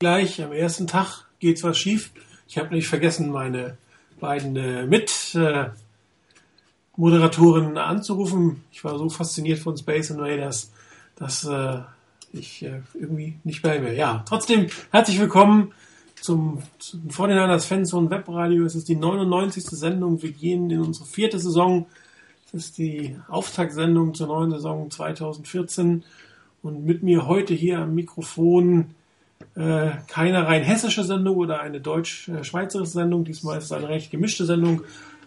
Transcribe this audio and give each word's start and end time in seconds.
gleich 0.00 0.42
am 0.42 0.52
ersten 0.52 0.86
Tag 0.86 1.26
geht 1.40 1.62
was 1.62 1.76
schief. 1.76 2.10
Ich 2.48 2.56
habe 2.56 2.74
nicht 2.74 2.88
vergessen, 2.88 3.30
meine 3.30 3.76
beiden 4.18 4.56
äh, 4.56 4.86
Mit-Moderatoren 4.86 7.76
äh, 7.76 7.80
anzurufen. 7.80 8.64
Ich 8.72 8.82
war 8.82 8.96
so 8.96 9.10
fasziniert 9.10 9.58
von 9.58 9.76
Space 9.76 10.08
Invaders, 10.08 10.72
dass 11.16 11.44
äh, 11.44 11.80
ich 12.32 12.62
äh, 12.62 12.80
irgendwie 12.94 13.34
nicht 13.44 13.60
bei 13.60 13.78
mir. 13.78 13.92
Ja, 13.92 14.24
trotzdem 14.26 14.68
herzlich 14.90 15.20
willkommen 15.20 15.74
zum, 16.18 16.62
zum 16.78 17.08
49ers 17.08 17.66
Fanzone 17.66 18.08
Webradio. 18.08 18.64
Es 18.64 18.74
ist 18.74 18.88
die 18.88 18.96
99. 18.96 19.64
Sendung. 19.64 20.22
Wir 20.22 20.32
gehen 20.32 20.70
in 20.70 20.80
unsere 20.80 21.04
vierte 21.04 21.38
Saison. 21.38 21.84
Es 22.46 22.54
ist 22.54 22.78
die 22.78 23.18
Auftaktsendung 23.28 24.14
zur 24.14 24.28
neuen 24.28 24.50
Saison 24.50 24.90
2014. 24.90 26.04
Und 26.62 26.86
mit 26.86 27.02
mir 27.02 27.26
heute 27.26 27.52
hier 27.52 27.80
am 27.80 27.94
Mikrofon 27.94 28.94
keine 29.54 30.46
rein 30.46 30.62
hessische 30.62 31.04
Sendung 31.04 31.36
oder 31.36 31.60
eine 31.60 31.80
deutsch-schweizerische 31.80 32.92
Sendung. 32.92 33.24
Diesmal 33.24 33.58
ist 33.58 33.64
es 33.64 33.72
eine 33.72 33.88
recht 33.88 34.10
gemischte 34.10 34.44
Sendung. 34.44 34.82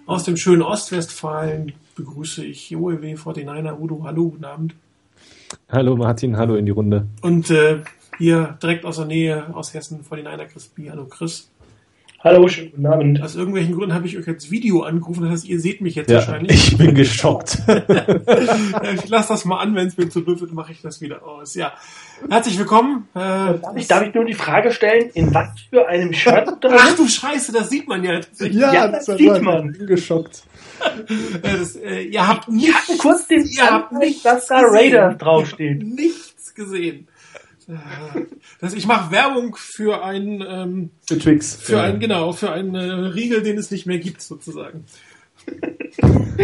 Aus 0.05 0.23
dem 0.23 0.37
schönen 0.37 0.61
Ostwestfalen 0.61 1.73
begrüße 1.95 2.43
ich 2.43 2.75
OEW 2.75 3.15
49er 3.15 3.79
Udo. 3.79 4.03
Hallo, 4.03 4.29
guten 4.29 4.45
Abend. 4.45 4.75
Hallo 5.69 5.95
Martin, 5.95 6.37
hallo 6.37 6.55
in 6.55 6.65
die 6.65 6.71
Runde. 6.71 7.07
Und 7.21 7.49
äh, 7.51 7.81
hier 8.17 8.57
direkt 8.61 8.85
aus 8.85 8.97
der 8.97 9.05
Nähe 9.05 9.55
aus 9.55 9.73
Hessen 9.73 10.03
49er 10.03 10.45
Chris 10.45 10.67
B. 10.67 10.89
Hallo 10.89 11.05
Chris. 11.05 11.49
Hallo, 12.23 12.47
schönen 12.47 12.71
guten 12.71 12.85
Abend. 12.85 13.21
Aus 13.21 13.35
irgendwelchen 13.35 13.75
Gründen 13.75 13.93
habe 13.93 14.07
ich 14.07 14.17
euch 14.17 14.25
jetzt 14.25 14.49
Video 14.49 14.83
angerufen, 14.83 15.23
das 15.23 15.31
heißt, 15.31 15.45
ihr 15.45 15.59
seht 15.59 15.81
mich 15.81 15.95
jetzt 15.95 16.09
Ja, 16.09 16.19
wahrscheinlich. 16.19 16.69
ich 16.71 16.77
bin 16.77 16.95
geschockt. 16.95 17.57
ich 17.67 19.09
lasse 19.09 19.27
das 19.27 19.43
mal 19.43 19.57
an, 19.59 19.75
wenn 19.75 19.87
es 19.87 19.97
mir 19.97 20.07
zu 20.07 20.21
doof 20.21 20.39
wird, 20.39 20.53
mache 20.53 20.71
ich 20.71 20.81
das 20.81 21.01
wieder 21.01 21.27
aus. 21.27 21.53
Ja, 21.53 21.73
herzlich 22.29 22.57
willkommen. 22.57 23.09
Äh, 23.13 23.17
Darf 23.19 23.75
ich, 23.75 23.87
darf 23.87 24.07
ich 24.07 24.13
nur 24.13 24.23
die 24.23 24.35
Frage 24.35 24.71
stellen, 24.71 25.09
in 25.13 25.33
was 25.33 25.49
für 25.69 25.85
einem 25.85 26.13
Shirt 26.13 26.47
drin 26.63 26.75
Ach 26.77 26.95
du 26.95 27.09
Scheiße, 27.09 27.51
das 27.51 27.69
sieht 27.69 27.89
man 27.89 28.01
ja. 28.05 28.13
tatsächlich. 28.21 28.55
Ja, 28.61 28.87
das 28.87 29.05
sieht 29.05 29.41
man. 29.41 29.71
Ich 29.73 29.77
bin 29.79 29.87
geschockt. 29.87 30.43
Äh, 30.79 31.39
das, 31.41 31.75
äh, 31.75 32.03
ihr 32.03 32.25
habt 32.25 32.47
Ich 32.47 32.73
hatte 32.73 32.91
nicht, 32.93 33.01
kurz 33.01 33.27
den 33.27 33.45
Ihr 33.45 33.69
habt 33.69 33.91
nichts 33.91 34.23
dass 34.23 34.47
da. 34.47 34.61
Raiders 34.61 35.17
draufsteht. 35.17 35.83
nichts 35.83 36.55
gesehen. 36.55 37.05
Das, 38.59 38.73
ich 38.73 38.85
mache 38.85 39.11
Werbung 39.11 39.55
für 39.55 40.03
ein, 40.03 40.43
ähm, 40.47 40.89
Für 41.07 41.17
Twix. 41.17 41.55
für 41.55 41.81
ein, 41.81 41.99
genau, 41.99 42.33
für 42.33 42.51
einen 42.51 42.75
äh, 42.75 42.81
Riegel, 42.81 43.41
den 43.43 43.57
es 43.57 43.71
nicht 43.71 43.85
mehr 43.85 43.99
gibt, 43.99 44.21
sozusagen. 44.21 44.85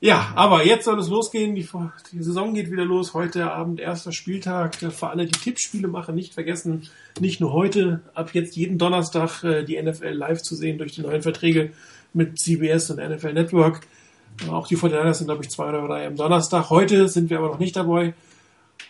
ja, 0.00 0.32
aber 0.34 0.64
jetzt 0.64 0.84
soll 0.84 0.98
es 0.98 1.08
losgehen. 1.08 1.54
Die, 1.54 1.68
die 2.12 2.22
Saison 2.22 2.54
geht 2.54 2.70
wieder 2.70 2.84
los. 2.84 3.14
Heute 3.14 3.52
Abend 3.52 3.80
erster 3.80 4.12
Spieltag. 4.12 4.82
Äh, 4.82 4.90
Für 4.90 5.08
alle, 5.08 5.26
die 5.26 5.38
Tippspiele 5.38 5.88
machen, 5.88 6.14
nicht 6.14 6.34
vergessen, 6.34 6.88
nicht 7.20 7.40
nur 7.40 7.52
heute, 7.52 8.00
ab 8.14 8.30
jetzt 8.32 8.56
jeden 8.56 8.78
Donnerstag 8.78 9.44
äh, 9.44 9.64
die 9.64 9.80
NFL 9.80 10.10
live 10.12 10.42
zu 10.42 10.54
sehen 10.54 10.78
durch 10.78 10.92
die 10.92 11.02
neuen 11.02 11.22
Verträge 11.22 11.72
mit 12.12 12.38
CBS 12.38 12.90
und 12.90 12.98
NFL 12.98 13.32
Network. 13.32 13.86
Äh, 14.46 14.50
Auch 14.50 14.66
die 14.66 14.76
49ers 14.76 15.14
sind, 15.14 15.26
glaube 15.26 15.42
ich, 15.44 15.50
zwei 15.50 15.68
oder 15.68 15.86
drei 15.86 16.06
am 16.06 16.16
Donnerstag. 16.16 16.70
Heute 16.70 17.08
sind 17.08 17.30
wir 17.30 17.38
aber 17.38 17.48
noch 17.48 17.58
nicht 17.58 17.76
dabei. 17.76 18.14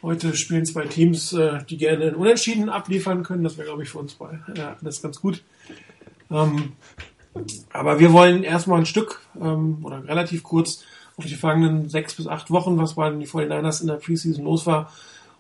Heute 0.03 0.35
spielen 0.37 0.67
zwei 0.67 0.87
Teams, 0.87 1.33
äh, 1.33 1.59
die 1.71 1.77
gerne 1.77 2.07
einen 2.07 2.17
Unentschieden 2.17 2.69
abliefern 2.69 3.23
können. 3.23 3.45
Das 3.45 3.57
wäre, 3.57 3.69
glaube 3.69 3.85
ich, 3.85 3.89
für 3.89 3.99
uns 3.99 4.17
ja, 4.57 4.77
das 4.81 5.01
ganz 5.01 5.21
gut. 5.21 5.43
Ähm, 6.29 6.73
aber 7.73 8.01
wir 8.01 8.13
wollen 8.13 8.43
erstmal 8.43 8.81
ein 8.81 8.87
Stück 8.87 9.21
ähm, 9.41 9.79
oder 9.85 10.07
relativ 10.07 10.43
kurz 10.43 10.83
auf 11.17 11.25
die 11.25 11.35
vergangenen 11.35 11.89
sechs 11.89 12.15
bis 12.15 12.27
acht 12.27 12.51
Wochen, 12.51 12.79
was 12.79 12.95
bei 12.95 13.09
den 13.11 13.23
49ers 13.23 13.81
in 13.81 13.87
der 13.87 13.95
Preseason 13.95 14.45
los 14.45 14.67
war. 14.67 14.93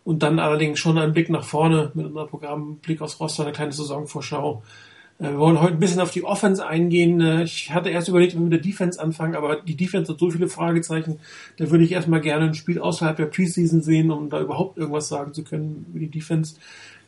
Und 0.05 0.23
dann 0.23 0.39
allerdings 0.39 0.79
schon 0.79 0.99
einen 0.99 1.13
Blick 1.13 1.29
nach 1.29 1.45
vorne 1.45 1.91
mit 1.95 2.07
unserem 2.07 2.29
Programm, 2.29 2.77
Blick 2.77 3.01
aufs 3.01 3.21
Roster, 3.21 3.43
eine 3.45 3.53
kleine 3.53 3.73
Saisonvorschau. 3.73 4.63
Äh, 5.23 5.31
wir 5.31 5.39
wollen 5.39 5.61
heute 5.61 5.75
ein 5.75 5.81
bisschen 5.81 6.01
auf 6.01 6.11
die 6.11 6.25
Offense 6.25 6.67
eingehen. 6.67 7.21
Äh, 7.21 7.45
Ich 7.45 7.73
hatte 7.73 7.91
erst 7.91 8.09
überlegt, 8.09 8.35
ob 8.35 8.41
wir 8.41 8.45
mit 8.45 8.53
der 8.53 8.61
Defense 8.61 9.01
anfangen, 9.01 9.37
aber 9.37 9.57
die 9.57 9.77
Defense 9.77 10.13
hat 10.13 10.19
so 10.19 10.31
viele 10.31 10.49
Fragezeichen. 10.49 11.21
Da 11.57 11.71
würde 11.71 11.85
ich 11.85 11.93
erstmal 11.93 12.21
gerne 12.21 12.47
ein 12.47 12.55
Spiel 12.55 12.81
außerhalb 12.81 13.17
der 13.17 13.27
Preseason 13.27 13.83
sehen, 13.83 14.11
um 14.11 14.29
da 14.29 14.41
überhaupt 14.41 14.79
irgendwas 14.79 15.09
sagen 15.09 15.33
zu 15.33 15.45
können 15.45 15.87
über 15.91 16.01
die 16.01 16.09
Defense. 16.09 16.57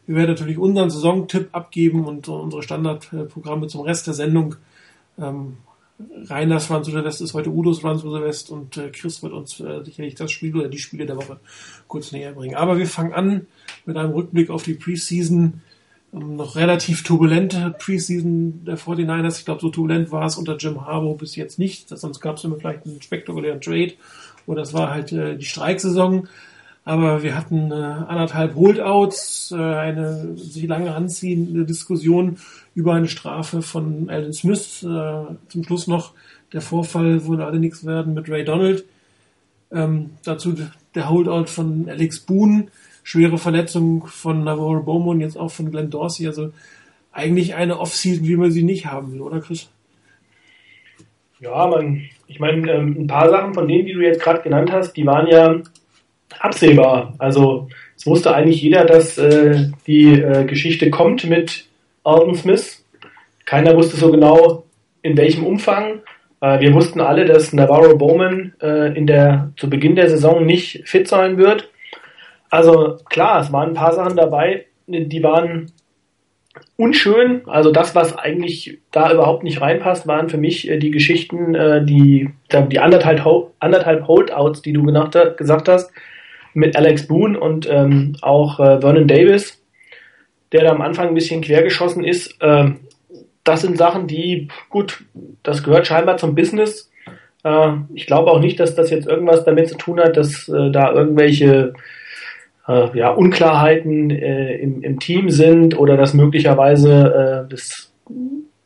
Wir 0.06 0.16
werden 0.16 0.30
natürlich 0.30 0.58
unseren 0.58 0.90
Saisontipp 0.90 1.48
abgeben 1.52 2.04
und 2.04 2.28
unsere 2.28 2.62
Standardprogramme 2.62 3.66
zum 3.66 3.80
Rest 3.80 4.06
der 4.06 4.14
Sendung. 4.14 4.56
Ähm, 5.18 5.56
Reiners 6.26 6.70
Run 6.70 6.82
to 6.82 6.90
the 6.90 7.04
West 7.04 7.20
ist 7.22 7.34
heute 7.34 7.50
Udos 7.50 7.84
Run 7.84 8.00
to 8.00 8.14
the 8.14 8.22
West 8.22 8.50
und 8.50 8.76
äh, 8.76 8.90
Chris 8.90 9.22
wird 9.22 9.32
uns 9.32 9.62
sicherlich 9.84 10.14
das 10.16 10.30
Spiel 10.30 10.54
oder 10.56 10.68
die 10.68 10.78
Spiele 10.78 11.06
der 11.06 11.16
Woche 11.16 11.38
kurz 11.86 12.12
näher 12.12 12.32
bringen. 12.32 12.56
Aber 12.56 12.76
wir 12.78 12.86
fangen 12.86 13.12
an 13.12 13.46
mit 13.86 13.96
einem 13.96 14.12
Rückblick 14.12 14.50
auf 14.50 14.64
die 14.64 14.74
Preseason. 14.74 15.62
Noch 16.16 16.54
relativ 16.54 17.02
turbulente 17.02 17.74
Preseason 17.76 18.64
der 18.64 18.78
49ers. 18.78 19.38
Ich 19.38 19.44
glaube, 19.44 19.60
so 19.60 19.70
turbulent 19.70 20.12
war 20.12 20.26
es 20.26 20.36
unter 20.36 20.56
Jim 20.56 20.86
Harbaugh 20.86 21.16
bis 21.16 21.34
jetzt 21.34 21.58
nicht. 21.58 21.88
Sonst 21.88 22.20
gab 22.20 22.36
es 22.36 22.44
immer 22.44 22.56
vielleicht 22.56 22.86
einen 22.86 23.02
spektakulären 23.02 23.60
Trade. 23.60 23.94
Oder 24.46 24.60
das 24.60 24.72
war 24.72 24.90
halt 24.90 25.10
äh, 25.12 25.36
die 25.36 25.44
Streiksaison. 25.44 26.28
Aber 26.84 27.22
wir 27.24 27.36
hatten 27.36 27.72
äh, 27.72 27.74
anderthalb 27.74 28.54
Holdouts, 28.54 29.52
äh, 29.52 29.56
eine 29.56 30.36
sich 30.36 30.68
lange 30.68 30.94
anziehende 30.94 31.64
Diskussion 31.64 32.36
über 32.76 32.94
eine 32.94 33.08
Strafe 33.08 33.62
von 33.62 34.08
Alan 34.08 34.32
Smith. 34.32 34.84
Äh, 34.84 35.34
zum 35.48 35.64
Schluss 35.64 35.88
noch 35.88 36.12
der 36.52 36.60
Vorfall 36.60 37.24
wurde 37.24 37.44
alle 37.44 37.58
nichts 37.58 37.84
werden 37.84 38.14
mit 38.14 38.28
Ray 38.28 38.44
Donald. 38.44 38.84
Ähm, 39.72 40.10
dazu 40.22 40.54
der 40.94 41.08
Holdout 41.08 41.46
von 41.46 41.88
Alex 41.88 42.20
Boone, 42.20 42.68
schwere 43.04 43.38
Verletzung 43.38 44.06
von 44.08 44.42
Navarro 44.42 44.82
Bowman, 44.82 45.20
jetzt 45.20 45.38
auch 45.38 45.52
von 45.52 45.70
Glenn 45.70 45.90
Dorsey. 45.90 46.26
Also 46.26 46.50
eigentlich 47.12 47.54
eine 47.54 47.78
Offseason, 47.78 48.26
wie 48.26 48.36
man 48.36 48.50
sie 48.50 48.64
nicht 48.64 48.86
haben 48.86 49.12
will, 49.12 49.20
oder 49.20 49.40
Chris? 49.40 49.70
Ja, 51.38 51.66
man, 51.68 52.02
ich 52.26 52.40
meine, 52.40 52.72
ähm, 52.72 52.96
ein 52.98 53.06
paar 53.06 53.30
Sachen 53.30 53.54
von 53.54 53.68
denen, 53.68 53.86
die 53.86 53.92
du 53.92 54.00
jetzt 54.00 54.20
gerade 54.20 54.42
genannt 54.42 54.72
hast, 54.72 54.94
die 54.94 55.06
waren 55.06 55.26
ja 55.28 55.60
absehbar. 56.40 57.14
Also 57.18 57.68
es 57.96 58.06
wusste 58.06 58.34
eigentlich 58.34 58.62
jeder, 58.62 58.84
dass 58.84 59.18
äh, 59.18 59.68
die 59.86 60.20
äh, 60.20 60.44
Geschichte 60.46 60.90
kommt 60.90 61.28
mit 61.28 61.66
Alton 62.02 62.34
Smith. 62.34 62.84
Keiner 63.44 63.76
wusste 63.76 63.96
so 63.96 64.10
genau, 64.10 64.64
in 65.02 65.16
welchem 65.16 65.44
Umfang. 65.44 66.00
Äh, 66.40 66.60
wir 66.60 66.72
wussten 66.72 67.00
alle, 67.00 67.26
dass 67.26 67.52
Navarro 67.52 67.96
Bowman 67.96 68.54
äh, 68.60 68.96
in 68.96 69.06
der, 69.06 69.52
zu 69.56 69.68
Beginn 69.68 69.96
der 69.96 70.08
Saison 70.08 70.46
nicht 70.46 70.88
fit 70.88 71.06
sein 71.06 71.36
wird. 71.36 71.70
Also 72.54 72.98
klar, 73.10 73.40
es 73.40 73.52
waren 73.52 73.70
ein 73.70 73.74
paar 73.74 73.92
Sachen 73.92 74.16
dabei, 74.16 74.66
die 74.86 75.24
waren 75.24 75.72
unschön. 76.76 77.42
Also 77.48 77.72
das, 77.72 77.96
was 77.96 78.16
eigentlich 78.16 78.78
da 78.92 79.12
überhaupt 79.12 79.42
nicht 79.42 79.60
reinpasst, 79.60 80.06
waren 80.06 80.28
für 80.28 80.38
mich 80.38 80.70
äh, 80.70 80.78
die 80.78 80.92
Geschichten, 80.92 81.56
äh, 81.56 81.84
die, 81.84 82.30
die 82.52 82.78
anderthalb, 82.78 83.26
anderthalb 83.58 84.06
Holdouts, 84.06 84.62
die 84.62 84.72
du 84.72 84.84
gesagt 84.84 85.68
hast, 85.68 85.90
mit 86.52 86.76
Alex 86.76 87.08
Boone 87.08 87.40
und 87.40 87.68
ähm, 87.68 88.14
auch 88.22 88.60
äh, 88.60 88.80
Vernon 88.80 89.08
Davis, 89.08 89.60
der 90.52 90.62
da 90.62 90.70
am 90.70 90.80
Anfang 90.80 91.08
ein 91.08 91.14
bisschen 91.14 91.40
quergeschossen 91.40 92.04
ist. 92.04 92.38
Ähm, 92.40 92.82
das 93.42 93.62
sind 93.62 93.76
Sachen, 93.76 94.06
die, 94.06 94.46
gut, 94.68 95.02
das 95.42 95.64
gehört 95.64 95.88
scheinbar 95.88 96.18
zum 96.18 96.36
Business. 96.36 96.88
Äh, 97.42 97.72
ich 97.94 98.06
glaube 98.06 98.30
auch 98.30 98.38
nicht, 98.38 98.60
dass 98.60 98.76
das 98.76 98.90
jetzt 98.90 99.08
irgendwas 99.08 99.44
damit 99.44 99.68
zu 99.68 99.76
tun 99.76 99.98
hat, 99.98 100.16
dass 100.16 100.48
äh, 100.48 100.70
da 100.70 100.92
irgendwelche 100.92 101.72
äh, 102.68 102.98
ja, 102.98 103.10
Unklarheiten 103.10 104.10
äh, 104.10 104.56
im, 104.56 104.82
im 104.82 104.98
Team 104.98 105.30
sind 105.30 105.78
oder 105.78 105.96
dass 105.96 106.14
möglicherweise 106.14 107.46
äh, 107.46 107.50
das, 107.50 107.92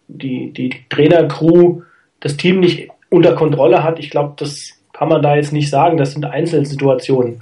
die, 0.08 0.52
die 0.52 0.74
Trainercrew 0.88 1.82
das 2.20 2.36
Team 2.36 2.60
nicht 2.60 2.88
unter 3.10 3.34
Kontrolle 3.34 3.82
hat. 3.82 3.98
Ich 3.98 4.10
glaube, 4.10 4.34
das 4.36 4.78
kann 4.92 5.08
man 5.08 5.22
da 5.22 5.36
jetzt 5.36 5.52
nicht 5.52 5.70
sagen. 5.70 5.96
Das 5.96 6.12
sind 6.12 6.24
Einzelsituationen. 6.24 7.38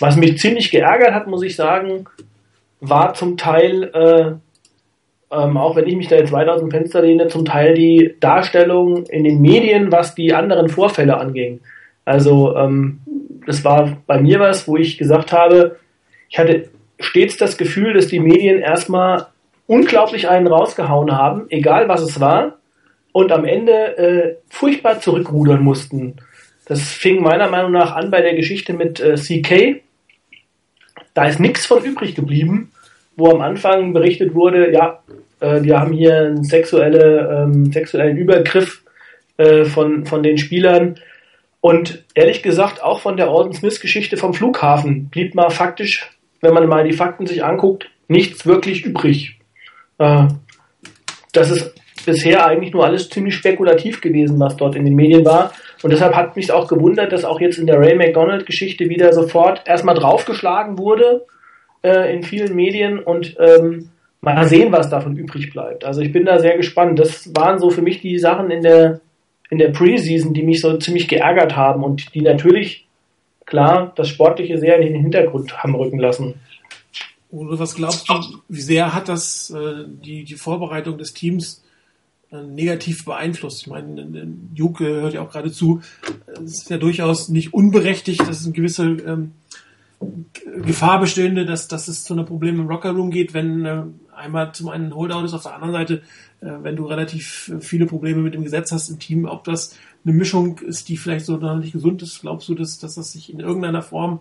Was 0.00 0.16
mich 0.16 0.38
ziemlich 0.38 0.70
geärgert 0.70 1.12
hat, 1.12 1.26
muss 1.26 1.42
ich 1.42 1.56
sagen, 1.56 2.06
war 2.80 3.14
zum 3.14 3.36
Teil, 3.36 3.90
äh, 3.94 4.32
ähm, 5.34 5.56
auch 5.56 5.76
wenn 5.76 5.86
ich 5.86 5.96
mich 5.96 6.08
da 6.08 6.16
jetzt 6.16 6.32
weit 6.32 6.48
aus 6.48 6.60
dem 6.60 6.70
Fenster 6.70 7.02
lehne, 7.02 7.28
zum 7.28 7.44
Teil 7.44 7.74
die 7.74 8.14
Darstellung 8.20 9.04
in 9.06 9.24
den 9.24 9.40
Medien, 9.40 9.92
was 9.92 10.14
die 10.14 10.32
anderen 10.32 10.68
Vorfälle 10.68 11.18
anging. 11.18 11.60
Also 12.04 12.56
ähm, 12.56 13.00
das 13.46 13.64
war 13.64 13.98
bei 14.06 14.20
mir 14.20 14.40
was, 14.40 14.66
wo 14.66 14.76
ich 14.76 14.98
gesagt 14.98 15.32
habe, 15.32 15.76
ich 16.34 16.38
hatte 16.40 16.68
stets 16.98 17.36
das 17.36 17.56
Gefühl, 17.56 17.92
dass 17.92 18.08
die 18.08 18.18
Medien 18.18 18.58
erstmal 18.58 19.28
unglaublich 19.68 20.28
einen 20.28 20.48
rausgehauen 20.48 21.12
haben, 21.12 21.46
egal 21.48 21.86
was 21.86 22.02
es 22.02 22.18
war, 22.18 22.58
und 23.12 23.30
am 23.30 23.44
Ende 23.44 23.96
äh, 23.96 24.34
furchtbar 24.48 24.98
zurückrudern 24.98 25.62
mussten. 25.62 26.16
Das 26.66 26.82
fing 26.82 27.22
meiner 27.22 27.48
Meinung 27.48 27.70
nach 27.70 27.94
an 27.94 28.10
bei 28.10 28.20
der 28.20 28.34
Geschichte 28.34 28.72
mit 28.72 28.98
äh, 28.98 29.14
CK. 29.14 29.80
Da 31.14 31.26
ist 31.26 31.38
nichts 31.38 31.66
von 31.66 31.84
übrig 31.84 32.16
geblieben, 32.16 32.72
wo 33.14 33.30
am 33.30 33.40
Anfang 33.40 33.92
berichtet 33.92 34.34
wurde, 34.34 34.72
ja, 34.72 35.04
äh, 35.38 35.62
wir 35.62 35.78
haben 35.78 35.92
hier 35.92 36.18
einen 36.18 36.42
sexuelle, 36.42 37.44
ähm, 37.44 37.70
sexuellen 37.70 38.16
Übergriff 38.16 38.82
äh, 39.36 39.66
von, 39.66 40.04
von 40.04 40.24
den 40.24 40.38
Spielern. 40.38 40.96
Und 41.60 42.04
ehrlich 42.16 42.42
gesagt, 42.42 42.82
auch 42.82 42.98
von 42.98 43.16
der 43.16 43.28
Alden 43.28 43.52
Smith-Geschichte 43.52 44.16
vom 44.16 44.34
Flughafen 44.34 45.10
blieb 45.10 45.36
mal 45.36 45.50
faktisch, 45.50 46.10
wenn 46.44 46.54
man 46.54 46.68
mal 46.68 46.84
die 46.84 46.92
Fakten 46.92 47.26
sich 47.26 47.44
anguckt, 47.44 47.90
nichts 48.08 48.46
wirklich 48.46 48.84
übrig. 48.84 49.38
Äh, 49.98 50.28
das 51.32 51.50
ist 51.50 51.74
bisher 52.06 52.46
eigentlich 52.46 52.72
nur 52.72 52.84
alles 52.84 53.08
ziemlich 53.08 53.34
spekulativ 53.34 54.00
gewesen, 54.00 54.38
was 54.38 54.56
dort 54.56 54.76
in 54.76 54.84
den 54.84 54.94
Medien 54.94 55.24
war. 55.24 55.52
Und 55.82 55.90
deshalb 55.90 56.14
hat 56.14 56.36
mich 56.36 56.52
auch 56.52 56.68
gewundert, 56.68 57.12
dass 57.12 57.24
auch 57.24 57.40
jetzt 57.40 57.58
in 57.58 57.66
der 57.66 57.78
Ray 57.78 57.96
McDonald-Geschichte 57.96 58.88
wieder 58.88 59.12
sofort 59.12 59.62
erstmal 59.66 59.94
draufgeschlagen 59.94 60.78
wurde 60.78 61.26
äh, 61.82 62.14
in 62.14 62.22
vielen 62.22 62.54
Medien 62.54 62.98
und 62.98 63.36
ähm, 63.38 63.90
mal 64.20 64.46
sehen, 64.46 64.72
was 64.72 64.88
davon 64.88 65.16
übrig 65.16 65.50
bleibt. 65.50 65.84
Also 65.84 66.00
ich 66.00 66.12
bin 66.12 66.24
da 66.24 66.38
sehr 66.38 66.56
gespannt. 66.56 66.98
Das 66.98 67.34
waren 67.34 67.58
so 67.58 67.70
für 67.70 67.82
mich 67.82 68.00
die 68.00 68.18
Sachen 68.18 68.50
in 68.50 68.62
der 68.62 69.00
in 69.50 69.58
der 69.58 69.68
Preseason, 69.68 70.32
die 70.34 70.42
mich 70.42 70.60
so 70.60 70.76
ziemlich 70.78 71.06
geärgert 71.06 71.54
haben 71.54 71.84
und 71.84 72.14
die 72.14 72.22
natürlich 72.22 72.83
klar 73.46 73.92
das 73.96 74.08
Sportliche 74.08 74.58
sehr 74.58 74.78
in 74.78 74.92
den 74.92 75.02
Hintergrund 75.02 75.62
haben 75.62 75.74
rücken 75.74 75.98
lassen. 75.98 76.34
Oder 77.30 77.58
was 77.58 77.74
glaubst 77.74 78.08
du, 78.08 78.14
wie 78.48 78.60
sehr 78.60 78.94
hat 78.94 79.08
das 79.08 79.50
äh, 79.50 79.84
die, 79.86 80.24
die 80.24 80.36
Vorbereitung 80.36 80.98
des 80.98 81.14
Teams 81.14 81.64
äh, 82.30 82.42
negativ 82.42 83.04
beeinflusst? 83.04 83.62
Ich 83.62 83.66
meine, 83.66 84.28
Juke 84.54 84.86
hört 84.86 85.14
ja 85.14 85.22
auch 85.22 85.30
gerade 85.30 85.50
zu, 85.50 85.80
es 86.44 86.62
ist 86.62 86.70
ja 86.70 86.78
durchaus 86.78 87.28
nicht 87.28 87.52
unberechtigt, 87.52 88.20
dass 88.20 88.40
es 88.40 88.44
eine 88.44 88.54
gewisse 88.54 88.84
ähm, 88.84 89.32
Gefahr 90.64 91.00
bestehende, 91.00 91.44
dass, 91.44 91.66
dass 91.68 91.88
es 91.88 92.04
zu 92.04 92.14
einem 92.14 92.26
Problem 92.26 92.60
im 92.60 92.68
Rockerroom 92.68 93.10
geht, 93.10 93.34
wenn 93.34 93.64
äh, 93.64 93.82
einmal 94.14 94.52
zum 94.52 94.68
einen 94.68 94.86
ein 94.86 94.94
Holdout 94.94 95.24
ist, 95.24 95.34
auf 95.34 95.42
der 95.42 95.54
anderen 95.54 95.72
Seite, 95.72 95.94
äh, 96.40 96.50
wenn 96.62 96.76
du 96.76 96.86
relativ 96.86 97.52
viele 97.60 97.86
Probleme 97.86 98.22
mit 98.22 98.34
dem 98.34 98.44
Gesetz 98.44 98.70
hast 98.72 98.90
im 98.90 98.98
Team, 98.98 99.24
ob 99.24 99.44
das 99.44 99.76
eine 100.04 100.14
Mischung 100.14 100.58
ist, 100.58 100.88
die 100.88 100.96
vielleicht 100.96 101.26
so 101.26 101.36
noch 101.36 101.56
nicht 101.56 101.72
gesund 101.72 102.02
ist, 102.02 102.20
glaubst 102.20 102.48
du, 102.48 102.54
dass, 102.54 102.78
dass 102.78 102.94
das 102.94 103.12
sich 103.12 103.32
in 103.32 103.40
irgendeiner 103.40 103.82
Form 103.82 104.20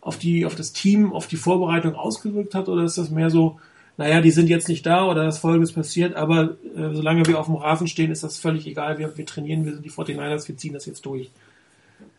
auf 0.00 0.18
die, 0.18 0.46
auf 0.46 0.54
das 0.54 0.72
Team, 0.72 1.12
auf 1.12 1.26
die 1.26 1.36
Vorbereitung 1.36 1.94
ausgewirkt 1.94 2.54
hat, 2.54 2.68
oder 2.68 2.84
ist 2.84 2.98
das 2.98 3.10
mehr 3.10 3.28
so, 3.30 3.58
naja, 3.98 4.20
die 4.20 4.30
sind 4.30 4.48
jetzt 4.48 4.68
nicht 4.68 4.86
da 4.86 5.08
oder 5.08 5.24
das 5.24 5.38
Folgendes 5.38 5.72
passiert, 5.72 6.14
aber 6.14 6.56
äh, 6.76 6.92
solange 6.92 7.26
wir 7.26 7.40
auf 7.40 7.46
dem 7.46 7.56
Rasen 7.56 7.86
stehen, 7.86 8.12
ist 8.12 8.22
das 8.22 8.38
völlig 8.38 8.66
egal, 8.66 8.98
wir, 8.98 9.16
wir 9.16 9.26
trainieren, 9.26 9.64
wir 9.64 9.72
sind 9.72 9.84
die 9.84 9.90
49ers, 9.90 10.46
wir 10.46 10.56
ziehen 10.56 10.74
das 10.74 10.86
jetzt 10.86 11.04
durch. 11.06 11.30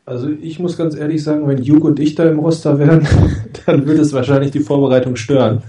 Also 0.06 0.30
ich 0.30 0.60
muss 0.60 0.78
ganz 0.78 0.96
ehrlich 0.96 1.24
sagen, 1.24 1.48
wenn 1.48 1.62
Juke 1.62 1.88
und 1.88 2.00
ich 2.00 2.16
da 2.16 2.30
im 2.30 2.40
Roster 2.40 2.80
wären, 2.80 3.08
dann 3.66 3.86
würde 3.86 4.02
es 4.02 4.14
wahrscheinlich 4.14 4.52
die 4.52 4.62
Vorbereitung 4.62 5.16
stören. 5.16 5.62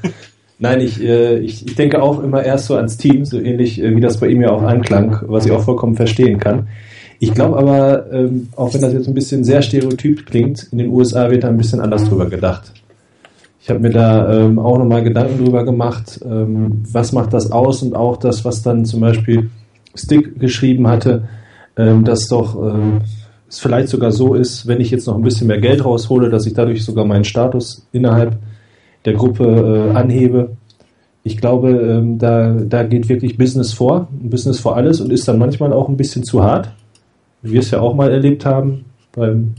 Nein, 0.58 0.80
ich, 0.80 1.00
äh, 1.00 1.38
ich, 1.38 1.66
ich 1.66 1.74
denke 1.76 2.02
auch 2.02 2.22
immer 2.22 2.42
erst 2.42 2.66
so 2.66 2.74
ans 2.74 2.96
Team, 2.96 3.24
so 3.24 3.38
ähnlich 3.38 3.80
äh, 3.80 3.94
wie 3.94 4.00
das 4.00 4.18
bei 4.18 4.28
ihm 4.28 4.40
ja 4.40 4.50
auch 4.50 4.62
anklang, 4.62 5.22
was 5.26 5.46
ich 5.46 5.52
auch 5.52 5.62
vollkommen 5.62 5.94
verstehen 5.94 6.38
kann. 6.38 6.68
Ich 7.20 7.34
glaube 7.34 7.56
aber, 7.56 8.12
ähm, 8.12 8.48
auch 8.54 8.72
wenn 8.74 8.80
das 8.80 8.92
jetzt 8.92 9.08
ein 9.08 9.14
bisschen 9.14 9.42
sehr 9.42 9.60
stereotyp 9.62 10.26
klingt, 10.26 10.68
in 10.70 10.78
den 10.78 10.90
USA 10.90 11.30
wird 11.30 11.44
da 11.44 11.48
ein 11.48 11.56
bisschen 11.56 11.80
anders 11.80 12.04
drüber 12.04 12.26
gedacht. 12.26 12.72
Ich 13.60 13.68
habe 13.68 13.80
mir 13.80 13.90
da 13.90 14.32
ähm, 14.32 14.58
auch 14.58 14.78
nochmal 14.78 15.02
Gedanken 15.02 15.44
drüber 15.44 15.64
gemacht, 15.64 16.20
ähm, 16.24 16.84
was 16.90 17.12
macht 17.12 17.32
das 17.32 17.50
aus 17.50 17.82
und 17.82 17.94
auch 17.94 18.16
das, 18.16 18.44
was 18.44 18.62
dann 18.62 18.84
zum 18.84 19.00
Beispiel 19.00 19.50
Stick 19.94 20.38
geschrieben 20.38 20.86
hatte, 20.86 21.24
ähm, 21.76 22.04
dass 22.04 22.28
doch 22.28 22.54
ähm, 22.62 23.00
es 23.48 23.58
vielleicht 23.58 23.88
sogar 23.88 24.12
so 24.12 24.34
ist, 24.34 24.66
wenn 24.68 24.80
ich 24.80 24.90
jetzt 24.90 25.06
noch 25.06 25.16
ein 25.16 25.22
bisschen 25.22 25.48
mehr 25.48 25.60
Geld 25.60 25.84
raushole, 25.84 26.30
dass 26.30 26.46
ich 26.46 26.54
dadurch 26.54 26.84
sogar 26.84 27.04
meinen 27.04 27.24
Status 27.24 27.86
innerhalb 27.92 28.38
der 29.04 29.14
Gruppe 29.14 29.90
äh, 29.92 29.96
anhebe. 29.96 30.56
Ich 31.24 31.36
glaube, 31.36 31.70
ähm, 31.70 32.18
da, 32.18 32.52
da 32.52 32.84
geht 32.84 33.08
wirklich 33.08 33.36
Business 33.36 33.72
vor, 33.72 34.08
Business 34.12 34.60
vor 34.60 34.76
alles 34.76 35.00
und 35.00 35.12
ist 35.12 35.26
dann 35.26 35.38
manchmal 35.38 35.72
auch 35.72 35.88
ein 35.88 35.96
bisschen 35.96 36.22
zu 36.22 36.44
hart 36.44 36.70
wie 37.42 37.52
wir 37.52 37.60
es 37.60 37.70
ja 37.70 37.80
auch 37.80 37.94
mal 37.94 38.10
erlebt 38.10 38.44
haben, 38.44 38.84
beim 39.12 39.54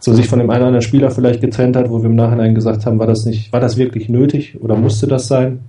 so 0.00 0.14
sich 0.14 0.28
von 0.28 0.38
dem 0.38 0.50
einen 0.50 0.60
oder 0.60 0.68
anderen 0.68 0.82
Spieler 0.82 1.10
vielleicht 1.10 1.40
getrennt 1.40 1.76
hat, 1.76 1.90
wo 1.90 1.98
wir 1.98 2.08
im 2.08 2.14
Nachhinein 2.14 2.54
gesagt 2.54 2.86
haben, 2.86 2.98
war 2.98 3.06
das 3.06 3.24
nicht, 3.24 3.52
war 3.52 3.60
das 3.60 3.76
wirklich 3.76 4.08
nötig 4.08 4.56
oder 4.60 4.76
musste 4.76 5.06
das 5.06 5.26
sein? 5.26 5.60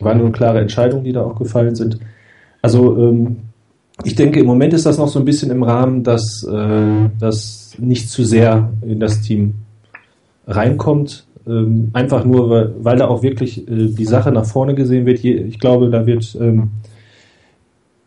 Waren 0.00 0.18
nur 0.18 0.32
klare 0.32 0.60
Entscheidungen, 0.60 1.04
die 1.04 1.12
da 1.12 1.22
auch 1.22 1.38
gefallen 1.38 1.74
sind. 1.74 1.98
Also 2.62 2.96
ähm, 2.96 3.36
ich 4.02 4.14
denke, 4.14 4.40
im 4.40 4.46
Moment 4.46 4.72
ist 4.72 4.86
das 4.86 4.98
noch 4.98 5.08
so 5.08 5.18
ein 5.18 5.24
bisschen 5.24 5.50
im 5.50 5.62
Rahmen, 5.62 6.02
dass 6.02 6.44
äh, 6.44 7.10
das 7.18 7.76
nicht 7.78 8.10
zu 8.10 8.24
sehr 8.24 8.72
in 8.82 8.98
das 8.98 9.20
Team 9.20 9.54
reinkommt. 10.46 11.26
Ähm, 11.46 11.90
einfach 11.92 12.24
nur, 12.24 12.50
weil, 12.50 12.74
weil 12.78 12.96
da 12.96 13.06
auch 13.06 13.22
wirklich 13.22 13.68
äh, 13.68 13.88
die 13.88 14.04
Sache 14.04 14.32
nach 14.32 14.46
vorne 14.46 14.74
gesehen 14.74 15.06
wird. 15.06 15.22
Ich 15.22 15.60
glaube, 15.60 15.90
da 15.90 16.06
wird 16.06 16.36
ähm, 16.40 16.70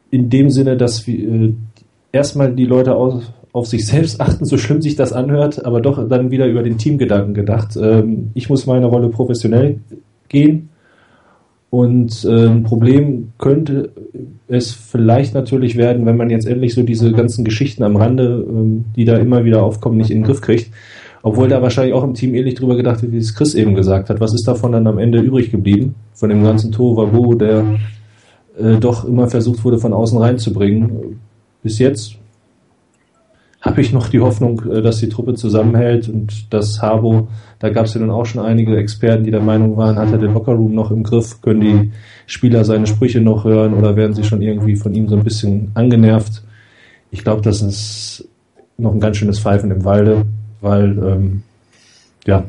in 0.09 0.29
dem 0.29 0.49
Sinne, 0.49 0.75
dass 0.75 1.05
wir, 1.07 1.19
äh, 1.19 1.53
erstmal 2.11 2.53
die 2.53 2.65
Leute 2.65 2.95
auf, 2.95 3.23
auf 3.53 3.67
sich 3.67 3.85
selbst 3.85 4.21
achten, 4.21 4.45
so 4.45 4.57
schlimm 4.57 4.81
sich 4.81 4.95
das 4.95 5.13
anhört, 5.13 5.65
aber 5.65 5.81
doch 5.81 6.07
dann 6.07 6.31
wieder 6.31 6.47
über 6.47 6.63
den 6.63 6.77
Teamgedanken 6.77 7.33
gedacht. 7.33 7.77
Ähm, 7.77 8.31
ich 8.33 8.49
muss 8.49 8.65
meine 8.65 8.87
Rolle 8.87 9.09
professionell 9.09 9.79
gehen. 10.29 10.69
Und 11.69 12.23
äh, 12.23 12.47
ein 12.47 12.63
Problem 12.63 13.33
könnte 13.37 13.91
es 14.47 14.71
vielleicht 14.71 15.33
natürlich 15.33 15.75
werden, 15.75 16.05
wenn 16.05 16.15
man 16.15 16.29
jetzt 16.29 16.47
endlich 16.47 16.73
so 16.73 16.81
diese 16.81 17.11
ganzen 17.11 17.43
Geschichten 17.43 17.83
am 17.83 17.97
Rande, 17.97 18.45
ähm, 18.47 18.85
die 18.95 19.03
da 19.03 19.17
immer 19.17 19.43
wieder 19.43 19.63
aufkommen, 19.63 19.97
nicht 19.97 20.09
in 20.09 20.19
den 20.19 20.25
Griff 20.25 20.39
kriegt. 20.39 20.71
Obwohl 21.23 21.49
da 21.49 21.61
wahrscheinlich 21.61 21.93
auch 21.93 22.05
im 22.05 22.13
Team 22.13 22.35
ähnlich 22.35 22.55
drüber 22.55 22.77
gedacht 22.77 23.01
wird, 23.01 23.11
wie 23.11 23.17
es 23.17 23.35
Chris 23.35 23.53
eben 23.53 23.75
gesagt 23.75 24.09
hat. 24.09 24.21
Was 24.21 24.33
ist 24.33 24.47
davon 24.47 24.71
dann 24.71 24.87
am 24.87 24.97
Ende 24.97 25.19
übrig 25.19 25.51
geblieben? 25.51 25.95
Von 26.13 26.29
dem 26.29 26.41
ganzen 26.41 26.71
Tohuwabohu, 26.71 27.35
der 27.35 27.65
äh, 28.57 28.77
doch 28.79 29.03
immer 29.03 29.27
versucht 29.27 29.65
wurde, 29.65 29.77
von 29.77 29.91
außen 29.91 30.17
reinzubringen 30.17 31.19
bis 31.63 31.79
jetzt 31.79 32.17
habe 33.61 33.81
ich 33.81 33.91
noch 33.91 34.09
die 34.09 34.19
Hoffnung, 34.19 34.61
äh, 34.71 34.81
dass 34.81 34.99
die 34.99 35.09
Truppe 35.09 35.33
zusammenhält 35.33 36.09
und 36.09 36.53
dass 36.53 36.81
Habo, 36.81 37.27
da 37.59 37.69
gab 37.69 37.85
es 37.85 37.93
ja 37.93 38.01
nun 38.01 38.11
auch 38.11 38.25
schon 38.25 38.43
einige 38.43 38.77
Experten, 38.77 39.23
die 39.23 39.31
der 39.31 39.41
Meinung 39.41 39.77
waren, 39.77 39.97
hat 39.97 40.11
er 40.11 40.17
den 40.17 40.33
Lockerroom 40.33 40.73
noch 40.73 40.91
im 40.91 41.03
Griff, 41.03 41.41
können 41.41 41.61
die 41.61 41.91
Spieler 42.25 42.65
seine 42.65 42.87
Sprüche 42.87 43.21
noch 43.21 43.43
hören 43.43 43.73
oder 43.73 43.95
werden 43.95 44.13
sie 44.13 44.23
schon 44.23 44.41
irgendwie 44.41 44.75
von 44.75 44.93
ihm 44.93 45.07
so 45.07 45.15
ein 45.15 45.23
bisschen 45.23 45.71
angenervt. 45.73 46.43
Ich 47.11 47.23
glaube, 47.23 47.41
das 47.41 47.61
ist 47.61 48.27
noch 48.77 48.93
ein 48.93 48.99
ganz 48.99 49.17
schönes 49.17 49.39
Pfeifen 49.39 49.71
im 49.71 49.83
Walde, 49.83 50.25
weil 50.61 50.97
ähm, 50.99 51.43
ja, 52.25 52.43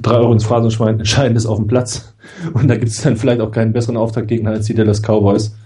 drei 0.00 0.16
Euro 0.16 0.32
ins 0.32 0.44
Phrasenschwein 0.44 0.98
entscheidend 0.98 1.36
ist 1.36 1.46
auf 1.46 1.58
dem 1.58 1.66
Platz 1.66 2.14
und 2.54 2.68
da 2.68 2.76
gibt 2.76 2.92
es 2.92 3.02
dann 3.02 3.16
vielleicht 3.16 3.40
auch 3.40 3.50
keinen 3.50 3.72
besseren 3.72 3.96
Auftaktgegner 3.96 4.50
als 4.50 4.66
die 4.66 4.74
Dallas 4.74 5.02
Cowboys 5.02 5.56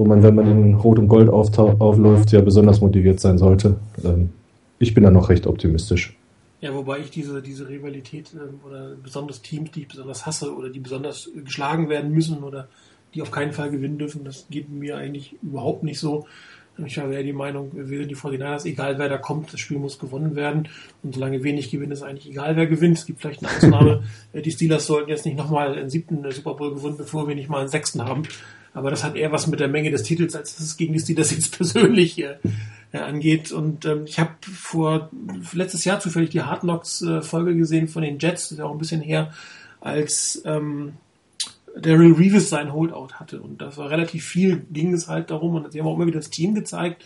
wo 0.00 0.06
man, 0.06 0.22
wenn 0.22 0.34
man 0.34 0.50
in 0.50 0.74
Rot 0.76 0.98
und 0.98 1.08
Gold 1.08 1.28
aufläuft, 1.28 2.32
ja 2.32 2.40
besonders 2.40 2.80
motiviert 2.80 3.20
sein 3.20 3.36
sollte. 3.36 3.76
Ähm, 4.02 4.30
ich 4.78 4.94
bin 4.94 5.04
da 5.04 5.10
noch 5.10 5.28
recht 5.28 5.46
optimistisch. 5.46 6.16
Ja, 6.62 6.74
wobei 6.74 7.00
ich 7.00 7.10
diese, 7.10 7.42
diese 7.42 7.68
Rivalität 7.68 8.32
äh, 8.32 8.66
oder 8.66 8.96
besonders 9.02 9.42
Teams, 9.42 9.72
die 9.72 9.82
ich 9.82 9.88
besonders 9.88 10.24
hasse 10.24 10.56
oder 10.56 10.70
die 10.70 10.80
besonders 10.80 11.28
geschlagen 11.44 11.90
werden 11.90 12.12
müssen 12.12 12.42
oder 12.42 12.68
die 13.12 13.20
auf 13.20 13.30
keinen 13.30 13.52
Fall 13.52 13.70
gewinnen 13.70 13.98
dürfen, 13.98 14.24
das 14.24 14.46
geht 14.48 14.70
mir 14.70 14.96
eigentlich 14.96 15.36
überhaupt 15.42 15.82
nicht 15.82 16.00
so. 16.00 16.24
Ich 16.86 16.98
habe 16.98 17.12
eher 17.12 17.22
die 17.22 17.34
Meinung, 17.34 17.70
wir 17.74 17.98
sind 17.98 18.10
die 18.10 18.16
49ers, 18.16 18.64
egal 18.64 18.98
wer 18.98 19.10
da 19.10 19.18
kommt, 19.18 19.52
das 19.52 19.60
Spiel 19.60 19.78
muss 19.78 19.98
gewonnen 19.98 20.34
werden. 20.34 20.68
Und 21.02 21.14
solange 21.14 21.44
wenig 21.44 21.70
gewinnt, 21.70 21.92
ist 21.92 22.02
eigentlich 22.02 22.30
egal, 22.30 22.56
wer 22.56 22.66
gewinnt. 22.66 22.96
Es 22.96 23.04
gibt 23.04 23.20
vielleicht 23.20 23.44
eine 23.44 23.54
Ausnahme. 23.54 24.02
die 24.32 24.50
Steelers 24.50 24.86
sollten 24.86 25.10
jetzt 25.10 25.26
nicht 25.26 25.36
nochmal 25.36 25.76
einen 25.76 25.90
siebten 25.90 26.24
Super 26.30 26.54
Bowl 26.54 26.74
gewinnen, 26.74 26.96
bevor 26.96 27.28
wir 27.28 27.34
nicht 27.34 27.50
mal 27.50 27.60
einen 27.60 27.68
sechsten 27.68 28.02
haben. 28.02 28.22
Aber 28.72 28.90
das 28.90 29.02
hat 29.02 29.16
eher 29.16 29.32
was 29.32 29.46
mit 29.46 29.60
der 29.60 29.68
Menge 29.68 29.90
des 29.90 30.02
Titels, 30.04 30.36
als 30.36 30.56
dass 30.56 30.64
es 30.64 30.76
gegen 30.76 30.92
die 30.92 31.00
Steelers 31.00 31.30
jetzt 31.32 31.56
persönlich 31.56 32.18
äh, 32.22 32.36
angeht. 32.92 33.52
Und 33.52 33.84
ähm, 33.84 34.04
ich 34.06 34.18
habe 34.18 34.30
vor 34.42 35.10
letztes 35.52 35.84
Jahr 35.84 36.00
zufällig 36.00 36.30
die 36.30 36.42
Hard 36.42 36.60
Knocks 36.60 37.02
äh, 37.02 37.22
Folge 37.22 37.56
gesehen 37.56 37.88
von 37.88 38.02
den 38.02 38.18
Jets, 38.18 38.44
das 38.44 38.52
ist 38.52 38.58
ja 38.58 38.64
auch 38.64 38.72
ein 38.72 38.78
bisschen 38.78 39.00
her, 39.00 39.32
als 39.80 40.42
ähm, 40.44 40.94
Daryl 41.76 42.12
Reeves 42.12 42.48
sein 42.48 42.72
Holdout 42.72 43.14
hatte. 43.14 43.40
Und 43.40 43.60
das 43.60 43.76
war 43.76 43.90
relativ 43.90 44.24
viel, 44.24 44.64
ging 44.72 44.92
es 44.92 45.08
halt 45.08 45.30
darum. 45.30 45.54
Und 45.54 45.72
sie 45.72 45.80
haben 45.80 45.86
auch 45.86 45.96
immer 45.96 46.06
wieder 46.06 46.18
das 46.18 46.30
Team 46.30 46.54
gezeigt. 46.54 47.04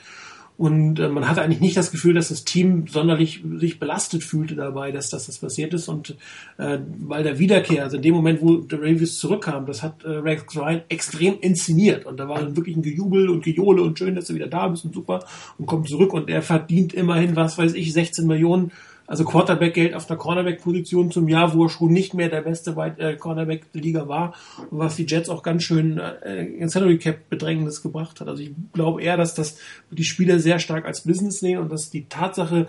Und 0.57 1.01
äh, 1.01 1.09
man 1.09 1.29
hatte 1.29 1.43
eigentlich 1.43 1.61
nicht 1.61 1.77
das 1.77 1.91
Gefühl, 1.91 2.15
dass 2.15 2.29
das 2.29 2.45
Team 2.45 2.87
sonderlich 2.87 3.43
sich 3.57 3.81
belastet 3.81 4.23
fühlte 4.23 4.55
dabei, 4.55 4.93
dass, 4.93 5.11
dass 5.11 5.27
das 5.27 5.39
passiert 5.39 5.75
ist. 5.75 5.89
Und 5.89 6.17
äh, 6.59 6.79
weil 6.99 7.25
der 7.25 7.41
Wiederkehr, 7.41 7.83
also 7.83 7.97
in 7.97 8.03
dem 8.03 8.15
Moment, 8.15 8.41
wo 8.41 8.59
der 8.59 8.79
Ravens 8.79 9.19
zurückkam, 9.19 9.67
das 9.67 9.83
hat 9.83 10.05
äh, 10.05 10.11
Rex 10.11 10.57
Ryan 10.57 10.83
extrem 10.89 11.41
inszeniert. 11.41 12.07
Und 12.07 12.19
da 12.19 12.29
war 12.29 12.41
dann 12.41 12.57
wirklich 12.57 12.77
ein 12.77 12.83
Gejubel 12.83 13.31
und 13.31 13.45
Gejohle 13.45 13.83
und 13.83 13.99
schön, 13.99 14.15
dass 14.15 14.27
du 14.27 14.35
wieder 14.35 14.47
da 14.47 14.69
bist 14.69 14.85
und 14.85 14.95
super 14.95 15.25
und 15.59 15.67
kommt 15.67 15.89
zurück. 15.89 16.13
Und 16.13 16.31
er 16.31 16.41
verdient 16.41 16.95
immerhin, 16.95 17.35
was 17.35 17.59
weiß 17.59 17.75
ich, 17.75 17.93
16 17.93 18.25
Millionen 18.25 18.71
also 19.07 19.25
Quarterback-Geld 19.25 19.95
auf 19.95 20.07
der 20.07 20.17
Cornerback-Position 20.17 21.11
zum 21.11 21.29
Jahr, 21.29 21.55
wo 21.55 21.65
er 21.65 21.69
schon 21.69 21.93
nicht 21.93 22.15
mehr 22.15 22.29
der 22.29 22.41
beste 22.41 22.71
äh, 22.99 23.17
Cornerback 23.17 23.71
der 23.73 23.83
Liga 23.83 24.09
war 24.09 24.35
und 24.71 24.79
was 24.79 24.97
die 24.97 25.07
Jets 25.07 25.29
auch 25.29 25.43
ganz 25.43 25.63
schön 25.63 25.99
äh, 25.99 26.45
in 26.45 26.69
Salary 26.69 26.99
Cap 26.99 27.29
Bedrängnis 27.29 27.83
gebracht 27.83 28.21
hat. 28.21 28.29
Also 28.29 28.43
ich 28.43 28.53
glaube 28.73 29.03
eher, 29.03 29.17
dass 29.17 29.35
das 29.35 29.59
die 29.91 30.05
Spieler 30.05 30.39
sehr 30.39 30.59
stark 30.59 30.87
als 30.87 31.03
Business 31.03 31.41
sehen 31.41 31.59
und 31.59 31.71
dass 31.71 31.91
die 31.91 32.07
Tatsache, 32.07 32.67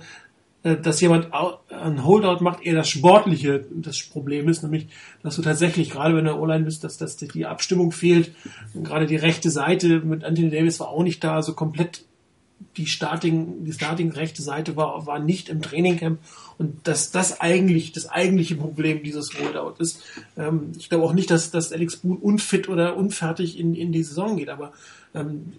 äh, 0.63 0.75
dass 0.75 1.00
jemand 1.00 1.30
ein 1.70 2.04
Holdout 2.04 2.44
macht, 2.44 2.65
eher 2.65 2.75
das 2.75 2.89
Sportliche 2.89 3.63
das 3.72 4.01
Problem 4.04 4.50
ist, 4.50 4.62
nämlich, 4.62 4.88
dass 5.24 5.38
du 5.38 5.42
tatsächlich, 5.42 5.89
gerade 5.89 6.18
wenn 6.18 6.25
du 6.25 6.34
online 6.34 6.65
bist, 6.65 6.84
dass, 6.84 6.98
dass 6.98 7.15
die 7.15 7.46
Abstimmung 7.46 7.94
fehlt. 7.94 8.36
Und 8.74 8.84
gerade 8.84 9.06
die 9.06 9.15
rechte 9.15 9.50
Seite 9.50 10.01
mit 10.01 10.25
Anthony 10.25 10.50
Davis 10.50 10.82
war 10.82 10.89
auch 10.89 11.04
nicht 11.04 11.24
da, 11.24 11.36
also 11.36 11.54
komplett 11.54 12.04
die 12.78 12.86
Starting, 12.86 13.64
die 13.64 13.74
Starting 13.74 14.12
rechte 14.12 14.42
Seite 14.42 14.76
war, 14.76 15.06
war 15.06 15.20
nicht 15.20 15.50
im 15.50 15.62
Trainingcamp 15.62 16.20
und 16.58 16.88
dass 16.88 17.12
das 17.12 17.42
eigentlich 17.42 17.92
das 17.92 18.08
eigentliche 18.08 18.56
Problem 18.56 19.04
dieses 19.04 19.32
Holdout 19.40 19.76
ist. 19.80 20.02
Ähm, 20.38 20.72
ich 20.78 20.90
glaube 20.90 21.06
auch 21.06 21.14
nicht, 21.14 21.32
dass, 21.32 21.52
dass 21.52 21.72
Alex 21.72 21.98
Boone 21.98 22.20
unfit 22.20 22.70
oder 22.70 22.98
unfertig 22.98 23.60
in, 23.60 23.76
in 23.76 23.92
die 23.92 24.04
Saison 24.04 24.38
geht, 24.38 24.50
aber 24.50 24.74
ähm, 25.14 25.54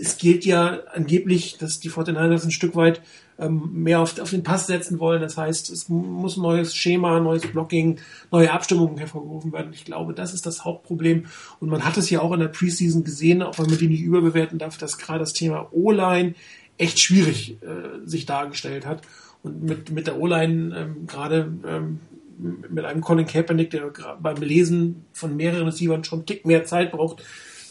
es 0.00 0.16
gilt 0.16 0.44
ja 0.44 0.80
angeblich, 0.92 1.58
dass 1.58 1.80
die 1.80 1.90
49ers 1.90 2.44
ein 2.44 2.50
Stück 2.50 2.76
weit 2.76 3.02
ähm, 3.38 3.70
mehr 3.72 4.00
auf, 4.00 4.18
auf 4.20 4.30
den 4.30 4.42
Pass 4.42 4.66
setzen 4.66 4.98
wollen. 4.98 5.20
Das 5.20 5.36
heißt, 5.36 5.70
es 5.70 5.88
muss 5.88 6.36
ein 6.36 6.42
neues 6.42 6.74
Schema, 6.74 7.20
neues 7.20 7.46
Blocking, 7.46 7.98
neue 8.30 8.52
Abstimmungen 8.52 8.98
hervorgerufen 8.98 9.52
werden. 9.52 9.72
Ich 9.72 9.84
glaube, 9.84 10.14
das 10.14 10.34
ist 10.34 10.46
das 10.46 10.64
Hauptproblem. 10.64 11.26
Und 11.60 11.68
man 11.68 11.84
hat 11.84 11.96
es 11.96 12.10
ja 12.10 12.20
auch 12.20 12.32
in 12.32 12.40
der 12.40 12.48
Preseason 12.48 13.04
gesehen, 13.04 13.42
auch 13.42 13.58
wenn 13.58 13.66
man 13.66 13.78
die 13.78 13.88
nicht 13.88 14.02
überbewerten 14.02 14.58
darf, 14.58 14.78
dass 14.78 14.98
gerade 14.98 15.20
das 15.20 15.32
Thema 15.32 15.68
O-Line 15.72 16.34
echt 16.78 17.00
schwierig 17.00 17.58
äh, 17.62 18.06
sich 18.06 18.26
dargestellt 18.26 18.86
hat. 18.86 19.02
Und 19.42 19.62
mit, 19.62 19.90
mit 19.90 20.06
der 20.06 20.18
O-Line 20.18 20.76
ähm, 20.76 21.06
gerade 21.06 21.52
ähm, 21.66 22.00
mit 22.38 22.84
einem 22.84 23.00
Colin 23.00 23.26
Kaepernick, 23.26 23.70
der 23.70 23.92
beim 24.20 24.36
Lesen 24.36 25.04
von 25.12 25.36
mehreren 25.36 25.66
Receivern 25.66 26.04
schon 26.04 26.20
einen 26.20 26.26
Tick 26.26 26.44
mehr 26.44 26.64
Zeit 26.64 26.92
braucht, 26.92 27.22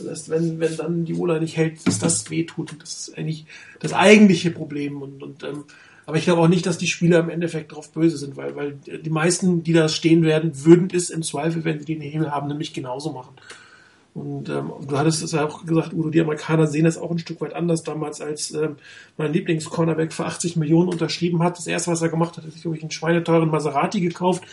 das 0.03 0.11
heißt, 0.11 0.29
wenn, 0.29 0.59
wenn 0.59 0.77
dann 0.77 1.05
die 1.05 1.15
Ola 1.15 1.39
nicht 1.39 1.57
hält, 1.57 1.85
dass 1.87 1.99
das 1.99 2.29
wehtut. 2.29 2.71
Und 2.71 2.81
das 2.81 3.07
ist 3.07 3.17
eigentlich 3.17 3.45
das 3.79 3.93
eigentliche 3.93 4.51
Problem. 4.51 5.01
Und, 5.01 5.21
und 5.23 5.43
ähm, 5.43 5.65
aber 6.05 6.17
ich 6.17 6.25
glaube 6.25 6.41
auch 6.41 6.47
nicht, 6.47 6.65
dass 6.65 6.77
die 6.77 6.87
Spieler 6.87 7.19
im 7.19 7.29
Endeffekt 7.29 7.71
darauf 7.71 7.91
böse 7.91 8.17
sind, 8.17 8.35
weil, 8.35 8.55
weil 8.55 8.73
die 8.73 9.09
meisten, 9.09 9.63
die 9.63 9.73
da 9.73 9.87
stehen 9.87 10.23
werden, 10.23 10.65
würden 10.65 10.89
es 10.93 11.09
im 11.09 11.23
Zweifel, 11.23 11.63
wenn 11.63 11.79
sie 11.79 11.85
den 11.85 12.01
Hebel 12.01 12.31
haben, 12.31 12.47
nämlich 12.47 12.73
genauso 12.73 13.11
machen. 13.11 13.35
Und 14.13 14.49
ähm, 14.49 14.71
du 14.85 14.97
hattest 14.97 15.23
es 15.23 15.31
ja 15.31 15.45
auch 15.45 15.65
gesagt, 15.65 15.93
Udo, 15.93 16.09
die 16.09 16.19
Amerikaner 16.19 16.67
sehen 16.67 16.83
das 16.83 16.97
auch 16.97 17.11
ein 17.11 17.19
Stück 17.19 17.39
weit 17.39 17.53
anders. 17.53 17.83
Damals, 17.83 18.19
als 18.19 18.53
ähm, 18.53 18.75
mein 19.17 19.31
Lieblings-Cornerback 19.31 20.11
für 20.11 20.25
80 20.25 20.57
Millionen 20.57 20.89
unterschrieben 20.89 21.41
hat, 21.43 21.57
das 21.57 21.67
erste, 21.67 21.91
was 21.91 22.01
er 22.01 22.09
gemacht 22.09 22.35
hat, 22.35 22.43
sich, 22.51 22.61
glaube 22.61 22.75
ich, 22.75 22.83
einen 22.83 22.91
schweineteuren 22.91 23.49
Maserati 23.49 24.01
gekauft 24.01 24.43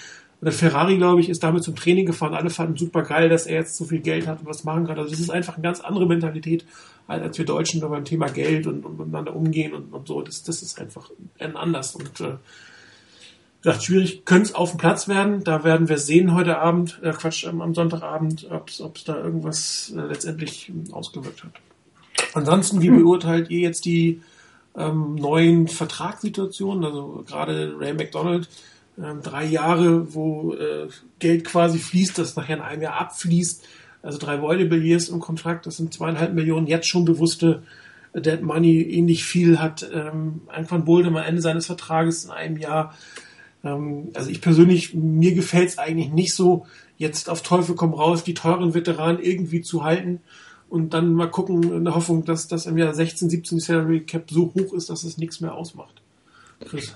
oder 0.40 0.52
Ferrari, 0.52 0.97
glaube 0.97 1.21
ich, 1.21 1.28
ist 1.28 1.42
damit 1.42 1.64
zum 1.64 1.75
Training 1.75 2.07
gefahren. 2.07 2.35
Alle 2.35 2.50
fanden 2.50 2.76
super 2.76 3.02
geil, 3.02 3.28
dass 3.28 3.47
er 3.47 3.57
jetzt 3.57 3.76
so 3.76 3.85
viel 3.85 4.00
Geld 4.00 4.26
hat 4.28 4.40
und 4.40 4.47
was 4.47 4.64
machen 4.64 4.87
kann. 4.87 4.99
Also 4.99 5.11
das 5.11 5.21
ist 5.21 5.30
einfach 5.30 5.54
eine 5.54 5.62
ganz 5.62 5.80
andere 5.80 6.07
Mentalität, 6.07 6.64
als 7.09 7.38
wir 7.38 7.45
Deutschen 7.45 7.80
beim 7.80 8.04
Thema 8.04 8.28
Geld 8.28 8.66
und, 8.66 8.85
und 8.85 8.99
miteinander 8.99 9.35
umgehen 9.35 9.75
und, 9.75 9.92
und 9.92 10.07
so. 10.07 10.23
Das, 10.23 10.45
das 10.45 10.62
ist 10.62 10.80
einfach 10.80 11.11
anders. 11.38 11.97
Und 11.97 12.21
äh, 12.21 12.35
gesagt, 13.62 13.85
schwierig 13.85 14.25
könnte 14.25 14.50
es 14.50 14.54
auf 14.54 14.71
dem 14.71 14.78
Platz 14.78 15.09
werden. 15.09 15.42
Da 15.42 15.64
werden 15.64 15.88
wir 15.88 15.99
sehen 15.99 16.35
heute 16.35 16.59
Abend, 16.59 17.00
äh, 17.02 17.11
Quatsch, 17.11 17.45
am 17.47 17.75
Sonntagabend, 17.75 18.49
ob 18.50 18.68
es 18.68 19.04
da 19.04 19.16
irgendwas 19.16 19.92
äh, 19.97 20.00
letztendlich 20.02 20.73
ausgewirkt 20.92 21.45
hat. 21.45 21.52
Ansonsten, 22.35 22.80
wie 22.80 22.90
beurteilt 22.90 23.50
ihr 23.50 23.61
jetzt 23.61 23.85
die 23.85 24.23
ähm, 24.76 25.16
neuen 25.16 25.66
Vertragssituationen? 25.66 26.85
Also 26.85 27.25
gerade 27.26 27.75
Ray 27.78 27.95
McDonald 27.95 28.49
ähm, 29.02 29.23
drei 29.23 29.45
Jahre, 29.45 30.14
wo 30.14 30.55
äh, 30.55 30.88
Geld 31.19 31.45
quasi 31.45 31.78
fließt, 31.78 32.19
das 32.19 32.37
nachher 32.37 32.57
in 32.57 32.62
einem 32.62 32.83
Jahr 32.83 33.00
abfließt. 33.00 33.64
Also 34.02 34.19
drei 34.19 34.40
Voidable 34.40 34.78
Years 34.78 35.09
im 35.09 35.21
Kontrakt, 35.21 35.67
das 35.67 35.76
sind 35.76 35.93
zweieinhalb 35.93 36.33
Millionen 36.33 36.67
jetzt 36.67 36.87
schon 36.87 37.05
bewusste 37.05 37.62
Dead 38.14 38.43
Money. 38.43 38.83
Ähnlich 38.83 39.25
viel 39.25 39.59
hat 39.59 39.88
ähm, 39.93 40.43
Anquan 40.49 40.85
Bolden 40.85 41.17
am 41.17 41.23
Ende 41.23 41.43
seines 41.43 41.67
Vertrages 41.67 42.25
in 42.25 42.31
einem 42.31 42.57
Jahr. 42.57 42.95
Ähm, 43.64 44.09
also 44.14 44.31
ich 44.31 44.40
persönlich, 44.40 44.95
mir 44.95 45.35
gefällt 45.35 45.69
es 45.69 45.78
eigentlich 45.78 46.11
nicht 46.11 46.35
so, 46.35 46.67
jetzt 46.97 47.28
auf 47.28 47.43
Teufel 47.43 47.75
komm 47.75 47.95
raus, 47.95 48.25
die 48.25 48.35
teuren 48.35 48.75
Veteranen 48.75 49.23
irgendwie 49.23 49.62
zu 49.62 49.85
halten 49.85 50.21
und 50.69 50.95
dann 50.95 51.12
mal 51.12 51.31
gucken 51.31 51.62
in 51.73 51.85
der 51.85 51.95
Hoffnung, 51.95 52.25
dass 52.25 52.49
das 52.49 52.67
im 52.67 52.76
Jahr 52.78 52.95
16, 52.95 53.31
17 53.31 53.61
Salary 53.61 54.00
Cap 54.00 54.31
so 54.31 54.52
hoch 54.55 54.73
ist, 54.75 54.90
dass 54.90 55.05
es 55.05 55.19
nichts 55.19 55.40
mehr 55.40 55.55
ausmacht. 55.55 56.02
Chris. 56.69 56.95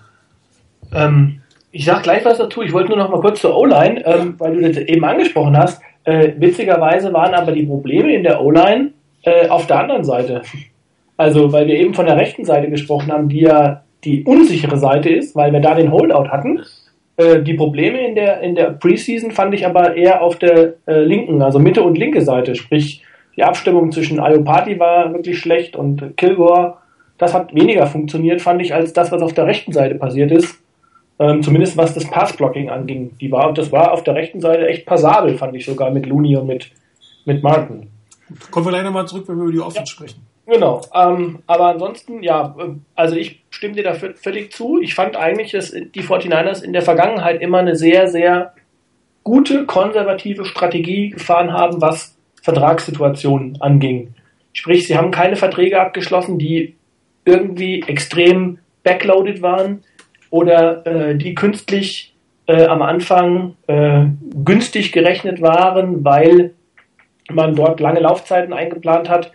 Ähm, 0.90 1.40
ich 1.72 1.86
sag 1.86 2.02
gleich 2.02 2.24
was 2.24 2.38
dazu. 2.38 2.62
Ich 2.62 2.72
wollte 2.72 2.90
nur 2.90 2.98
noch 2.98 3.10
mal 3.10 3.20
kurz 3.20 3.40
zur 3.40 3.56
O-Line, 3.56 4.04
ähm, 4.04 4.34
weil 4.38 4.54
du 4.54 4.60
das 4.60 4.76
eben 4.76 5.04
angesprochen 5.04 5.56
hast. 5.56 5.82
Äh, 6.04 6.32
witzigerweise 6.36 7.12
waren 7.12 7.34
aber 7.34 7.52
die 7.52 7.64
Probleme 7.64 8.14
in 8.14 8.22
der 8.22 8.42
O-Line 8.42 8.90
äh, 9.22 9.48
auf 9.48 9.66
der 9.66 9.80
anderen 9.80 10.04
Seite. 10.04 10.42
Also, 11.16 11.52
weil 11.52 11.66
wir 11.66 11.76
eben 11.76 11.94
von 11.94 12.06
der 12.06 12.16
rechten 12.16 12.44
Seite 12.44 12.68
gesprochen 12.68 13.10
haben, 13.10 13.28
die 13.28 13.40
ja 13.40 13.82
die 14.04 14.24
unsichere 14.24 14.76
Seite 14.76 15.08
ist, 15.08 15.34
weil 15.34 15.52
wir 15.52 15.60
da 15.60 15.74
den 15.74 15.92
Holdout 15.92 16.28
hatten. 16.28 16.62
Äh, 17.16 17.42
die 17.42 17.54
Probleme 17.54 18.06
in 18.06 18.14
der, 18.14 18.40
in 18.40 18.54
der 18.54 18.70
Preseason 18.72 19.30
fand 19.30 19.54
ich 19.54 19.66
aber 19.66 19.96
eher 19.96 20.22
auf 20.22 20.36
der 20.36 20.74
äh, 20.86 21.00
linken, 21.00 21.40
also 21.40 21.58
Mitte 21.58 21.82
und 21.82 21.96
linke 21.96 22.20
Seite. 22.20 22.54
Sprich, 22.54 23.02
die 23.36 23.44
Abstimmung 23.44 23.92
zwischen 23.92 24.20
Ayopati 24.20 24.78
war 24.78 25.12
wirklich 25.12 25.38
schlecht 25.38 25.76
und 25.76 26.16
Kilgore, 26.16 26.74
das 27.16 27.32
hat 27.32 27.54
weniger 27.54 27.86
funktioniert, 27.86 28.42
fand 28.42 28.60
ich, 28.60 28.74
als 28.74 28.92
das, 28.92 29.12
was 29.12 29.22
auf 29.22 29.32
der 29.32 29.46
rechten 29.46 29.72
Seite 29.72 29.94
passiert 29.94 30.32
ist. 30.32 30.58
Ähm, 31.22 31.40
zumindest 31.40 31.76
was 31.76 31.94
das 31.94 32.10
Passblocking 32.10 32.68
anging. 32.68 33.16
Die 33.20 33.30
war, 33.30 33.52
das 33.54 33.70
war 33.70 33.92
auf 33.92 34.02
der 34.02 34.16
rechten 34.16 34.40
Seite 34.40 34.66
echt 34.66 34.86
passabel, 34.86 35.38
fand 35.38 35.54
ich 35.54 35.64
sogar 35.64 35.92
mit 35.92 36.06
Looney 36.06 36.36
und 36.36 36.48
mit, 36.48 36.72
mit 37.24 37.44
Martin. 37.44 37.90
Kommen 38.50 38.66
wir 38.66 38.70
gleich 38.70 38.82
nochmal 38.82 39.06
zurück, 39.06 39.28
wenn 39.28 39.36
wir 39.36 39.44
über 39.44 39.52
die 39.52 39.60
Offense 39.60 39.78
ja. 39.78 39.86
sprechen. 39.86 40.26
Genau. 40.46 40.80
Ähm, 40.92 41.38
aber 41.46 41.66
ansonsten, 41.66 42.24
ja, 42.24 42.56
äh, 42.58 42.70
also 42.96 43.14
ich 43.14 43.44
stimme 43.50 43.74
dir 43.74 43.84
da 43.84 43.94
völlig 43.94 44.52
zu. 44.52 44.80
Ich 44.80 44.96
fand 44.96 45.16
eigentlich, 45.16 45.52
dass 45.52 45.70
die 45.70 46.02
49ers 46.02 46.64
in 46.64 46.72
der 46.72 46.82
Vergangenheit 46.82 47.40
immer 47.40 47.58
eine 47.58 47.76
sehr, 47.76 48.08
sehr 48.08 48.54
gute, 49.22 49.64
konservative 49.66 50.44
Strategie 50.44 51.10
gefahren 51.10 51.52
haben, 51.52 51.80
was 51.80 52.16
Vertragssituationen 52.42 53.60
anging. 53.62 54.14
Sprich, 54.52 54.88
sie 54.88 54.96
haben 54.96 55.12
keine 55.12 55.36
Verträge 55.36 55.80
abgeschlossen, 55.80 56.40
die 56.40 56.74
irgendwie 57.24 57.82
extrem 57.86 58.58
backloaded 58.82 59.40
waren, 59.40 59.84
oder 60.32 60.86
äh, 60.86 61.14
die 61.14 61.34
künstlich 61.34 62.14
äh, 62.46 62.64
am 62.64 62.80
Anfang 62.80 63.54
äh, 63.66 64.06
günstig 64.44 64.90
gerechnet 64.90 65.42
waren, 65.42 66.04
weil 66.04 66.54
man 67.30 67.54
dort 67.54 67.80
lange 67.80 68.00
Laufzeiten 68.00 68.54
eingeplant 68.54 69.10
hat 69.10 69.30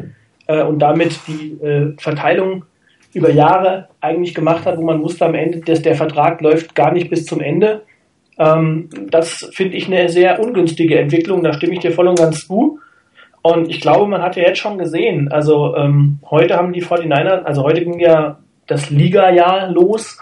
äh, 0.48 0.64
und 0.64 0.80
damit 0.80 1.20
die 1.28 1.52
äh, 1.64 1.94
Verteilung 2.00 2.66
über 3.14 3.30
Jahre 3.30 3.90
eigentlich 4.02 4.34
gemacht 4.34 4.66
hat, 4.66 4.78
wo 4.78 4.82
man 4.82 5.04
wusste 5.04 5.28
am 5.28 5.36
Ende, 5.36 5.60
dass 5.60 5.84
der 5.84 5.94
Vertrag 5.94 6.42
läuft 6.42 6.74
gar 6.74 6.92
nicht 6.92 7.12
bis 7.12 7.28
zum 7.28 7.42
Ende. 7.42 7.84
Ähm, 8.40 8.90
das 9.12 9.52
finde 9.54 9.78
ich 9.78 9.86
eine 9.86 10.10
sehr 10.10 10.40
ungünstige 10.40 10.98
Entwicklung, 10.98 11.44
da 11.44 11.54
stimme 11.54 11.74
ich 11.74 11.80
dir 11.80 11.92
voll 11.92 12.08
und 12.08 12.18
ganz 12.18 12.48
zu. 12.48 12.80
Und 13.44 13.70
ich 13.70 13.82
glaube, 13.82 14.08
man 14.08 14.24
hat 14.24 14.36
ja 14.36 14.48
jetzt 14.48 14.60
schon 14.60 14.80
gesehen, 14.80 15.32
also 15.32 15.76
ähm, 15.76 16.18
heute 16.32 16.58
haben 16.58 16.74
die 16.74 16.84
49ers, 16.84 17.44
also 17.44 17.62
heute 17.62 17.84
ging 17.84 18.00
ja 18.00 18.40
das 18.66 18.90
Liga-Jahr 18.90 19.72
los 19.72 20.18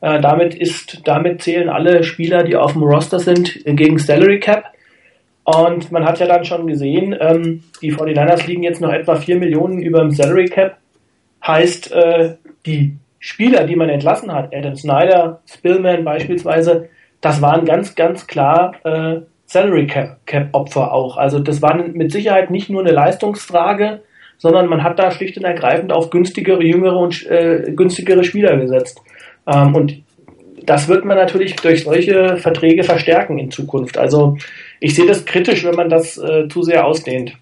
äh, 0.00 0.20
damit 0.20 0.54
ist, 0.54 1.06
damit 1.06 1.42
zählen 1.42 1.68
alle 1.68 2.02
Spieler, 2.02 2.42
die 2.42 2.56
auf 2.56 2.72
dem 2.72 2.82
Roster 2.82 3.18
sind, 3.18 3.60
gegen 3.64 3.98
Salary 3.98 4.40
Cap. 4.40 4.64
Und 5.44 5.90
man 5.90 6.04
hat 6.04 6.18
ja 6.20 6.26
dann 6.26 6.44
schon 6.44 6.66
gesehen, 6.66 7.16
ähm, 7.18 7.64
die 7.82 7.92
49ers 7.92 8.46
liegen 8.46 8.62
jetzt 8.62 8.80
noch 8.80 8.92
etwa 8.92 9.16
4 9.16 9.36
Millionen 9.36 9.82
über 9.82 10.00
dem 10.00 10.10
Salary 10.10 10.46
Cap. 10.46 10.76
Heißt, 11.46 11.92
äh, 11.92 12.34
die 12.66 12.96
Spieler, 13.18 13.64
die 13.64 13.76
man 13.76 13.88
entlassen 13.88 14.32
hat, 14.32 14.54
Adam 14.54 14.76
Snyder, 14.76 15.40
Spillman 15.46 16.04
beispielsweise, 16.04 16.88
das 17.20 17.42
waren 17.42 17.64
ganz, 17.64 17.94
ganz 17.94 18.26
klar 18.26 18.74
äh, 18.84 19.20
Salary 19.44 19.86
Cap, 19.86 20.24
Cap 20.26 20.48
Opfer 20.52 20.92
auch. 20.92 21.16
Also 21.16 21.38
das 21.38 21.60
war 21.60 21.74
mit 21.76 22.12
Sicherheit 22.12 22.50
nicht 22.50 22.70
nur 22.70 22.80
eine 22.80 22.92
Leistungsfrage, 22.92 24.00
sondern 24.38 24.68
man 24.68 24.82
hat 24.82 24.98
da 24.98 25.10
schlicht 25.10 25.36
und 25.36 25.44
ergreifend 25.44 25.92
auf 25.92 26.08
günstigere, 26.08 26.62
jüngere 26.62 26.96
und 26.96 27.26
äh, 27.26 27.72
günstigere 27.74 28.24
Spieler 28.24 28.56
gesetzt. 28.56 29.02
Ähm, 29.46 29.74
und 29.74 30.02
das 30.66 30.88
wird 30.88 31.04
man 31.04 31.16
natürlich 31.16 31.56
durch 31.56 31.84
solche 31.84 32.36
Verträge 32.36 32.84
verstärken 32.84 33.38
in 33.38 33.50
Zukunft. 33.50 33.98
Also 33.98 34.36
ich 34.78 34.94
sehe 34.94 35.06
das 35.06 35.24
kritisch, 35.24 35.64
wenn 35.64 35.74
man 35.74 35.88
das 35.88 36.18
äh, 36.18 36.48
zu 36.48 36.62
sehr 36.62 36.86
ausdehnt. 36.86 37.36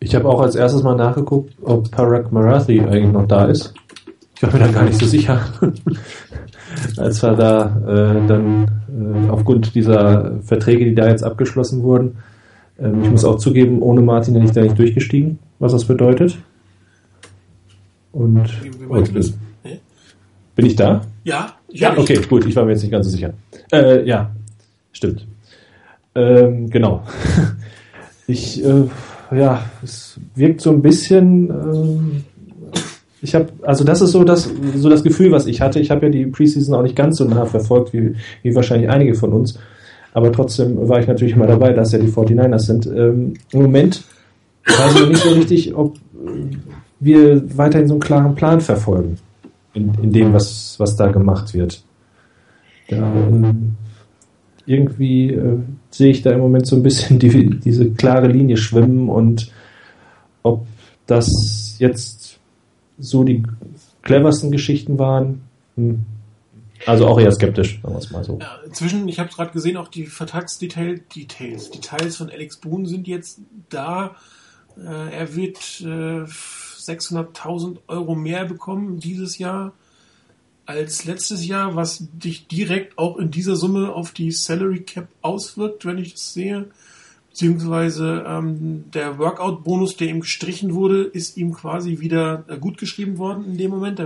Ich 0.00 0.14
habe 0.14 0.28
auch 0.28 0.40
als 0.40 0.54
erstes 0.54 0.82
mal 0.82 0.94
nachgeguckt, 0.94 1.54
ob 1.62 1.90
Parag 1.90 2.30
Marathi 2.30 2.80
eigentlich 2.80 3.12
noch 3.12 3.26
da 3.26 3.46
ist. 3.46 3.72
Ich 4.36 4.42
war 4.42 4.52
mir 4.52 4.58
da 4.58 4.66
gar 4.68 4.84
nicht 4.84 4.98
so 4.98 5.06
sicher. 5.06 5.40
als 6.98 7.22
wir 7.22 7.32
da 7.32 7.66
äh, 7.86 8.26
dann 8.26 8.66
äh, 8.88 9.30
aufgrund 9.30 9.74
dieser 9.74 10.40
Verträge, 10.42 10.84
die 10.84 10.94
da 10.94 11.08
jetzt 11.08 11.24
abgeschlossen 11.24 11.82
wurden, 11.82 12.18
ähm, 12.78 13.02
ich 13.02 13.10
muss 13.10 13.24
auch 13.24 13.36
zugeben, 13.36 13.80
ohne 13.80 14.02
Martin 14.02 14.34
bin 14.34 14.44
ich 14.44 14.52
da 14.52 14.60
nicht 14.60 14.78
durchgestiegen, 14.78 15.38
was 15.58 15.72
das 15.72 15.84
bedeutet. 15.84 16.36
Und 18.14 18.48
wie, 18.62 18.70
wie 18.80 18.86
oh, 18.88 19.02
bin, 20.54 20.66
ich 20.66 20.76
da? 20.76 21.04
Ja. 21.24 21.54
Ja. 21.68 21.98
Okay, 21.98 22.20
gut. 22.28 22.46
Ich 22.46 22.54
war 22.54 22.64
mir 22.64 22.70
jetzt 22.70 22.82
nicht 22.82 22.92
ganz 22.92 23.06
so 23.06 23.10
sicher. 23.10 23.34
Äh, 23.72 24.06
ja, 24.06 24.30
stimmt. 24.92 25.26
Ähm, 26.14 26.70
genau. 26.70 27.02
ich, 28.28 28.64
äh, 28.64 28.84
ja, 29.32 29.64
es 29.82 30.20
wirkt 30.36 30.60
so 30.60 30.70
ein 30.70 30.80
bisschen. 30.80 31.50
Äh, 31.50 32.74
ich 33.20 33.34
habe, 33.34 33.48
also 33.62 33.82
das 33.82 34.00
ist 34.00 34.12
so 34.12 34.22
das, 34.22 34.48
so 34.76 34.88
das 34.88 35.02
Gefühl, 35.02 35.32
was 35.32 35.46
ich 35.46 35.60
hatte. 35.60 35.80
Ich 35.80 35.90
habe 35.90 36.06
ja 36.06 36.12
die 36.12 36.26
Preseason 36.26 36.74
auch 36.76 36.82
nicht 36.82 36.94
ganz 36.94 37.16
so 37.16 37.24
nah 37.24 37.46
verfolgt 37.46 37.92
wie, 37.92 38.14
wie 38.42 38.54
wahrscheinlich 38.54 38.88
einige 38.90 39.14
von 39.14 39.32
uns. 39.32 39.58
Aber 40.12 40.30
trotzdem 40.30 40.88
war 40.88 41.00
ich 41.00 41.08
natürlich 41.08 41.34
immer 41.34 41.48
dabei, 41.48 41.72
dass 41.72 41.90
ja 41.90 41.98
die 41.98 42.12
49ers 42.12 42.60
sind. 42.60 42.86
Ähm, 42.86 43.34
Im 43.50 43.62
Moment 43.62 44.04
weiß 44.66 45.00
ich 45.00 45.08
nicht 45.08 45.22
so 45.22 45.30
richtig, 45.30 45.74
ob 45.74 45.96
wir 47.04 47.56
weiterhin 47.56 47.88
so 47.88 47.94
einen 47.94 48.00
klaren 48.00 48.34
Plan 48.34 48.60
verfolgen 48.60 49.18
in, 49.74 49.92
in 50.02 50.12
dem, 50.12 50.32
was, 50.32 50.78
was 50.78 50.96
da 50.96 51.08
gemacht 51.08 51.54
wird. 51.54 51.82
Da, 52.88 52.96
ähm, 52.96 53.76
irgendwie 54.66 55.30
äh, 55.30 55.58
sehe 55.90 56.10
ich 56.10 56.22
da 56.22 56.30
im 56.30 56.40
Moment 56.40 56.66
so 56.66 56.76
ein 56.76 56.82
bisschen 56.82 57.18
die, 57.18 57.60
diese 57.60 57.90
klare 57.90 58.28
Linie 58.28 58.56
schwimmen 58.56 59.08
und 59.08 59.50
ob 60.42 60.66
das 61.06 61.76
jetzt 61.78 62.38
so 62.98 63.24
die 63.24 63.42
cleversten 64.02 64.50
Geschichten 64.50 64.98
waren, 64.98 65.42
hm. 65.76 66.04
also 66.86 67.06
auch 67.06 67.18
eher 67.18 67.32
skeptisch, 67.32 67.80
sagen 67.82 67.94
wir 67.94 67.98
es 67.98 68.10
mal 68.10 68.24
so. 68.24 68.38
Ja, 68.40 68.60
inzwischen, 68.64 69.08
ich 69.08 69.18
habe 69.18 69.30
gerade 69.30 69.50
gesehen, 69.52 69.76
auch 69.76 69.88
die 69.88 70.06
Vertragsdetails, 70.06 71.00
Details, 71.14 71.70
Details 71.70 72.16
von 72.16 72.30
Alex 72.30 72.58
Boone 72.58 72.86
sind 72.86 73.08
jetzt 73.08 73.40
da. 73.70 74.14
Äh, 74.76 75.16
er 75.16 75.34
wird 75.34 75.80
äh, 75.80 76.26
600.000 76.88 77.78
Euro 77.88 78.14
mehr 78.14 78.44
bekommen 78.44 79.00
dieses 79.00 79.38
Jahr 79.38 79.72
als 80.66 81.04
letztes 81.04 81.46
Jahr, 81.46 81.76
was 81.76 82.06
dich 82.12 82.46
direkt 82.46 82.98
auch 82.98 83.18
in 83.18 83.30
dieser 83.30 83.56
Summe 83.56 83.92
auf 83.92 84.12
die 84.12 84.32
Salary 84.32 84.80
Cap 84.80 85.08
auswirkt, 85.22 85.84
wenn 85.84 85.98
ich 85.98 86.12
das 86.12 86.32
sehe. 86.32 86.70
Beziehungsweise 87.30 88.24
ähm, 88.28 88.84
der 88.92 89.18
Workout-Bonus, 89.18 89.96
der 89.96 90.08
ihm 90.08 90.20
gestrichen 90.20 90.72
wurde, 90.72 91.02
ist 91.02 91.36
ihm 91.36 91.52
quasi 91.52 91.98
wieder 91.98 92.44
äh, 92.46 92.56
gut 92.58 92.78
geschrieben 92.78 93.18
worden 93.18 93.44
in 93.46 93.58
dem 93.58 93.72
Moment. 93.72 94.00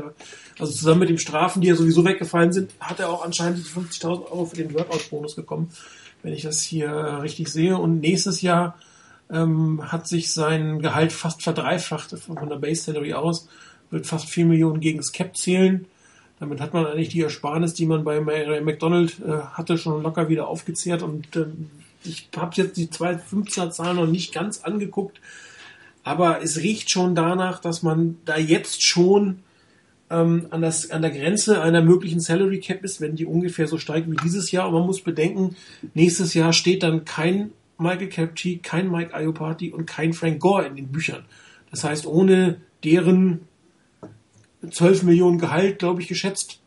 Also 0.58 0.73
zusammen 0.73 1.00
mit 1.00 1.11
den 1.11 1.18
Strafen, 1.18 1.61
die 1.61 1.68
ja 1.68 1.76
sowieso 1.76 2.04
weggefallen 2.06 2.54
sind, 2.54 2.70
hat 2.80 3.00
er 3.00 3.11
auch 3.11 3.23
anscheinend 3.23 3.58
die 3.58 3.68
50.000 3.68 4.30
Euro 4.30 4.47
für 4.47 4.56
den 4.56 4.73
Workout-Bonus 4.73 5.35
bekommen, 5.35 5.68
wenn 6.23 6.32
ich 6.32 6.40
das 6.40 6.62
hier 6.62 6.88
äh, 6.88 7.14
richtig 7.16 7.49
sehe. 7.49 7.76
Und 7.76 8.00
nächstes 8.00 8.40
Jahr 8.40 8.78
ähm, 9.30 9.92
hat 9.92 10.06
sich 10.06 10.32
sein 10.32 10.80
Gehalt 10.80 11.12
fast 11.12 11.42
verdreifacht 11.42 12.18
von 12.18 12.49
der 12.49 12.56
Base 12.56 12.82
Salary 12.82 13.14
aus, 13.14 13.49
wird 13.90 14.06
fast 14.06 14.28
4 14.28 14.47
Millionen 14.47 14.80
gegen 14.80 14.99
das 14.99 15.12
Cap 15.12 15.37
zählen. 15.37 15.87
Damit 16.40 16.61
hat 16.61 16.73
man 16.73 16.87
eigentlich 16.87 17.08
die 17.08 17.23
Ersparnis, 17.23 17.75
die 17.75 17.87
man 17.87 18.04
bei 18.04 18.20
McDonald 18.20 19.18
äh, 19.20 19.40
hatte, 19.52 19.76
schon 19.76 20.02
locker 20.02 20.28
wieder 20.28 20.47
aufgezehrt. 20.47 21.02
Und 21.02 21.35
äh, 21.37 21.47
ich 22.04 22.28
habe 22.37 22.52
jetzt 22.54 22.76
die 22.76 22.87
215er 22.87 23.70
Zahlen 23.70 23.97
noch 23.97 24.06
nicht 24.06 24.32
ganz 24.32 24.61
angeguckt, 24.61 25.20
aber 26.04 26.42
es 26.42 26.58
riecht 26.58 26.90
schon 26.90 27.14
danach, 27.14 27.61
dass 27.61 27.82
man 27.82 28.18
da 28.25 28.38
jetzt 28.38 28.87
schon 28.87 29.40
ähm, 30.11 30.47
an, 30.50 30.62
das, 30.62 30.90
an 30.90 31.02
der 31.02 31.11
Grenze 31.11 31.61
einer 31.61 31.82
möglichen 31.82 32.20
Salary 32.20 32.61
Cap 32.61 32.85
ist, 32.85 33.00
wenn 33.00 33.16
die 33.16 33.26
ungefähr 33.26 33.66
so 33.66 33.78
steigt 33.78 34.11
wie 34.11 34.16
dieses 34.16 34.50
Jahr. 34.52 34.68
Und 34.68 34.75
man 34.75 34.87
muss 34.87 35.02
bedenken, 35.02 35.56
nächstes 35.94 36.35
Jahr 36.35 36.52
steht 36.52 36.82
dann 36.82 37.04
kein 37.04 37.50
Michael 37.78 38.08
Capti, 38.08 38.58
kein 38.58 38.90
Mike 38.90 39.12
Iopati 39.16 39.73
und 39.73 39.87
kein 39.87 40.12
Frank 40.12 40.40
Gore 40.40 40.66
in 40.66 40.76
den 40.76 40.88
Büchern. 40.88 41.25
Das 41.70 41.85
heißt, 41.85 42.06
ohne 42.06 42.61
deren 42.85 43.40
12 44.68 45.04
Millionen 45.04 45.38
Gehalt, 45.38 45.78
glaube 45.78 46.02
ich, 46.02 46.08
geschätzt. 46.08 46.61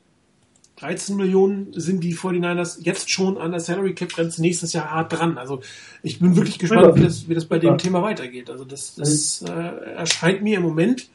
13 0.78 1.16
Millionen 1.16 1.74
sind 1.74 2.04
die 2.04 2.16
49ers 2.16 2.80
jetzt 2.82 3.12
schon 3.12 3.38
an 3.38 3.52
der 3.52 3.60
Salary 3.60 3.94
Cap 3.94 4.14
Grenze 4.14 4.42
nächstes 4.42 4.74
Jahr 4.74 4.90
hart 4.90 5.14
dran. 5.14 5.38
Also 5.38 5.62
ich 6.02 6.20
bin 6.20 6.36
wirklich 6.36 6.58
gespannt, 6.58 6.96
wie 6.96 7.04
das, 7.04 7.30
wie 7.30 7.36
das 7.36 7.46
bei 7.46 7.60
dem 7.60 7.78
Thema 7.78 8.02
weitergeht. 8.02 8.50
Also 8.50 8.66
das, 8.66 8.96
das 8.96 9.44
äh, 9.44 9.52
erscheint 9.52 10.42
mir 10.42 10.58
im 10.58 10.64
Moment, 10.64 11.10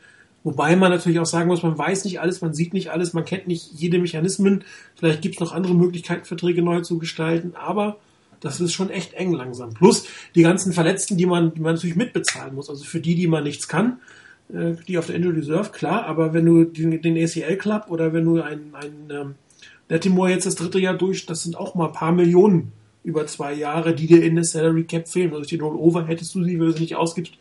wobei 0.44 0.76
man 0.76 0.92
natürlich 0.92 1.18
auch 1.18 1.26
sagen 1.26 1.48
muss, 1.48 1.64
man 1.64 1.76
weiß 1.76 2.04
nicht 2.04 2.20
alles, 2.20 2.42
man 2.42 2.54
sieht 2.54 2.74
nicht 2.74 2.92
alles, 2.92 3.12
man 3.12 3.24
kennt 3.24 3.48
nicht 3.48 3.72
jede 3.72 3.98
Mechanismen. 3.98 4.62
Vielleicht 4.94 5.22
gibt 5.22 5.34
es 5.34 5.40
noch 5.40 5.52
andere 5.52 5.74
Möglichkeiten, 5.74 6.26
Verträge 6.26 6.62
neu 6.62 6.82
zu 6.82 6.98
gestalten, 6.98 7.54
aber 7.56 7.98
das 8.40 8.60
ist 8.60 8.72
schon 8.72 8.90
echt 8.90 9.14
eng 9.14 9.32
langsam. 9.32 9.74
Plus 9.74 10.06
die 10.34 10.42
ganzen 10.42 10.72
Verletzten, 10.72 11.16
die 11.16 11.26
man, 11.26 11.54
die 11.54 11.60
man 11.60 11.74
natürlich 11.74 11.96
mitbezahlen 11.96 12.54
muss. 12.54 12.68
Also 12.68 12.84
für 12.84 13.00
die, 13.00 13.14
die 13.14 13.26
man 13.26 13.44
nichts 13.44 13.68
kann, 13.68 14.00
äh, 14.52 14.74
die 14.86 14.98
auf 14.98 15.06
der 15.06 15.16
Injury 15.16 15.38
Reserve, 15.38 15.70
klar, 15.70 16.06
aber 16.06 16.32
wenn 16.34 16.46
du 16.46 16.64
den, 16.64 17.02
den 17.02 17.16
ACL 17.16 17.56
Club 17.56 17.86
oder 17.88 18.12
wenn 18.12 18.24
du 18.24 18.40
ein, 18.40 18.72
ein 18.74 19.10
ähm, 19.10 19.34
Latimore 19.88 20.30
jetzt 20.30 20.46
das 20.46 20.56
dritte 20.56 20.78
Jahr 20.78 20.94
durch, 20.94 21.26
das 21.26 21.42
sind 21.42 21.56
auch 21.56 21.74
mal 21.74 21.86
ein 21.86 21.92
paar 21.92 22.12
Millionen 22.12 22.72
über 23.04 23.26
zwei 23.26 23.54
Jahre, 23.54 23.94
die 23.94 24.08
dir 24.08 24.22
in 24.22 24.34
der 24.34 24.44
Salary 24.44 24.84
Cap 24.84 25.08
fehlen. 25.08 25.32
Also 25.32 25.44
die 25.44 25.58
Rollover 25.58 26.06
hättest 26.06 26.34
du 26.34 26.42
sie, 26.42 26.58
wenn 26.58 26.66
du 26.66 26.72
sie 26.72 26.80
nicht 26.80 26.96
ausgibst, 26.96 27.34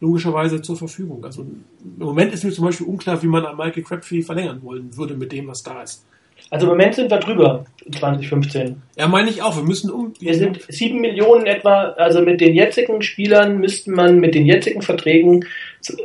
logischerweise 0.00 0.60
zur 0.60 0.76
Verfügung. 0.76 1.24
Also 1.24 1.42
im 1.42 1.64
Moment 1.98 2.34
ist 2.34 2.42
mir 2.42 2.50
zum 2.50 2.64
Beispiel 2.64 2.86
unklar, 2.86 3.22
wie 3.22 3.28
man 3.28 3.46
an 3.46 3.56
Michael 3.56 3.84
Crabtree 3.84 4.22
verlängern 4.22 4.60
wollen 4.62 4.96
würde 4.96 5.14
mit 5.16 5.30
dem, 5.30 5.46
was 5.46 5.62
da 5.62 5.82
ist. 5.82 6.04
Also 6.50 6.66
im 6.66 6.70
Moment 6.70 6.94
sind 6.94 7.10
wir 7.10 7.18
drüber, 7.18 7.64
2015. 7.90 8.82
Ja, 8.96 9.08
meine 9.08 9.30
ich 9.30 9.42
auch. 9.42 9.56
Wir 9.56 9.64
müssen 9.64 9.90
um. 9.90 10.12
Wir 10.20 10.34
sind 10.34 10.60
sieben 10.68 11.00
Millionen 11.00 11.46
etwa, 11.46 11.94
also 11.96 12.20
mit 12.20 12.40
den 12.40 12.54
jetzigen 12.54 13.02
Spielern 13.02 13.58
müsste 13.58 13.90
man 13.90 14.20
mit 14.20 14.34
den 14.34 14.46
jetzigen 14.46 14.82
Verträgen 14.82 15.44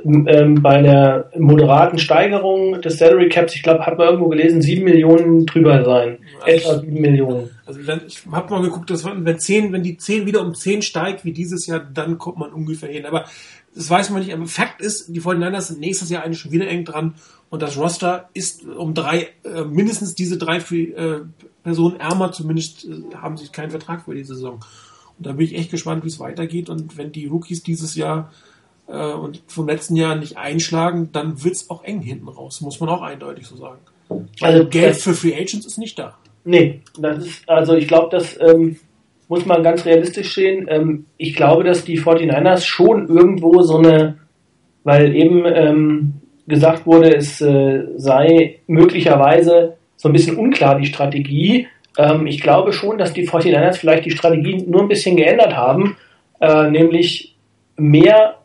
ähm, 0.05 0.61
bei 0.61 0.81
der 0.81 1.29
moderaten 1.37 1.99
Steigerung 1.99 2.81
des 2.81 2.97
Salary 2.97 3.29
Caps, 3.29 3.55
ich 3.55 3.63
glaube, 3.63 3.85
hat 3.85 3.97
man 3.97 4.07
irgendwo 4.07 4.27
gelesen, 4.27 4.61
sieben 4.61 4.83
Millionen 4.83 5.45
drüber 5.45 5.83
sein. 5.83 6.17
Also 6.41 6.69
etwa 6.69 6.79
sieben 6.79 7.01
Millionen. 7.01 7.49
Also 7.65 7.79
ich 7.79 8.25
habe 8.31 8.53
mal 8.53 8.61
geguckt, 8.61 8.89
dass 8.89 9.05
wenn, 9.05 9.39
zehn, 9.39 9.71
wenn 9.71 9.83
die 9.83 9.97
zehn 9.97 10.25
wieder 10.25 10.41
um 10.41 10.55
zehn 10.55 10.81
steigt, 10.81 11.23
wie 11.23 11.31
dieses 11.31 11.67
Jahr, 11.67 11.79
dann 11.79 12.17
kommt 12.17 12.39
man 12.39 12.51
ungefähr 12.51 12.89
hin. 12.89 13.05
Aber 13.05 13.25
das 13.75 13.89
weiß 13.89 14.09
man 14.09 14.21
nicht. 14.21 14.33
Aber 14.33 14.45
Fakt 14.45 14.81
ist, 14.81 15.07
die 15.07 15.21
49ers 15.21 15.61
sind 15.61 15.79
nächstes 15.79 16.09
Jahr 16.09 16.23
eigentlich 16.23 16.39
schon 16.39 16.51
wieder 16.51 16.67
eng 16.67 16.85
dran 16.85 17.15
und 17.49 17.61
das 17.61 17.77
Roster 17.77 18.29
ist 18.33 18.65
um 18.65 18.93
drei, 18.93 19.29
äh, 19.43 19.63
mindestens 19.63 20.15
diese 20.15 20.37
drei 20.37 20.57
äh, 20.57 21.21
Personen 21.63 21.99
ärmer, 21.99 22.31
zumindest 22.31 22.85
äh, 22.85 23.15
haben 23.15 23.37
sie 23.37 23.47
keinen 23.47 23.71
Vertrag 23.71 24.05
für 24.05 24.13
die 24.13 24.23
Saison. 24.23 24.59
Und 25.17 25.25
da 25.25 25.33
bin 25.33 25.45
ich 25.45 25.55
echt 25.55 25.71
gespannt, 25.71 26.03
wie 26.03 26.09
es 26.09 26.19
weitergeht. 26.19 26.69
Und 26.69 26.97
wenn 26.97 27.11
die 27.11 27.25
Rookies 27.25 27.63
dieses 27.63 27.95
Jahr 27.95 28.31
äh, 28.87 29.11
und 29.13 29.41
vom 29.47 29.67
letzten 29.67 29.95
Jahr 29.95 30.15
nicht 30.15 30.37
einschlagen, 30.37 31.09
dann 31.11 31.43
wird 31.43 31.55
es 31.55 31.69
auch 31.69 31.83
eng 31.83 32.01
hinten 32.01 32.27
raus, 32.27 32.61
muss 32.61 32.79
man 32.79 32.89
auch 32.89 33.01
eindeutig 33.01 33.47
so 33.47 33.57
sagen. 33.57 33.79
Also 34.41 34.65
Geld 34.67 34.97
für 34.97 35.13
Free 35.13 35.35
Agents 35.35 35.65
ist 35.65 35.77
nicht 35.77 35.97
da. 35.97 36.17
Nee, 36.45 36.81
das 36.97 37.25
ist, 37.25 37.49
also 37.49 37.75
ich 37.75 37.87
glaube, 37.87 38.09
das 38.11 38.39
ähm, 38.39 38.77
muss 39.29 39.45
man 39.45 39.63
ganz 39.63 39.85
realistisch 39.85 40.33
sehen. 40.33 40.67
Ähm, 40.69 41.05
ich 41.17 41.35
glaube, 41.35 41.63
dass 41.63 41.85
die 41.85 41.99
49ers 41.99 42.65
schon 42.65 43.07
irgendwo 43.07 43.61
so 43.61 43.77
eine, 43.77 44.17
weil 44.83 45.15
eben 45.15 45.45
ähm, 45.45 46.13
gesagt 46.47 46.85
wurde, 46.85 47.15
es 47.15 47.39
äh, 47.39 47.85
sei 47.95 48.59
möglicherweise 48.67 49.77
so 49.95 50.09
ein 50.09 50.13
bisschen 50.13 50.35
unklar 50.35 50.77
die 50.77 50.87
Strategie. 50.87 51.67
Ähm, 51.97 52.25
ich 52.25 52.41
glaube 52.41 52.73
schon, 52.73 52.97
dass 52.97 53.13
die 53.13 53.27
49ers 53.27 53.77
vielleicht 53.77 54.05
die 54.05 54.11
Strategie 54.11 54.65
nur 54.67 54.81
ein 54.81 54.87
bisschen 54.87 55.15
geändert 55.15 55.55
haben, 55.55 55.95
äh, 56.41 56.69
nämlich 56.69 57.35
mehr 57.77 58.39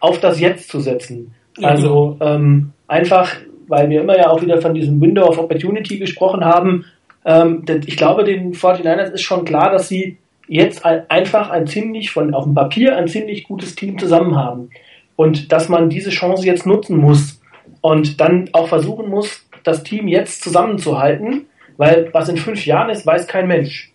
auf 0.00 0.18
das 0.20 0.40
Jetzt 0.40 0.68
zu 0.68 0.80
setzen. 0.80 1.34
Ja, 1.56 1.68
also 1.68 2.16
ähm, 2.20 2.72
einfach, 2.88 3.32
weil 3.68 3.88
wir 3.90 4.00
immer 4.00 4.18
ja 4.18 4.28
auch 4.30 4.42
wieder 4.42 4.60
von 4.60 4.74
diesem 4.74 5.00
Window 5.00 5.24
of 5.26 5.38
Opportunity 5.38 5.98
gesprochen 5.98 6.44
haben. 6.44 6.84
Ähm, 7.26 7.64
ich 7.84 7.96
glaube, 7.96 8.24
den 8.24 8.54
49ers 8.54 9.10
ist 9.12 9.22
schon 9.22 9.44
klar, 9.44 9.70
dass 9.70 9.88
sie 9.88 10.16
jetzt 10.48 10.84
einfach 10.84 11.50
ein 11.50 11.66
ziemlich 11.66 12.12
von 12.12 12.32
auf 12.32 12.44
dem 12.44 12.54
Papier 12.54 12.96
ein 12.96 13.08
ziemlich 13.08 13.44
gutes 13.44 13.74
Team 13.74 13.98
zusammen 13.98 14.36
haben 14.36 14.70
und 15.16 15.50
dass 15.50 15.68
man 15.68 15.90
diese 15.90 16.10
Chance 16.10 16.46
jetzt 16.46 16.66
nutzen 16.66 16.96
muss 16.98 17.40
und 17.80 18.20
dann 18.20 18.48
auch 18.52 18.68
versuchen 18.68 19.10
muss, 19.10 19.44
das 19.64 19.82
Team 19.82 20.06
jetzt 20.06 20.44
zusammenzuhalten, 20.44 21.46
weil 21.76 22.10
was 22.12 22.28
in 22.28 22.36
fünf 22.36 22.64
Jahren 22.64 22.90
ist, 22.90 23.04
weiß 23.04 23.26
kein 23.26 23.48
Mensch. 23.48 23.92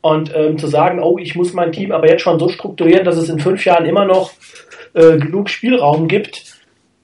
Und 0.00 0.34
ähm, 0.34 0.58
zu 0.58 0.66
sagen, 0.66 1.00
oh, 1.00 1.16
ich 1.18 1.36
muss 1.36 1.52
mein 1.52 1.70
Team 1.70 1.92
aber 1.92 2.08
jetzt 2.08 2.22
schon 2.22 2.40
so 2.40 2.48
strukturieren, 2.48 3.04
dass 3.04 3.16
es 3.16 3.28
in 3.28 3.38
fünf 3.38 3.64
Jahren 3.64 3.84
immer 3.84 4.04
noch 4.04 4.32
äh, 4.94 5.16
genug 5.16 5.48
Spielraum 5.48 6.08
gibt, 6.08 6.56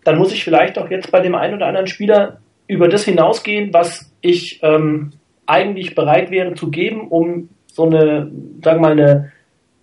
dann 0.03 0.19
muss 0.19 0.33
ich 0.33 0.43
vielleicht 0.43 0.77
auch 0.79 0.91
jetzt 0.91 1.13
bei 1.13 1.21
dem 1.21 1.37
einen 1.37 1.55
oder 1.55 1.67
anderen 1.67 1.87
Spieler 1.87 2.39
über 2.67 2.89
das 2.89 3.05
hinausgehen, 3.05 3.73
was 3.73 4.11
ich 4.21 4.59
ähm, 4.65 5.13
eigentlich 5.49 5.95
bereit 5.95 6.31
wäre 6.31 6.55
zu 6.55 6.71
geben, 6.71 7.09
um 7.09 7.49
so 7.67 7.85
eine, 7.85 8.31
sagen 8.63 8.81
wir 8.81 8.89
mal, 8.89 8.93
eine, 8.93 9.33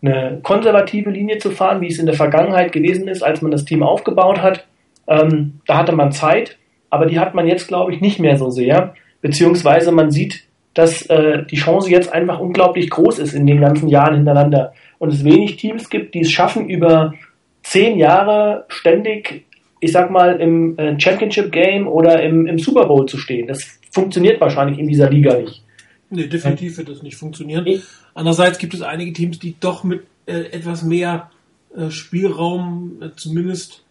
eine 0.01 0.39
konservative 0.43 1.10
Linie 1.10 1.39
zu 1.39 1.51
fahren, 1.51 1.82
wie 1.82 1.88
es 1.88 1.97
in 1.97 2.06
der 2.06 2.15
Vergangenheit 2.15 2.71
gewesen 2.71 3.08
ist, 3.08 3.23
als 3.23 3.41
man 3.41 3.51
das 3.51 3.65
Team 3.65 3.82
aufgebaut 3.82 4.41
hat. 4.41 4.65
Ähm, 5.08 5.60
da 5.65 5.78
hatte 5.78 5.93
man 5.93 6.12
Zeit, 6.12 6.58
aber 6.89 7.08
die 7.08 7.19
hat 7.19 7.34
man 7.34 7.47
jetzt, 7.47 7.67
glaube 7.67 7.93
ich, 7.93 8.01
nicht 8.01 8.19
mehr 8.19 8.38
so 8.38 8.49
sehr. 8.49 8.93
Beziehungsweise 9.21 9.91
man 9.91 10.12
sieht, 10.12 10.43
dass 10.75 11.04
äh, 11.08 11.43
die 11.49 11.56
Chance 11.56 11.89
jetzt 11.89 12.13
einfach 12.13 12.39
unglaublich 12.39 12.89
groß 12.89 13.19
ist 13.19 13.34
in 13.34 13.47
den 13.47 13.62
ganzen 13.62 13.89
Jahren 13.89 14.15
hintereinander. 14.15 14.73
Und 14.99 15.13
es 15.13 15.23
wenig 15.23 15.56
Teams 15.56 15.89
gibt, 15.89 16.13
die 16.13 16.21
es 16.21 16.32
schaffen, 16.32 16.69
über 16.69 17.13
zehn 17.63 17.97
Jahre 17.97 18.65
ständig, 18.67 19.45
ich 19.80 19.91
sag 19.91 20.12
mal, 20.12 20.39
im 20.39 20.78
äh, 20.78 20.99
Championship 20.99 21.51
Game 21.51 21.88
oder 21.88 22.21
im, 22.21 22.45
im 22.45 22.60
Super 22.60 22.86
Bowl 22.86 23.08
zu 23.08 23.17
stehen. 23.17 23.47
Das 23.47 23.80
funktioniert 23.95 24.41
wahrscheinlich 24.41 24.77
in 24.77 24.88
dieser 24.88 25.10
Liga 25.10 25.38
nicht. 25.38 25.63
Nee, 26.10 26.27
definitiv 26.27 26.77
wird 26.77 26.89
das 26.89 27.01
nicht 27.01 27.15
funktionieren. 27.15 27.81
Andererseits 28.13 28.60
gibt 28.60 28.73
es 28.73 28.81
einige 28.81 29.13
Teams, 29.13 29.39
die 29.39 29.55
doch 29.58 29.84
mit 29.86 30.03
äh, 30.25 30.51
etwas 30.51 30.84
mehr 30.84 31.31
äh, 31.75 31.89
Spielraum, 31.89 33.01
äh, 33.01 33.10
zumindest 33.15 33.84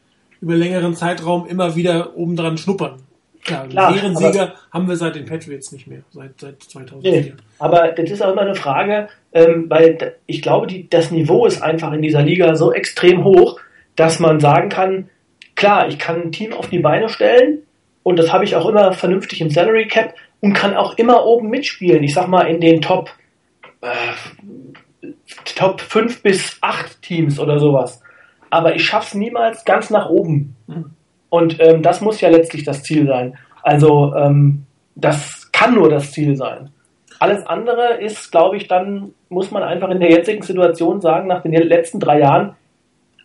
über 0.42 0.54
längeren 0.54 0.94
Zeitraum, 0.94 1.46
immer 1.46 1.74
wieder 1.74 2.16
obendran 2.16 2.58
schnuppern. 2.58 3.00
Klar, 3.42 3.66
Klar 3.68 4.14
Sieger 4.14 4.54
haben 4.70 4.88
wir 4.88 4.96
seit 4.96 5.16
den 5.16 5.24
Patriots 5.24 5.72
nicht 5.72 5.86
mehr, 5.86 6.02
seit, 6.10 6.38
seit 6.38 6.62
2004. 6.62 7.10
Nee, 7.10 7.32
aber 7.58 7.92
das 7.92 8.10
ist 8.10 8.22
auch 8.22 8.32
immer 8.32 8.42
eine 8.42 8.54
Frage, 8.54 9.08
ähm, 9.32 9.66
weil 9.68 10.16
ich 10.26 10.42
glaube, 10.42 10.66
die, 10.66 10.88
das 10.88 11.10
Niveau 11.10 11.46
ist 11.46 11.62
einfach 11.62 11.92
in 11.92 12.02
dieser 12.02 12.22
Liga 12.22 12.54
so 12.56 12.72
extrem 12.72 13.24
hoch, 13.24 13.58
dass 13.96 14.18
man 14.18 14.40
sagen 14.40 14.68
kann, 14.68 15.08
klar, 15.56 15.88
ich 15.88 15.98
kann 15.98 16.22
ein 16.22 16.32
Team 16.32 16.52
auf 16.52 16.68
die 16.68 16.78
Beine 16.78 17.08
stellen 17.08 17.62
und 18.04 18.18
das 18.18 18.32
habe 18.32 18.44
ich 18.44 18.54
auch 18.54 18.68
immer 18.68 18.92
vernünftig 18.92 19.40
im 19.40 19.50
Salary 19.50 19.88
Cap 19.88 20.14
und 20.40 20.52
kann 20.52 20.76
auch 20.76 20.96
immer 20.98 21.24
oben 21.24 21.48
mitspielen. 21.48 22.04
Ich 22.04 22.14
sag 22.14 22.28
mal 22.28 22.42
in 22.42 22.60
den 22.60 22.80
Top 22.80 23.10
äh, 23.80 25.08
Top 25.56 25.80
5 25.80 26.22
bis 26.22 26.58
8 26.60 27.02
Teams 27.02 27.40
oder 27.40 27.58
sowas. 27.58 28.00
Aber 28.50 28.74
ich 28.76 28.84
schaff's 28.84 29.14
niemals 29.14 29.64
ganz 29.64 29.90
nach 29.90 30.08
oben. 30.08 30.54
Und 31.28 31.58
ähm, 31.60 31.82
das 31.82 32.00
muss 32.00 32.20
ja 32.20 32.28
letztlich 32.28 32.62
das 32.62 32.82
Ziel 32.82 33.06
sein. 33.06 33.36
Also 33.62 34.14
ähm, 34.14 34.66
das 34.94 35.50
kann 35.50 35.74
nur 35.74 35.88
das 35.88 36.12
Ziel 36.12 36.36
sein. 36.36 36.70
Alles 37.18 37.46
andere 37.46 37.94
ist, 38.00 38.30
glaube 38.30 38.56
ich, 38.56 38.68
dann 38.68 39.12
muss 39.28 39.50
man 39.50 39.62
einfach 39.62 39.88
in 39.90 40.00
der 40.00 40.10
jetzigen 40.10 40.42
Situation 40.42 41.00
sagen, 41.00 41.26
nach 41.26 41.42
den 41.42 41.52
letzten 41.52 42.00
drei 42.00 42.20
Jahren, 42.20 42.54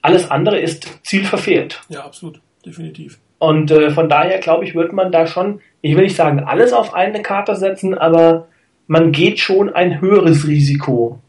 alles 0.01 0.31
andere 0.31 0.59
ist 0.59 1.05
Ziel 1.05 1.25
verfehlt. 1.25 1.81
Ja, 1.89 2.05
absolut, 2.05 2.39
definitiv. 2.65 3.19
Und 3.39 3.71
äh, 3.71 3.89
von 3.89 4.09
daher, 4.09 4.39
glaube 4.39 4.65
ich, 4.65 4.75
wird 4.75 4.93
man 4.93 5.11
da 5.11 5.25
schon, 5.25 5.61
ich 5.81 5.95
will 5.95 6.03
nicht 6.03 6.15
sagen, 6.15 6.41
alles 6.41 6.73
auf 6.73 6.93
eine 6.93 7.21
Karte 7.21 7.55
setzen, 7.55 7.97
aber 7.97 8.47
man 8.87 9.11
geht 9.11 9.39
schon 9.39 9.73
ein 9.73 10.01
höheres 10.01 10.47
Risiko. 10.47 11.19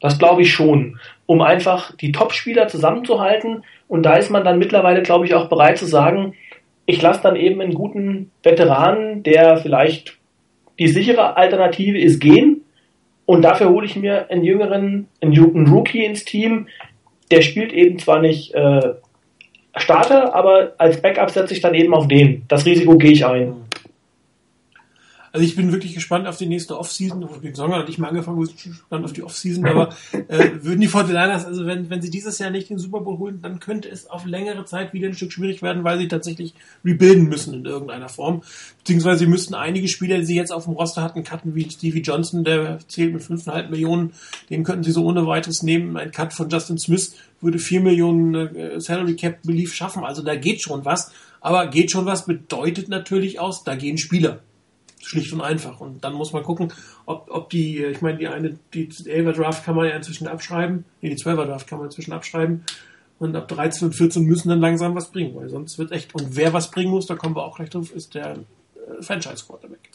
Das 0.00 0.18
glaube 0.18 0.42
ich 0.42 0.52
schon, 0.52 0.98
um 1.26 1.40
einfach 1.40 1.96
die 1.96 2.12
Top-Spieler 2.12 2.68
zusammenzuhalten. 2.68 3.64
Und 3.88 4.04
da 4.04 4.14
ist 4.14 4.30
man 4.30 4.44
dann 4.44 4.58
mittlerweile, 4.58 5.02
glaube 5.02 5.24
ich, 5.24 5.34
auch 5.34 5.48
bereit 5.48 5.78
zu 5.78 5.86
sagen, 5.86 6.34
ich 6.86 7.02
lasse 7.02 7.22
dann 7.22 7.36
eben 7.36 7.60
einen 7.60 7.74
guten 7.74 8.30
Veteranen, 8.42 9.22
der 9.22 9.56
vielleicht 9.56 10.18
die 10.78 10.88
sichere 10.88 11.36
Alternative 11.36 11.98
ist, 11.98 12.20
gehen. 12.20 12.62
Und 13.26 13.42
dafür 13.42 13.70
hole 13.70 13.86
ich 13.86 13.96
mir 13.96 14.30
einen 14.30 14.44
jüngeren, 14.44 15.08
einen 15.20 15.66
Rookie 15.66 16.04
ins 16.04 16.24
Team. 16.24 16.68
Der 17.30 17.42
spielt 17.42 17.72
eben 17.72 17.98
zwar 17.98 18.20
nicht 18.20 18.54
äh, 18.54 18.94
Starter, 19.80 20.34
aber 20.34 20.72
als 20.78 21.00
Backup 21.00 21.30
setze 21.30 21.54
ich 21.54 21.60
dann 21.60 21.74
eben 21.74 21.94
auf 21.94 22.08
den. 22.08 22.44
Das 22.48 22.64
Risiko 22.66 22.96
gehe 22.96 23.12
ich 23.12 23.24
ein. 23.24 23.54
Also 25.38 25.46
ich 25.46 25.54
bin 25.54 25.70
wirklich 25.70 25.94
gespannt 25.94 26.26
auf 26.26 26.36
die 26.36 26.46
nächste 26.46 26.76
Offseason. 26.76 27.24
Den 27.44 27.54
Song 27.54 27.72
hat 27.72 27.86
nicht 27.86 28.00
mal 28.00 28.08
angefangen, 28.08 28.42
ich 28.42 28.60
bin 28.60 28.72
gespannt 28.72 29.04
auf 29.04 29.12
die 29.12 29.22
Offseason, 29.22 29.66
aber 29.66 29.90
äh, 30.12 30.50
würden 30.62 30.80
die 30.80 30.88
49ers, 30.88 31.44
also 31.44 31.64
wenn, 31.64 31.88
wenn 31.90 32.02
sie 32.02 32.10
dieses 32.10 32.40
Jahr 32.40 32.50
nicht 32.50 32.70
den 32.70 32.78
Super 32.78 33.02
Bowl 33.02 33.18
holen, 33.18 33.38
dann 33.40 33.60
könnte 33.60 33.88
es 33.88 34.10
auf 34.10 34.26
längere 34.26 34.64
Zeit 34.64 34.92
wieder 34.92 35.06
ein 35.06 35.14
Stück 35.14 35.32
schwierig 35.32 35.62
werden, 35.62 35.84
weil 35.84 35.96
sie 35.98 36.08
tatsächlich 36.08 36.54
rebuilden 36.84 37.28
müssen 37.28 37.54
in 37.54 37.64
irgendeiner 37.66 38.08
Form. 38.08 38.42
Beziehungsweise 38.78 39.20
sie 39.20 39.26
müssten 39.26 39.54
einige 39.54 39.86
Spieler, 39.86 40.18
die 40.18 40.24
sie 40.24 40.34
jetzt 40.34 40.50
auf 40.50 40.64
dem 40.64 40.72
Roster 40.72 41.04
hatten, 41.04 41.22
cutten, 41.22 41.54
wie 41.54 41.70
Stevie 41.70 42.02
Johnson, 42.02 42.42
der 42.42 42.80
zählt 42.88 43.12
mit 43.12 43.22
5,5 43.22 43.68
Millionen, 43.68 44.14
den 44.50 44.64
könnten 44.64 44.82
sie 44.82 44.90
so 44.90 45.04
ohne 45.04 45.24
weiteres 45.28 45.62
nehmen. 45.62 45.96
Ein 45.96 46.10
Cut 46.10 46.32
von 46.32 46.48
Justin 46.48 46.78
Smith 46.78 47.14
würde 47.40 47.60
4 47.60 47.80
Millionen 47.80 48.34
äh, 48.34 48.80
Salary 48.80 49.14
Cap 49.14 49.42
Belief 49.44 49.72
schaffen. 49.72 50.02
Also 50.02 50.22
da 50.22 50.34
geht 50.34 50.62
schon 50.62 50.84
was. 50.84 51.12
Aber 51.40 51.68
geht 51.68 51.92
schon 51.92 52.06
was 52.06 52.26
bedeutet 52.26 52.88
natürlich 52.88 53.38
aus, 53.38 53.62
da 53.62 53.76
gehen 53.76 53.96
Spieler. 53.96 54.40
Schlicht 55.08 55.32
und 55.32 55.40
einfach. 55.40 55.80
Und 55.80 56.04
dann 56.04 56.12
muss 56.12 56.32
man 56.32 56.42
gucken, 56.42 56.72
ob, 57.06 57.30
ob 57.30 57.48
die, 57.48 57.82
ich 57.82 58.02
meine, 58.02 58.18
die 58.18 58.28
eine, 58.28 58.58
die 58.74 58.88
11er 58.88 59.32
Draft 59.32 59.64
kann 59.64 59.74
man 59.74 59.86
ja 59.86 59.96
inzwischen 59.96 60.28
abschreiben. 60.28 60.84
Nee, 61.00 61.08
die 61.08 61.16
12er 61.16 61.46
Draft 61.46 61.66
kann 61.66 61.78
man 61.78 61.86
inzwischen 61.86 62.12
abschreiben. 62.12 62.64
Und 63.18 63.34
ab 63.34 63.48
13 63.48 63.88
und 63.88 63.94
14 63.94 64.22
müssen 64.24 64.50
dann 64.50 64.60
langsam 64.60 64.94
was 64.94 65.10
bringen, 65.10 65.34
weil 65.34 65.48
sonst 65.48 65.78
wird 65.78 65.92
echt, 65.92 66.14
und 66.14 66.36
wer 66.36 66.52
was 66.52 66.70
bringen 66.70 66.90
muss, 66.90 67.06
da 67.06 67.16
kommen 67.16 67.34
wir 67.34 67.42
auch 67.42 67.56
gleich 67.56 67.70
drauf, 67.70 67.90
ist 67.92 68.14
der 68.14 68.32
äh, 68.32 69.02
Franchise 69.02 69.44
Quarterback. 69.46 69.90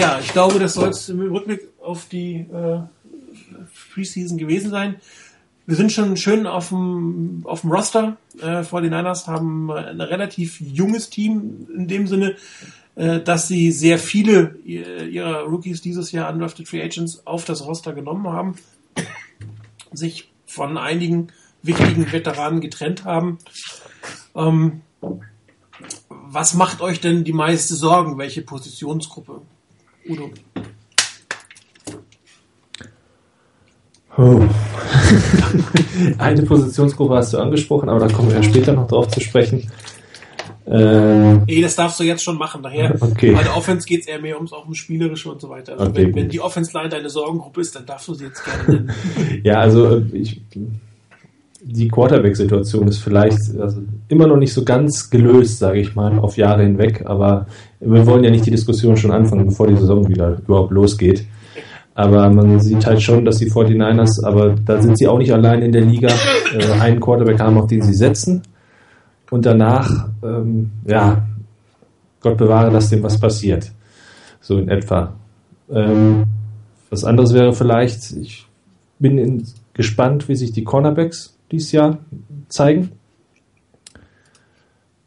Ja, 0.00 0.18
ich 0.20 0.32
glaube, 0.32 0.58
das 0.58 0.74
soll 0.74 0.88
es 0.88 1.08
im 1.10 1.20
Rückblick 1.20 1.68
auf 1.80 2.08
die 2.08 2.46
äh, 2.52 2.80
Preseason 3.92 4.38
gewesen 4.38 4.70
sein 4.70 4.96
wir 5.68 5.76
sind 5.76 5.92
schon 5.92 6.16
schön 6.16 6.46
auf 6.46 6.70
dem, 6.70 7.42
auf 7.44 7.60
dem 7.60 7.70
Roster. 7.70 8.16
Äh, 8.40 8.62
49ers 8.62 9.26
haben 9.26 9.70
ein 9.70 10.00
relativ 10.00 10.58
junges 10.62 11.10
Team 11.10 11.66
in 11.76 11.86
dem 11.86 12.06
Sinne, 12.06 12.36
äh, 12.94 13.20
dass 13.20 13.48
sie 13.48 13.70
sehr 13.70 13.98
viele 13.98 14.56
ihrer 14.64 15.42
Rookies 15.42 15.82
dieses 15.82 16.10
Jahr 16.10 16.32
undrafted 16.32 16.66
Free 16.66 16.82
Agents 16.82 17.26
auf 17.26 17.44
das 17.44 17.66
Roster 17.66 17.92
genommen 17.92 18.28
haben, 18.28 18.54
sich 19.92 20.32
von 20.46 20.78
einigen 20.78 21.28
wichtigen 21.62 22.10
Veteranen 22.10 22.62
getrennt 22.62 23.04
haben. 23.04 23.36
Ähm, 24.34 24.80
was 26.08 26.54
macht 26.54 26.80
euch 26.80 27.02
denn 27.02 27.24
die 27.24 27.34
meiste 27.34 27.74
Sorgen? 27.74 28.16
Welche 28.16 28.40
Positionsgruppe? 28.40 29.42
Udo. 30.08 30.30
Oh. 34.18 34.42
Eine 36.18 36.42
Positionsgruppe 36.42 37.14
hast 37.14 37.32
du 37.34 37.38
angesprochen, 37.38 37.88
aber 37.88 38.00
da 38.00 38.08
kommen 38.08 38.28
wir 38.28 38.36
ja 38.36 38.42
später 38.42 38.72
noch 38.72 38.88
drauf 38.88 39.06
zu 39.08 39.20
sprechen. 39.20 39.70
Ähm, 40.66 41.44
nee, 41.46 41.62
das 41.62 41.76
darfst 41.76 42.00
du 42.00 42.04
jetzt 42.04 42.22
schon 42.22 42.36
machen. 42.36 42.62
Daher, 42.62 42.94
okay. 43.00 43.32
bei 43.32 43.42
der 43.42 43.56
Offense 43.56 43.86
geht 43.86 44.00
es 44.02 44.08
eher 44.08 44.20
mehr 44.20 44.36
ums, 44.36 44.52
auch 44.52 44.64
ums 44.64 44.78
Spielerische 44.78 45.30
und 45.30 45.40
so 45.40 45.48
weiter. 45.48 45.78
Also 45.78 45.90
okay, 45.90 46.06
wenn, 46.06 46.16
wenn, 46.16 46.28
die 46.28 46.40
Offense-Line 46.40 46.88
deine 46.88 47.08
Sorgengruppe 47.08 47.60
ist, 47.60 47.76
dann 47.76 47.86
darfst 47.86 48.08
du 48.08 48.14
sie 48.14 48.24
jetzt 48.24 48.44
gerne 48.44 48.64
nennen. 48.68 48.92
ja, 49.44 49.60
also 49.60 50.02
ich, 50.12 50.42
die 51.62 51.88
Quarterback-Situation 51.88 52.88
ist 52.88 52.98
vielleicht 52.98 53.38
also 53.58 53.82
immer 54.08 54.26
noch 54.26 54.36
nicht 54.36 54.52
so 54.52 54.64
ganz 54.64 55.08
gelöst, 55.10 55.60
sage 55.60 55.80
ich 55.80 55.94
mal, 55.94 56.18
auf 56.18 56.36
Jahre 56.36 56.64
hinweg. 56.64 57.04
Aber 57.06 57.46
wir 57.80 58.04
wollen 58.04 58.24
ja 58.24 58.30
nicht 58.30 58.46
die 58.46 58.50
Diskussion 58.50 58.96
schon 58.96 59.12
anfangen, 59.12 59.46
bevor 59.46 59.68
die 59.68 59.76
Saison 59.76 60.08
wieder 60.08 60.38
überhaupt 60.44 60.72
losgeht. 60.72 61.24
Aber 61.98 62.30
man 62.30 62.60
sieht 62.60 62.86
halt 62.86 63.02
schon, 63.02 63.24
dass 63.24 63.38
die 63.38 63.50
49ers, 63.50 64.24
aber 64.24 64.50
da 64.50 64.80
sind 64.80 64.96
sie 64.96 65.08
auch 65.08 65.18
nicht 65.18 65.32
allein 65.32 65.62
in 65.62 65.72
der 65.72 65.80
Liga, 65.80 66.08
äh, 66.56 66.80
einen 66.80 67.00
Quarterback 67.00 67.40
haben, 67.40 67.58
auf 67.58 67.66
den 67.66 67.82
sie 67.82 67.92
setzen. 67.92 68.42
Und 69.32 69.44
danach, 69.44 70.06
ähm, 70.22 70.70
ja, 70.86 71.26
Gott 72.20 72.36
bewahre, 72.36 72.70
dass 72.70 72.88
dem 72.88 73.02
was 73.02 73.18
passiert. 73.18 73.72
So 74.40 74.58
in 74.58 74.68
etwa. 74.68 75.14
Ähm, 75.68 76.26
was 76.88 77.02
anderes 77.02 77.34
wäre 77.34 77.52
vielleicht, 77.52 78.12
ich 78.12 78.46
bin 79.00 79.18
in, 79.18 79.44
gespannt, 79.74 80.28
wie 80.28 80.36
sich 80.36 80.52
die 80.52 80.62
Cornerbacks 80.62 81.36
dieses 81.50 81.72
Jahr 81.72 81.98
zeigen. 82.48 82.92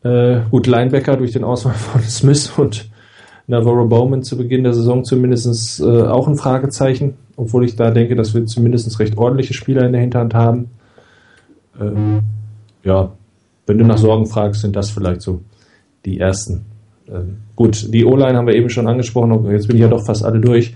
Äh, 0.03 0.41
gut, 0.51 0.67
Linebacker 0.67 1.15
durch 1.15 1.31
den 1.31 1.45
Auswahl 1.45 1.73
von 1.73 2.01
Smith 2.09 2.51
und 2.57 2.90
Navarro 3.51 3.85
Bowman 3.85 4.23
zu 4.23 4.37
Beginn 4.37 4.63
der 4.63 4.73
Saison 4.73 5.03
zumindest 5.03 5.81
äh, 5.81 5.83
auch 5.83 6.27
ein 6.27 6.37
Fragezeichen, 6.37 7.15
obwohl 7.35 7.65
ich 7.65 7.75
da 7.75 7.91
denke, 7.91 8.15
dass 8.15 8.33
wir 8.33 8.45
zumindest 8.45 8.97
recht 8.99 9.17
ordentliche 9.17 9.53
Spieler 9.53 9.85
in 9.85 9.91
der 9.91 10.01
Hinterhand 10.01 10.33
haben. 10.33 10.71
Ähm, 11.79 12.21
ja, 12.83 13.11
wenn 13.67 13.77
du 13.77 13.85
nach 13.85 13.97
Sorgen 13.97 14.25
fragst, 14.25 14.61
sind 14.61 14.75
das 14.75 14.89
vielleicht 14.89 15.21
so 15.21 15.41
die 16.05 16.19
ersten. 16.19 16.65
Ähm, 17.09 17.37
gut, 17.55 17.93
die 17.93 18.05
O-Line 18.05 18.37
haben 18.37 18.47
wir 18.47 18.55
eben 18.55 18.69
schon 18.69 18.87
angesprochen, 18.87 19.51
jetzt 19.51 19.67
bin 19.67 19.75
ich 19.75 19.81
ja 19.81 19.89
doch 19.89 20.05
fast 20.05 20.23
alle 20.23 20.39
durch. 20.39 20.73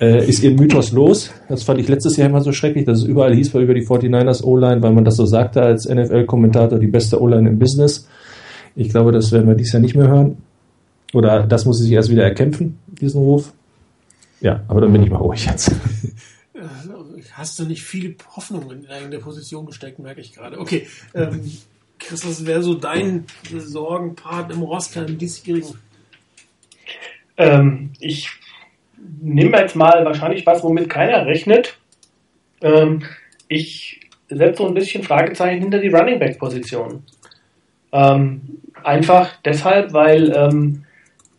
Äh, 0.00 0.28
ist 0.28 0.42
ihr 0.42 0.50
Mythos 0.50 0.90
los? 0.90 1.30
Das 1.48 1.62
fand 1.62 1.78
ich 1.78 1.88
letztes 1.88 2.16
Jahr 2.16 2.28
immer 2.28 2.40
so 2.40 2.50
schrecklich, 2.50 2.84
dass 2.84 2.98
es 2.98 3.04
überall 3.04 3.34
hieß, 3.34 3.54
weil 3.54 3.62
über 3.62 3.74
die 3.74 3.86
49ers 3.86 4.44
O-Line, 4.44 4.82
weil 4.82 4.92
man 4.92 5.04
das 5.04 5.16
so 5.16 5.24
sagte 5.24 5.62
als 5.62 5.88
NFL-Kommentator, 5.88 6.80
die 6.80 6.86
beste 6.88 7.20
O-Line 7.20 7.48
im 7.48 7.58
Business. 7.58 8.08
Ich 8.74 8.88
glaube, 8.88 9.12
das 9.12 9.30
werden 9.30 9.46
wir 9.46 9.54
dieses 9.54 9.72
Jahr 9.72 9.82
nicht 9.82 9.96
mehr 9.96 10.08
hören. 10.08 10.36
Oder 11.12 11.46
das 11.46 11.64
muss 11.64 11.78
sie 11.78 11.84
sich 11.84 11.92
erst 11.92 12.10
wieder 12.10 12.24
erkämpfen, 12.24 12.78
diesen 12.86 13.20
Ruf. 13.20 13.52
Ja, 14.40 14.62
aber 14.68 14.82
dann 14.82 14.92
bin 14.92 15.02
ich 15.02 15.10
mal 15.10 15.16
ruhig 15.16 15.46
jetzt. 15.46 15.72
Hast 17.32 17.58
du 17.58 17.64
nicht 17.64 17.82
viel 17.82 18.16
Hoffnung 18.34 18.70
in 18.70 19.10
der 19.10 19.18
Position 19.18 19.66
gesteckt, 19.66 19.98
merke 19.98 20.20
ich 20.20 20.34
gerade. 20.34 20.58
Okay, 20.58 20.86
ähm, 21.14 21.40
Chris, 21.98 22.26
was 22.26 22.46
wäre 22.46 22.62
so 22.62 22.74
dein 22.74 23.24
Sorgenpart 23.50 24.52
im 24.52 24.62
Roster 24.62 25.06
im 25.06 25.18
diesjährigen? 25.18 25.74
Ähm, 27.36 27.90
ich 28.00 28.30
nehme 29.20 29.58
jetzt 29.58 29.76
mal 29.76 30.04
wahrscheinlich 30.04 30.44
was, 30.46 30.62
womit 30.62 30.88
keiner 30.88 31.26
rechnet. 31.26 31.78
Ähm, 32.60 33.04
ich 33.46 34.00
setze 34.28 34.62
so 34.62 34.68
ein 34.68 34.74
bisschen 34.74 35.04
Fragezeichen 35.04 35.62
hinter 35.62 35.78
die 35.78 35.88
Running 35.88 36.18
Back 36.18 36.38
Position. 36.38 37.04
Ähm, 37.92 38.60
einfach 38.82 39.30
deshalb, 39.44 39.92
weil 39.92 40.32
ähm, 40.32 40.84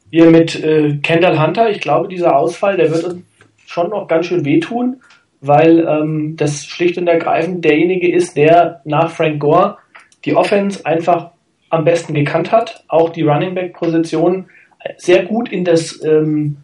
wir 0.09 0.29
mit 0.29 0.61
äh, 0.63 0.97
Kendall 0.97 1.41
Hunter, 1.41 1.69
ich 1.69 1.81
glaube, 1.81 2.07
dieser 2.07 2.35
Ausfall, 2.35 2.77
der 2.77 2.91
wird 2.91 3.03
uns 3.03 3.23
schon 3.65 3.89
noch 3.89 4.07
ganz 4.07 4.25
schön 4.25 4.45
wehtun, 4.45 5.01
weil 5.41 5.87
ähm, 5.87 6.35
das 6.35 6.65
schlicht 6.65 6.97
und 6.97 7.07
ergreifend 7.07 7.63
derjenige 7.63 8.11
ist, 8.11 8.35
der 8.35 8.81
nach 8.85 9.11
Frank 9.11 9.39
Gore 9.39 9.77
die 10.25 10.35
Offense 10.35 10.85
einfach 10.85 11.31
am 11.69 11.85
besten 11.85 12.13
gekannt 12.13 12.51
hat, 12.51 12.83
auch 12.87 13.09
die 13.09 13.21
Running 13.21 13.53
Back 13.53 13.73
Position 13.73 14.49
sehr 14.97 15.25
gut 15.25 15.49
in 15.49 15.63
das 15.63 16.03
ähm, 16.03 16.57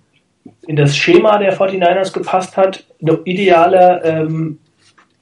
in 0.68 0.76
das 0.76 0.96
Schema 0.98 1.38
der 1.38 1.58
49ers 1.58 2.14
gepasst 2.14 2.58
hat, 2.58 2.86
eine 3.02 3.20
ideale 3.26 4.02
ähm, 4.04 4.60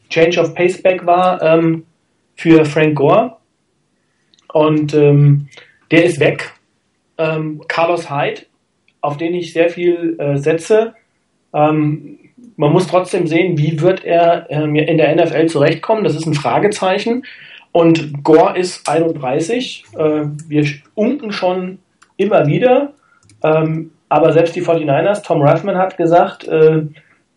Change 0.09 0.39
of 0.39 0.53
Paceback 0.53 1.05
war 1.05 1.41
ähm, 1.41 1.85
für 2.35 2.65
Frank 2.65 2.95
Gore. 2.95 3.37
Und 4.51 4.93
ähm, 4.93 5.47
der 5.91 6.05
ist 6.05 6.19
weg 6.19 6.52
ähm, 7.17 7.61
Carlos 7.67 8.09
Hyde, 8.09 8.41
auf 9.01 9.17
den 9.17 9.33
ich 9.33 9.53
sehr 9.53 9.69
viel 9.69 10.15
äh, 10.19 10.37
setze. 10.37 10.93
Ähm, 11.53 12.19
man 12.55 12.71
muss 12.71 12.87
trotzdem 12.87 13.27
sehen, 13.27 13.57
wie 13.57 13.81
wird 13.81 14.03
er 14.03 14.47
ähm, 14.49 14.75
in 14.75 14.97
der 14.97 15.15
NFL 15.15 15.47
zurechtkommen. 15.47 16.03
Das 16.03 16.15
ist 16.15 16.25
ein 16.25 16.33
Fragezeichen. 16.33 17.23
und 17.71 18.23
Gore 18.23 18.57
ist 18.57 18.87
31. 18.87 19.85
Äh, 19.97 20.25
wir 20.47 20.65
unken 20.95 21.31
schon 21.31 21.79
immer 22.17 22.45
wieder. 22.47 22.93
Ähm, 23.43 23.91
aber 24.09 24.31
selbst 24.31 24.55
die 24.55 24.61
49ers, 24.61 25.23
Tom 25.23 25.41
Rathman 25.41 25.77
hat 25.77 25.97
gesagt, 25.97 26.47
äh, 26.47 26.83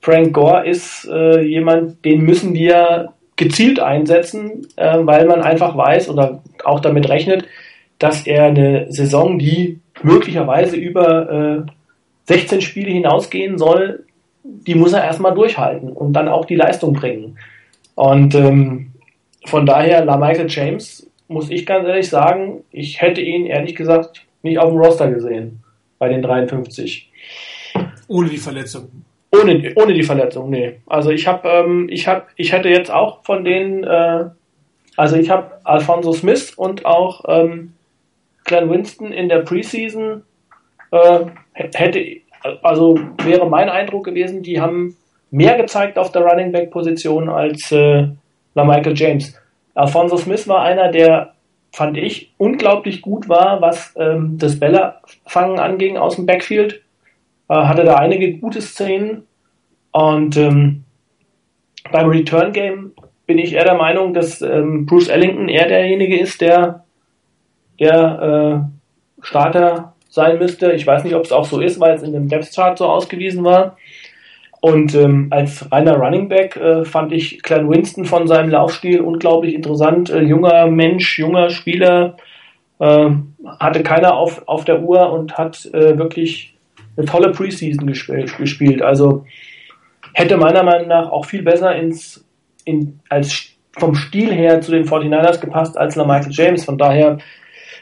Frank 0.00 0.34
Gore 0.34 0.66
ist 0.66 1.08
äh, 1.10 1.40
jemand, 1.40 2.04
den 2.04 2.22
müssen 2.22 2.54
wir 2.54 3.14
gezielt 3.36 3.80
einsetzen, 3.80 4.66
äh, 4.76 4.98
weil 5.00 5.26
man 5.26 5.42
einfach 5.42 5.76
weiß 5.76 6.08
oder 6.10 6.42
auch 6.64 6.80
damit 6.80 7.08
rechnet, 7.08 7.46
dass 7.98 8.26
er 8.26 8.44
eine 8.44 8.92
Saison, 8.92 9.38
die 9.38 9.80
möglicherweise 10.02 10.76
über 10.76 11.66
äh, 11.66 11.70
16 12.26 12.60
Spiele 12.60 12.90
hinausgehen 12.90 13.58
soll, 13.58 14.04
die 14.42 14.74
muss 14.74 14.92
er 14.92 15.04
erstmal 15.04 15.34
durchhalten 15.34 15.90
und 15.90 16.12
dann 16.12 16.28
auch 16.28 16.44
die 16.44 16.56
Leistung 16.56 16.92
bringen. 16.92 17.38
Und 17.94 18.34
ähm, 18.34 18.92
von 19.46 19.66
daher, 19.66 20.04
La 20.04 20.16
Michael 20.16 20.48
James, 20.48 21.08
muss 21.28 21.50
ich 21.50 21.66
ganz 21.66 21.86
ehrlich 21.86 22.08
sagen, 22.08 22.64
ich 22.70 23.00
hätte 23.00 23.20
ihn 23.20 23.46
ehrlich 23.46 23.74
gesagt 23.74 24.24
nicht 24.42 24.58
auf 24.58 24.70
dem 24.70 24.78
Roster 24.78 25.10
gesehen 25.10 25.60
bei 25.98 26.08
den 26.08 26.22
53. 26.22 27.10
Ohne 28.08 28.28
die 28.28 28.36
Verletzung. 28.36 28.88
Ohne, 29.32 29.72
ohne 29.74 29.94
die 29.94 30.02
Verletzung, 30.02 30.50
nee. 30.50 30.80
Also 30.86 31.10
ich 31.10 31.26
habe, 31.26 31.48
ähm, 31.48 31.88
ich 31.90 32.06
habe, 32.06 32.26
ich 32.36 32.52
hätte 32.52 32.68
jetzt 32.68 32.90
auch 32.90 33.24
von 33.24 33.44
denen, 33.44 33.82
äh, 33.84 34.26
also 34.96 35.16
ich 35.16 35.30
habe 35.30 35.58
Alfonso 35.64 36.12
Smith 36.12 36.54
und 36.56 36.86
auch 36.86 37.24
ähm, 37.28 37.72
Glenn 38.46 38.70
Winston 38.70 39.12
in 39.12 39.28
der 39.28 39.40
Preseason 39.40 40.22
äh, 40.90 41.20
hätte, 41.52 42.04
also 42.62 42.98
wäre 43.22 43.48
mein 43.48 43.68
Eindruck 43.68 44.04
gewesen, 44.04 44.42
die 44.42 44.60
haben 44.60 44.96
mehr 45.30 45.56
gezeigt 45.56 45.98
auf 45.98 46.12
der 46.12 46.22
Running 46.22 46.52
Back 46.52 46.70
Position 46.70 47.28
als 47.28 47.70
äh, 47.72 48.06
Michael 48.54 48.96
James. 48.96 49.38
Alfonso 49.74 50.16
Smith 50.16 50.48
war 50.48 50.62
einer, 50.62 50.90
der 50.90 51.34
fand 51.72 51.98
ich 51.98 52.32
unglaublich 52.38 53.02
gut 53.02 53.28
war, 53.28 53.60
was 53.60 53.94
ähm, 53.98 54.38
das 54.38 54.58
Bällefangen 54.58 55.58
anging 55.58 55.98
aus 55.98 56.16
dem 56.16 56.24
Backfield. 56.24 56.82
Äh, 57.48 57.54
hatte 57.54 57.84
da 57.84 57.96
einige 57.96 58.38
gute 58.38 58.62
Szenen 58.62 59.26
und 59.92 60.36
ähm, 60.36 60.84
beim 61.92 62.08
Return 62.08 62.52
Game 62.52 62.92
bin 63.26 63.38
ich 63.38 63.52
eher 63.52 63.64
der 63.64 63.74
Meinung, 63.74 64.14
dass 64.14 64.40
ähm, 64.40 64.86
Bruce 64.86 65.08
Ellington 65.08 65.48
eher 65.48 65.68
derjenige 65.68 66.18
ist, 66.18 66.40
der 66.40 66.85
der 67.80 68.68
äh, 69.20 69.24
Starter 69.24 69.94
sein 70.08 70.38
müsste. 70.38 70.72
Ich 70.72 70.86
weiß 70.86 71.04
nicht, 71.04 71.14
ob 71.14 71.24
es 71.24 71.32
auch 71.32 71.44
so 71.44 71.60
ist, 71.60 71.78
weil 71.80 71.94
es 71.94 72.02
in 72.02 72.12
dem 72.12 72.28
Depth 72.28 72.54
Chart 72.54 72.76
so 72.76 72.86
ausgewiesen 72.86 73.44
war. 73.44 73.76
Und 74.60 74.94
ähm, 74.94 75.28
als 75.30 75.70
reiner 75.70 75.96
Running 75.96 76.28
Back 76.28 76.56
äh, 76.56 76.84
fand 76.84 77.12
ich 77.12 77.42
Clan 77.42 77.70
Winston 77.70 78.04
von 78.04 78.26
seinem 78.26 78.50
Laufstil 78.50 79.00
unglaublich 79.00 79.54
interessant. 79.54 80.10
Äh, 80.10 80.22
junger 80.22 80.66
Mensch, 80.66 81.18
junger 81.18 81.50
Spieler, 81.50 82.16
äh, 82.78 83.10
hatte 83.60 83.82
keiner 83.82 84.16
auf, 84.16 84.42
auf 84.48 84.64
der 84.64 84.82
Uhr 84.82 85.12
und 85.12 85.36
hat 85.38 85.66
äh, 85.72 85.98
wirklich 85.98 86.54
eine 86.96 87.06
tolle 87.06 87.32
Preseason 87.32 87.86
gespielt, 87.86 88.36
gespielt. 88.38 88.82
Also 88.82 89.24
hätte 90.14 90.36
meiner 90.36 90.62
Meinung 90.62 90.88
nach 90.88 91.10
auch 91.10 91.26
viel 91.26 91.42
besser 91.42 91.76
ins, 91.76 92.24
in, 92.64 93.00
als 93.08 93.50
vom 93.78 93.94
Stil 93.94 94.32
her 94.32 94.60
zu 94.62 94.72
den 94.72 94.86
49ers 94.86 95.40
gepasst 95.40 95.76
als 95.76 95.96
Michael 95.96 96.32
James. 96.32 96.64
Von 96.64 96.78
daher 96.78 97.18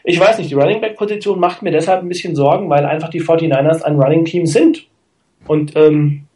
ich 0.04 0.20
weiß 0.20 0.38
nicht, 0.38 0.50
die 0.50 0.54
Running 0.54 0.82
Back 0.82 0.96
Position 0.96 1.40
macht 1.40 1.62
mir 1.62 1.70
deshalb 1.70 2.02
ein 2.02 2.08
bisschen 2.08 2.36
Sorgen, 2.36 2.68
weil 2.68 2.84
einfach 2.84 3.08
die 3.08 3.22
49ers 3.22 3.82
ein 3.82 3.98
Running 3.98 4.26
Team 4.26 4.46
sind. 4.46 4.86
Und 5.46 5.74
ähm, 5.76 6.26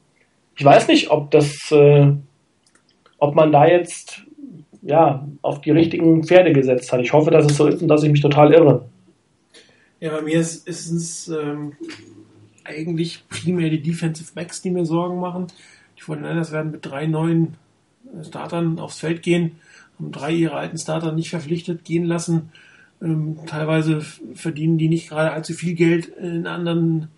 ich 0.57 0.65
weiß 0.65 0.89
nicht, 0.89 1.11
ob 1.11 1.31
das, 1.31 1.71
äh, 1.71 2.11
ob 3.19 3.35
man 3.35 3.53
da 3.53 3.67
jetzt 3.67 4.23
ja 4.81 5.29
auf 5.43 5.61
die 5.61 5.71
richtigen 5.71 6.25
Pferde 6.25 6.53
gesetzt 6.53 6.91
hat. 6.93 7.01
Ich 7.01 7.13
hoffe, 7.13 7.31
dass 7.31 7.45
es 7.45 7.59
so 7.59 7.67
ist 7.67 7.83
und 7.83 7.89
dass 7.89 8.03
ich 8.03 8.11
mich 8.11 8.23
total 8.23 8.55
irre. 8.55 8.89
Ja, 10.01 10.13
bei 10.13 10.23
mir 10.23 10.41
ist, 10.41 10.67
ist 10.67 10.91
es 10.91 11.29
ähm, 11.29 11.73
eigentlich 12.65 13.29
primär 13.29 13.69
die 13.69 13.83
Defensive 13.83 14.33
Backs, 14.35 14.63
die 14.63 14.71
mir 14.71 14.87
Sorgen 14.87 15.21
machen. 15.21 15.49
Die 15.99 16.03
49ers 16.03 16.53
werden 16.53 16.71
mit 16.71 16.87
drei 16.87 17.07
neuen 17.07 17.57
Startern 18.23 18.79
aufs 18.79 19.01
Feld 19.01 19.23
gehen, 19.23 19.57
haben 19.99 20.11
drei 20.11 20.33
ihrer 20.33 20.57
alten 20.57 20.79
Starter 20.79 21.13
nicht 21.13 21.31
verpflichtet 21.31 21.85
gehen 21.85 22.05
lassen. 22.05 22.51
Ähm, 23.01 23.39
teilweise 23.47 24.01
verdienen 24.01 24.79
die 24.79 24.89
nicht 24.89 25.09
gerade 25.09 25.33
allzu 25.33 25.55
viel 25.55 25.75
Geld 25.75 26.07
in 26.07 26.47
anderen 26.47 27.09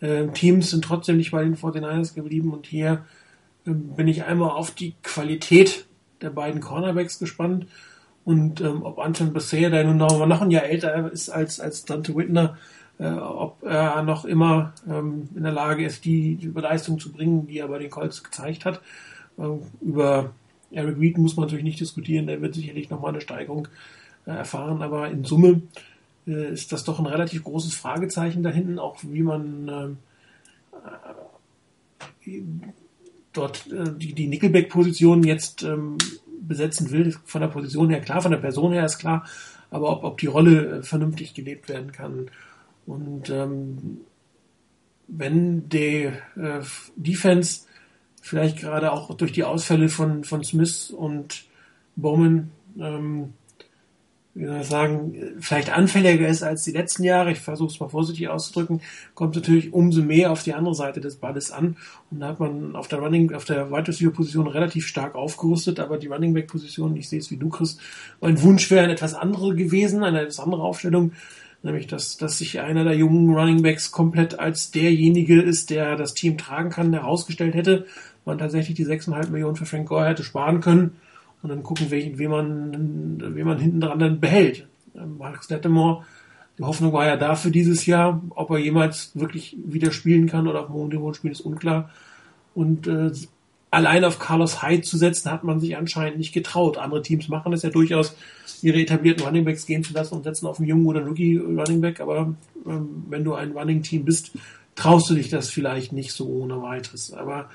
äh, 0.00 0.28
Teams, 0.28 0.70
sind 0.70 0.84
trotzdem 0.84 1.16
nicht 1.16 1.32
bei 1.32 1.42
den 1.42 1.56
49ers 1.56 2.14
geblieben. 2.14 2.52
Und 2.52 2.66
hier 2.66 3.04
ähm, 3.66 3.94
bin 3.96 4.08
ich 4.08 4.24
einmal 4.24 4.50
auf 4.50 4.70
die 4.70 4.94
Qualität 5.02 5.86
der 6.22 6.30
beiden 6.30 6.60
Cornerbacks 6.60 7.18
gespannt 7.18 7.66
und 8.26 8.60
ähm, 8.60 8.82
ob 8.82 8.98
Anton 8.98 9.32
Bessea, 9.32 9.70
der 9.70 9.84
nun 9.84 9.98
noch, 9.98 10.26
noch 10.26 10.42
ein 10.42 10.50
Jahr 10.50 10.64
älter 10.64 11.12
ist 11.12 11.30
als, 11.30 11.60
als 11.60 11.84
Dante 11.84 12.16
Whitner, 12.16 12.58
äh, 12.98 13.06
ob 13.06 13.62
er 13.62 14.02
noch 14.02 14.24
immer 14.24 14.72
ähm, 14.88 15.28
in 15.36 15.44
der 15.44 15.52
Lage 15.52 15.86
ist, 15.86 16.04
die, 16.04 16.34
die 16.34 16.48
Leistung 16.48 16.98
zu 16.98 17.12
bringen, 17.12 17.46
die 17.46 17.58
er 17.58 17.68
bei 17.68 17.78
den 17.78 17.88
Colts 17.88 18.24
gezeigt 18.24 18.64
hat. 18.64 18.80
Äh, 19.38 19.44
über 19.80 20.32
Eric 20.72 20.98
Reed 20.98 21.18
muss 21.18 21.36
man 21.36 21.44
natürlich 21.44 21.64
nicht 21.64 21.78
diskutieren, 21.78 22.26
der 22.26 22.42
wird 22.42 22.56
sicherlich 22.56 22.90
nochmal 22.90 23.10
eine 23.10 23.20
Steigerung 23.20 23.68
erfahren, 24.32 24.82
aber 24.82 25.10
in 25.10 25.24
Summe 25.24 25.62
äh, 26.26 26.52
ist 26.52 26.72
das 26.72 26.84
doch 26.84 26.98
ein 26.98 27.06
relativ 27.06 27.44
großes 27.44 27.74
Fragezeichen 27.74 28.42
da 28.42 28.50
hinten, 28.50 28.78
auch 28.78 28.98
wie 29.02 29.22
man 29.22 29.96
äh, 32.26 32.40
dort 33.32 33.66
die, 33.70 34.14
die 34.14 34.26
Nickelback-Position 34.26 35.22
jetzt 35.22 35.62
ähm, 35.62 35.96
besetzen 36.40 36.90
will, 36.90 37.14
von 37.24 37.40
der 37.40 37.48
Position 37.48 37.90
her 37.90 38.00
klar, 38.00 38.22
von 38.22 38.32
der 38.32 38.38
Person 38.38 38.72
her 38.72 38.84
ist 38.84 38.98
klar, 38.98 39.24
aber 39.70 39.90
ob, 39.90 40.04
ob 40.04 40.18
die 40.18 40.26
Rolle 40.26 40.82
vernünftig 40.82 41.34
gelebt 41.34 41.68
werden 41.68 41.92
kann. 41.92 42.30
Und 42.86 43.30
ähm, 43.30 43.98
wenn 45.08 45.68
die 45.68 46.10
äh, 46.36 46.62
Defense 46.96 47.62
vielleicht 48.20 48.58
gerade 48.58 48.92
auch 48.92 49.14
durch 49.14 49.32
die 49.32 49.44
Ausfälle 49.44 49.88
von, 49.88 50.24
von 50.24 50.42
Smith 50.42 50.90
und 50.90 51.44
Bowman 51.94 52.50
ähm, 52.78 53.32
wie 54.36 54.44
soll 54.44 54.60
ich 54.60 54.66
sagen, 54.66 55.14
vielleicht 55.40 55.74
anfälliger 55.74 56.28
ist 56.28 56.42
als 56.42 56.62
die 56.62 56.72
letzten 56.72 57.04
Jahre, 57.04 57.32
ich 57.32 57.40
versuche 57.40 57.72
es 57.72 57.80
mal 57.80 57.88
vorsichtig 57.88 58.28
auszudrücken, 58.28 58.82
kommt 59.14 59.34
natürlich 59.34 59.72
umso 59.72 60.02
mehr 60.02 60.30
auf 60.30 60.42
die 60.42 60.52
andere 60.52 60.74
Seite 60.74 61.00
des 61.00 61.16
Balles 61.16 61.50
an. 61.50 61.78
Und 62.10 62.20
da 62.20 62.28
hat 62.28 62.38
man 62.38 62.76
auf 62.76 62.86
der 62.86 62.98
Running, 62.98 63.32
auf 63.32 63.46
der 63.46 63.70
Wide 63.70 63.88
Receiver 63.88 64.10
Position 64.10 64.46
relativ 64.46 64.86
stark 64.86 65.14
aufgerüstet, 65.14 65.80
aber 65.80 65.96
die 65.96 66.08
Running 66.08 66.34
Back 66.34 66.48
Position, 66.48 66.94
ich 66.96 67.08
sehe 67.08 67.18
es 67.18 67.30
wie 67.30 67.38
du, 67.38 67.48
Chris, 67.48 67.78
mein 68.20 68.42
Wunsch 68.42 68.70
wäre 68.70 68.84
eine 68.84 68.92
etwas 68.92 69.14
andere 69.14 69.54
gewesen, 69.54 70.04
eine 70.04 70.20
etwas 70.20 70.38
andere 70.38 70.62
Aufstellung, 70.62 71.12
nämlich 71.62 71.86
dass, 71.86 72.18
dass 72.18 72.36
sich 72.36 72.60
einer 72.60 72.84
der 72.84 72.94
jungen 72.94 73.34
Running 73.34 73.62
Backs 73.62 73.90
komplett 73.90 74.38
als 74.38 74.70
derjenige 74.70 75.40
ist, 75.40 75.70
der 75.70 75.96
das 75.96 76.12
Team 76.12 76.36
tragen 76.36 76.68
kann, 76.68 76.92
herausgestellt 76.92 77.54
hätte, 77.54 77.86
man 78.26 78.36
tatsächlich 78.36 78.76
die 78.76 78.86
6,5 78.86 79.30
Millionen 79.30 79.56
für 79.56 79.64
Frank 79.64 79.88
Gore 79.88 80.08
hätte 80.08 80.24
sparen 80.24 80.60
können 80.60 80.98
und 81.46 81.50
dann 81.50 81.62
gucken, 81.62 81.86
wen, 81.90 82.18
wen, 82.18 82.30
man, 82.30 83.36
wen 83.36 83.46
man 83.46 83.60
hinten 83.60 83.80
dran 83.80 84.00
dann 84.00 84.18
behält. 84.18 84.66
Ähm, 84.96 85.16
Marcus 85.18 85.48
Lettemore, 85.48 86.04
die 86.58 86.64
Hoffnung 86.64 86.92
war 86.92 87.06
ja 87.06 87.16
da 87.16 87.36
für 87.36 87.52
dieses 87.52 87.86
Jahr. 87.86 88.20
Ob 88.30 88.50
er 88.50 88.58
jemals 88.58 89.12
wirklich 89.14 89.56
wieder 89.64 89.92
spielen 89.92 90.26
kann 90.26 90.48
oder 90.48 90.62
auf 90.62 90.66
dem 90.66 90.88
Niveau 90.88 91.12
spielen, 91.12 91.30
ist 91.30 91.42
unklar. 91.42 91.90
Und 92.52 92.88
äh, 92.88 93.12
allein 93.70 94.04
auf 94.04 94.18
Carlos 94.18 94.60
Hyde 94.60 94.82
zu 94.82 94.96
setzen, 94.96 95.30
hat 95.30 95.44
man 95.44 95.60
sich 95.60 95.76
anscheinend 95.76 96.18
nicht 96.18 96.32
getraut. 96.32 96.78
Andere 96.78 97.02
Teams 97.02 97.28
machen 97.28 97.52
es 97.52 97.62
ja 97.62 97.70
durchaus, 97.70 98.16
ihre 98.60 98.80
etablierten 98.80 99.24
Runningbacks 99.24 99.66
gehen 99.66 99.84
zu 99.84 99.92
lassen 99.92 100.14
und 100.14 100.24
setzen 100.24 100.48
auf 100.48 100.58
einen 100.58 100.66
jungen 100.68 100.86
oder 100.86 101.06
Rookie 101.06 101.36
Runningback. 101.36 102.00
Aber 102.00 102.34
ähm, 102.66 103.04
wenn 103.08 103.22
du 103.22 103.34
ein 103.34 103.52
Running 103.52 103.84
Team 103.84 104.04
bist, 104.04 104.32
traust 104.74 105.08
du 105.10 105.14
dich 105.14 105.28
das 105.28 105.48
vielleicht 105.48 105.92
nicht 105.92 106.10
so 106.10 106.26
ohne 106.26 106.60
weiteres. 106.60 107.12
Aber 107.12 107.50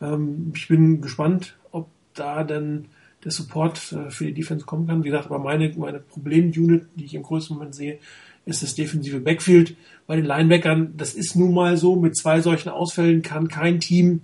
ähm, 0.00 0.50
ich 0.56 0.66
bin 0.66 1.02
gespannt, 1.02 1.56
ob 1.72 1.90
da 2.14 2.42
dann 2.42 2.86
der 3.24 3.32
Support 3.32 3.92
äh, 3.92 4.10
für 4.10 4.26
die 4.26 4.34
Defense 4.34 4.64
kommen 4.66 4.86
kann. 4.86 5.02
Wie 5.02 5.08
gesagt, 5.08 5.26
aber 5.26 5.38
meine, 5.38 5.72
meine 5.76 6.00
Problem-Unit, 6.00 6.86
die 6.94 7.04
ich 7.04 7.14
im 7.14 7.22
größten 7.22 7.56
Moment 7.56 7.74
sehe, 7.74 7.98
ist 8.46 8.62
das 8.62 8.74
defensive 8.74 9.20
Backfield. 9.20 9.76
Bei 10.06 10.16
den 10.16 10.26
Linebackern, 10.26 10.94
das 10.96 11.14
ist 11.14 11.34
nun 11.34 11.54
mal 11.54 11.76
so, 11.76 11.96
mit 11.96 12.16
zwei 12.16 12.40
solchen 12.40 12.68
Ausfällen 12.68 13.22
kann 13.22 13.48
kein 13.48 13.80
Team 13.80 14.22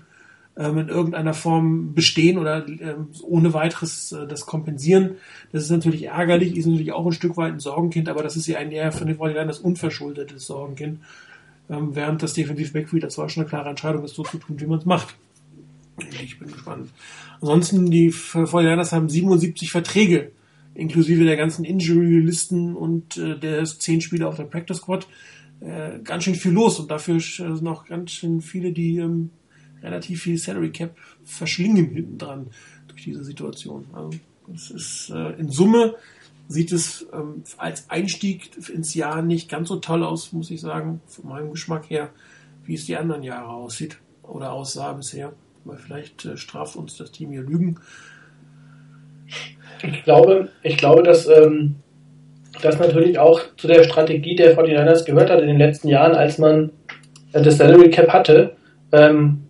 ähm, 0.56 0.78
in 0.78 0.88
irgendeiner 0.88 1.32
Form 1.32 1.94
bestehen 1.94 2.36
oder 2.36 2.66
ähm, 2.68 3.08
ohne 3.22 3.54
weiteres 3.54 4.12
äh, 4.12 4.26
das 4.26 4.44
kompensieren. 4.44 5.12
Das 5.52 5.62
ist 5.62 5.70
natürlich 5.70 6.04
ärgerlich, 6.04 6.56
ist 6.56 6.66
natürlich 6.66 6.92
auch 6.92 7.06
ein 7.06 7.12
Stück 7.12 7.36
weit 7.36 7.54
ein 7.54 7.60
Sorgenkind, 7.60 8.08
aber 8.08 8.22
das 8.22 8.36
ist 8.36 8.46
ja 8.46 8.58
ein 8.58 8.70
eher 8.70 8.92
von 8.92 9.06
den 9.06 9.16
Vorteil 9.16 9.46
das 9.46 9.58
unverschuldetes 9.58 10.46
Sorgenkind. 10.46 11.00
Ähm, 11.70 11.94
während 11.94 12.22
das 12.22 12.34
defensive 12.34 12.72
Backfield, 12.72 13.04
das 13.04 13.16
war 13.16 13.28
schon 13.28 13.44
eine 13.44 13.48
klare 13.48 13.70
Entscheidung, 13.70 14.04
ist 14.04 14.14
so 14.16 14.22
zu 14.22 14.38
tun, 14.38 14.60
wie 14.60 14.66
man 14.66 14.80
es 14.80 14.84
macht. 14.84 15.14
Ich 16.22 16.38
bin 16.38 16.52
gespannt. 16.52 16.90
Ansonsten, 17.40 17.90
die 17.90 18.12
49 18.34 18.92
haben 18.92 19.08
77 19.08 19.70
Verträge, 19.70 20.32
inklusive 20.74 21.24
der 21.24 21.36
ganzen 21.36 21.64
Injury-Listen 21.64 22.74
und 22.74 23.16
äh, 23.16 23.38
der 23.38 23.64
10 23.64 24.00
Spieler 24.00 24.28
auf 24.28 24.36
der 24.36 24.44
Practice 24.44 24.78
Squad. 24.78 25.06
Äh, 25.60 25.98
ganz 26.04 26.24
schön 26.24 26.34
viel 26.34 26.52
los 26.52 26.80
und 26.80 26.90
dafür 26.90 27.20
sind 27.20 27.66
auch 27.66 27.84
ganz 27.84 28.12
schön 28.12 28.40
viele, 28.40 28.72
die 28.72 28.98
ähm, 28.98 29.30
relativ 29.82 30.22
viel 30.22 30.38
Salary 30.38 30.70
Cap 30.70 30.96
verschlingen 31.24 31.90
hinten 31.90 32.18
dran 32.18 32.46
durch 32.88 33.04
diese 33.04 33.24
Situation. 33.24 33.86
Also 33.92 34.10
Es 34.52 34.70
ist 34.70 35.10
äh, 35.10 35.32
in 35.38 35.50
Summe 35.50 35.94
sieht 36.48 36.72
es 36.72 37.06
ähm, 37.12 37.44
als 37.58 37.88
Einstieg 37.90 38.50
ins 38.68 38.94
Jahr 38.94 39.22
nicht 39.22 39.48
ganz 39.48 39.68
so 39.68 39.76
toll 39.76 40.02
aus, 40.02 40.32
muss 40.32 40.50
ich 40.50 40.60
sagen, 40.60 41.00
von 41.06 41.28
meinem 41.28 41.52
Geschmack 41.52 41.88
her, 41.88 42.10
wie 42.64 42.74
es 42.74 42.86
die 42.86 42.96
anderen 42.96 43.22
Jahre 43.22 43.50
aussieht 43.50 43.98
oder 44.24 44.52
aussah 44.52 44.92
bisher. 44.94 45.32
Weil 45.64 45.76
vielleicht 45.76 46.24
äh, 46.24 46.36
straft 46.36 46.76
uns 46.76 46.96
das 46.96 47.12
Team 47.12 47.30
hier 47.32 47.42
Lügen. 47.42 47.78
Ich 49.82 50.04
glaube, 50.04 50.48
ich 50.62 50.76
glaube, 50.76 51.02
dass 51.02 51.26
ähm, 51.26 51.76
das 52.62 52.78
natürlich 52.78 53.18
auch 53.18 53.40
zu 53.56 53.66
der 53.66 53.84
Strategie 53.84 54.36
der 54.36 54.56
49ers 54.56 55.04
gehört 55.04 55.30
hat 55.30 55.40
in 55.40 55.48
den 55.48 55.58
letzten 55.58 55.88
Jahren, 55.88 56.14
als 56.14 56.38
man 56.38 56.70
äh, 57.32 57.42
das 57.42 57.58
Salary 57.58 57.90
Cap 57.90 58.08
hatte, 58.08 58.56
ähm, 58.92 59.46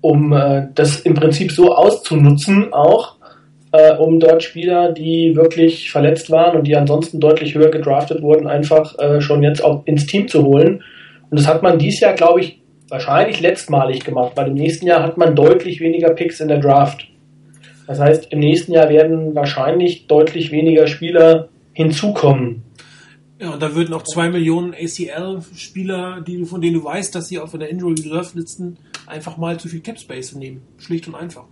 um 0.00 0.32
äh, 0.32 0.68
das 0.74 1.00
im 1.00 1.14
Prinzip 1.14 1.52
so 1.52 1.74
auszunutzen, 1.74 2.72
auch 2.72 3.16
äh, 3.72 3.94
um 3.96 4.20
dort 4.20 4.42
Spieler, 4.42 4.92
die 4.92 5.36
wirklich 5.36 5.90
verletzt 5.90 6.30
waren 6.30 6.56
und 6.56 6.66
die 6.66 6.76
ansonsten 6.76 7.20
deutlich 7.20 7.54
höher 7.54 7.70
gedraftet 7.70 8.22
wurden, 8.22 8.46
einfach 8.46 8.98
äh, 8.98 9.20
schon 9.20 9.42
jetzt 9.42 9.62
auch 9.62 9.84
ins 9.86 10.06
Team 10.06 10.28
zu 10.28 10.44
holen. 10.44 10.82
Und 11.30 11.38
das 11.38 11.46
hat 11.46 11.62
man 11.62 11.78
dieses 11.78 12.00
Jahr, 12.00 12.14
glaube 12.14 12.40
ich, 12.40 12.62
wahrscheinlich 12.88 13.40
letztmalig 13.40 14.04
gemacht, 14.04 14.32
weil 14.36 14.48
im 14.48 14.54
nächsten 14.54 14.86
Jahr 14.86 15.02
hat 15.02 15.16
man 15.18 15.36
deutlich 15.36 15.80
weniger 15.80 16.10
Picks 16.10 16.40
in 16.40 16.48
der 16.48 16.58
Draft. 16.58 17.08
Das 17.86 18.00
heißt, 18.00 18.32
im 18.32 18.40
nächsten 18.40 18.72
Jahr 18.72 18.88
werden 18.88 19.34
wahrscheinlich 19.34 20.06
deutlich 20.06 20.50
weniger 20.50 20.86
Spieler 20.86 21.48
hinzukommen. 21.72 22.62
Ja, 23.40 23.50
und 23.50 23.62
da 23.62 23.74
würden 23.74 23.94
auch 23.94 24.02
zwei 24.02 24.28
Millionen 24.30 24.74
ACL-Spieler, 24.74 26.22
die, 26.26 26.44
von 26.44 26.60
denen 26.60 26.74
du 26.74 26.84
weißt, 26.84 27.14
dass 27.14 27.28
sie 27.28 27.38
auf 27.38 27.52
der 27.52 27.68
Injury 27.68 27.94
Reserve 27.94 28.24
sitzen, 28.24 28.78
einfach 29.06 29.36
mal 29.36 29.58
zu 29.58 29.68
viel 29.68 29.80
Cap 29.80 29.98
Space 29.98 30.34
nehmen. 30.34 30.62
Schlicht 30.78 31.06
und 31.06 31.14
einfach. 31.14 31.44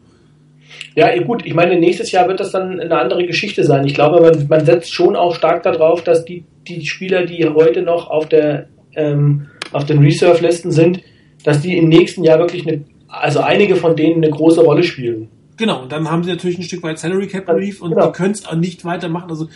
Ja, 0.97 1.17
gut, 1.23 1.47
ich 1.47 1.55
meine, 1.55 1.79
nächstes 1.79 2.11
Jahr 2.11 2.27
wird 2.27 2.41
das 2.41 2.51
dann 2.51 2.81
eine 2.81 2.99
andere 2.99 3.25
Geschichte 3.25 3.63
sein. 3.63 3.87
Ich 3.87 3.95
glaube, 3.95 4.21
man, 4.21 4.49
man 4.49 4.67
setzt 4.67 4.93
schon 4.93 5.15
auch 5.15 5.35
stark 5.35 5.63
darauf, 5.63 6.03
dass 6.03 6.25
die, 6.25 6.45
die 6.67 6.85
Spieler, 6.87 7.25
die 7.25 7.47
heute 7.47 7.83
noch 7.83 8.11
auf 8.11 8.29
der 8.29 8.69
ähm, 8.97 9.49
auf 9.73 9.85
den 9.85 9.99
Reserve-Listen 9.99 10.73
sind, 10.73 11.03
dass 11.47 11.61
die 11.61 11.79
im 11.79 11.89
nächsten 11.89 12.25
Jahr 12.25 12.41
wirklich 12.41 12.67
eine, 12.67 12.83
also 13.07 13.39
einige 13.39 13.77
von 13.77 13.95
denen 13.95 14.17
eine 14.17 14.33
große 14.33 14.61
Rolle 14.61 14.83
spielen. 14.83 15.29
Genau, 15.57 15.83
und 15.83 15.93
dann 15.93 16.11
haben 16.11 16.25
sie 16.25 16.31
natürlich 16.31 16.59
ein 16.59 16.65
Stück 16.65 16.83
weit 16.83 16.99
Salary 16.99 17.29
Cap 17.29 17.49
Relief 17.49 17.81
und 17.81 17.91
genau. 17.91 18.07
die 18.07 18.13
können 18.13 18.33
es 18.33 18.45
auch 18.47 18.57
nicht 18.57 18.85
weitermachen. 18.85 19.31
Also 19.31 19.49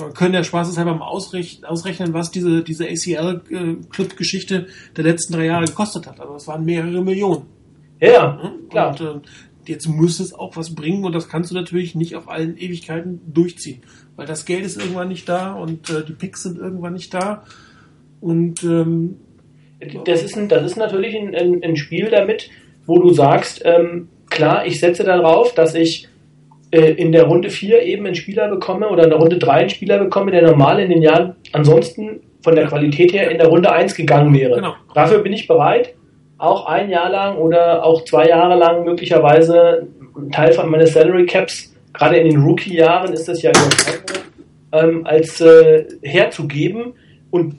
man 0.00 0.14
können 0.14 0.32
ja 0.32 0.42
spaßeshalber 0.42 0.94
mal 0.94 1.06
ausrechnen, 1.06 2.14
was 2.14 2.30
diese, 2.30 2.62
diese 2.62 2.86
ACL-Club-Geschichte 2.86 4.66
der 4.96 5.04
letzten 5.04 5.34
drei 5.34 5.44
Jahre 5.44 5.66
gekostet 5.66 6.06
hat. 6.06 6.20
Also 6.20 6.36
es 6.36 6.48
waren 6.48 6.64
mehrere 6.64 7.04
Millionen. 7.04 7.42
Ja, 8.00 8.40
und, 8.42 8.70
klar. 8.70 8.98
Und, 8.98 9.00
äh, 9.02 9.20
jetzt 9.66 9.86
muss 9.86 10.20
es 10.20 10.32
auch 10.32 10.56
was 10.56 10.74
bringen 10.74 11.04
und 11.04 11.12
das 11.12 11.28
kannst 11.28 11.50
du 11.50 11.54
natürlich 11.54 11.94
nicht 11.94 12.16
auf 12.16 12.28
allen 12.28 12.56
Ewigkeiten 12.56 13.20
durchziehen, 13.32 13.82
weil 14.16 14.26
das 14.26 14.46
Geld 14.46 14.64
ist 14.64 14.78
irgendwann 14.78 15.08
nicht 15.08 15.28
da 15.28 15.52
und 15.52 15.90
äh, 15.90 16.02
die 16.02 16.12
Picks 16.12 16.44
sind 16.44 16.58
irgendwann 16.58 16.94
nicht 16.94 17.12
da 17.12 17.44
und 18.20 18.64
ähm, 18.64 19.16
das 20.04 20.22
ist 20.22 20.36
ein, 20.36 20.48
das 20.48 20.64
ist 20.64 20.76
natürlich 20.76 21.16
ein, 21.16 21.34
ein, 21.34 21.62
ein 21.62 21.76
Spiel 21.76 22.10
damit, 22.10 22.50
wo 22.86 22.98
du 22.98 23.10
sagst, 23.10 23.62
ähm, 23.64 24.08
klar, 24.30 24.66
ich 24.66 24.80
setze 24.80 25.04
darauf, 25.04 25.54
dass 25.54 25.74
ich 25.74 26.08
äh, 26.70 26.92
in 26.92 27.12
der 27.12 27.24
Runde 27.24 27.50
4 27.50 27.82
eben 27.82 28.06
einen 28.06 28.14
Spieler 28.14 28.48
bekomme 28.48 28.88
oder 28.88 29.04
in 29.04 29.10
der 29.10 29.18
Runde 29.18 29.38
3 29.38 29.52
einen 29.52 29.70
Spieler 29.70 29.98
bekomme, 29.98 30.30
der 30.30 30.42
normal 30.42 30.80
in 30.80 30.90
den 30.90 31.02
Jahren 31.02 31.36
ansonsten 31.52 32.20
von 32.42 32.54
der 32.54 32.66
Qualität 32.66 33.12
her 33.12 33.30
in 33.30 33.38
der 33.38 33.46
Runde 33.46 33.72
1 33.72 33.94
gegangen 33.94 34.34
wäre. 34.34 34.56
Genau. 34.56 34.74
Dafür 34.94 35.20
bin 35.20 35.32
ich 35.32 35.46
bereit, 35.46 35.94
auch 36.36 36.66
ein 36.66 36.90
Jahr 36.90 37.10
lang 37.10 37.36
oder 37.36 37.84
auch 37.84 38.04
zwei 38.04 38.28
Jahre 38.28 38.58
lang 38.58 38.84
möglicherweise 38.84 39.86
einen 40.16 40.30
Teil 40.30 40.52
von 40.52 40.70
meines 40.70 40.92
Salary 40.92 41.26
Caps, 41.26 41.74
gerade 41.92 42.16
in 42.16 42.28
den 42.28 42.42
Rookie-Jahren 42.42 43.12
ist 43.12 43.28
das 43.28 43.42
ja 43.42 43.52
ähm, 44.72 45.06
als 45.06 45.40
äh, 45.40 45.84
herzugeben 46.02 46.94
und 47.30 47.56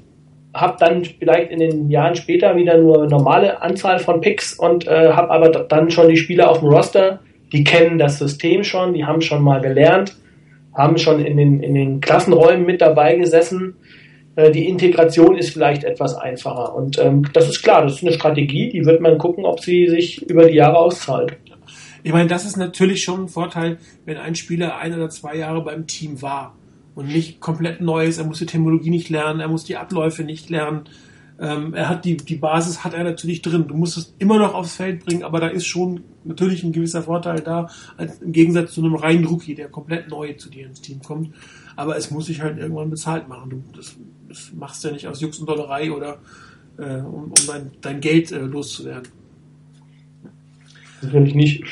habe 0.55 0.77
dann 0.79 1.03
vielleicht 1.03 1.51
in 1.51 1.59
den 1.59 1.89
Jahren 1.89 2.15
später 2.15 2.55
wieder 2.55 2.77
nur 2.77 3.07
normale 3.07 3.61
Anzahl 3.61 3.99
von 3.99 4.21
Picks 4.21 4.53
und 4.53 4.87
äh, 4.87 5.11
habe 5.11 5.29
aber 5.29 5.49
dann 5.49 5.91
schon 5.91 6.09
die 6.09 6.17
Spieler 6.17 6.49
auf 6.49 6.59
dem 6.59 6.69
Roster, 6.69 7.19
die 7.51 7.63
kennen 7.63 7.99
das 7.99 8.19
System 8.19 8.63
schon, 8.63 8.93
die 8.93 9.05
haben 9.05 9.21
schon 9.21 9.43
mal 9.43 9.61
gelernt, 9.61 10.15
haben 10.73 10.97
schon 10.97 11.23
in 11.23 11.37
den, 11.37 11.61
in 11.61 11.75
den 11.75 12.01
Klassenräumen 12.01 12.65
mit 12.65 12.81
dabei 12.81 13.15
gesessen 13.15 13.75
äh, 14.35 14.51
die 14.51 14.67
Integration 14.67 15.37
ist 15.37 15.51
vielleicht 15.51 15.83
etwas 15.83 16.15
einfacher. 16.15 16.75
Und 16.75 16.97
ähm, 16.99 17.27
das 17.33 17.47
ist 17.47 17.61
klar, 17.61 17.83
das 17.83 17.95
ist 17.95 18.03
eine 18.03 18.13
Strategie, 18.13 18.69
die 18.69 18.85
wird 18.85 19.01
man 19.01 19.17
gucken, 19.17 19.45
ob 19.45 19.61
sie 19.61 19.87
sich 19.87 20.21
über 20.29 20.45
die 20.47 20.55
Jahre 20.55 20.77
auszahlt. 20.77 21.37
Ich 22.03 22.11
meine, 22.13 22.27
das 22.27 22.45
ist 22.45 22.57
natürlich 22.57 23.03
schon 23.03 23.23
ein 23.23 23.27
Vorteil, 23.27 23.77
wenn 24.05 24.17
ein 24.17 24.35
Spieler 24.35 24.77
ein 24.77 24.93
oder 24.93 25.09
zwei 25.09 25.35
Jahre 25.35 25.63
beim 25.63 25.87
Team 25.87 26.21
war 26.21 26.55
und 26.95 27.07
nicht 27.07 27.39
komplett 27.39 27.81
Neues. 27.81 28.17
Er 28.17 28.25
muss 28.25 28.39
die 28.39 28.45
Technologie 28.45 28.89
nicht 28.89 29.09
lernen, 29.09 29.39
er 29.39 29.47
muss 29.47 29.63
die 29.63 29.77
Abläufe 29.77 30.23
nicht 30.23 30.49
lernen. 30.49 30.85
Ähm, 31.37 31.73
er 31.73 31.89
hat 31.89 32.05
die, 32.05 32.15
die 32.15 32.37
Basis 32.37 32.83
hat 32.83 32.93
er 32.93 33.03
natürlich 33.03 33.41
drin. 33.41 33.67
Du 33.67 33.75
musst 33.75 33.97
es 33.97 34.15
immer 34.19 34.39
noch 34.39 34.53
aufs 34.53 34.75
Feld 34.75 35.05
bringen, 35.05 35.23
aber 35.23 35.41
da 35.41 35.47
ist 35.47 35.65
schon 35.65 36.01
natürlich 36.23 36.63
ein 36.63 36.71
gewisser 36.71 37.03
Vorteil 37.03 37.41
da, 37.41 37.69
als, 37.97 38.21
im 38.21 38.31
Gegensatz 38.31 38.73
zu 38.73 38.81
einem 38.81 38.95
reinen 38.95 39.25
Rookie, 39.25 39.53
der 39.53 39.67
komplett 39.67 40.09
neu 40.09 40.33
zu 40.33 40.49
dir 40.49 40.65
ins 40.65 40.81
Team 40.81 41.01
kommt. 41.01 41.35
Aber 41.75 41.97
es 41.97 42.09
muss 42.09 42.27
sich 42.27 42.41
halt 42.41 42.57
irgendwann 42.57 42.89
bezahlt 42.89 43.27
machen. 43.27 43.49
Du, 43.49 43.63
das 43.75 43.97
das 44.35 44.51
machst 44.53 44.83
du 44.83 44.89
ja 44.89 44.93
nicht 44.93 45.07
aus 45.07 45.21
Jux 45.21 45.39
und 45.39 45.47
Dollerei 45.47 45.91
oder 45.91 46.17
äh, 46.77 46.97
um, 46.97 47.25
um 47.25 47.33
dein, 47.47 47.71
dein 47.81 48.01
Geld 48.01 48.31
äh, 48.31 48.39
loszuwerden. 48.39 49.09
Sicherlich 51.01 51.35
nicht. 51.35 51.63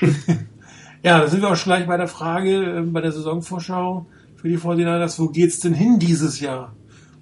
ja, 1.04 1.20
da 1.20 1.28
sind 1.28 1.42
wir 1.42 1.50
auch 1.50 1.56
schon 1.56 1.74
gleich 1.74 1.88
bei 1.88 1.98
der 1.98 2.08
Frage, 2.08 2.80
äh, 2.80 2.82
bei 2.82 3.02
der 3.02 3.12
Saisonvorschau 3.12 4.06
für 4.44 4.50
die 4.50 4.58
49ers, 4.58 5.20
wo 5.20 5.30
geht's 5.30 5.62
denn 5.62 5.74
hin 5.74 6.00
dieses 6.00 6.42
Jahr? 6.42 6.76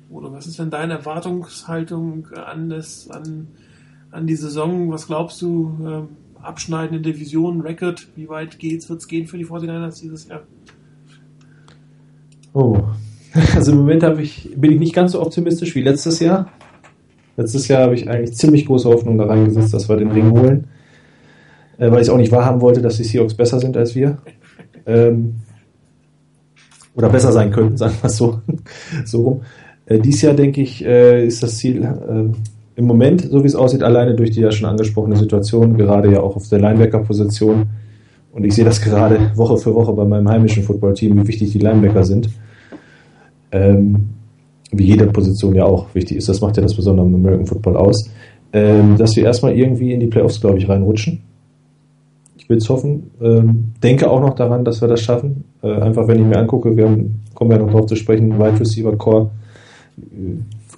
Oder 0.09 0.33
was 0.33 0.47
ist 0.47 0.57
denn 0.57 0.71
deine 0.71 0.93
Erwartungshaltung 0.93 2.25
an, 2.33 2.67
das, 2.67 3.11
an, 3.11 3.49
an 4.09 4.25
die 4.25 4.35
Saison? 4.35 4.91
Was 4.91 5.05
glaubst 5.05 5.39
du? 5.43 5.77
Ähm, 5.85 6.07
abschneidende 6.41 6.99
Division, 6.99 7.61
Record, 7.61 8.07
wie 8.15 8.27
weit 8.27 8.57
geht's, 8.57 8.89
wird's 8.89 9.07
gehen 9.07 9.27
für 9.27 9.37
die 9.37 9.45
49ers 9.45 10.01
dieses 10.01 10.27
Jahr? 10.29 10.41
Oh, 12.53 12.81
Also 13.55 13.71
im 13.71 13.77
Moment 13.77 14.03
ich, 14.19 14.49
bin 14.55 14.71
ich 14.71 14.79
nicht 14.79 14.95
ganz 14.95 15.11
so 15.11 15.21
optimistisch 15.21 15.75
wie 15.75 15.83
letztes 15.83 16.21
Jahr. 16.21 16.49
Letztes 17.37 17.67
Jahr 17.67 17.83
habe 17.83 17.93
ich 17.93 18.09
eigentlich 18.09 18.33
ziemlich 18.33 18.65
große 18.65 18.89
Hoffnung 18.89 19.19
da 19.19 19.27
reingesetzt, 19.27 19.75
dass 19.75 19.87
wir 19.87 19.95
den 19.95 20.09
Ring 20.09 20.31
holen. 20.31 20.69
Äh, 21.77 21.91
weil 21.91 22.01
ich 22.01 22.07
es 22.07 22.09
auch 22.09 22.17
nicht 22.17 22.31
wahrhaben 22.31 22.61
wollte, 22.61 22.81
dass 22.81 22.97
die 22.97 23.03
Seahawks 23.03 23.35
besser 23.35 23.59
sind 23.59 23.77
als 23.77 23.93
wir. 23.93 24.17
Ähm, 24.87 25.35
oder 26.95 27.09
besser 27.09 27.31
sein 27.31 27.51
könnten, 27.51 27.77
sagen 27.77 27.95
wir 28.01 28.07
es 28.07 28.17
so, 28.17 28.41
so 29.05 29.21
rum. 29.21 29.41
Äh, 29.85 29.99
dies 29.99 30.21
Jahr, 30.21 30.33
denke 30.33 30.61
ich, 30.61 30.85
äh, 30.85 31.25
ist 31.25 31.43
das 31.43 31.57
Ziel 31.57 31.83
äh, 31.83 32.31
im 32.75 32.85
Moment, 32.85 33.21
so 33.29 33.43
wie 33.43 33.47
es 33.47 33.55
aussieht, 33.55 33.83
alleine 33.83 34.15
durch 34.15 34.31
die 34.31 34.41
ja 34.41 34.51
schon 34.51 34.69
angesprochene 34.69 35.15
Situation, 35.15 35.77
gerade 35.77 36.11
ja 36.11 36.21
auch 36.21 36.35
auf 36.35 36.47
der 36.49 36.59
Linebacker-Position. 36.59 37.67
Und 38.31 38.45
ich 38.45 38.55
sehe 38.55 38.63
das 38.63 38.81
gerade 38.81 39.31
Woche 39.35 39.57
für 39.57 39.75
Woche 39.75 39.91
bei 39.93 40.05
meinem 40.05 40.29
heimischen 40.29 40.63
Footballteam, 40.63 41.21
wie 41.21 41.27
wichtig 41.27 41.51
die 41.51 41.59
Linebacker 41.59 42.03
sind 42.03 42.29
ähm, 43.51 44.09
wie 44.71 44.85
jede 44.85 45.07
Position 45.07 45.55
ja 45.55 45.65
auch 45.65 45.93
wichtig 45.93 46.17
ist, 46.17 46.29
das 46.29 46.41
macht 46.41 46.57
ja 46.57 46.63
das 46.63 46.75
Besondere 46.75 47.05
im 47.05 47.15
American 47.15 47.45
Football 47.45 47.77
aus, 47.77 48.09
ähm, 48.53 48.97
dass 48.97 49.15
wir 49.15 49.25
erstmal 49.25 49.53
irgendwie 49.53 49.93
in 49.93 49.99
die 49.99 50.07
Playoffs, 50.07 50.39
glaube 50.39 50.57
ich, 50.57 50.67
reinrutschen. 50.67 51.21
Will 52.51 52.57
es 52.57 52.69
hoffen. 52.69 53.11
Ähm, 53.21 53.71
denke 53.81 54.11
auch 54.11 54.19
noch 54.19 54.35
daran, 54.35 54.65
dass 54.65 54.81
wir 54.81 54.89
das 54.89 54.99
schaffen. 54.99 55.45
Äh, 55.63 55.71
einfach, 55.71 56.05
wenn 56.09 56.19
ich 56.19 56.25
mir 56.25 56.37
angucke, 56.37 56.75
wir 56.75 56.85
haben, 56.85 57.21
kommen 57.33 57.51
ja 57.51 57.57
noch 57.57 57.71
drauf 57.71 57.85
zu 57.85 57.95
sprechen, 57.95 58.37
Wide 58.37 58.59
Receiver 58.59 58.93
Core, 58.97 59.31
äh, 59.97 60.03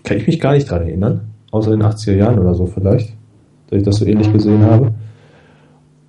kann 0.03 0.17
ich 0.17 0.27
mich 0.27 0.39
gar 0.39 0.53
nicht 0.53 0.69
dran 0.69 0.83
erinnern, 0.83 1.21
außer 1.49 1.73
in 1.73 1.79
den 1.79 1.89
80er 1.89 2.13
Jahren 2.13 2.37
oder 2.37 2.53
so 2.53 2.67
vielleicht, 2.67 3.13
dass 3.69 3.79
ich 3.79 3.83
das 3.83 3.95
so 3.95 4.05
ähnlich 4.05 4.31
gesehen 4.31 4.61
habe. 4.61 4.93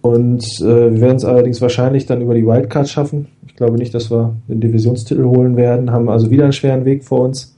Und 0.03 0.45
äh, 0.61 0.93
wir 0.93 1.01
werden 1.01 1.17
es 1.17 1.25
allerdings 1.25 1.63
wahrscheinlich 1.63 2.05
dann 2.05 2.21
über 2.21 2.35
die 2.35 2.45
Wildcard 2.45 2.87
schaffen. 2.87 3.29
Ich 3.47 3.57
glaube 3.57 3.79
nicht, 3.79 3.95
dass 3.95 4.11
wir 4.11 4.37
den 4.49 4.61
Divisionstitel 4.61 5.25
holen 5.25 5.57
werden, 5.57 5.91
haben 5.91 6.11
also 6.11 6.31
wieder 6.31 6.45
einen 6.45 6.53
schweren 6.53 6.85
Weg 6.85 7.05
vor 7.05 7.21
uns. 7.21 7.54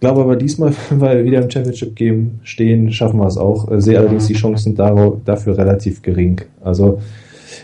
Glaube 0.00 0.20
aber 0.20 0.36
diesmal, 0.36 0.72
weil 0.90 1.18
wir 1.18 1.24
wieder 1.24 1.42
im 1.42 1.50
Championship 1.50 1.96
Game 1.96 2.40
stehen, 2.42 2.92
schaffen 2.92 3.18
wir 3.18 3.26
es 3.26 3.36
auch. 3.36 3.70
Äh, 3.70 3.80
sehe 3.80 3.98
allerdings 3.98 4.26
die 4.26 4.34
Chancen 4.34 4.74
dafür 4.74 5.58
relativ 5.58 6.02
gering. 6.02 6.40
Also 6.62 7.00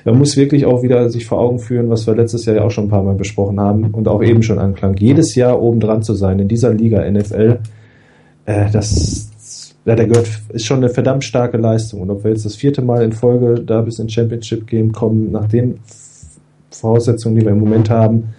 man 0.04 0.18
muss 0.18 0.36
wirklich 0.36 0.66
auch 0.66 0.82
wieder 0.82 1.08
sich 1.10 1.26
vor 1.26 1.38
Augen 1.38 1.58
führen, 1.58 1.88
was 1.90 2.06
wir 2.06 2.14
letztes 2.14 2.44
Jahr 2.44 2.56
ja 2.56 2.62
auch 2.62 2.70
schon 2.70 2.84
ein 2.84 2.90
paar 2.90 3.02
Mal 3.02 3.14
besprochen 3.14 3.60
haben 3.60 3.90
und 3.92 4.08
auch 4.08 4.22
eben 4.22 4.42
schon 4.42 4.58
anklang. 4.58 4.96
Jedes 4.98 5.34
Jahr 5.34 5.60
oben 5.60 5.80
dran 5.80 6.02
zu 6.02 6.14
sein 6.14 6.38
in 6.38 6.48
dieser 6.48 6.72
Liga 6.72 7.08
NFL, 7.08 7.58
äh, 8.46 8.70
das, 8.70 9.74
ja, 9.84 9.94
der 9.94 10.06
gehört, 10.06 10.28
ist 10.50 10.66
schon 10.66 10.78
eine 10.78 10.88
verdammt 10.88 11.24
starke 11.24 11.56
Leistung. 11.56 12.02
Und 12.02 12.10
ob 12.10 12.24
wir 12.24 12.30
jetzt 12.30 12.44
das 12.44 12.56
vierte 12.56 12.82
Mal 12.82 13.02
in 13.02 13.12
Folge 13.12 13.62
da 13.62 13.80
bis 13.80 13.98
ins 13.98 14.12
Championship 14.12 14.66
Game 14.66 14.92
kommen, 14.92 15.30
nach 15.32 15.46
den 15.46 15.78
Voraussetzungen, 16.70 17.36
die 17.36 17.44
wir 17.44 17.52
im 17.52 17.60
Moment 17.60 17.88
haben, 17.90 18.34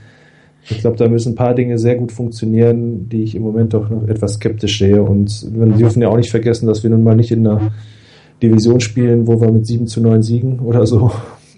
ich 0.69 0.79
glaube, 0.79 0.97
da 0.97 1.07
müssen 1.07 1.33
ein 1.33 1.35
paar 1.35 1.53
Dinge 1.53 1.77
sehr 1.77 1.95
gut 1.95 2.11
funktionieren, 2.11 3.07
die 3.09 3.23
ich 3.23 3.35
im 3.35 3.43
Moment 3.43 3.73
doch 3.73 3.89
noch 3.89 4.07
etwas 4.07 4.33
skeptisch 4.33 4.79
sehe. 4.79 5.01
Und 5.01 5.47
wir 5.53 5.67
dürfen 5.67 6.01
ja 6.01 6.09
auch 6.09 6.17
nicht 6.17 6.31
vergessen, 6.31 6.67
dass 6.67 6.83
wir 6.83 6.89
nun 6.89 7.03
mal 7.03 7.15
nicht 7.15 7.31
in 7.31 7.45
einer 7.47 7.71
Division 8.41 8.79
spielen, 8.79 9.27
wo 9.27 9.39
wir 9.39 9.51
mit 9.51 9.65
7 9.65 9.87
zu 9.87 10.01
9 10.01 10.21
Siegen 10.23 10.59
oder 10.59 10.85
so 10.85 11.11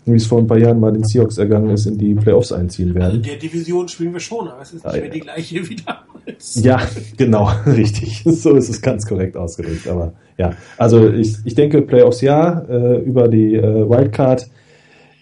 wie 0.07 0.15
es 0.15 0.25
vor 0.25 0.39
ein 0.39 0.47
paar 0.47 0.57
Jahren 0.57 0.79
mal 0.79 0.93
den 0.93 1.03
Seahawks 1.03 1.37
ergangen 1.37 1.69
ist, 1.69 1.85
in 1.85 1.97
die 1.97 2.15
Playoffs 2.15 2.53
einziehen 2.53 2.89
Also 2.95 2.99
werden. 2.99 3.21
der 3.23 3.35
Division 3.35 3.87
spielen 3.89 4.13
wir 4.13 4.19
schon, 4.21 4.47
aber 4.47 4.61
es 4.61 4.71
ist 4.71 4.85
nicht 4.85 4.95
Ja, 4.95 5.01
mehr 5.01 5.09
die 5.09 5.19
gleiche 5.19 5.69
wie 5.69 5.75
damals. 5.75 6.63
Ja, 6.63 6.79
genau, 7.17 7.49
richtig. 7.65 8.23
So 8.25 8.55
ist 8.55 8.69
es 8.69 8.81
ganz 8.81 9.05
korrekt 9.05 9.35
ausgedrückt. 9.35 9.85
Aber 9.87 10.13
ja, 10.37 10.53
also 10.77 11.09
ich, 11.09 11.35
ich 11.43 11.55
denke 11.55 11.81
Playoffs 11.81 12.21
ja, 12.21 12.59
äh, 12.69 12.99
über 13.01 13.27
die 13.27 13.55
äh, 13.55 13.89
Wildcard. 13.89 14.49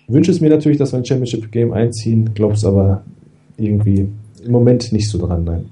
Wünsche 0.08 0.30
es 0.30 0.40
mir 0.40 0.52
natürlich, 0.52 0.78
dass 0.78 0.92
wir 0.94 1.00
ein 1.00 1.06
Championship 1.06 1.52
Game 1.52 1.74
einziehen, 1.74 2.30
glaub's 2.36 2.64
aber 2.64 3.04
irgendwie 3.58 4.08
im 4.44 4.52
Moment 4.52 4.92
nicht 4.92 5.10
so 5.10 5.18
dran, 5.26 5.44
nein. 5.44 5.66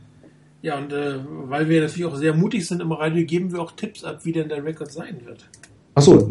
Ja, 0.61 0.77
und 0.77 0.93
äh, 0.93 1.15
weil 1.49 1.67
wir 1.67 1.81
natürlich 1.81 2.05
auch 2.05 2.15
sehr 2.15 2.33
mutig 2.33 2.65
sind 2.67 2.81
im 2.81 2.91
Radio, 2.93 3.25
geben 3.25 3.51
wir 3.51 3.61
auch 3.61 3.73
Tipps 3.73 4.03
ab, 4.03 4.19
wie 4.23 4.31
denn 4.31 4.47
der 4.49 4.63
Rekord 4.63 4.91
sein 4.91 5.17
wird. 5.25 5.45
Achso, 5.95 6.13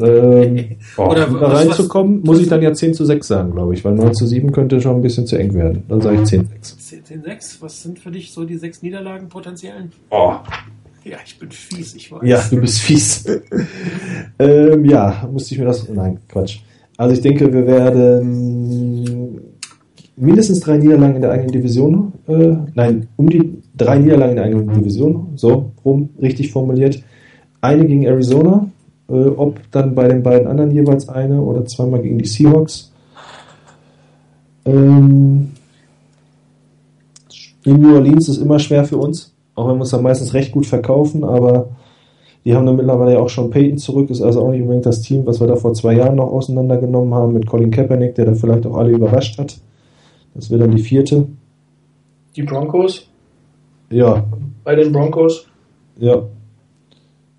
Oder 0.97 1.29
um 1.29 1.39
da 1.39 1.49
reinzukommen, 1.49 2.21
was- 2.23 2.27
muss 2.27 2.41
ich 2.41 2.49
dann 2.49 2.63
ja 2.63 2.73
10 2.73 2.95
zu 2.95 3.05
6 3.05 3.29
sagen, 3.29 3.53
glaube 3.53 3.75
ich, 3.75 3.85
weil 3.85 3.95
9 3.95 4.15
zu 4.15 4.27
7 4.27 4.51
könnte 4.51 4.81
schon 4.81 4.97
ein 4.97 5.03
bisschen 5.03 5.27
zu 5.27 5.37
eng 5.37 5.55
werden. 5.55 5.85
Dann 5.89 6.01
sage 6.01 6.17
ich 6.23 6.25
10 6.25 6.49
zu 6.63 6.75
6. 6.77 6.93
10-6, 7.09 7.57
was 7.63 7.83
sind 7.83 7.99
für 7.99 8.11
dich 8.11 8.33
so 8.33 8.45
die 8.45 8.57
sechs 8.57 8.83
Niederlagen 8.83 9.29
potenziellen? 9.29 9.93
Oh, 10.11 10.33
Ja, 11.05 11.19
ich 11.25 11.39
bin 11.39 11.51
fies, 11.51 11.95
ich 11.95 12.11
weiß. 12.11 12.21
Ja, 12.25 12.43
du 12.51 12.57
bist 12.61 12.81
fies. 12.81 13.25
ähm, 14.39 14.85
ja, 14.85 15.29
musste 15.31 15.55
ich 15.55 15.61
mir 15.61 15.67
das. 15.67 15.89
Nein, 15.89 16.19
Quatsch. 16.29 16.59
Also 16.97 17.15
ich 17.15 17.21
denke, 17.21 17.53
wir 17.53 17.67
werden 17.67 19.22
mindestens 20.17 20.61
drei 20.61 20.79
Niederlagen 20.79 21.17
in 21.17 21.23
der 21.23 21.31
eigenen 21.31 21.53
Division. 21.53 22.13
Äh, 22.29 22.57
nein, 22.75 23.09
um 23.17 23.29
die 23.29 23.59
drei 23.77 23.99
Niederlagen 23.99 24.31
in 24.31 24.37
der 24.37 24.45
eigenen 24.47 24.75
Division. 24.75 25.29
So 25.37 25.73
rum, 25.85 26.11
richtig 26.21 26.53
formuliert. 26.53 27.03
Eine 27.61 27.87
gegen 27.87 28.05
Arizona. 28.05 28.69
Äh, 29.09 29.29
ob 29.37 29.61
dann 29.71 29.95
bei 29.95 30.09
den 30.09 30.23
beiden 30.23 30.47
anderen 30.47 30.71
jeweils 30.71 31.09
eine 31.09 31.41
oder 31.41 31.67
zweimal 31.67 32.01
gegen 32.01 32.19
die 32.19 32.27
Seahawks. 32.27 32.93
Ähm, 34.65 35.51
in 37.65 37.81
New 37.81 37.95
Orleans 37.95 38.29
ist 38.29 38.39
immer 38.39 38.59
schwer 38.59 38.85
für 38.85 38.97
uns, 38.97 39.35
auch 39.55 39.69
wenn 39.69 39.77
wir 39.77 39.81
uns 39.83 39.91
dann 39.91 40.03
meistens 40.03 40.35
recht 40.35 40.53
gut 40.53 40.67
verkaufen, 40.67 41.25
aber 41.25 41.69
die 42.45 42.55
haben 42.55 42.67
dann 42.67 42.77
mittlerweile 42.77 43.13
ja 43.13 43.19
auch 43.19 43.29
schon 43.29 43.51
Peyton 43.51 43.79
zurück, 43.79 44.11
ist 44.11 44.23
also 44.23 44.43
auch 44.43 44.51
nicht 44.51 44.63
unbedingt 44.63 44.87
das 44.87 45.03
Team, 45.03 45.27
was 45.27 45.41
wir 45.41 45.47
da 45.47 45.57
vor 45.57 45.75
zwei 45.75 45.95
Jahren 45.95 46.17
noch 46.17 46.33
auseinandergenommen 46.33 47.15
haben 47.15 47.35
mit 47.35 47.47
Colin 47.47 47.71
Kaepernick, 47.71 48.15
der 48.15 48.25
dann 48.25 48.35
vielleicht 48.35 48.67
auch 48.67 48.77
alle 48.77 48.91
überrascht 48.91 49.39
hat. 49.39 49.59
Das 50.35 50.51
wäre 50.51 50.61
dann 50.61 50.75
die 50.77 50.83
vierte. 50.83 51.27
Die 52.37 52.43
Broncos, 52.43 53.09
Ja, 53.91 54.25
bei 54.65 54.75
den 54.75 54.93
Broncos. 54.93 55.47
ja. 55.99 56.23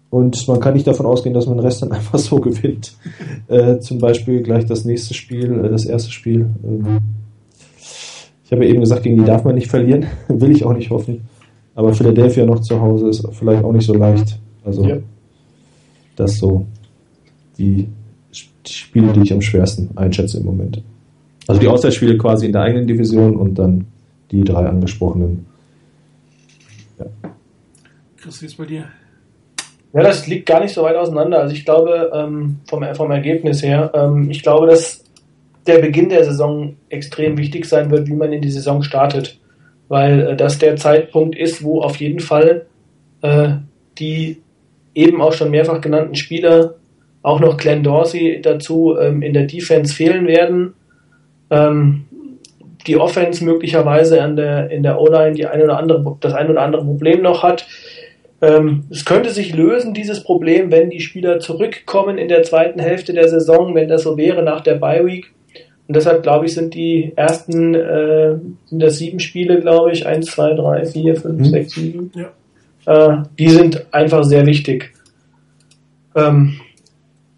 Und 0.09 0.47
man 0.47 0.59
kann 0.59 0.75
nicht 0.75 0.85
davon 0.85 1.07
ausgehen, 1.07 1.33
dass 1.33 1.47
man 1.47 1.57
den 1.57 1.65
Rest 1.65 1.81
dann 1.81 1.91
einfach 1.91 2.19
so 2.19 2.35
gewinnt. 2.39 2.95
Äh, 3.47 3.79
zum 3.79 3.97
Beispiel 3.97 4.43
gleich 4.43 4.65
das 4.67 4.85
nächste 4.85 5.15
Spiel, 5.15 5.65
äh, 5.65 5.69
das 5.69 5.85
erste 5.85 6.11
Spiel. 6.11 6.51
Ähm, 6.63 6.99
ich 8.45 8.51
habe 8.51 8.63
ja 8.63 8.69
eben 8.69 8.81
gesagt, 8.81 9.01
gegen 9.01 9.17
die 9.17 9.23
darf 9.25 9.43
man 9.43 9.55
nicht 9.55 9.71
verlieren. 9.71 10.05
Will 10.27 10.51
ich 10.51 10.63
auch 10.65 10.73
nicht 10.73 10.91
hoffen. 10.91 11.21
Aber 11.73 11.93
Philadelphia 11.95 12.45
noch 12.45 12.59
zu 12.59 12.79
Hause 12.79 13.07
ist 13.07 13.27
vielleicht 13.31 13.63
auch 13.63 13.71
nicht 13.71 13.87
so 13.87 13.95
leicht. 13.95 14.39
Also, 14.63 14.85
Ja. 14.85 14.97
das 16.15 16.37
so 16.37 16.67
die 17.57 17.87
Sp- 18.29 18.53
die 18.67 18.71
Spiele, 18.73 19.13
die 19.13 19.21
ich 19.21 19.33
am 19.33 19.41
schwersten 19.41 19.89
einschätze 19.97 20.37
im 20.37 20.45
Moment. 20.45 20.83
Also 21.47 21.59
die 21.59 21.67
Auswärtsspiele 21.67 22.17
quasi 22.17 22.47
in 22.47 22.53
der 22.53 22.61
eigenen 22.61 22.87
Division 22.87 23.35
und 23.35 23.55
dann 23.55 23.85
die 24.31 24.43
drei 24.43 24.65
angesprochenen. 24.65 25.45
Chris, 28.17 28.41
wie 28.41 28.45
ist 28.45 28.57
bei 28.57 28.65
dir? 28.65 28.85
Ja, 29.93 30.01
das 30.01 30.25
liegt 30.27 30.45
gar 30.45 30.61
nicht 30.61 30.73
so 30.73 30.83
weit 30.83 30.95
auseinander. 30.95 31.39
Also 31.39 31.53
ich 31.53 31.65
glaube, 31.65 32.11
ähm, 32.13 32.59
vom, 32.67 32.83
vom 32.95 33.11
Ergebnis 33.11 33.61
her, 33.61 33.91
ähm, 33.93 34.29
ich 34.31 34.41
glaube, 34.41 34.67
dass 34.67 35.03
der 35.67 35.79
Beginn 35.79 36.09
der 36.09 36.25
Saison 36.25 36.75
extrem 36.89 37.37
wichtig 37.37 37.65
sein 37.65 37.91
wird, 37.91 38.07
wie 38.07 38.15
man 38.15 38.33
in 38.33 38.41
die 38.41 38.49
Saison 38.49 38.81
startet. 38.81 39.39
Weil 39.89 40.21
äh, 40.21 40.35
das 40.35 40.57
der 40.57 40.77
Zeitpunkt 40.77 41.37
ist, 41.37 41.63
wo 41.63 41.81
auf 41.81 41.97
jeden 41.97 42.19
Fall 42.19 42.65
äh, 43.21 43.49
die 43.97 44.41
eben 44.95 45.21
auch 45.21 45.33
schon 45.33 45.51
mehrfach 45.51 45.81
genannten 45.81 46.15
Spieler, 46.15 46.75
auch 47.21 47.39
noch 47.39 47.57
Glenn 47.57 47.83
Dorsey 47.83 48.41
dazu, 48.41 48.95
ähm, 48.99 49.21
in 49.21 49.33
der 49.33 49.45
Defense 49.45 49.93
fehlen 49.93 50.27
werden. 50.27 50.73
Ähm, 51.49 52.05
die 52.87 52.97
Offense 52.97 53.43
möglicherweise 53.45 54.21
an 54.21 54.35
der, 54.35 54.69
in 54.69 54.83
der 54.83 54.99
O-Line 54.99 55.35
die 55.35 55.45
eine 55.47 55.63
oder 55.63 55.77
andere, 55.77 56.17
das 56.19 56.33
ein 56.33 56.49
oder 56.49 56.61
andere 56.61 56.83
Problem 56.83 57.21
noch 57.21 57.43
hat. 57.43 57.65
Ähm, 58.41 58.83
es 58.89 59.05
könnte 59.05 59.29
sich 59.29 59.55
lösen, 59.55 59.93
dieses 59.93 60.21
Problem, 60.23 60.69
wenn 60.69 60.89
die 60.89 60.99
Spieler 60.99 61.39
zurückkommen 61.39 62.17
in 62.17 62.27
der 62.27 62.43
zweiten 62.43 62.79
Hälfte 62.79 63.13
der 63.13 63.29
Saison, 63.29 63.73
wenn 63.73 63.87
das 63.87 64.03
so 64.03 64.17
wäre 64.17 64.43
nach 64.43 64.61
der 64.61 64.75
Bye 64.75 65.05
Week. 65.05 65.31
Und 65.87 65.95
deshalb 65.95 66.23
glaube 66.23 66.45
ich, 66.45 66.53
sind 66.53 66.73
die 66.73 67.13
ersten, 67.15 67.73
äh, 67.73 68.35
sind 68.65 68.79
das 68.81 68.97
sieben 68.97 69.19
Spiele, 69.19 69.59
glaube 69.61 69.91
ich, 69.91 70.05
eins, 70.05 70.27
zwei, 70.27 70.53
drei, 70.53 70.85
vier, 70.85 71.15
fünf, 71.15 71.39
Mhm. 71.39 71.45
sechs, 71.45 71.73
sieben. 71.73 72.11
Ja. 72.15 73.13
Äh, 73.15 73.23
die 73.39 73.49
sind 73.49 73.85
einfach 73.93 74.23
sehr 74.23 74.45
wichtig. 74.45 74.91
Ähm, 76.15 76.59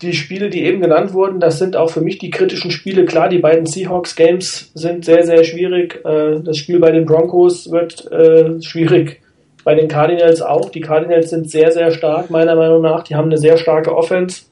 die 0.02 0.14
Spiele, 0.14 0.50
die 0.50 0.64
eben 0.64 0.82
genannt 0.82 1.14
wurden, 1.14 1.40
das 1.40 1.58
sind 1.58 1.76
auch 1.76 1.90
für 1.90 2.02
mich 2.02 2.18
die 2.18 2.30
kritischen 2.30 2.72
Spiele. 2.72 3.06
Klar, 3.06 3.30
die 3.30 3.40
beiden 3.40 3.66
Seahawks-Games 3.66 4.72
sind 4.74 5.06
sehr, 5.06 5.24
sehr 5.24 5.44
schwierig. 5.44 6.04
Äh, 6.06 6.42
das 6.42 6.58
Spiel 6.58 6.80
bei 6.80 6.92
den 6.92 7.06
Broncos 7.06 7.72
wird 7.72 8.12
äh, 8.12 8.62
schwierig. 8.62 9.22
Bei 9.64 9.74
den 9.74 9.88
Cardinals 9.88 10.42
auch. 10.42 10.70
Die 10.70 10.82
Cardinals 10.82 11.30
sind 11.30 11.50
sehr, 11.50 11.72
sehr 11.72 11.92
stark, 11.92 12.30
meiner 12.30 12.56
Meinung 12.56 12.82
nach. 12.82 13.04
Die 13.04 13.16
haben 13.16 13.28
eine 13.28 13.38
sehr 13.38 13.58
starke 13.58 13.96
Offense. 13.96 14.44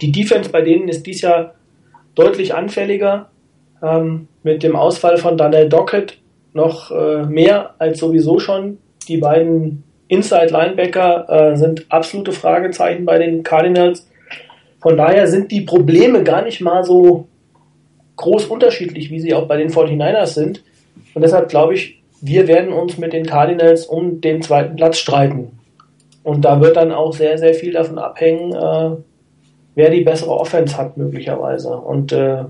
Die 0.00 0.10
Defense 0.10 0.50
bei 0.50 0.62
denen 0.62 0.88
ist 0.88 1.06
dies 1.06 1.20
Jahr 1.20 1.54
deutlich 2.14 2.54
anfälliger. 2.54 3.30
Ähm, 3.82 4.28
mit 4.42 4.62
dem 4.62 4.74
Ausfall 4.74 5.16
von 5.16 5.36
Daniel 5.36 5.68
Dockett 5.68 6.18
noch 6.52 6.90
äh, 6.90 7.24
mehr 7.26 7.74
als 7.78 7.98
sowieso 7.98 8.38
schon. 8.38 8.78
Die 9.06 9.18
beiden 9.18 9.84
Inside-Linebacker 10.08 11.52
äh, 11.52 11.56
sind 11.56 11.86
absolute 11.88 12.32
Fragezeichen 12.32 13.04
bei 13.04 13.18
den 13.18 13.42
Cardinals. 13.42 14.09
Von 14.80 14.96
daher 14.96 15.26
sind 15.26 15.50
die 15.50 15.60
Probleme 15.62 16.22
gar 16.24 16.42
nicht 16.42 16.60
mal 16.60 16.84
so 16.84 17.26
groß 18.16 18.46
unterschiedlich, 18.46 19.10
wie 19.10 19.20
sie 19.20 19.34
auch 19.34 19.46
bei 19.46 19.56
den 19.56 19.70
49ers 19.70 20.26
sind. 20.34 20.62
Und 21.14 21.22
deshalb 21.22 21.48
glaube 21.48 21.74
ich, 21.74 22.02
wir 22.20 22.48
werden 22.48 22.72
uns 22.72 22.98
mit 22.98 23.12
den 23.12 23.24
Cardinals 23.26 23.86
um 23.86 24.20
den 24.20 24.42
zweiten 24.42 24.76
Platz 24.76 24.98
streiten. 24.98 25.58
Und 26.22 26.44
da 26.44 26.60
wird 26.60 26.76
dann 26.76 26.92
auch 26.92 27.12
sehr, 27.14 27.38
sehr 27.38 27.54
viel 27.54 27.72
davon 27.72 27.98
abhängen, 27.98 28.52
äh, 28.52 28.96
wer 29.74 29.90
die 29.90 30.02
bessere 30.02 30.30
Offense 30.32 30.76
hat, 30.76 30.96
möglicherweise. 30.98 31.70
Und 31.70 32.12
äh, 32.12 32.44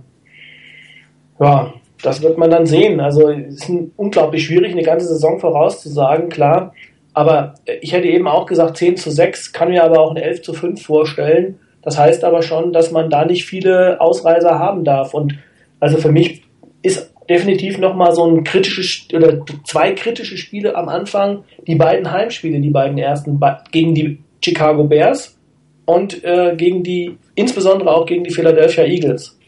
ja, 1.38 1.72
das 2.02 2.22
wird 2.22 2.38
man 2.38 2.50
dann 2.50 2.66
sehen. 2.66 3.00
Also 3.00 3.28
es 3.30 3.54
ist 3.62 3.68
ein- 3.68 3.92
unglaublich 3.96 4.44
schwierig, 4.44 4.72
eine 4.72 4.82
ganze 4.82 5.06
Saison 5.06 5.38
vorauszusagen, 5.38 6.28
klar. 6.28 6.74
Aber 7.12 7.54
äh, 7.66 7.74
ich 7.80 7.92
hätte 7.92 8.08
eben 8.08 8.26
auch 8.26 8.46
gesagt, 8.46 8.76
10 8.76 8.96
zu 8.96 9.10
6, 9.10 9.52
kann 9.52 9.70
mir 9.70 9.84
aber 9.84 10.00
auch 10.00 10.10
eine 10.10 10.22
11 10.22 10.42
zu 10.42 10.52
5 10.52 10.82
vorstellen. 10.82 11.58
Das 11.82 11.98
heißt 11.98 12.24
aber 12.24 12.42
schon, 12.42 12.72
dass 12.72 12.90
man 12.90 13.10
da 13.10 13.24
nicht 13.24 13.44
viele 13.44 14.00
Ausreißer 14.00 14.58
haben 14.58 14.84
darf. 14.84 15.14
Und 15.14 15.38
also 15.78 15.96
für 15.98 16.12
mich 16.12 16.42
ist 16.82 17.12
definitiv 17.28 17.78
nochmal 17.78 18.14
so 18.14 18.26
ein 18.26 18.44
kritisches 18.44 19.06
oder 19.14 19.44
zwei 19.64 19.92
kritische 19.92 20.36
Spiele 20.36 20.74
am 20.74 20.88
Anfang. 20.88 21.44
Die 21.66 21.76
beiden 21.76 22.10
Heimspiele, 22.10 22.60
die 22.60 22.70
beiden 22.70 22.98
ersten 22.98 23.40
gegen 23.70 23.94
die 23.94 24.18
Chicago 24.44 24.84
Bears 24.84 25.38
und 25.86 26.22
äh, 26.24 26.54
gegen 26.56 26.82
die, 26.82 27.16
insbesondere 27.34 27.90
auch 27.94 28.06
gegen 28.06 28.24
die 28.24 28.32
Philadelphia 28.32 28.84
Eagles. 28.84 29.38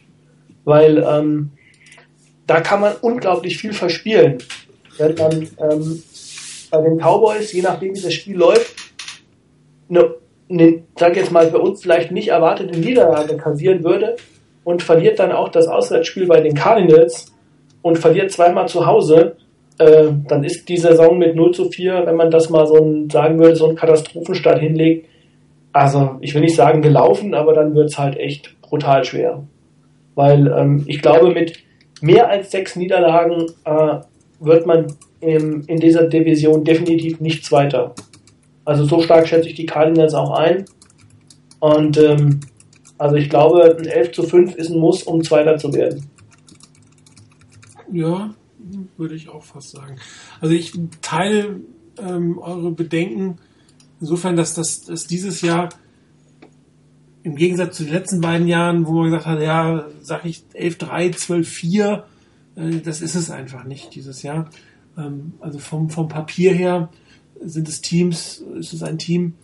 Weil 0.65 0.99
ähm, 0.99 1.51
da 2.47 2.61
kann 2.61 2.81
man 2.81 2.95
unglaublich 3.01 3.59
viel 3.59 3.73
verspielen. 3.73 4.39
Wenn 4.99 5.15
man 5.15 5.49
ähm, 5.59 6.03
bei 6.71 6.81
den 6.83 6.99
Cowboys, 6.99 7.53
je 7.53 7.63
nachdem 7.63 7.95
wie 7.95 8.01
das 8.01 8.15
Spiel 8.15 8.37
läuft, 8.37 8.75
eine, 9.89 10.15
eine, 10.53 10.83
sag 10.97 11.17
jetzt 11.17 11.33
mal, 11.33 11.49
für 11.51 11.59
uns 11.59 11.83
vielleicht 11.83 12.13
nicht 12.13 12.29
erwartete 12.29 12.79
Niederlage 12.79 13.37
kassieren 13.37 13.83
würde 13.83 14.17
und 14.65 14.83
verliert 14.83 15.19
dann 15.19 15.33
auch 15.33 15.49
das 15.49 15.67
Auswärtsspiel 15.67 16.27
bei 16.27 16.41
den 16.41 16.55
Cardinals 16.55 17.33
und 17.81 17.99
verliert 17.99 18.31
zweimal 18.31 18.69
zu 18.69 18.87
Hause, 18.87 19.37
äh, 19.79 20.09
dann 20.29 20.45
ist 20.45 20.69
die 20.69 20.77
Saison 20.77 21.19
mit 21.19 21.35
0 21.35 21.53
zu 21.53 21.71
4, 21.71 22.03
wenn 22.07 22.17
man 22.17 22.31
das 22.31 22.51
mal 22.51 22.67
so 22.67 22.77
ein, 22.77 23.11
sagen 23.11 23.39
würde, 23.39 23.57
so 23.57 23.67
einen 23.67 23.77
Katastrophenstart 23.77 24.61
hinlegt, 24.61 25.09
also 25.73 26.17
ich 26.21 26.35
will 26.35 26.43
nicht 26.43 26.55
sagen 26.55 26.83
gelaufen, 26.83 27.35
aber 27.35 27.55
dann 27.55 27.75
wird 27.75 27.91
es 27.91 27.99
halt 27.99 28.17
echt 28.19 28.61
brutal 28.61 29.05
schwer. 29.05 29.43
Weil 30.15 30.47
ähm, 30.49 30.85
ich 30.87 31.01
glaube, 31.01 31.33
mit 31.33 31.59
mehr 32.03 32.29
als 32.29 32.51
sechs 32.51 32.77
Niederlagen 32.77 33.47
äh, 33.65 34.01
wird 34.41 34.67
man 34.67 34.87
im, 35.21 35.65
in 35.67 35.79
dieser 35.79 36.05
Division 36.09 36.65
definitiv 36.65 37.21
nicht 37.21 37.45
Zweiter. 37.45 37.95
Also 38.65 38.85
so 38.85 39.03
stark 39.03 39.27
schätze 39.27 39.49
ich 39.49 39.55
die 39.55 39.67
Cardinals 39.67 40.15
auch 40.15 40.31
ein. 40.31 40.65
Und 41.61 41.97
ähm, 41.99 42.41
also 42.99 43.17
ich 43.17 43.29
glaube, 43.29 43.77
ein 43.77 43.87
11 43.87 44.13
zu 44.13 44.23
5 44.23 44.55
ist 44.55 44.71
ein 44.71 44.79
Muss, 44.79 45.03
um 45.03 45.23
Zweiter 45.23 45.59
zu 45.59 45.73
werden. 45.73 46.09
Ja, 47.93 48.35
würde 48.97 49.15
ich 49.15 49.29
auch 49.29 49.43
fast 49.43 49.71
sagen. 49.71 49.97
Also 50.41 50.55
ich 50.55 50.73
teile 51.01 51.61
ähm, 51.99 52.39
eure 52.39 52.71
Bedenken 52.71 53.39
insofern, 54.01 54.37
dass 54.37 54.55
das 54.55 54.83
dass 54.83 55.07
dieses 55.07 55.43
Jahr 55.43 55.69
im 57.23 57.37
Gegensatz 57.37 57.77
zu 57.77 57.85
den 57.85 57.93
letzten 57.93 58.21
beiden 58.21 58.49
Jahren, 58.49 58.87
wo 58.87 58.93
man 58.93 59.05
gesagt 59.05 59.27
hat, 59.27 59.41
ja, 59.41 59.87
sag 60.01 60.25
ich 60.25 60.45
11-3, 60.55 61.15
12-4, 61.15 62.03
äh, 62.57 62.81
das 62.81 63.01
ist 63.01 63.15
es 63.15 63.31
einfach 63.31 63.65
nicht 63.65 63.95
dieses 63.95 64.23
Jahr. 64.23 64.51
Ähm, 64.97 65.35
also 65.41 65.59
vom, 65.59 65.89
vom 65.91 66.09
Papier 66.09 66.53
her 66.53 66.89
sind 67.45 67.69
es 67.69 67.81
Teams, 67.81 68.45
ist 68.59 68.73
es 68.73 68.83
ein 68.83 68.99
Team, 68.99 69.35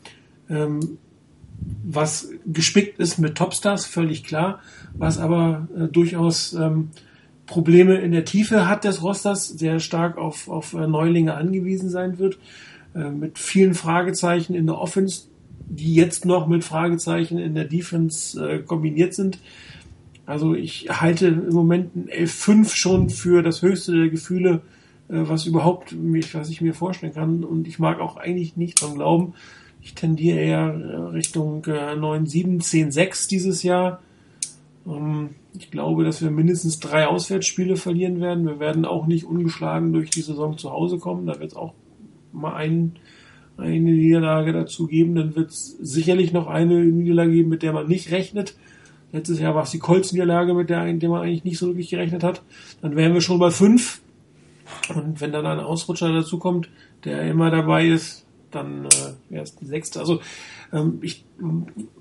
ähm, 0.49 0.99
was 1.85 2.29
gespickt 2.47 2.99
ist 2.99 3.19
mit 3.19 3.37
Topstars, 3.37 3.85
völlig 3.85 4.25
klar, 4.25 4.61
was 4.95 5.19
aber 5.19 5.69
äh, 5.77 5.89
durchaus 5.89 6.53
ähm, 6.53 6.91
Probleme 7.47 7.97
in 7.97 8.13
der 8.13 8.25
Tiefe 8.25 8.69
hat 8.69 8.85
des 8.85 9.03
Rosters, 9.03 9.49
sehr 9.49 9.81
stark 9.81 10.19
auf, 10.19 10.49
auf 10.49 10.75
äh, 10.75 10.87
Neulinge 10.87 11.35
angewiesen 11.35 11.91
sein 11.91 12.19
wird, 12.19 12.39
äh, 12.95 13.11
mit 13.11 13.39
vielen 13.39 13.75
Fragezeichen 13.75 14.55
in 14.55 14.67
der 14.67 14.79
Offense, 14.79 15.25
die 15.69 15.95
jetzt 15.95 16.25
noch 16.25 16.47
mit 16.47 16.63
Fragezeichen 16.65 17.39
in 17.39 17.55
der 17.55 17.65
Defense 17.65 18.39
äh, 18.41 18.59
kombiniert 18.63 19.15
sind. 19.15 19.39
Also 20.27 20.55
ich 20.55 20.89
halte 20.91 21.29
im 21.29 21.55
Moment 21.55 21.97
ein 21.97 22.09
11-5 22.09 22.75
schon 22.75 23.11
für 23.11 23.43
das 23.43 23.63
höchste 23.63 23.93
der 23.93 24.11
Gefühle, 24.11 24.61
was 25.09 25.47
überhaupt 25.47 25.93
mich, 25.93 26.35
was 26.35 26.51
ich 26.51 26.61
mir 26.61 26.75
vorstellen 26.75 27.15
kann. 27.15 27.45
Und 27.45 27.67
ich 27.67 27.79
mag 27.79 28.01
auch 28.01 28.17
eigentlich 28.17 28.57
nicht 28.57 28.81
dran 28.81 28.95
glauben. 28.95 29.35
Ich 29.81 29.95
tendiere 29.95 30.39
eher 30.39 30.75
äh, 30.75 30.97
Richtung 31.13 31.65
äh, 31.67 31.95
9-7, 31.95 32.63
10-6 32.63 33.29
dieses 33.29 33.63
Jahr. 33.63 34.03
Ähm, 34.87 35.31
ich 35.57 35.71
glaube, 35.71 36.05
dass 36.05 36.23
wir 36.23 36.31
mindestens 36.31 36.79
drei 36.79 37.07
Auswärtsspiele 37.07 37.77
verlieren 37.77 38.21
werden. 38.21 38.47
Wir 38.47 38.61
werden 38.61 38.85
auch 38.85 39.07
nicht 39.07 39.25
ungeschlagen 39.25 39.93
durch 39.93 40.11
die 40.11 40.21
Saison 40.21 40.59
zu 40.59 40.71
Hause 40.71 40.99
kommen. 40.99 41.27
Da 41.27 41.41
wird 41.41 41.53
es 41.53 41.57
auch 41.57 41.75
mal 42.33 42.55
ein, 42.55 42.97
eine 43.57 43.79
Niederlage 43.79 44.53
dazu 44.53 44.87
geben. 44.87 45.15
Dann 45.15 45.37
wird 45.37 45.51
es 45.51 45.77
sicherlich 45.81 46.33
noch 46.33 46.49
eine 46.49 46.85
Niederlage 46.85 47.33
geben, 47.33 47.49
mit 47.49 47.63
der 47.63 47.73
man 47.73 47.89
nicht 47.89 48.11
rechnet. 48.11 48.57
Letztes 49.11 49.41
Jahr 49.41 49.55
war 49.55 49.63
es 49.63 49.71
die 49.71 49.79
Colts-Niederlage, 49.79 50.53
mit 50.53 50.69
der, 50.69 50.93
der 50.93 51.09
man 51.09 51.23
eigentlich 51.23 51.45
nicht 51.45 51.59
so 51.59 51.69
wirklich 51.69 51.89
gerechnet 51.89 52.23
hat. 52.23 52.43
Dann 52.83 52.95
wären 52.95 53.15
wir 53.15 53.23
schon 53.23 53.39
bei 53.39 53.51
fünf. 53.51 54.03
Und 54.95 55.21
wenn 55.21 55.33
dann 55.33 55.47
ein 55.47 55.61
Ausrutscher 55.61 56.13
dazukommt, 56.13 56.69
der 57.05 57.23
immer 57.23 57.51
dabei 57.51 57.87
ist, 57.89 58.27
dann 58.51 58.87
äh, 59.31 59.37
es 59.37 59.57
die 59.57 59.67
sechste. 59.67 60.01
Also 60.01 60.21
ähm, 60.73 60.99
ich 61.03 61.25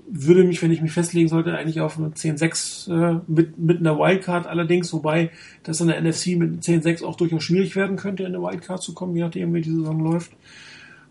würde 0.09 0.43
mich, 0.43 0.61
wenn 0.61 0.71
ich 0.71 0.81
mich 0.81 0.91
festlegen 0.91 1.27
sollte, 1.27 1.55
eigentlich 1.55 1.81
auf 1.81 1.97
eine 1.97 2.09
10-6 2.09 2.91
äh, 2.91 3.19
mit, 3.27 3.57
mit 3.57 3.79
einer 3.79 3.97
Wildcard 3.97 4.47
allerdings, 4.47 4.91
wobei 4.93 5.31
das 5.63 5.81
in 5.81 5.87
der 5.87 6.01
NFC 6.01 6.37
mit 6.37 6.63
10-6 6.63 7.03
auch 7.03 7.15
durchaus 7.15 7.43
schwierig 7.43 7.75
werden 7.75 7.97
könnte, 7.97 8.23
in 8.23 8.33
eine 8.33 8.41
Wildcard 8.41 8.81
zu 8.81 8.93
kommen, 8.93 9.15
je 9.15 9.23
nachdem, 9.23 9.53
wie 9.53 9.61
die 9.61 9.71
Saison 9.71 9.99
läuft. 9.99 10.31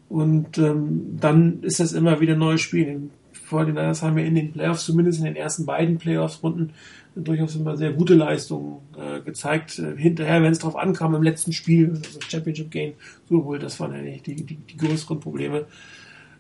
Und 0.09 0.59
ähm, 0.59 1.19
dann 1.21 1.63
ist 1.63 1.81
das 1.81 1.93
immer 1.93 2.21
wieder 2.21 2.35
ein 2.35 2.39
neues 2.39 2.61
Spiel. 2.61 3.11
Vor 3.47 3.65
den 3.65 3.77
Niners 3.77 4.03
haben 4.03 4.17
wir 4.17 4.25
in 4.25 4.35
den 4.35 4.53
Playoffs, 4.53 4.87
zumindest 4.87 5.21
in 5.21 5.25
den 5.25 5.37
ersten 5.37 5.67
beiden 5.67 5.99
Playoffs-Runden, 5.99 6.73
durchaus 7.15 7.55
immer 7.55 7.77
sehr 7.77 7.93
gute 7.93 8.15
Leistungen 8.15 8.79
äh, 8.99 9.21
gezeigt. 9.21 9.79
Äh, 9.79 9.97
hinterher, 9.97 10.43
wenn 10.43 10.51
es 10.51 10.59
drauf 10.59 10.75
ankam, 10.75 11.15
im 11.15 11.23
letzten 11.23 11.53
Spiel, 11.53 11.91
also 12.05 12.19
Championship 12.27 12.73
Game, 12.73 12.95
so 13.29 13.45
wohl, 13.45 13.61
das 13.61 13.79
waren 13.79 13.93
eigentlich 13.93 14.23
die, 14.23 14.35
die, 14.35 14.57
die 14.57 14.77
größeren 14.77 15.21
Probleme. 15.21 15.67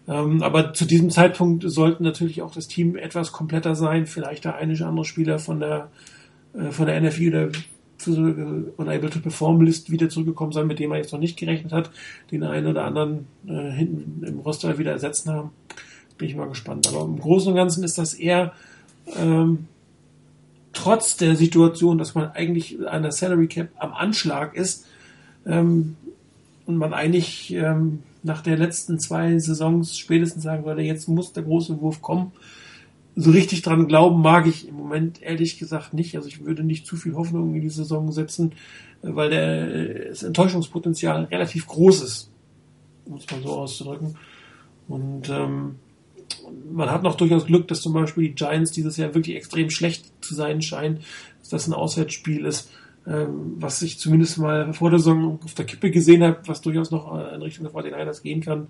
Ähm, 0.09 0.43
aber 0.43 0.75
zu 0.75 0.85
diesem 0.85 1.11
Zeitpunkt 1.11 1.63
sollten 1.71 2.03
natürlich 2.03 2.43
auch 2.43 2.51
das 2.51 2.67
Team 2.67 2.97
etwas 2.97 3.31
kompletter 3.31 3.77
sein. 3.77 4.07
Vielleicht 4.07 4.45
der 4.45 4.57
eine 4.57 4.73
oder 4.73 4.89
andere 4.89 5.05
Spieler 5.05 5.39
von 5.39 5.61
der, 5.61 5.93
äh, 6.55 6.73
von 6.73 6.87
der 6.87 7.01
NFI 7.01 7.29
oder 7.29 7.49
Unable 8.05 9.11
to 9.11 9.21
Perform 9.21 9.61
List 9.61 9.93
wieder 9.93 10.09
zurückgekommen 10.09 10.51
sein, 10.51 10.67
mit 10.67 10.81
dem 10.81 10.91
er 10.91 10.99
jetzt 10.99 11.13
noch 11.13 11.21
nicht 11.21 11.39
gerechnet 11.39 11.73
hat, 11.73 11.93
den 12.33 12.43
einen 12.43 12.67
oder 12.67 12.85
anderen 12.85 13.29
äh, 13.47 13.71
hinten 13.71 14.25
im 14.25 14.41
Roster 14.41 14.77
wieder 14.77 14.91
ersetzen 14.91 15.31
haben. 15.31 15.51
Bin 16.19 16.29
ich 16.29 16.37
mal 16.37 16.49
gespannt. 16.49 16.89
Aber 16.89 17.05
im 17.05 17.19
Großen 17.19 17.51
und 17.51 17.57
Ganzen 17.57 17.85
ist 17.85 17.99
das 17.99 18.15
eher 18.15 18.53
ähm, 19.17 19.67
trotz 20.73 21.17
der 21.17 21.37
Situation, 21.37 21.99
dass 21.99 22.15
man 22.15 22.31
eigentlich 22.31 22.79
an 22.87 23.03
der 23.03 23.13
Salary 23.13 23.49
Cap 23.49 23.69
am 23.79 23.93
Anschlag 23.93 24.55
ist 24.55 24.87
ähm, 25.47 25.97
und 26.67 26.77
man 26.77 26.93
eigentlich 26.93 27.53
ähm, 27.53 28.03
nach 28.23 28.43
der 28.43 28.57
letzten 28.57 28.99
zwei 28.99 29.39
Saisons 29.39 29.97
spätestens 29.97 30.43
sagen 30.43 30.65
würde, 30.65 30.83
jetzt 30.83 31.09
muss 31.09 31.33
der 31.33 31.45
große 31.45 31.81
Wurf 31.81 32.03
kommen. 32.03 32.33
So 33.15 33.31
richtig 33.31 33.63
dran 33.63 33.89
glauben 33.89 34.21
mag 34.21 34.47
ich 34.47 34.69
im 34.69 34.75
Moment 34.75 35.23
ehrlich 35.23 35.59
gesagt 35.59 35.95
nicht. 35.95 36.17
Also 36.17 36.29
ich 36.29 36.45
würde 36.45 36.63
nicht 36.63 36.87
zu 36.87 36.97
viel 36.97 37.15
Hoffnung 37.15 37.55
in 37.55 37.63
die 37.63 37.71
Saison 37.71 38.13
setzen, 38.13 38.53
weil 39.01 39.31
der, 39.31 40.09
das 40.11 40.23
Enttäuschungspotenzial 40.23 41.25
relativ 41.25 41.67
groß 41.67 42.03
ist, 42.03 42.31
muss 43.07 43.25
man 43.31 43.43
so 43.43 43.51
auszudrücken. 43.51 44.17
Und 44.89 45.31
ähm, 45.31 45.77
man 46.73 46.91
hat 46.91 47.03
noch 47.03 47.17
durchaus 47.17 47.47
Glück, 47.47 47.69
dass 47.69 47.81
zum 47.81 47.93
Beispiel 47.93 48.29
die 48.29 48.35
Giants 48.35 48.73
dieses 48.73 48.97
Jahr 48.97 49.15
wirklich 49.15 49.37
extrem 49.37 49.71
schlecht 49.71 50.13
zu 50.21 50.35
sein 50.35 50.63
scheinen, 50.63 51.01
dass 51.41 51.51
das 51.51 51.67
ein 51.67 51.75
Auswärtsspiel 51.75 52.45
ist 52.45 52.71
ähm, 53.07 53.55
was 53.59 53.83
ich 53.83 53.99
zumindest 53.99 54.39
mal 54.39 54.73
vor 54.73 54.91
der 54.91 54.99
Saison 54.99 55.39
auf 55.45 55.55
der 55.55 55.65
Kippe 55.65 55.91
gesehen 55.91 56.25
habe, 56.25 56.41
was 56.47 56.61
durchaus 56.61 56.91
noch 56.91 57.17
äh, 57.17 57.35
in 57.37 57.43
Richtung 57.43 57.65
der 57.65 57.73
49ers 57.73 58.23
gehen 58.23 58.41
kann. 58.41 58.67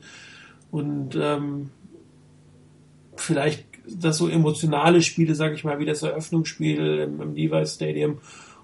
Und 0.71 1.17
ähm, 1.19 1.71
vielleicht 3.17 3.65
das 3.89 4.19
so 4.19 4.29
emotionale 4.29 5.01
Spiele, 5.01 5.35
sage 5.35 5.55
ich 5.55 5.65
mal, 5.65 5.79
wie 5.79 5.87
das 5.87 6.03
Eröffnungsspiel 6.03 6.99
im, 6.99 7.23
im 7.23 7.35
Levi's 7.35 7.77
Stadium 7.77 8.19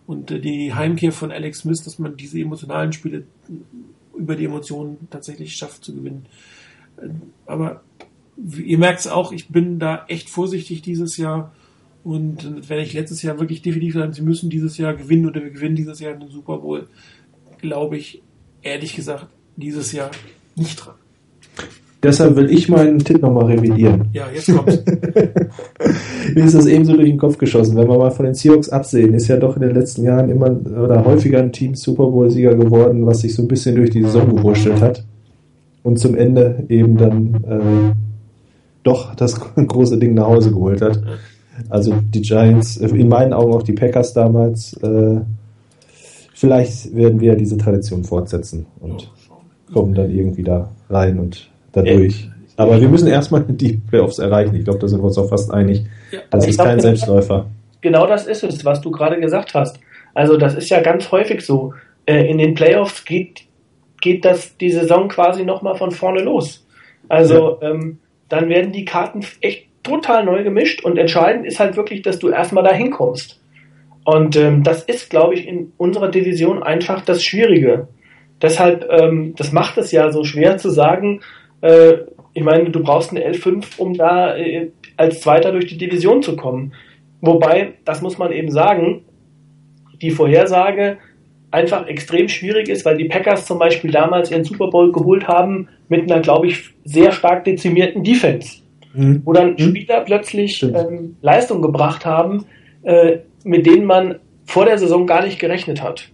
und 0.07 0.30
äh, 0.30 0.40
die 0.40 0.74
Heimkehr 0.74 1.12
von 1.12 1.32
Alex 1.32 1.61
Smith, 1.61 1.82
dass 1.84 1.99
man 1.99 2.16
diese 2.16 2.38
emotionalen 2.38 2.93
Spiele 2.93 3.24
über 4.14 4.36
die 4.36 4.45
Emotionen 4.45 5.09
tatsächlich 5.11 5.57
schafft 5.57 5.84
zu 5.84 5.95
gewinnen. 5.95 6.26
Äh, 6.99 7.09
aber 7.47 7.82
ihr 8.37 8.78
merkt 8.78 9.01
es 9.01 9.09
auch, 9.09 9.33
ich 9.33 9.49
bin 9.49 9.78
da 9.78 10.05
echt 10.09 10.30
vorsichtig 10.30 10.83
dieses 10.83 11.16
Jahr 11.16 11.53
und 12.05 12.68
wenn 12.68 12.80
ich 12.80 12.95
letztes 12.95 13.22
Jahr 13.22 13.39
wirklich 13.39 13.62
definitiv 13.62 13.95
sagen, 13.95 14.12
sie 14.12 14.22
müssen 14.22 14.51
dieses 14.51 14.76
Jahr 14.76 14.95
gewinnen 14.95 15.26
oder 15.26 15.43
wir 15.43 15.51
gewinnen 15.51 15.76
dieses 15.76 16.01
Jahr 16.01 16.14
den 16.14 16.28
Super 16.28 16.59
Bowl, 16.59 16.89
glaube 17.61 17.97
ich, 17.97 18.22
ehrlich 18.62 18.97
gesagt, 18.97 19.26
dieses 19.57 19.93
Jahr 19.93 20.11
nicht 20.57 20.76
dran. 20.76 20.95
Deshalb 22.03 22.35
will 22.35 22.51
ich 22.51 22.68
meinen 22.68 22.99
Tipp 22.99 23.22
nochmal 23.22 23.45
revidieren. 23.45 24.09
Ja, 24.12 24.24
jetzt 24.35 24.53
kommt's. 24.53 24.83
Mir 26.35 26.45
ist 26.45 26.55
das 26.55 26.66
eben 26.66 26.85
so 26.85 26.97
durch 26.97 27.09
den 27.09 27.18
Kopf 27.18 27.39
geschossen. 27.39 27.76
Wenn 27.76 27.89
wir 27.89 27.97
mal 27.97 28.11
von 28.11 28.24
den 28.24 28.35
Seahawks 28.35 28.70
absehen, 28.70 29.14
ist 29.14 29.28
ja 29.28 29.37
doch 29.37 29.55
in 29.55 29.62
den 29.62 29.74
letzten 29.74 30.03
Jahren 30.03 30.28
immer 30.28 30.51
oder 30.51 31.05
häufiger 31.05 31.39
ein 31.39 31.53
Team 31.53 31.76
Super 31.76 32.07
Bowl-Sieger 32.07 32.57
geworden, 32.57 33.07
was 33.07 33.20
sich 33.20 33.33
so 33.33 33.43
ein 33.43 33.49
bisschen 33.49 33.76
durch 33.76 33.91
die 33.91 34.03
Saison 34.03 34.35
gewurschtelt 34.35 34.80
hat. 34.80 35.05
Und 35.85 36.01
zum 36.01 36.16
Ende 36.16 36.64
eben 36.68 36.97
dann 36.97 37.35
äh, 37.45 38.12
doch 38.83 39.14
das 39.14 39.41
große 39.57 39.99
Ding 39.99 40.14
nach 40.14 40.26
Hause 40.26 40.51
geholt 40.51 40.83
hat. 40.83 41.01
Also 41.68 41.95
die 42.03 42.22
Giants, 42.22 42.76
in 42.76 43.09
meinen 43.09 43.33
Augen 43.33 43.53
auch 43.53 43.62
die 43.62 43.72
Packers 43.72 44.12
damals. 44.12 44.74
Äh, 44.83 45.20
vielleicht 46.35 46.95
werden 46.95 47.20
wir 47.20 47.37
diese 47.37 47.57
Tradition 47.57 48.05
fortsetzen 48.05 48.66
und 48.80 49.11
kommen 49.72 49.95
dann 49.95 50.11
irgendwie 50.11 50.43
da 50.43 50.70
rein 50.89 51.18
und 51.18 51.51
dadurch. 51.72 52.28
Aber 52.57 52.80
wir 52.80 52.89
müssen 52.89 53.09
erstmal 53.09 53.43
die 53.43 53.74
Playoffs 53.78 54.18
erreichen. 54.18 54.55
Ich 54.55 54.64
glaube, 54.64 54.78
da 54.78 54.89
sind 54.89 55.01
wir 55.01 55.07
uns 55.07 55.18
auch 55.18 55.28
fast 55.28 55.51
einig. 55.53 55.85
Das 56.30 56.47
ist 56.47 56.59
kein 56.59 56.80
Selbstläufer. 56.80 57.47
Genau 57.80 58.07
das 58.07 58.26
ist 58.26 58.45
es, 58.45 58.64
was 58.64 58.80
du 58.80 58.91
gerade 58.91 59.18
gesagt 59.20 59.55
hast. 59.55 59.78
Also 60.14 60.37
das 60.37 60.55
ist 60.55 60.68
ja 60.68 60.80
ganz 60.80 61.11
häufig 61.11 61.45
so. 61.45 61.74
Äh, 62.05 62.28
in 62.30 62.39
den 62.39 62.55
Playoffs 62.55 63.05
geht, 63.05 63.45
geht 64.01 64.24
das 64.24 64.57
die 64.57 64.70
Saison 64.70 65.09
quasi 65.09 65.45
nochmal 65.45 65.76
von 65.76 65.91
vorne 65.91 66.22
los. 66.22 66.66
Also 67.09 67.59
ja. 67.61 67.70
ähm, 67.70 67.99
dann 68.33 68.49
werden 68.49 68.72
die 68.72 68.87
Karten 68.87 69.20
echt 69.43 69.66
total 69.83 70.24
neu 70.24 70.43
gemischt 70.43 70.83
und 70.83 70.97
entscheidend 70.97 71.45
ist 71.45 71.61
halt 71.61 71.76
wirklich, 71.76 72.01
dass 72.01 72.18
du 72.18 72.30
erstmal 72.30 72.64
da 72.64 72.72
hinkommst. 72.72 73.39
Und 74.05 74.37
ähm, 74.37 74.62
das 74.62 74.85
ist, 74.85 75.11
glaube 75.11 75.35
ich, 75.35 75.47
in 75.47 75.72
unserer 75.76 76.11
Division 76.11 76.62
einfach 76.62 77.05
das 77.05 77.22
Schwierige. 77.22 77.89
Deshalb, 78.41 78.89
ähm, 78.91 79.35
das 79.37 79.53
macht 79.53 79.76
es 79.76 79.93
ja 79.93 80.11
so 80.11 80.24
schwer 80.24 80.57
zu 80.57 80.70
sagen, 80.70 81.20
äh, 81.61 81.93
ich 82.33 82.43
meine, 82.43 82.70
du 82.70 82.83
brauchst 82.83 83.11
eine 83.11 83.20
L5, 83.20 83.78
um 83.78 83.93
da 83.93 84.35
äh, 84.35 84.70
als 84.97 85.20
Zweiter 85.20 85.53
durch 85.53 85.66
die 85.66 85.76
Division 85.76 86.22
zu 86.22 86.35
kommen. 86.35 86.72
Wobei, 87.20 87.74
das 87.85 88.01
muss 88.01 88.16
man 88.16 88.33
eben 88.33 88.51
sagen, 88.51 89.05
die 90.01 90.11
Vorhersage 90.11 90.97
einfach 91.53 91.86
extrem 91.86 92.28
schwierig 92.28 92.68
ist, 92.68 92.84
weil 92.84 92.96
die 92.96 93.05
Packers 93.05 93.46
zum 93.46 93.59
Beispiel 93.59 93.90
damals 93.90 94.30
ihren 94.30 94.44
Super 94.44 94.68
Bowl 94.68 94.90
geholt 94.90 95.28
haben 95.28 95.68
mit 95.88 96.11
einer, 96.11 96.20
glaube 96.20 96.48
ich, 96.48 96.70
sehr 96.84 97.12
stark 97.12 97.44
dezimierten 97.44 98.03
Defense 98.03 98.62
mhm. 98.94 99.22
wo 99.24 99.32
dann 99.32 99.53
mhm. 99.53 99.59
Spieler 99.59 100.00
plötzlich 100.00 100.62
ähm, 100.62 101.16
Leistung 101.20 101.62
gebracht 101.62 102.05
haben, 102.07 102.46
äh, 102.82 103.18
mit 103.44 103.66
denen 103.66 103.84
man 103.84 104.16
vor 104.44 104.64
der 104.64 104.78
Saison 104.78 105.07
gar 105.07 105.24
nicht 105.24 105.38
gerechnet 105.38 105.82
hat. 105.82 106.09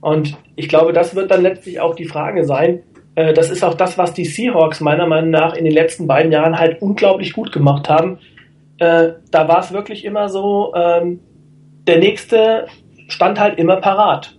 Und 0.00 0.36
ich 0.56 0.68
glaube, 0.68 0.92
das 0.92 1.14
wird 1.14 1.30
dann 1.30 1.42
letztlich 1.42 1.80
auch 1.80 1.94
die 1.94 2.04
Frage 2.04 2.44
sein. 2.44 2.82
Äh, 3.14 3.32
das 3.32 3.50
ist 3.50 3.64
auch 3.64 3.74
das, 3.74 3.98
was 3.98 4.14
die 4.14 4.24
Seahawks 4.24 4.80
meiner 4.80 5.06
Meinung 5.06 5.30
nach 5.30 5.54
in 5.54 5.64
den 5.64 5.74
letzten 5.74 6.06
beiden 6.06 6.32
Jahren 6.32 6.58
halt 6.58 6.80
unglaublich 6.82 7.32
gut 7.32 7.52
gemacht 7.52 7.88
haben. 7.88 8.18
Äh, 8.78 9.12
da 9.30 9.48
war 9.48 9.60
es 9.60 9.72
wirklich 9.72 10.04
immer 10.04 10.28
so, 10.28 10.72
ähm, 10.74 11.20
der 11.86 11.98
nächste 11.98 12.66
stand 13.08 13.38
halt 13.38 13.58
immer 13.58 13.76
parat. 13.76 14.36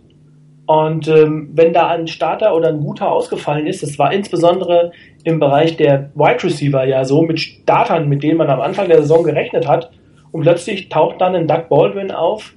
Und 0.67 1.07
ähm, 1.07 1.49
wenn 1.53 1.71
da 1.71 1.87
ein 1.87 2.07
Starter 2.07 2.53
oder 2.53 2.67
ein 2.67 2.81
guter 2.81 3.09
ausgefallen 3.09 3.67
ist, 3.67 3.83
das 3.83 3.97
war 3.97 4.11
insbesondere 4.11 4.91
im 5.23 5.39
Bereich 5.39 5.77
der 5.77 6.11
Wide 6.13 6.43
Receiver 6.43 6.83
ja 6.83 7.05
so 7.05 7.21
mit 7.21 7.39
Startern, 7.39 8.09
mit 8.09 8.21
denen 8.21 8.37
man 8.37 8.49
am 8.49 8.59
Anfang 8.59 8.89
der 8.89 9.01
Saison 9.01 9.23
gerechnet 9.23 9.67
hat, 9.67 9.89
und 10.33 10.41
plötzlich 10.41 10.89
taucht 10.89 11.21
dann 11.21 11.35
ein 11.35 11.47
Doug 11.47 11.69
Baldwin 11.69 12.11
auf, 12.11 12.53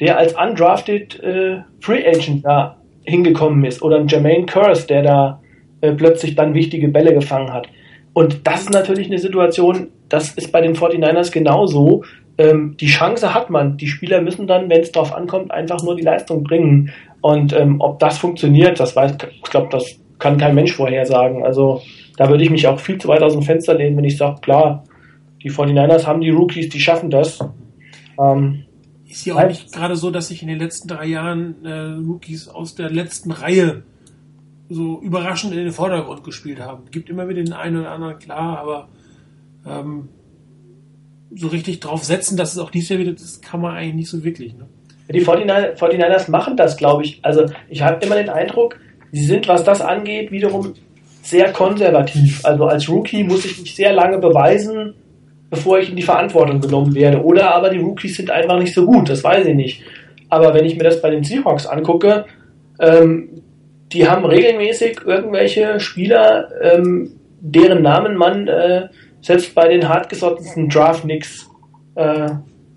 der 0.00 0.18
als 0.18 0.34
undrafted 0.34 1.22
äh, 1.22 1.58
Free 1.80 2.04
Agent 2.04 2.44
da 2.44 2.78
hingekommen 3.04 3.64
ist, 3.64 3.80
oder 3.80 3.96
ein 3.96 4.08
Jermaine 4.08 4.46
Curse, 4.46 4.88
der 4.88 5.02
da 5.04 5.40
äh, 5.82 5.92
plötzlich 5.92 6.34
dann 6.34 6.54
wichtige 6.54 6.88
Bälle 6.88 7.14
gefangen 7.14 7.52
hat. 7.52 7.68
Und 8.12 8.46
das 8.46 8.62
ist 8.62 8.72
natürlich 8.72 9.06
eine 9.06 9.18
Situation, 9.18 9.88
das 10.08 10.32
ist 10.32 10.50
bei 10.50 10.60
den 10.60 10.74
49ers 10.74 11.32
genauso. 11.32 12.02
Ähm, 12.38 12.76
die 12.78 12.86
Chance 12.86 13.34
hat 13.34 13.50
man. 13.50 13.76
Die 13.76 13.86
Spieler 13.86 14.20
müssen 14.20 14.46
dann, 14.46 14.68
wenn 14.68 14.80
es 14.80 14.92
darauf 14.92 15.14
ankommt, 15.14 15.50
einfach 15.52 15.82
nur 15.82 15.96
die 15.96 16.02
Leistung 16.02 16.42
bringen. 16.42 16.90
Und 17.22 17.52
ähm, 17.52 17.80
ob 17.80 17.98
das 18.00 18.18
funktioniert, 18.18 18.78
das 18.78 18.94
weiß, 18.94 19.16
ich 19.32 19.42
glaube, 19.42 19.68
das 19.70 19.98
kann 20.18 20.38
kein 20.38 20.54
Mensch 20.54 20.74
vorhersagen. 20.74 21.44
Also 21.44 21.80
da 22.16 22.28
würde 22.28 22.44
ich 22.44 22.50
mich 22.50 22.66
auch 22.66 22.78
viel 22.78 22.98
zu 22.98 23.08
weit 23.08 23.22
aus 23.22 23.32
dem 23.32 23.42
Fenster 23.42 23.74
lehnen, 23.74 23.96
wenn 23.96 24.04
ich 24.04 24.16
sage, 24.16 24.40
klar, 24.40 24.84
die 25.42 25.50
49ers 25.50 26.06
haben 26.06 26.20
die 26.20 26.30
Rookies, 26.30 26.68
die 26.68 26.80
schaffen 26.80 27.10
das. 27.10 27.38
Ähm, 28.18 28.64
ist 29.08 29.24
ja 29.24 29.36
auch 29.36 29.46
nicht 29.46 29.72
gerade 29.72 29.96
so, 29.96 30.10
dass 30.10 30.28
sich 30.28 30.42
in 30.42 30.48
den 30.48 30.58
letzten 30.58 30.88
drei 30.88 31.06
Jahren 31.06 31.64
äh, 31.64 31.72
Rookies 32.06 32.48
aus 32.48 32.74
der 32.74 32.90
letzten 32.90 33.30
Reihe 33.30 33.82
so 34.68 35.00
überraschend 35.00 35.52
in 35.52 35.64
den 35.64 35.72
Vordergrund 35.72 36.24
gespielt 36.24 36.60
haben. 36.60 36.84
Gibt 36.90 37.10
immer 37.10 37.28
wieder 37.28 37.42
den 37.42 37.52
einen 37.52 37.78
oder 37.78 37.90
anderen, 37.90 38.18
klar, 38.18 38.58
aber 38.58 38.88
ähm, 39.66 40.08
so 41.34 41.48
richtig 41.48 41.80
drauf 41.80 42.04
setzen, 42.04 42.36
dass 42.36 42.52
es 42.52 42.58
auch 42.58 42.70
dies 42.70 42.88
Jahr 42.88 42.98
wieder, 42.98 43.12
das 43.12 43.40
kann 43.40 43.60
man 43.60 43.76
eigentlich 43.76 43.94
nicht 43.94 44.10
so 44.10 44.24
wirklich. 44.24 44.54
Ne? 44.54 44.66
Die 45.10 45.24
49ers 45.24 46.30
machen 46.30 46.56
das, 46.56 46.76
glaube 46.76 47.04
ich. 47.04 47.20
Also 47.22 47.46
ich 47.68 47.82
habe 47.82 48.04
immer 48.04 48.16
den 48.16 48.28
Eindruck, 48.28 48.78
sie 49.10 49.24
sind, 49.24 49.48
was 49.48 49.64
das 49.64 49.80
angeht, 49.80 50.30
wiederum 50.30 50.74
sehr 51.22 51.52
konservativ. 51.52 52.44
Also 52.44 52.66
als 52.66 52.88
Rookie 52.88 53.24
muss 53.24 53.44
ich 53.44 53.60
mich 53.60 53.74
sehr 53.74 53.92
lange 53.92 54.18
beweisen, 54.18 54.94
bevor 55.50 55.78
ich 55.78 55.90
in 55.90 55.96
die 55.96 56.02
Verantwortung 56.02 56.60
genommen 56.60 56.94
werde. 56.94 57.22
Oder 57.22 57.54
aber 57.54 57.70
die 57.70 57.78
Rookies 57.78 58.16
sind 58.16 58.30
einfach 58.30 58.58
nicht 58.58 58.74
so 58.74 58.86
gut, 58.86 59.08
das 59.08 59.22
weiß 59.22 59.46
ich 59.46 59.54
nicht. 59.54 59.82
Aber 60.28 60.54
wenn 60.54 60.64
ich 60.64 60.76
mir 60.76 60.84
das 60.84 61.02
bei 61.02 61.10
den 61.10 61.24
Seahawks 61.24 61.66
angucke, 61.66 62.24
ähm, 62.80 63.42
die 63.92 64.08
haben 64.08 64.24
regelmäßig 64.24 65.00
irgendwelche 65.04 65.78
Spieler, 65.78 66.48
ähm, 66.62 67.12
deren 67.40 67.82
Namen 67.82 68.16
man 68.16 68.48
äh, 68.48 68.88
selbst 69.20 69.54
bei 69.54 69.68
den 69.68 69.88
hartgesottensten 69.88 70.68
Draft-Nicks 70.68 71.50
äh, 71.96 72.30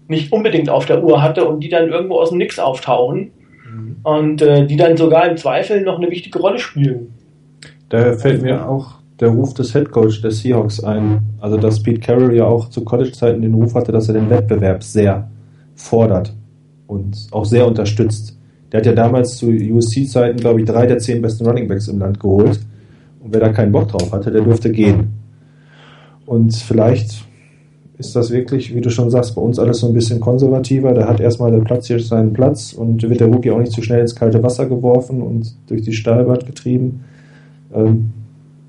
nicht 0.07 0.31
unbedingt 0.31 0.69
auf 0.69 0.85
der 0.85 1.03
Uhr 1.03 1.21
hatte 1.21 1.45
und 1.45 1.61
die 1.61 1.69
dann 1.69 1.89
irgendwo 1.89 2.19
aus 2.19 2.29
dem 2.29 2.37
Nix 2.37 2.59
auftauchen 2.59 3.31
mhm. 3.69 3.95
und 4.03 4.41
äh, 4.41 4.65
die 4.65 4.77
dann 4.77 4.97
sogar 4.97 5.29
im 5.29 5.37
Zweifel 5.37 5.81
noch 5.81 5.97
eine 5.97 6.09
wichtige 6.09 6.39
Rolle 6.39 6.59
spielen. 6.59 7.13
Da 7.89 8.13
fällt 8.13 8.41
mir 8.41 8.67
auch 8.67 8.95
der 9.19 9.29
Ruf 9.29 9.53
des 9.53 9.73
Headcoach 9.73 10.21
der 10.21 10.31
Seahawks 10.31 10.83
ein. 10.83 11.21
Also 11.39 11.57
dass 11.57 11.81
Pete 11.81 11.99
Carroll 11.99 12.35
ja 12.35 12.45
auch 12.45 12.69
zu 12.69 12.83
College-Zeiten 12.83 13.41
den 13.41 13.53
Ruf 13.53 13.75
hatte, 13.75 13.91
dass 13.91 14.07
er 14.07 14.15
den 14.15 14.29
Wettbewerb 14.29 14.83
sehr 14.83 15.29
fordert 15.75 16.33
und 16.87 17.27
auch 17.31 17.45
sehr 17.45 17.65
unterstützt. 17.65 18.37
Der 18.71 18.79
hat 18.79 18.85
ja 18.85 18.93
damals 18.93 19.37
zu 19.37 19.47
USC-Zeiten, 19.47 20.37
glaube 20.37 20.59
ich, 20.59 20.65
drei 20.65 20.85
der 20.85 20.97
zehn 20.97 21.21
besten 21.21 21.45
Runningbacks 21.45 21.87
im 21.87 21.99
Land 21.99 22.19
geholt. 22.19 22.59
Und 23.21 23.33
wer 23.33 23.39
da 23.39 23.49
keinen 23.49 23.71
Bock 23.71 23.87
drauf 23.87 24.11
hatte, 24.11 24.31
der 24.31 24.41
durfte 24.41 24.71
gehen. 24.71 25.13
Und 26.25 26.55
vielleicht 26.55 27.23
ist 27.97 28.15
das 28.15 28.31
wirklich, 28.31 28.75
wie 28.75 28.81
du 28.81 28.89
schon 28.89 29.09
sagst, 29.09 29.35
bei 29.35 29.41
uns 29.41 29.57
alles 29.57 29.79
so 29.79 29.87
ein 29.87 29.93
bisschen 29.93 30.19
konservativer. 30.19 30.93
Da 30.93 31.07
hat 31.07 31.19
erstmal 31.19 31.51
der 31.51 31.59
Platz 31.59 31.87
hier 31.87 31.99
seinen 31.99 32.33
Platz 32.33 32.73
und 32.73 33.01
wird 33.07 33.19
der 33.19 33.27
Rookie 33.27 33.51
auch 33.51 33.59
nicht 33.59 33.71
zu 33.71 33.81
schnell 33.81 34.01
ins 34.01 34.15
kalte 34.15 34.43
Wasser 34.43 34.65
geworfen 34.65 35.21
und 35.21 35.55
durch 35.67 35.81
die 35.81 35.93
Stahlbad 35.93 36.45
getrieben. 36.45 37.05
Ähm, 37.73 38.11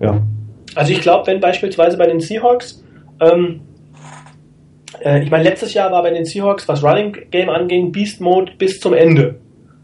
ja. 0.00 0.22
Also 0.74 0.92
ich 0.92 1.00
glaube, 1.00 1.26
wenn 1.26 1.40
beispielsweise 1.40 1.96
bei 1.96 2.06
den 2.06 2.20
Seahawks, 2.20 2.84
ähm, 3.20 3.60
äh, 5.04 5.22
ich 5.22 5.30
meine, 5.30 5.44
letztes 5.44 5.74
Jahr 5.74 5.90
war 5.90 6.02
bei 6.02 6.10
den 6.10 6.24
Seahawks, 6.24 6.68
was 6.68 6.84
Running 6.84 7.16
Game 7.30 7.48
anging, 7.48 7.90
Beast 7.90 8.20
Mode 8.20 8.52
bis 8.58 8.78
zum 8.78 8.94
Ende. 8.94 9.36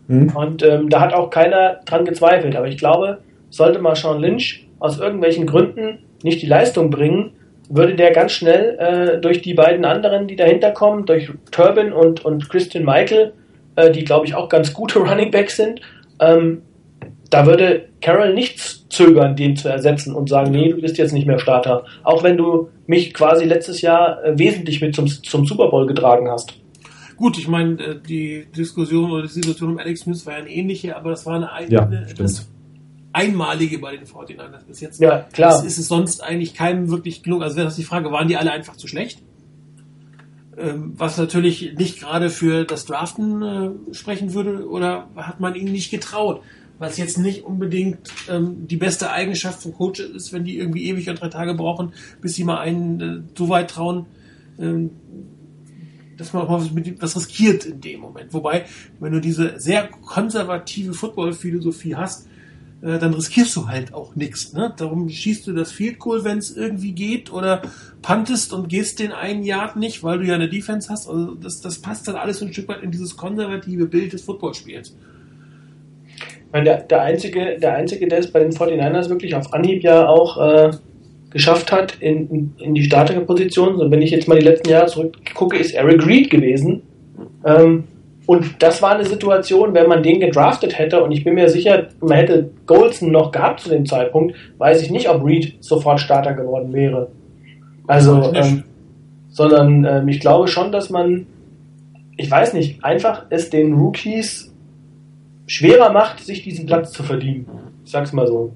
Mhm. 0.06 0.36
Und 0.36 0.62
ähm, 0.62 0.88
da 0.88 1.00
hat 1.00 1.14
auch 1.14 1.30
keiner 1.30 1.80
dran 1.84 2.04
gezweifelt. 2.04 2.54
Aber 2.54 2.68
ich 2.68 2.78
glaube, 2.78 3.18
sollte 3.50 3.80
mal 3.80 3.96
Sean 3.96 4.20
Lynch 4.20 4.68
aus 4.78 5.00
irgendwelchen 5.00 5.46
Gründen 5.46 5.98
nicht 6.22 6.42
die 6.42 6.46
Leistung 6.46 6.90
bringen, 6.90 7.32
würde 7.68 7.94
der 7.94 8.12
ganz 8.12 8.32
schnell 8.32 8.78
äh, 8.78 9.20
durch 9.20 9.42
die 9.42 9.54
beiden 9.54 9.84
anderen, 9.84 10.26
die 10.26 10.36
dahinter 10.36 10.72
kommen, 10.72 11.06
durch 11.06 11.30
Turbin 11.50 11.92
und, 11.92 12.24
und 12.24 12.48
Christian 12.48 12.84
Michael, 12.84 13.32
äh, 13.76 13.90
die 13.90 14.04
glaube 14.04 14.26
ich 14.26 14.34
auch 14.34 14.48
ganz 14.48 14.72
gute 14.74 14.98
Running 15.00 15.30
Backs 15.30 15.56
sind, 15.56 15.80
ähm, 16.20 16.62
da 17.30 17.46
würde 17.46 17.88
Carroll 18.02 18.34
nichts 18.34 18.86
zögern, 18.90 19.34
den 19.36 19.56
zu 19.56 19.68
ersetzen 19.68 20.14
und 20.14 20.28
sagen, 20.28 20.50
nee, 20.50 20.68
du 20.68 20.80
bist 20.80 20.98
jetzt 20.98 21.12
nicht 21.12 21.26
mehr 21.26 21.38
Starter. 21.38 21.84
Auch 22.02 22.22
wenn 22.22 22.36
du 22.36 22.68
mich 22.86 23.14
quasi 23.14 23.46
letztes 23.46 23.80
Jahr 23.80 24.22
äh, 24.22 24.38
wesentlich 24.38 24.82
mit 24.82 24.94
zum, 24.94 25.06
zum 25.06 25.46
Super 25.46 25.68
Bowl 25.68 25.86
getragen 25.86 26.30
hast. 26.30 26.52
Gut, 27.16 27.38
ich 27.38 27.48
meine, 27.48 27.80
äh, 27.82 27.96
die 28.06 28.46
Diskussion 28.54 29.10
oder 29.10 29.22
die 29.22 29.28
Situation 29.28 29.70
um 29.70 29.78
Alex 29.78 30.00
Smith 30.00 30.26
war 30.26 30.34
ja 30.34 30.40
eine 30.40 30.50
ähnliche, 30.50 30.94
aber 30.94 31.10
das 31.10 31.24
war 31.24 31.36
eine, 31.36 31.50
eine 31.50 31.72
ja, 31.72 31.90
etwas 31.90 32.51
einmalige 33.12 33.78
bei 33.78 33.96
den 33.96 34.06
49ers 34.06 34.64
bis 34.66 34.80
jetzt. 34.80 35.00
Ja, 35.00 35.26
klar. 35.32 35.52
Das 35.52 35.64
ist 35.64 35.78
es 35.78 35.88
sonst 35.88 36.22
eigentlich 36.22 36.54
keinem 36.54 36.90
wirklich 36.90 37.22
genug. 37.22 37.42
Also 37.42 37.56
wäre 37.56 37.66
das 37.66 37.76
die 37.76 37.84
Frage, 37.84 38.10
waren 38.10 38.28
die 38.28 38.36
alle 38.36 38.52
einfach 38.52 38.76
zu 38.76 38.86
schlecht? 38.86 39.22
Ähm, 40.56 40.92
was 40.96 41.16
natürlich 41.18 41.74
nicht 41.76 42.00
gerade 42.00 42.30
für 42.30 42.64
das 42.64 42.84
Draften 42.84 43.42
äh, 43.42 43.94
sprechen 43.94 44.34
würde, 44.34 44.68
oder 44.68 45.08
hat 45.16 45.40
man 45.40 45.54
ihnen 45.54 45.72
nicht 45.72 45.90
getraut? 45.90 46.42
was 46.82 46.98
jetzt 46.98 47.16
nicht 47.16 47.44
unbedingt 47.44 48.12
ähm, 48.28 48.66
die 48.66 48.76
beste 48.76 49.10
Eigenschaft 49.10 49.62
von 49.62 49.72
Coaches 49.72 50.10
ist, 50.10 50.32
wenn 50.32 50.44
die 50.44 50.58
irgendwie 50.58 50.88
ewig 50.88 51.08
und 51.08 51.20
drei 51.20 51.28
Tage 51.28 51.54
brauchen, 51.54 51.92
bis 52.20 52.34
sie 52.34 52.42
mal 52.42 52.58
einen 52.58 53.00
äh, 53.00 53.22
so 53.38 53.48
weit 53.48 53.70
trauen, 53.70 54.06
ähm, 54.58 54.90
dass 56.16 56.32
man 56.32 56.42
auch 56.42 56.48
mal 56.48 56.68
was 56.98 57.16
riskiert 57.16 57.64
in 57.66 57.80
dem 57.80 58.00
Moment. 58.00 58.34
Wobei, 58.34 58.64
wenn 58.98 59.12
du 59.12 59.20
diese 59.20 59.60
sehr 59.60 59.86
konservative 59.86 60.92
Football-Philosophie 60.92 61.94
hast, 61.94 62.26
äh, 62.82 62.98
dann 62.98 63.14
riskierst 63.14 63.54
du 63.56 63.68
halt 63.68 63.94
auch 63.94 64.14
nichts. 64.14 64.52
Ne? 64.52 64.72
Darum 64.76 65.08
schießt 65.08 65.46
du 65.46 65.52
das 65.52 65.72
Field 65.72 65.98
Goal, 65.98 66.24
wenn 66.24 66.38
es 66.38 66.56
irgendwie 66.56 66.92
geht, 66.92 67.32
oder 67.32 67.62
pantest 68.02 68.52
und 68.52 68.68
gehst 68.68 68.98
den 68.98 69.12
einen 69.12 69.42
Yard 69.42 69.76
nicht, 69.76 70.02
weil 70.02 70.18
du 70.18 70.24
ja 70.24 70.34
eine 70.34 70.48
Defense 70.48 70.90
hast. 70.90 71.08
Also 71.08 71.34
das, 71.34 71.60
das 71.60 71.78
passt 71.78 72.08
dann 72.08 72.16
alles 72.16 72.42
ein 72.42 72.52
Stück 72.52 72.68
weit 72.68 72.82
in 72.82 72.90
dieses 72.90 73.16
konservative 73.16 73.86
Bild 73.86 74.12
des 74.12 74.22
Footballspiels 74.22 74.94
meine, 76.52 76.64
der, 76.64 76.78
der, 76.82 77.02
einzige, 77.02 77.58
der 77.58 77.74
einzige, 77.74 78.06
der 78.06 78.18
es 78.18 78.30
bei 78.30 78.40
den 78.40 78.52
49ers 78.52 79.08
wirklich 79.08 79.34
auf 79.34 79.52
Anhieb 79.52 79.82
ja 79.82 80.06
auch 80.06 80.38
äh, 80.38 80.70
geschafft 81.30 81.72
hat 81.72 81.96
in, 82.00 82.52
in 82.58 82.74
die 82.74 82.84
Starterposition, 82.84 83.76
und 83.76 83.90
wenn 83.90 84.02
ich 84.02 84.10
jetzt 84.10 84.28
mal 84.28 84.38
die 84.38 84.44
letzten 84.44 84.68
Jahre 84.68 84.86
zurückgucke, 84.86 85.56
ist 85.56 85.72
Eric 85.72 86.06
Reed 86.06 86.30
gewesen. 86.30 86.82
Ähm, 87.44 87.84
und 88.32 88.62
das 88.62 88.80
war 88.80 88.94
eine 88.94 89.04
Situation, 89.04 89.74
wenn 89.74 89.88
man 89.88 90.02
den 90.02 90.18
gedraftet 90.18 90.78
hätte, 90.78 91.04
und 91.04 91.12
ich 91.12 91.22
bin 91.22 91.34
mir 91.34 91.50
sicher, 91.50 91.88
man 92.00 92.16
hätte 92.16 92.48
Golson 92.64 93.12
noch 93.12 93.30
gehabt 93.30 93.60
zu 93.60 93.68
dem 93.68 93.84
Zeitpunkt, 93.84 94.34
weiß 94.56 94.80
ich 94.80 94.90
nicht, 94.90 95.10
ob 95.10 95.22
Reed 95.22 95.62
sofort 95.62 96.00
Starter 96.00 96.32
geworden 96.32 96.72
wäre. 96.72 97.08
Also, 97.86 98.32
ähm, 98.32 98.64
sondern 99.28 99.84
ähm, 99.84 100.08
ich 100.08 100.18
glaube 100.18 100.48
schon, 100.48 100.72
dass 100.72 100.88
man, 100.88 101.26
ich 102.16 102.30
weiß 102.30 102.54
nicht, 102.54 102.82
einfach 102.82 103.26
es 103.28 103.50
den 103.50 103.74
Rookies 103.74 104.50
schwerer 105.46 105.92
macht, 105.92 106.20
sich 106.20 106.42
diesen 106.42 106.64
Platz 106.64 106.90
zu 106.92 107.02
verdienen. 107.02 107.46
Ich 107.84 107.90
sag's 107.90 108.14
mal 108.14 108.26
so. 108.26 108.50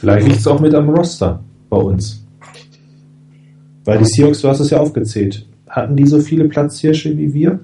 Vielleicht 0.00 0.26
liegt 0.26 0.40
es 0.40 0.46
auch 0.48 0.58
mit 0.58 0.74
am 0.74 0.88
Roster 0.90 1.38
bei 1.70 1.76
uns. 1.76 2.26
Weil 3.84 3.98
die 3.98 4.06
Seahawks, 4.06 4.40
du 4.40 4.48
hast 4.48 4.58
es 4.58 4.70
ja 4.70 4.80
aufgezählt, 4.80 5.46
hatten 5.68 5.94
die 5.94 6.06
so 6.06 6.18
viele 6.18 6.46
Platzhirsche 6.46 7.16
wie 7.16 7.32
wir? 7.32 7.60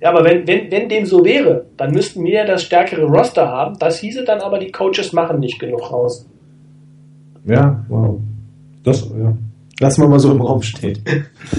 Ja, 0.00 0.10
aber 0.10 0.24
wenn, 0.24 0.46
wenn, 0.46 0.70
wenn 0.70 0.88
dem 0.88 1.06
so 1.06 1.24
wäre, 1.24 1.66
dann 1.76 1.92
müssten 1.92 2.22
wir 2.24 2.44
das 2.44 2.62
stärkere 2.64 3.04
Roster 3.04 3.48
haben. 3.48 3.78
Das 3.78 3.98
hieße 3.98 4.24
dann 4.24 4.40
aber, 4.40 4.58
die 4.58 4.70
Coaches 4.70 5.12
machen 5.12 5.40
nicht 5.40 5.58
genug 5.58 5.90
raus. 5.90 6.26
Ja, 7.46 7.84
wow. 7.88 8.20
Das, 8.82 9.08
ja. 9.18 9.34
Lassen 9.78 10.02
wir 10.02 10.08
mal 10.08 10.18
so 10.18 10.32
im 10.32 10.40
Raum 10.40 10.62
stehen. 10.62 11.02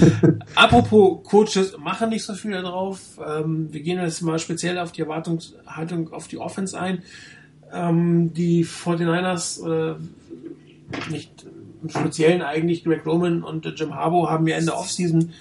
Apropos 0.56 1.22
Coaches 1.22 1.76
machen 1.78 2.10
nicht 2.10 2.24
so 2.24 2.34
viel 2.34 2.50
darauf. 2.50 2.98
Ähm, 3.24 3.68
wir 3.72 3.80
gehen 3.80 4.00
jetzt 4.00 4.22
mal 4.22 4.38
speziell 4.40 4.78
auf 4.78 4.90
die 4.90 5.02
Erwartungshaltung 5.02 6.12
auf 6.12 6.26
die 6.26 6.38
Offense 6.38 6.78
ein. 6.78 7.02
Ähm, 7.72 8.32
die 8.34 8.64
49ers, 8.64 9.64
äh, 9.64 9.94
nicht 11.10 11.46
im 11.80 11.90
Speziellen 11.90 12.42
eigentlich, 12.42 12.82
Greg 12.82 13.06
Roman 13.06 13.44
und 13.44 13.72
Jim 13.76 13.94
Harbour 13.94 14.30
haben 14.30 14.48
ja 14.48 14.56
in 14.56 14.66
der 14.66 14.76
Offseason 14.76 15.32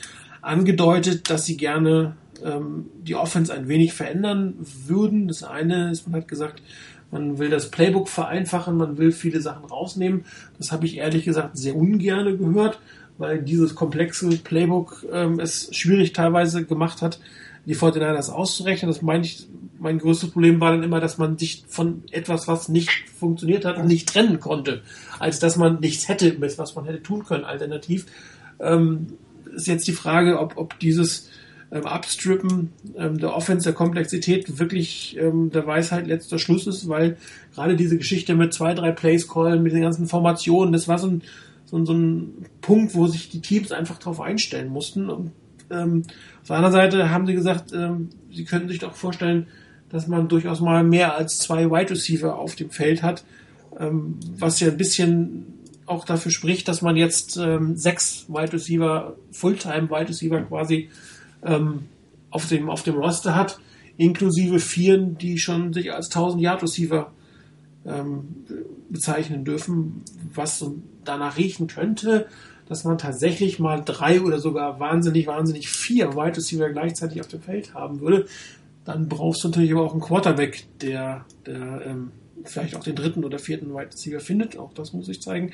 angedeutet, 0.42 1.32
dass 1.32 1.46
sie 1.46 1.58
gerne 1.58 2.16
ähm, 2.44 2.88
die 3.02 3.16
Offense 3.16 3.54
ein 3.54 3.68
wenig 3.68 3.94
verändern 3.94 4.56
würden. 4.86 5.28
Das 5.28 5.44
eine 5.44 5.92
ist, 5.92 6.08
man 6.08 6.22
hat 6.22 6.28
gesagt, 6.28 6.62
man 7.12 7.40
will 7.40 7.50
das 7.50 7.72
Playbook 7.72 8.10
vereinfachen, 8.10 8.76
man 8.76 8.98
will 8.98 9.12
viele 9.12 9.42
Sachen 9.42 9.66
rausnehmen. 9.66 10.26
Das 10.58 10.72
habe 10.72 10.86
ich 10.86 10.98
ehrlich 10.98 11.26
gesagt 11.26 11.58
sehr 11.58 11.76
ungerne 11.76 12.36
gehört, 12.38 12.80
weil 13.18 13.42
dieses 13.42 13.76
komplexe 13.76 14.30
Playbook 14.30 15.06
ähm, 15.12 15.40
es 15.40 15.70
schwierig 15.76 16.14
teilweise 16.14 16.66
gemacht 16.66 17.02
hat, 17.02 17.20
die 17.66 17.76
49ers 17.76 18.30
auszurechnen. 18.30 18.92
Das 18.92 19.02
meine 19.02 19.24
ich 19.24 19.48
mein 19.80 20.00
größtes 20.00 20.32
Problem 20.32 20.60
war 20.60 20.72
dann 20.72 20.84
immer, 20.84 21.00
dass 21.00 21.18
man 21.18 21.38
sich 21.38 21.64
von 21.68 22.04
etwas, 22.12 22.48
was 22.48 22.70
nicht 22.70 22.90
funktioniert 23.10 23.66
hat, 23.66 23.84
nicht 23.86 24.10
trennen 24.10 24.40
konnte, 24.40 24.82
als 25.20 25.40
dass 25.40 25.56
man 25.56 25.80
nichts 25.80 26.08
hätte, 26.08 26.40
was 26.40 26.76
man 26.76 26.86
hätte 26.86 27.04
tun 27.04 27.26
können. 27.26 27.46
Alternativ 27.46 28.06
ähm, 28.60 29.08
ist 29.56 29.68
jetzt 29.68 29.88
die 29.88 29.94
Frage, 29.94 30.40
ob, 30.40 30.58
ob 30.58 30.80
dieses 30.80 31.30
ähm, 31.72 31.86
Abstrippen 31.86 32.72
ähm, 32.98 33.18
der 33.18 33.36
Offense, 33.36 33.66
der 33.66 33.74
Komplexität 33.74 34.60
wirklich 34.60 35.18
ähm, 35.20 35.52
der 35.52 35.68
Weisheit 35.68 36.08
letzter 36.08 36.40
Schluss 36.40 36.68
ist, 36.68 36.88
weil 36.88 37.18
gerade 37.54 37.76
diese 37.76 37.98
Geschichte 37.98 38.36
mit 38.36 38.54
zwei, 38.54 38.74
drei 38.74 38.92
Plays 38.92 39.28
callen, 39.28 39.64
mit 39.64 39.74
den 39.74 39.82
ganzen 39.82 40.08
Formationen, 40.08 40.72
das 40.72 40.88
war 40.88 40.98
so 40.98 41.08
ein, 41.08 41.24
so, 41.66 41.84
so 41.84 41.94
ein 41.94 42.46
Punkt, 42.62 42.96
wo 42.96 43.08
sich 43.08 43.30
die 43.30 43.42
Teams 43.42 43.72
einfach 43.72 44.00
darauf 44.00 44.22
einstellen 44.22 44.70
mussten. 44.70 45.10
Und 45.10 45.32
ähm, 45.70 46.04
auf 46.42 46.48
der 46.48 46.56
anderen 46.56 46.74
Seite 46.74 47.10
haben 47.10 47.28
sie 47.28 47.34
gesagt, 47.34 47.74
ähm, 47.74 48.10
sie 48.32 48.46
könnten 48.46 48.70
sich 48.70 48.80
doch 48.80 48.96
vorstellen, 48.96 49.48
dass 49.90 50.08
man 50.08 50.28
durchaus 50.28 50.62
mal 50.62 50.84
mehr 50.84 51.16
als 51.16 51.40
zwei 51.40 51.70
Wide 51.70 51.92
Receiver 51.92 52.38
auf 52.38 52.56
dem 52.56 52.70
Feld 52.70 53.04
hat, 53.04 53.26
ähm, 53.80 54.20
was 54.38 54.60
ja 54.60 54.70
ein 54.70 54.78
bisschen 54.78 55.54
auch 55.86 56.06
dafür 56.06 56.32
spricht, 56.32 56.68
dass 56.68 56.82
man 56.82 56.98
jetzt 56.98 57.38
ähm, 57.38 57.76
sechs 57.76 58.26
Wide 58.28 58.54
Receiver, 58.54 59.16
Fulltime 59.32 59.90
Wide 59.90 60.10
Receiver 60.10 60.42
quasi 60.42 60.90
ähm, 61.48 61.86
auf, 62.30 62.48
dem, 62.48 62.70
auf 62.70 62.84
dem 62.84 62.96
Roster 62.96 63.36
hat, 63.36 63.60
inklusive 63.98 64.60
Vieren, 64.60 65.18
die 65.18 65.40
schon 65.40 65.74
sich 65.74 65.94
als 65.94 66.08
1000 66.08 66.42
Yard 66.42 66.64
Receiver 66.64 67.12
ähm, 67.86 68.46
bezeichnen 68.90 69.46
dürfen, 69.46 70.04
was 70.34 70.64
danach 71.04 71.38
riechen 71.38 71.68
könnte, 71.68 72.28
dass 72.68 72.84
man 72.84 72.98
tatsächlich 72.98 73.60
mal 73.60 73.82
drei 73.84 74.22
oder 74.22 74.40
sogar 74.40 74.80
wahnsinnig, 74.80 75.28
wahnsinnig 75.28 75.70
vier 75.70 76.14
Wide 76.14 76.38
Receiver 76.38 76.70
gleichzeitig 76.70 77.22
auf 77.22 77.28
dem 77.28 77.42
Feld 77.42 77.74
haben 77.74 78.02
würde. 78.02 78.28
Dann 78.84 79.08
brauchst 79.08 79.44
du 79.44 79.50
natürlich 79.50 79.72
aber 79.72 79.84
auch 79.84 79.94
einen 79.94 80.02
Quarterback, 80.02 80.66
der, 80.82 81.26
der 81.46 81.82
ähm, 81.86 82.12
vielleicht 82.44 82.76
auch 82.76 82.84
den 82.84 82.96
dritten 82.96 83.24
oder 83.24 83.40
vierten 83.40 83.74
Wide 83.74 83.90
Receiver 83.94 84.20
findet. 84.20 84.58
Auch 84.58 84.74
das 84.74 84.94
muss 84.94 85.10
ich 85.10 85.22
zeigen. 85.22 85.52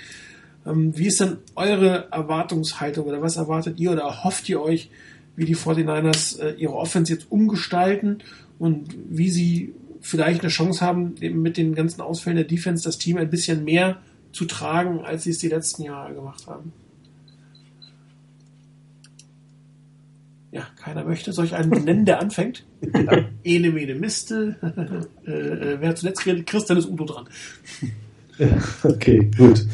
Ähm, 0.65 0.97
wie 0.97 1.07
ist 1.07 1.19
denn 1.19 1.37
eure 1.55 2.11
Erwartungshaltung 2.11 3.05
oder 3.05 3.21
was 3.21 3.37
erwartet 3.37 3.79
ihr 3.79 3.91
oder 3.91 4.03
erhofft 4.03 4.49
ihr 4.49 4.61
euch, 4.61 4.89
wie 5.35 5.45
die 5.45 5.55
49ers 5.55 6.39
äh, 6.39 6.53
ihre 6.53 6.73
Offense 6.73 7.13
jetzt 7.13 7.31
umgestalten 7.31 8.19
und 8.59 8.95
wie 9.09 9.29
sie 9.29 9.73
vielleicht 10.01 10.41
eine 10.41 10.49
Chance 10.49 10.85
haben, 10.85 11.15
eben 11.21 11.41
mit 11.41 11.57
den 11.57 11.75
ganzen 11.75 12.01
Ausfällen 12.01 12.35
der 12.35 12.45
Defense 12.45 12.83
das 12.83 12.97
Team 12.97 13.17
ein 13.17 13.29
bisschen 13.29 13.63
mehr 13.63 14.01
zu 14.31 14.45
tragen, 14.45 14.99
als 14.99 15.23
sie 15.23 15.31
es 15.31 15.37
die 15.39 15.47
letzten 15.47 15.83
Jahre 15.83 16.13
gemacht 16.13 16.47
haben? 16.47 16.73
Ja, 20.51 20.67
keiner 20.75 21.03
möchte 21.03 21.33
solch 21.33 21.55
einen 21.55 21.71
benennen, 21.71 22.05
der 22.05 22.19
anfängt. 22.19 22.63
Ja. 22.93 23.25
Ene, 23.43 23.71
mene, 23.71 23.95
miste. 23.95 24.55
äh, 25.25 25.31
äh, 25.31 25.77
wer 25.79 25.95
zuletzt 25.95 26.25
redet, 26.27 26.45
Christian 26.45 26.77
ist 26.77 26.87
Udo 26.87 27.05
dran. 27.05 27.27
okay, 28.83 29.31
gut. 29.35 29.65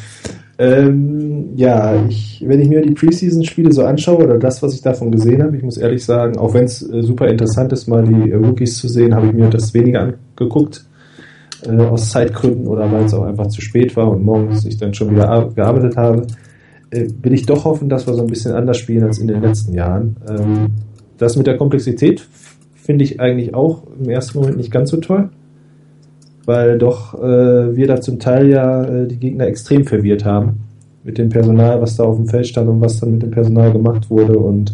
Ähm, 0.60 1.56
ja, 1.56 1.96
ich, 2.08 2.44
wenn 2.46 2.60
ich 2.60 2.68
mir 2.68 2.82
die 2.82 2.94
Preseason-Spiele 2.94 3.72
so 3.72 3.86
anschaue 3.86 4.26
oder 4.26 4.38
das, 4.38 4.62
was 4.62 4.74
ich 4.74 4.82
davon 4.82 5.10
gesehen 5.10 5.42
habe, 5.42 5.56
ich 5.56 5.64
muss 5.64 5.78
ehrlich 5.78 6.04
sagen, 6.04 6.38
auch 6.38 6.54
wenn 6.54 6.66
es 6.66 6.82
äh, 6.82 7.02
super 7.02 7.28
interessant 7.28 7.72
ist, 7.72 7.88
mal 7.88 8.04
die 8.04 8.30
äh, 8.30 8.36
Rookies 8.36 8.78
zu 8.78 8.90
sehen, 8.90 9.16
habe 9.16 9.28
ich 9.28 9.34
mir 9.34 9.50
das 9.50 9.74
weniger 9.74 10.02
angeguckt. 10.02 10.86
Äh, 11.66 11.78
aus 11.78 12.10
Zeitgründen 12.10 12.68
oder 12.68 12.90
weil 12.92 13.06
es 13.06 13.14
auch 13.14 13.24
einfach 13.24 13.48
zu 13.48 13.62
spät 13.62 13.96
war 13.98 14.10
und 14.10 14.24
morgens 14.24 14.66
ich 14.66 14.78
dann 14.78 14.94
schon 14.94 15.12
wieder 15.12 15.50
gearbeitet 15.54 15.98
habe. 15.98 16.26
Äh, 16.90 17.08
will 17.22 17.34
ich 17.34 17.46
doch 17.46 17.66
hoffen, 17.66 17.90
dass 17.90 18.08
wir 18.08 18.14
so 18.14 18.22
ein 18.22 18.28
bisschen 18.28 18.54
anders 18.54 18.78
spielen 18.78 19.04
als 19.04 19.20
in 19.20 19.28
den 19.28 19.42
letzten 19.42 19.74
Jahren. 19.74 20.16
Ähm, 20.30 20.68
das 21.18 21.36
mit 21.36 21.48
der 21.48 21.58
Komplexität 21.58 22.26
finde 22.76 23.04
ich 23.04 23.20
eigentlich 23.20 23.54
auch 23.54 23.84
im 24.00 24.10
ersten 24.10 24.40
Moment 24.40 24.58
nicht 24.58 24.72
ganz 24.72 24.90
so 24.90 24.98
toll, 24.98 25.30
weil 26.46 26.78
doch 26.78 27.16
äh, 27.16 27.76
wir 27.76 27.88
da 27.88 28.02
zum 28.02 28.20
Teil 28.20 28.50
ja 28.50 28.84
äh, 28.84 29.08
die 29.08 29.20
Gegner 29.20 29.48
extrem 29.48 29.86
verwirrt 29.86 30.26
haben 30.26 30.62
mit 31.04 31.18
dem 31.18 31.30
Personal, 31.30 31.82
was 31.82 31.96
da 31.96 32.04
auf 32.04 32.18
dem 32.18 32.28
Feld 32.28 32.48
stand 32.48 32.70
und 32.70 32.82
was 32.82 33.00
dann 33.00 33.12
mit 33.12 33.24
dem 33.24 33.32
Personal 33.32 33.72
gemacht 33.72 34.10
wurde 34.10 34.38
und 34.38 34.74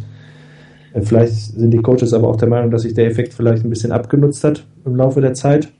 äh, 0.96 1.02
Vielleicht 1.02 1.34
sind 1.34 1.72
die 1.72 1.82
Coaches 1.82 2.14
aber 2.14 2.28
auch 2.30 2.38
der 2.38 2.50
Meinung, 2.50 2.72
dass 2.72 2.84
sich 2.84 2.94
der 2.94 3.08
Effekt 3.08 3.34
vielleicht 3.34 3.64
ein 3.64 3.70
bisschen 3.70 3.92
abgenutzt 3.92 4.44
hat 4.44 4.66
im 4.86 4.96
Laufe 4.96 5.22
der 5.22 5.34
Zeit. 5.34 5.72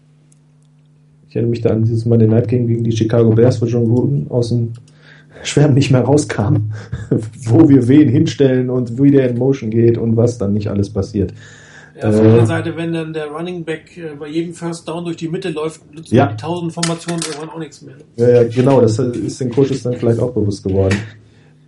Ich 1.28 1.36
erinnere 1.36 1.52
mich 1.52 1.62
da 1.62 1.70
an 1.70 1.84
dieses 1.84 2.06
Monday 2.06 2.28
Night 2.28 2.48
Game 2.48 2.68
gegen 2.68 2.84
die 2.84 2.96
Chicago 2.96 3.32
Bears, 3.32 3.62
wo 3.62 3.66
John 3.66 3.86
Gruden 3.86 4.28
aus 4.30 4.50
dem 4.50 4.74
Schwärmen 5.44 5.76
nicht 5.76 5.92
mehr 5.92 6.02
rauskam, 6.02 6.72
wo 7.44 7.68
wir 7.68 7.88
wen 7.88 8.10
hinstellen 8.10 8.70
und 8.70 9.02
wie 9.02 9.12
der 9.12 9.30
in 9.30 9.38
Motion 9.38 9.70
geht 9.70 9.98
und 9.98 10.16
was 10.16 10.38
dann 10.38 10.54
nicht 10.54 10.70
alles 10.70 10.90
passiert. 10.90 11.34
Ja, 11.98 12.10
auf 12.10 12.16
der 12.16 12.24
anderen 12.24 12.44
äh, 12.44 12.48
Seite, 12.48 12.76
wenn 12.76 12.94
dann 12.94 13.14
der 13.14 13.28
Running 13.28 13.64
Back 13.64 13.98
äh, 13.98 14.16
bei 14.20 14.28
jedem 14.28 14.54
First 14.54 14.88
Down 14.88 15.06
durch 15.06 15.18
die 15.18 15.30
Mitte 15.30 15.50
läuft, 15.50 15.82
nützt 15.94 16.12
ja. 16.12 16.28
die 16.28 16.36
tausend 16.36 16.74
Formationen 16.74 17.22
irgendwann 17.26 17.50
auch 17.50 17.60
nichts 17.60 17.82
mehr. 17.82 17.96
Ja, 18.18 18.42
ja, 18.42 18.48
genau, 18.48 18.82
das 18.82 19.00
ist 19.00 19.40
den 19.40 19.50
Coaches 19.50 19.84
dann 19.84 19.94
vielleicht 19.94 20.20
auch 20.20 20.32
bewusst 20.32 20.64
geworden. 20.64 20.98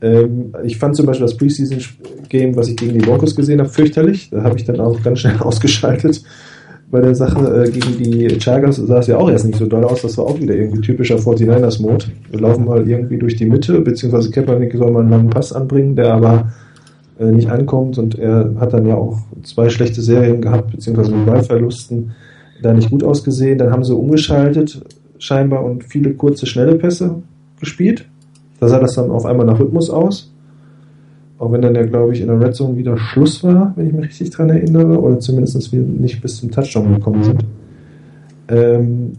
Ähm, 0.02 0.54
ich 0.64 0.78
fand 0.78 0.96
zum 0.96 1.06
Beispiel 1.06 1.26
das 1.26 1.38
Preseason-Game, 1.38 2.56
was 2.56 2.68
ich 2.68 2.76
gegen 2.76 3.00
die 3.00 3.06
Broncos 3.06 3.36
gesehen 3.36 3.60
habe, 3.60 3.70
fürchterlich. 3.70 4.30
Da 4.30 4.44
habe 4.44 4.58
ich 4.58 4.66
dann 4.66 4.80
auch 4.80 5.02
ganz 5.02 5.20
schnell 5.20 5.38
ausgeschaltet 5.40 6.24
bei 6.90 7.02
der 7.02 7.16
Sache 7.16 7.66
äh, 7.66 7.70
gegen 7.70 7.98
die 7.98 8.40
Chargers 8.40 8.78
sah 8.78 9.00
es 9.00 9.08
ja 9.08 9.18
auch 9.18 9.30
erst 9.30 9.46
nicht 9.46 9.58
so 9.58 9.66
doll 9.66 9.84
aus. 9.84 10.02
Das 10.02 10.18
war 10.18 10.26
auch 10.26 10.40
wieder 10.40 10.56
irgendwie 10.56 10.82
typischer 10.82 11.18
49ers-Mode. 11.18 12.06
Wir 12.32 12.40
laufen 12.40 12.66
mal 12.66 12.88
irgendwie 12.88 13.18
durch 13.18 13.36
die 13.36 13.46
Mitte, 13.46 13.82
beziehungsweise 13.82 14.32
Kaepernick 14.32 14.74
soll 14.76 14.92
mal 14.92 15.02
einen 15.02 15.10
langen 15.10 15.30
Pass 15.30 15.52
anbringen, 15.52 15.96
der 15.96 16.14
aber 16.14 16.54
nicht 17.20 17.50
ankommt 17.50 17.98
und 17.98 18.18
er 18.18 18.54
hat 18.60 18.74
dann 18.74 18.86
ja 18.86 18.96
auch 18.96 19.18
zwei 19.44 19.70
schlechte 19.70 20.02
Serien 20.02 20.42
gehabt, 20.42 20.72
beziehungsweise 20.72 21.16
mit 21.16 21.26
Ballverlusten 21.26 22.12
da 22.62 22.74
nicht 22.74 22.90
gut 22.90 23.04
ausgesehen. 23.04 23.58
Dann 23.58 23.72
haben 23.72 23.84
sie 23.84 23.96
umgeschaltet 23.96 24.82
scheinbar 25.20 25.64
und 25.64 25.84
viele 25.84 26.14
kurze, 26.14 26.46
schnelle 26.46 26.76
Pässe 26.76 27.16
gespielt. 27.60 28.06
Da 28.60 28.68
sah 28.68 28.80
das 28.80 28.96
dann 28.96 29.12
auf 29.12 29.26
einmal 29.26 29.46
nach 29.46 29.60
Rhythmus 29.60 29.90
aus. 29.90 30.32
Auch 31.40 31.52
wenn 31.52 31.62
dann 31.62 31.76
ja, 31.76 31.86
glaube 31.86 32.14
ich, 32.14 32.22
in 32.22 32.28
der 32.28 32.40
Red 32.40 32.56
Zone 32.56 32.78
wieder 32.78 32.98
Schluss 32.98 33.44
war, 33.44 33.74
wenn 33.76 33.88
ich 33.88 33.94
mich 33.94 34.06
richtig 34.06 34.32
dran 34.32 34.50
erinnere, 34.50 35.00
oder 35.00 35.20
zumindest 35.20 35.72
wir 35.72 35.82
nicht 35.82 36.22
bis 36.22 36.38
zum 36.38 36.50
Touchdown 36.50 36.96
gekommen 36.96 37.24
sind. 37.24 37.46
Ähm, 38.48 39.14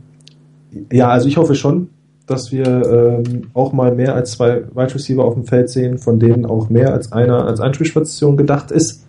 ja, 0.92 1.09
also 1.09 1.28
ich 1.28 1.36
hoffe 1.36 1.55
schon, 1.55 1.88
dass 2.29 2.53
wir 2.53 3.22
ähm, 3.26 3.49
auch 3.55 3.72
mal 3.72 3.95
mehr 3.95 4.14
als 4.14 4.33
zwei 4.33 4.62
Wide 4.74 4.95
Receiver 4.95 5.24
auf 5.24 5.35
dem 5.35 5.45
Feld 5.45 5.70
sehen, 5.70 5.99
von 5.99 6.20
denen 6.20 6.45
auch 6.45 6.68
mehr 6.68 6.93
als 6.93 7.11
einer 7.11 7.47
als 7.47 7.61
Einspielstation 7.61 8.37
gedacht 8.37 8.70
ist 8.70 9.07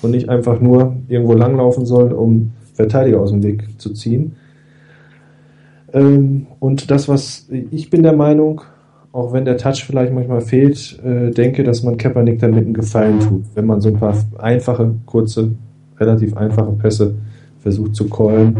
und 0.00 0.12
nicht 0.12 0.28
einfach 0.28 0.60
nur 0.60 0.96
irgendwo 1.08 1.34
langlaufen 1.34 1.84
soll, 1.84 2.12
um 2.12 2.52
Verteidiger 2.74 3.20
aus 3.20 3.30
dem 3.30 3.42
Weg 3.42 3.80
zu 3.80 3.92
ziehen. 3.92 4.36
Ähm, 5.92 6.46
und 6.60 6.90
das, 6.90 7.08
was 7.08 7.48
ich 7.50 7.90
bin 7.90 8.04
der 8.04 8.14
Meinung, 8.14 8.62
auch 9.10 9.32
wenn 9.32 9.44
der 9.44 9.58
Touch 9.58 9.84
vielleicht 9.84 10.12
manchmal 10.12 10.40
fehlt, 10.40 10.98
äh, 11.04 11.30
denke, 11.30 11.64
dass 11.64 11.82
man 11.82 11.96
Kaepernick 11.96 12.38
damit 12.38 12.64
einen 12.64 12.74
Gefallen 12.74 13.20
tut, 13.20 13.42
wenn 13.54 13.66
man 13.66 13.80
so 13.80 13.88
ein 13.88 13.98
paar 13.98 14.16
einfache, 14.38 14.94
kurze, 15.04 15.50
relativ 15.98 16.36
einfache 16.36 16.72
Pässe 16.72 17.16
versucht 17.58 17.96
zu 17.96 18.08
callen 18.08 18.58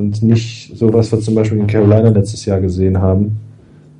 und 0.00 0.22
nicht 0.22 0.76
so, 0.76 0.92
was 0.92 1.12
wir 1.12 1.20
zum 1.20 1.34
Beispiel 1.34 1.58
in 1.58 1.66
Carolina 1.66 2.08
letztes 2.08 2.46
Jahr 2.46 2.60
gesehen 2.60 3.00
haben, 3.00 3.36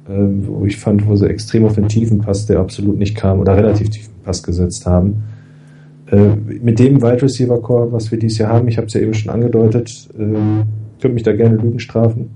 äh, 0.09 0.12
wo 0.46 0.64
ich 0.64 0.76
fand, 0.76 1.07
wo 1.07 1.14
sie 1.14 1.28
extrem 1.28 1.66
auf 1.66 1.74
den 1.74 1.88
tiefen 1.88 2.20
Pass, 2.20 2.46
der 2.46 2.59
absolut 2.59 2.98
nicht 2.98 3.14
kam, 3.14 3.38
oder 3.38 3.57
relativ 3.57 3.90
tiefen 3.90 4.14
Pass 4.24 4.42
gesetzt 4.42 4.86
haben. 4.86 5.22
Äh, 6.11 6.34
mit 6.62 6.78
dem 6.78 7.03
Wide 7.03 7.22
Receiver 7.22 7.61
Core, 7.61 7.92
was 7.92 8.11
wir 8.11 8.18
dieses 8.18 8.38
Jahr 8.38 8.53
haben, 8.53 8.66
ich 8.66 8.78
habe 8.78 8.86
es 8.86 8.94
ja 8.94 9.01
eben 9.01 9.14
schon 9.14 9.30
angedeutet, 9.30 10.09
äh, 10.18 10.64
könnte 11.01 11.14
mich 11.14 11.22
da 11.22 11.32
gerne 11.32 11.57
Lügen 11.57 11.78
strafen. 11.78 12.30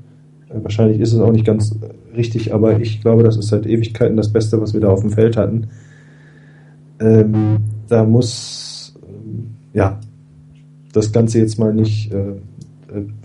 Äh, 0.50 0.62
wahrscheinlich 0.62 1.00
ist 1.00 1.14
es 1.14 1.20
auch 1.20 1.32
nicht 1.32 1.46
ganz 1.46 1.74
richtig, 2.14 2.52
aber 2.52 2.78
ich 2.80 3.00
glaube, 3.00 3.22
das 3.22 3.36
ist 3.36 3.48
seit 3.48 3.66
Ewigkeiten 3.66 4.16
das 4.16 4.32
Beste, 4.32 4.60
was 4.60 4.74
wir 4.74 4.80
da 4.80 4.88
auf 4.88 5.00
dem 5.00 5.10
Feld 5.10 5.36
hatten. 5.36 5.68
Ähm, 7.00 7.56
da 7.88 8.04
muss, 8.04 8.94
ähm, 9.02 9.46
ja, 9.72 9.98
das 10.92 11.12
Ganze 11.12 11.38
jetzt 11.38 11.58
mal 11.58 11.74
nicht, 11.74 12.12
äh, 12.12 12.34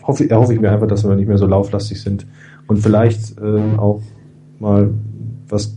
hoffe, 0.04 0.30
erhoffe 0.30 0.54
ich 0.54 0.60
mir 0.60 0.72
einfach, 0.72 0.88
dass 0.88 1.04
wir 1.04 1.16
nicht 1.16 1.28
mehr 1.28 1.38
so 1.38 1.46
lauflastig 1.46 2.02
sind 2.02 2.26
und 2.68 2.78
vielleicht 2.78 3.38
äh, 3.40 3.78
auch 3.78 4.02
mal 4.60 4.92
was, 5.48 5.76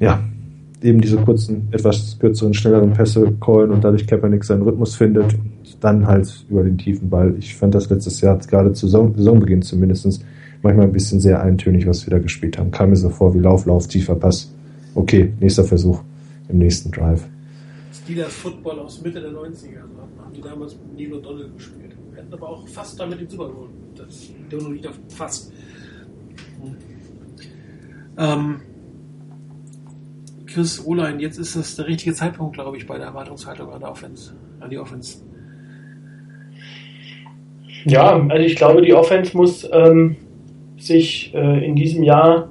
ja, 0.00 0.20
eben 0.82 1.00
diese 1.00 1.16
kurzen, 1.18 1.68
etwas 1.70 2.18
kürzeren, 2.18 2.54
schnelleren 2.54 2.92
Pässe 2.92 3.32
callen 3.40 3.70
und 3.70 3.84
dadurch 3.84 4.06
Kaepernick 4.06 4.44
seinen 4.44 4.62
Rhythmus 4.62 4.96
findet 4.96 5.34
und 5.34 5.76
dann 5.80 6.06
halt 6.06 6.44
über 6.48 6.64
den 6.64 6.78
tiefen 6.78 7.08
Ball. 7.08 7.34
Ich 7.38 7.56
fand 7.56 7.74
das 7.74 7.88
letztes 7.88 8.20
Jahr, 8.20 8.38
gerade 8.38 8.72
zu 8.72 8.88
Saisonbeginn 8.88 9.62
zumindest, 9.62 10.24
manchmal 10.62 10.86
ein 10.86 10.92
bisschen 10.92 11.20
sehr 11.20 11.42
eintönig, 11.42 11.86
was 11.86 12.06
wir 12.06 12.10
da 12.10 12.18
gespielt 12.18 12.58
haben. 12.58 12.70
Kam 12.70 12.90
mir 12.90 12.96
so 12.96 13.08
vor 13.08 13.34
wie 13.34 13.38
Lauf, 13.38 13.66
Lauf, 13.66 13.86
tiefer 13.88 14.14
Pass. 14.14 14.52
Okay, 14.94 15.32
nächster 15.40 15.64
Versuch 15.64 16.02
im 16.48 16.58
nächsten 16.58 16.90
Drive. 16.90 17.26
Steelers 18.02 18.34
Football 18.34 18.80
aus 18.80 19.00
Mitte 19.02 19.20
der 19.20 19.30
90er 19.30 19.80
haben 19.80 20.32
die 20.34 20.40
damals 20.40 20.76
mit 20.76 20.94
Neil 20.94 21.18
O'Donnell 21.18 21.52
gespielt. 21.54 21.96
Wir 22.10 22.22
hätten 22.22 22.32
aber 22.32 22.48
auch 22.48 22.66
fast 22.68 22.98
damit 22.98 23.20
den 23.20 23.28
Super 23.28 23.48
Bowl. 23.48 23.68
Das 23.94 24.30
nur 24.50 24.74
wieder 24.74 24.90
fast. 25.08 25.52
Hm. 26.60 26.76
Ähm, 28.18 28.60
Chris 30.46 30.84
Olein, 30.84 31.20
jetzt 31.20 31.38
ist 31.38 31.56
das 31.56 31.76
der 31.76 31.86
richtige 31.86 32.14
Zeitpunkt, 32.14 32.54
glaube 32.54 32.76
ich, 32.76 32.86
bei 32.86 32.98
der 32.98 33.06
Erwartungshaltung 33.06 33.72
an, 33.72 33.80
der 33.80 33.90
Offense, 33.90 34.34
an 34.60 34.68
die 34.68 34.78
Offense. 34.78 35.22
Ja, 37.84 38.16
also 38.28 38.44
ich 38.44 38.56
glaube, 38.56 38.82
die 38.82 38.94
Offense 38.94 39.36
muss 39.36 39.68
ähm, 39.72 40.16
sich 40.76 41.32
äh, 41.34 41.64
in 41.64 41.74
diesem 41.74 42.02
Jahr 42.02 42.50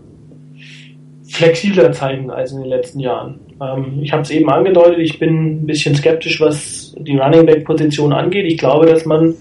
flexibler 1.29 1.91
zeigen 1.91 2.31
als 2.31 2.51
in 2.51 2.59
den 2.59 2.69
letzten 2.69 2.99
Jahren. 2.99 3.39
Ähm, 3.61 3.99
ich 4.01 4.11
habe 4.11 4.23
es 4.23 4.31
eben 4.31 4.49
angedeutet, 4.49 4.99
ich 4.99 5.19
bin 5.19 5.61
ein 5.61 5.65
bisschen 5.65 5.95
skeptisch, 5.95 6.41
was 6.41 6.95
die 6.97 7.17
Running 7.17 7.45
Back 7.45 7.63
Position 7.63 8.11
angeht. 8.11 8.45
Ich 8.45 8.57
glaube, 8.57 8.87
dass 8.87 9.05
man 9.05 9.35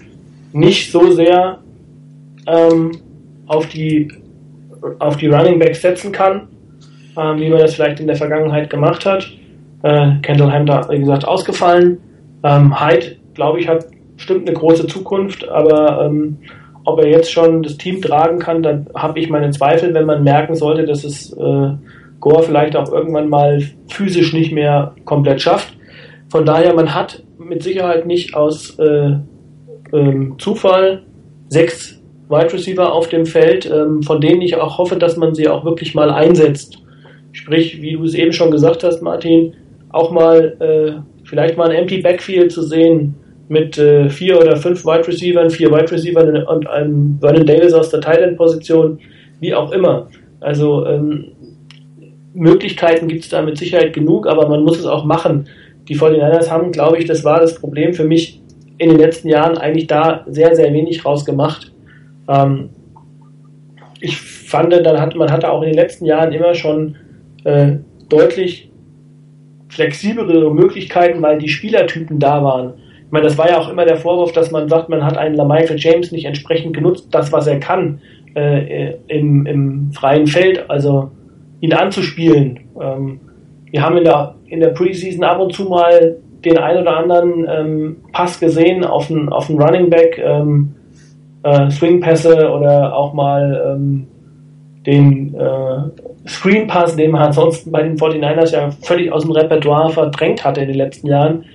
nicht 0.53 0.91
so 0.91 1.11
sehr 1.11 1.59
ähm, 2.47 2.91
auf 3.47 3.67
die 3.67 4.11
auf 4.99 5.17
die 5.17 5.27
Running 5.27 5.59
Backs 5.59 5.81
setzen 5.81 6.11
kann, 6.11 6.47
ähm, 7.17 7.39
wie 7.39 7.49
man 7.49 7.59
das 7.59 7.75
vielleicht 7.75 7.99
in 7.99 8.07
der 8.07 8.15
Vergangenheit 8.15 8.69
gemacht 8.69 9.05
hat. 9.05 9.31
Äh, 9.83 10.13
Kendall 10.21 10.53
Hunter, 10.53 10.87
wie 10.89 10.99
gesagt, 10.99 11.25
ausgefallen. 11.27 11.97
Ähm, 12.43 12.79
Hyde, 12.79 13.17
glaube 13.33 13.59
ich, 13.59 13.67
hat 13.67 13.85
bestimmt 14.15 14.47
eine 14.47 14.57
große 14.57 14.87
Zukunft, 14.87 15.47
aber 15.47 16.05
ähm, 16.05 16.37
ob 16.83 16.99
er 16.99 17.09
jetzt 17.09 17.31
schon 17.31 17.61
das 17.61 17.77
Team 17.77 18.01
tragen 18.01 18.39
kann, 18.39 18.63
dann 18.63 18.87
habe 18.95 19.19
ich 19.19 19.29
meine 19.29 19.51
Zweifel, 19.51 19.93
wenn 19.93 20.05
man 20.05 20.23
merken 20.23 20.55
sollte, 20.55 20.85
dass 20.85 21.03
es 21.03 21.31
äh, 21.33 21.69
Gore 22.21 22.43
vielleicht 22.43 22.77
auch 22.77 22.91
irgendwann 22.91 23.27
mal 23.27 23.61
physisch 23.89 24.31
nicht 24.31 24.53
mehr 24.53 24.95
komplett 25.03 25.41
schafft. 25.41 25.75
Von 26.29 26.45
daher, 26.45 26.73
man 26.73 26.95
hat 26.95 27.23
mit 27.37 27.61
Sicherheit 27.61 28.05
nicht 28.05 28.35
aus 28.35 28.79
äh, 28.79 29.17
ähm, 29.91 30.35
Zufall 30.37 31.01
sechs 31.49 32.01
Wide 32.29 32.53
Receiver 32.53 32.93
auf 32.93 33.09
dem 33.09 33.25
Feld, 33.25 33.69
ähm, 33.69 34.03
von 34.03 34.21
denen 34.21 34.41
ich 34.41 34.55
auch 34.55 34.77
hoffe, 34.77 34.95
dass 34.95 35.17
man 35.17 35.35
sie 35.35 35.49
auch 35.49 35.65
wirklich 35.65 35.93
mal 35.93 36.09
einsetzt. 36.09 36.81
Sprich, 37.33 37.81
wie 37.81 37.93
du 37.93 38.03
es 38.03 38.13
eben 38.13 38.31
schon 38.31 38.51
gesagt 38.51 38.85
hast, 38.85 39.01
Martin, 39.01 39.53
auch 39.89 40.11
mal 40.11 40.55
äh, 40.59 41.25
vielleicht 41.27 41.57
mal 41.57 41.69
ein 41.69 41.75
Empty 41.75 42.01
Backfield 42.01 42.51
zu 42.51 42.61
sehen 42.61 43.15
mit 43.49 43.77
äh, 43.77 44.09
vier 44.09 44.39
oder 44.39 44.55
fünf 44.55 44.85
Wide 44.85 45.07
Receivers, 45.07 45.55
vier 45.55 45.71
Wide 45.71 45.91
Receivers 45.91 46.47
und 46.47 46.69
einem 46.69 47.17
Vernon 47.19 47.45
Davis 47.45 47.73
aus 47.73 47.89
der 47.89 47.99
Tight 47.99 48.19
End 48.19 48.37
Position, 48.37 48.99
wie 49.41 49.53
auch 49.53 49.71
immer. 49.73 50.07
Also 50.39 50.85
ähm, 50.85 51.33
Möglichkeiten 52.33 53.07
gibt 53.07 53.23
es 53.23 53.29
da 53.29 53.41
mit 53.41 53.57
Sicherheit 53.57 53.93
genug, 53.93 54.27
aber 54.27 54.47
man 54.47 54.63
muss 54.63 54.79
es 54.79 54.85
auch 54.85 55.05
machen. 55.05 55.47
Die 55.87 55.97
49ers 55.97 56.49
haben, 56.49 56.71
glaube 56.71 56.97
ich, 56.97 57.05
das 57.05 57.23
war 57.23 57.39
das 57.39 57.55
Problem 57.55 57.93
für 57.93 58.05
mich 58.05 58.41
in 58.77 58.89
den 58.89 58.99
letzten 58.99 59.29
Jahren 59.29 59.57
eigentlich 59.57 59.87
da 59.87 60.25
sehr, 60.27 60.55
sehr 60.55 60.73
wenig 60.73 61.05
rausgemacht. 61.05 61.71
Ähm, 62.27 62.69
ich 63.99 64.17
fand, 64.19 64.73
dann 64.73 64.99
hat, 64.99 65.15
man 65.15 65.31
hatte 65.31 65.51
auch 65.51 65.61
in 65.61 65.69
den 65.69 65.77
letzten 65.77 66.05
Jahren 66.05 66.31
immer 66.31 66.55
schon 66.55 66.95
äh, 67.43 67.73
deutlich 68.09 68.71
flexiblere 69.69 70.53
Möglichkeiten, 70.53 71.21
weil 71.21 71.37
die 71.37 71.47
Spielertypen 71.47 72.19
da 72.19 72.43
waren. 72.43 72.73
Ich 73.05 73.11
meine, 73.11 73.25
das 73.25 73.37
war 73.37 73.49
ja 73.49 73.59
auch 73.59 73.69
immer 73.69 73.85
der 73.85 73.97
Vorwurf, 73.97 74.31
dass 74.31 74.51
man 74.51 74.69
sagt, 74.69 74.89
man 74.89 75.03
hat 75.03 75.17
einen 75.17 75.35
LaMichael 75.35 75.77
James 75.77 76.11
nicht 76.11 76.25
entsprechend 76.25 76.75
genutzt, 76.75 77.09
das, 77.11 77.31
was 77.31 77.47
er 77.47 77.59
kann 77.59 78.01
äh, 78.35 78.95
im, 79.07 79.45
im 79.45 79.91
freien 79.93 80.27
Feld. 80.27 80.69
Also 80.69 81.11
ihn 81.61 81.73
anzuspielen. 81.73 82.59
Ähm, 82.79 83.21
wir 83.69 83.81
haben 83.81 83.97
in 83.97 84.03
der, 84.03 84.35
in 84.47 84.59
der 84.59 84.69
Preseason 84.69 85.23
ab 85.23 85.39
und 85.39 85.53
zu 85.53 85.63
mal 85.63 86.17
den 86.43 86.57
ein 86.57 86.77
oder 86.77 86.97
anderen 86.97 87.47
ähm, 87.49 87.97
Pass 88.11 88.39
gesehen 88.39 88.83
auf 88.83 89.09
einen, 89.09 89.29
auf 89.29 89.49
einen 89.49 89.61
Running 89.61 89.89
Back, 89.89 90.19
ähm, 90.23 90.75
äh, 91.43 91.69
Swing-Pässe 91.69 92.51
oder 92.51 92.95
auch 92.95 93.13
mal 93.13 93.73
ähm, 93.73 94.07
den 94.85 95.35
äh, 95.35 96.27
Screen-Pass, 96.27 96.95
den 96.95 97.11
man 97.11 97.23
ansonsten 97.23 97.71
bei 97.71 97.83
den 97.83 97.97
49ers 97.97 98.53
ja 98.53 98.71
völlig 98.81 99.11
aus 99.11 99.23
dem 99.23 99.31
Repertoire 99.31 99.91
verdrängt 99.91 100.43
hatte 100.43 100.61
in 100.61 100.67
den 100.67 100.77
letzten 100.77 101.07
Jahren. 101.07 101.45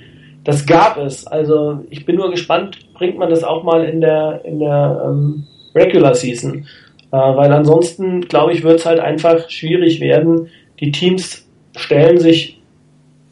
Das 0.45 0.65
gab 0.65 0.97
es. 0.97 1.27
Also 1.27 1.81
ich 1.91 2.07
bin 2.07 2.17
nur 2.17 2.31
gespannt, 2.31 2.79
bringt 2.95 3.19
man 3.19 3.31
das 3.31 3.43
auch 3.43 3.65
mal 3.65 3.85
in 3.85 4.01
der, 4.01 4.43
in 4.45 4.61
der 4.61 5.03
ähm, 5.05 5.45
Regular 5.75 6.15
Season. 6.15 6.67
Äh, 7.13 7.17
weil 7.17 7.53
ansonsten, 7.53 8.23
glaube 8.23 8.53
ich, 8.53 8.63
wird 8.63 8.81
es 8.81 8.87
halt 8.87 9.01
einfach 9.01 9.49
schwierig 9.51 10.01
werden. 10.01 10.49
Die 10.81 10.93
Teams 10.93 11.47
stellen 11.77 12.19
sich 12.19 12.61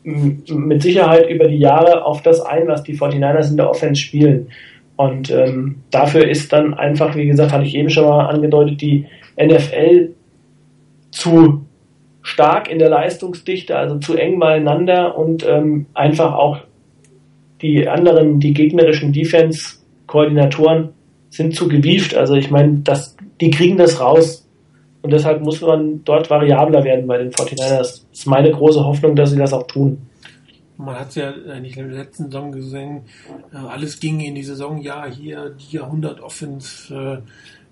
mit 0.04 0.82
Sicherheit 0.82 1.30
über 1.30 1.48
die 1.48 1.58
Jahre 1.58 2.04
auf 2.04 2.22
das 2.22 2.40
ein, 2.40 2.68
was 2.68 2.82
die 2.82 2.96
49ers 2.96 3.50
in 3.50 3.56
der 3.56 3.70
Offense 3.70 4.00
spielen. 4.00 4.48
Und 4.96 5.30
ähm, 5.30 5.76
dafür 5.90 6.28
ist 6.28 6.52
dann 6.52 6.74
einfach, 6.74 7.16
wie 7.16 7.26
gesagt, 7.26 7.52
hatte 7.52 7.64
ich 7.64 7.74
eben 7.74 7.90
schon 7.90 8.04
mal 8.04 8.26
angedeutet, 8.26 8.80
die 8.80 9.06
NFL 9.40 10.10
zu 11.10 11.64
stark 12.22 12.70
in 12.70 12.78
der 12.78 12.90
Leistungsdichte, 12.90 13.76
also 13.76 13.98
zu 13.98 14.16
eng 14.16 14.38
beieinander 14.38 15.16
und 15.18 15.46
ähm, 15.46 15.86
einfach 15.94 16.34
auch 16.34 16.58
die 17.60 17.88
anderen, 17.88 18.40
die 18.40 18.52
gegnerischen 18.52 19.12
Defense-Koordinatoren 19.12 20.90
sind 21.30 21.54
zu 21.54 21.68
gewieft. 21.68 22.14
Also 22.14 22.34
ich 22.34 22.50
meine, 22.50 22.80
das, 22.84 23.16
die 23.40 23.50
kriegen 23.50 23.76
das 23.76 24.00
raus. 24.00 24.46
Und 25.02 25.12
deshalb 25.12 25.42
muss 25.42 25.60
man 25.60 26.02
dort 26.04 26.30
variabler 26.30 26.82
werden 26.82 27.06
bei 27.06 27.18
den 27.18 27.30
49ers. 27.30 27.78
Das 27.78 28.06
ist 28.10 28.26
meine 28.26 28.50
große 28.50 28.82
Hoffnung, 28.82 29.14
dass 29.14 29.30
sie 29.30 29.36
das 29.36 29.52
auch 29.52 29.66
tun. 29.66 29.98
Man 30.76 30.98
hat 30.98 31.10
es 31.10 31.16
ja 31.16 31.32
eigentlich 31.50 31.76
in 31.76 31.90
der 31.90 31.98
letzten 31.98 32.24
Saison 32.24 32.50
gesehen, 32.50 33.02
äh, 33.52 33.58
alles 33.58 34.00
ging 34.00 34.18
in 34.20 34.34
die 34.34 34.42
Saison, 34.42 34.80
ja, 34.80 35.06
hier 35.06 35.50
die 35.50 35.76
Jahrhundert-Offense, 35.76 37.22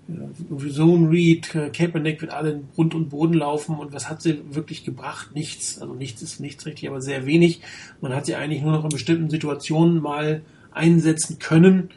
äh, 0.09 0.69
Zone 0.69 1.09
Read, 1.09 1.53
äh, 1.55 1.69
Kaepernick 1.69 2.21
wird 2.21 2.31
alle 2.31 2.51
in 2.51 2.67
Grund 2.75 2.93
und 2.93 3.09
Boden 3.09 3.33
laufen 3.33 3.77
und 3.77 3.93
was 3.93 4.09
hat 4.09 4.21
sie 4.21 4.41
wirklich 4.51 4.85
gebracht? 4.85 5.33
Nichts. 5.33 5.81
Also 5.81 5.93
nichts 5.93 6.21
ist 6.21 6.39
nichts 6.39 6.65
richtig, 6.65 6.87
aber 6.87 7.01
sehr 7.01 7.25
wenig. 7.25 7.61
Man 7.99 8.13
hat 8.13 8.25
sie 8.25 8.35
eigentlich 8.35 8.61
nur 8.61 8.71
noch 8.71 8.83
in 8.83 8.89
bestimmten 8.89 9.29
Situationen 9.29 10.01
mal 10.01 10.41
einsetzen 10.71 11.39
können 11.39 11.89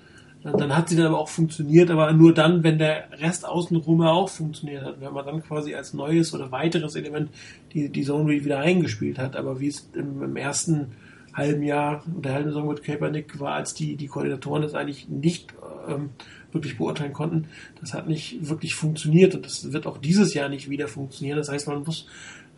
dann 0.53 0.77
hat 0.77 0.89
sie 0.89 0.97
dann 0.97 1.07
aber 1.07 1.19
auch 1.19 1.29
funktioniert, 1.29 1.91
aber 1.91 2.13
nur 2.13 2.33
dann, 2.35 2.63
wenn 2.63 2.79
der 2.79 3.09
Rest 3.19 3.47
außenrum 3.47 4.03
auch 4.03 4.29
funktioniert 4.29 4.85
hat. 4.85 5.01
Wenn 5.01 5.13
man 5.13 5.27
dann 5.27 5.43
quasi 5.43 5.75
als 5.75 5.95
neues 5.95 6.35
oder 6.35 6.53
weiteres 6.53 6.95
Element 6.95 7.31
die, 7.73 7.89
die 7.89 8.05
Zone 8.05 8.29
Read 8.29 8.45
wieder 8.45 8.59
eingespielt 8.61 9.19
hat. 9.19 9.37
Aber 9.37 9.61
wie 9.61 9.69
es 9.69 9.89
im, 9.95 10.23
im 10.23 10.37
ersten 10.37 10.93
halben 11.35 11.63
Jahr 11.63 12.03
der 12.07 12.33
halben 12.33 12.51
Saison 12.51 12.69
mit 12.69 12.83
Kaepernick 12.83 13.39
war, 13.41 13.55
als 13.55 13.75
die, 13.75 13.97
die 13.97 14.07
Koordinatoren 14.07 14.63
das 14.63 14.75
eigentlich 14.75 15.09
nicht 15.09 15.55
ähm, 15.89 16.11
wirklich 16.53 16.79
beurteilen 16.79 17.13
konnten, 17.13 17.49
das 17.81 17.93
hat 17.93 18.09
nicht 18.09 18.49
wirklich 18.49 18.75
funktioniert 18.75 19.35
und 19.35 19.45
das 19.45 19.73
wird 19.73 19.87
auch 19.87 19.99
dieses 19.99 20.33
Jahr 20.33 20.49
nicht 20.49 20.71
wieder 20.71 20.89
funktionieren. 20.89 21.39
Das 21.39 21.51
heißt, 21.51 21.69
man 21.69 21.83
muss 21.83 22.07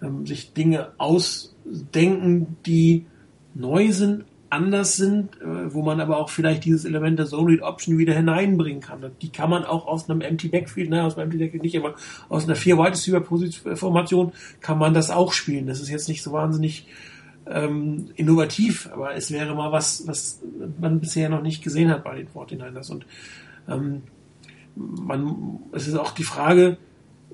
ähm, 0.03 0.26
sich 0.26 0.53
Dinge 0.53 0.93
ausdenken, 0.99 2.57
die 2.66 3.07
neu 3.55 3.93
sind, 3.93 4.24
anders 4.51 4.96
sind, 4.96 5.40
äh, 5.40 5.72
wo 5.72 5.82
man 5.82 6.01
aber 6.01 6.18
auch 6.18 6.30
vielleicht 6.30 6.64
dieses 6.64 6.84
Element 6.84 7.18
der 7.18 7.26
Zone 7.26 7.53
Read 7.53 7.62
Option 7.62 7.99
wieder 7.99 8.14
hineinbringen 8.14 8.80
kann. 8.80 9.05
Die 9.20 9.30
kann 9.30 9.51
man 9.51 9.64
auch 9.64 9.86
aus 9.86 10.09
einem 10.09 10.20
Empty 10.20 10.49
Backfield, 10.49 10.90
ne, 10.90 11.05
aus 11.05 11.16
einem 11.16 11.24
Empty 11.24 11.38
Backfield 11.38 11.62
nicht, 11.62 11.76
aber 11.76 11.94
aus 12.28 12.44
einer 12.44 12.57
vier 12.57 12.78
Wide 12.78 12.92
Receiver 12.92 13.22
Formation 13.76 14.32
kann 14.61 14.78
man 14.78 14.94
das 14.94 15.11
auch 15.11 15.32
spielen. 15.32 15.66
Das 15.66 15.80
ist 15.80 15.90
jetzt 15.90 16.09
nicht 16.09 16.22
so 16.22 16.32
wahnsinnig 16.32 16.86
ähm, 17.46 18.11
innovativ, 18.16 18.88
aber 18.92 19.14
es 19.14 19.30
wäre 19.30 19.55
mal 19.55 19.72
was, 19.72 20.07
was 20.07 20.40
man 20.80 21.01
bisher 21.01 21.28
noch 21.28 21.42
nicht 21.42 21.62
gesehen 21.62 21.90
hat 21.90 22.05
bei 22.05 22.16
den 22.16 22.28
49ers. 22.28 22.90
Und 22.90 23.07
ähm, 23.68 24.03
man, 24.74 25.59
es 25.72 25.88
ist 25.88 25.96
auch 25.96 26.12
die 26.12 26.24
Frage, 26.24 26.78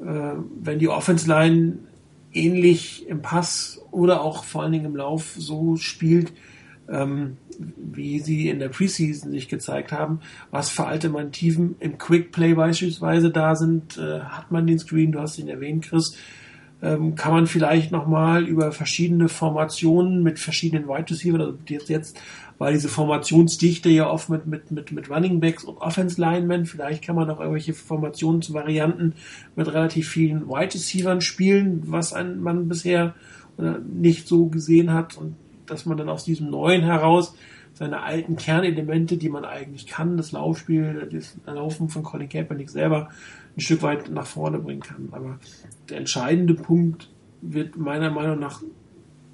äh, 0.00 0.32
wenn 0.60 0.78
die 0.78 0.88
Offense 0.88 1.28
Line 1.28 1.78
ähnlich 2.32 3.06
im 3.08 3.22
Pass 3.22 3.80
oder 3.92 4.22
auch 4.22 4.44
vor 4.44 4.62
allen 4.62 4.72
Dingen 4.72 4.86
im 4.86 4.96
Lauf 4.96 5.34
so 5.38 5.76
spielt, 5.76 6.32
ähm, 6.88 7.36
wie 7.76 8.20
sie 8.20 8.48
in 8.48 8.58
der 8.58 8.68
Preseason 8.68 9.30
sich 9.30 9.48
gezeigt 9.48 9.92
haben, 9.92 10.20
was 10.50 10.70
für 10.70 10.86
Alternativen 10.86 11.76
im 11.80 11.98
Quick 11.98 12.32
Play 12.32 12.54
beispielsweise 12.54 13.30
da 13.30 13.54
sind. 13.54 13.96
Äh, 13.96 14.20
hat 14.20 14.50
man 14.50 14.66
den 14.66 14.78
Screen, 14.78 15.12
du 15.12 15.20
hast 15.20 15.38
ihn 15.38 15.48
erwähnt, 15.48 15.86
Chris, 15.88 16.16
ähm, 16.82 17.14
kann 17.14 17.32
man 17.32 17.46
vielleicht 17.46 17.92
nochmal 17.92 18.44
über 18.44 18.70
verschiedene 18.72 19.28
Formationen 19.28 20.22
mit 20.22 20.38
verschiedenen 20.38 20.86
Wide 20.86 21.10
Receivers, 21.10 21.40
also 21.40 21.58
jetzt, 21.66 21.88
jetzt 21.88 22.20
war 22.58 22.70
diese 22.70 22.88
Formationsdichte 22.88 23.88
ja 23.88 24.08
oft 24.08 24.28
mit, 24.28 24.46
mit, 24.46 24.70
mit, 24.70 24.92
mit 24.92 25.10
Running 25.10 25.40
Backs 25.40 25.64
und 25.64 25.78
Offense 25.78 26.20
Linemen, 26.20 26.66
vielleicht 26.66 27.02
kann 27.02 27.16
man 27.16 27.30
auch 27.30 27.40
irgendwelche 27.40 27.72
Formationsvarianten 27.72 29.14
mit 29.56 29.72
relativ 29.72 30.08
vielen 30.08 30.46
Wide 30.48 30.74
Receivers 30.74 31.24
spielen, 31.24 31.82
was 31.86 32.12
ein, 32.12 32.40
man 32.40 32.68
bisher 32.68 33.14
äh, 33.58 33.78
nicht 33.90 34.28
so 34.28 34.46
gesehen 34.46 34.92
hat 34.92 35.16
und 35.16 35.36
dass 35.66 35.86
man 35.86 35.96
dann 35.96 36.08
aus 36.08 36.24
diesem 36.24 36.50
neuen 36.50 36.82
heraus 36.82 37.34
seine 37.74 38.02
alten 38.02 38.36
Kernelemente, 38.36 39.16
die 39.16 39.28
man 39.28 39.44
eigentlich 39.44 39.86
kann, 39.86 40.16
das 40.16 40.32
Laufspiel, 40.32 41.08
das 41.12 41.36
Laufen 41.46 41.88
von 41.88 42.04
Colin 42.04 42.28
Kaepernick 42.28 42.70
selber 42.70 43.08
ein 43.56 43.60
Stück 43.60 43.82
weit 43.82 44.10
nach 44.10 44.26
vorne 44.26 44.58
bringen 44.58 44.80
kann. 44.80 45.08
Aber 45.10 45.38
der 45.88 45.98
entscheidende 45.98 46.54
Punkt 46.54 47.10
wird 47.40 47.76
meiner 47.76 48.10
Meinung 48.10 48.38
nach 48.38 48.62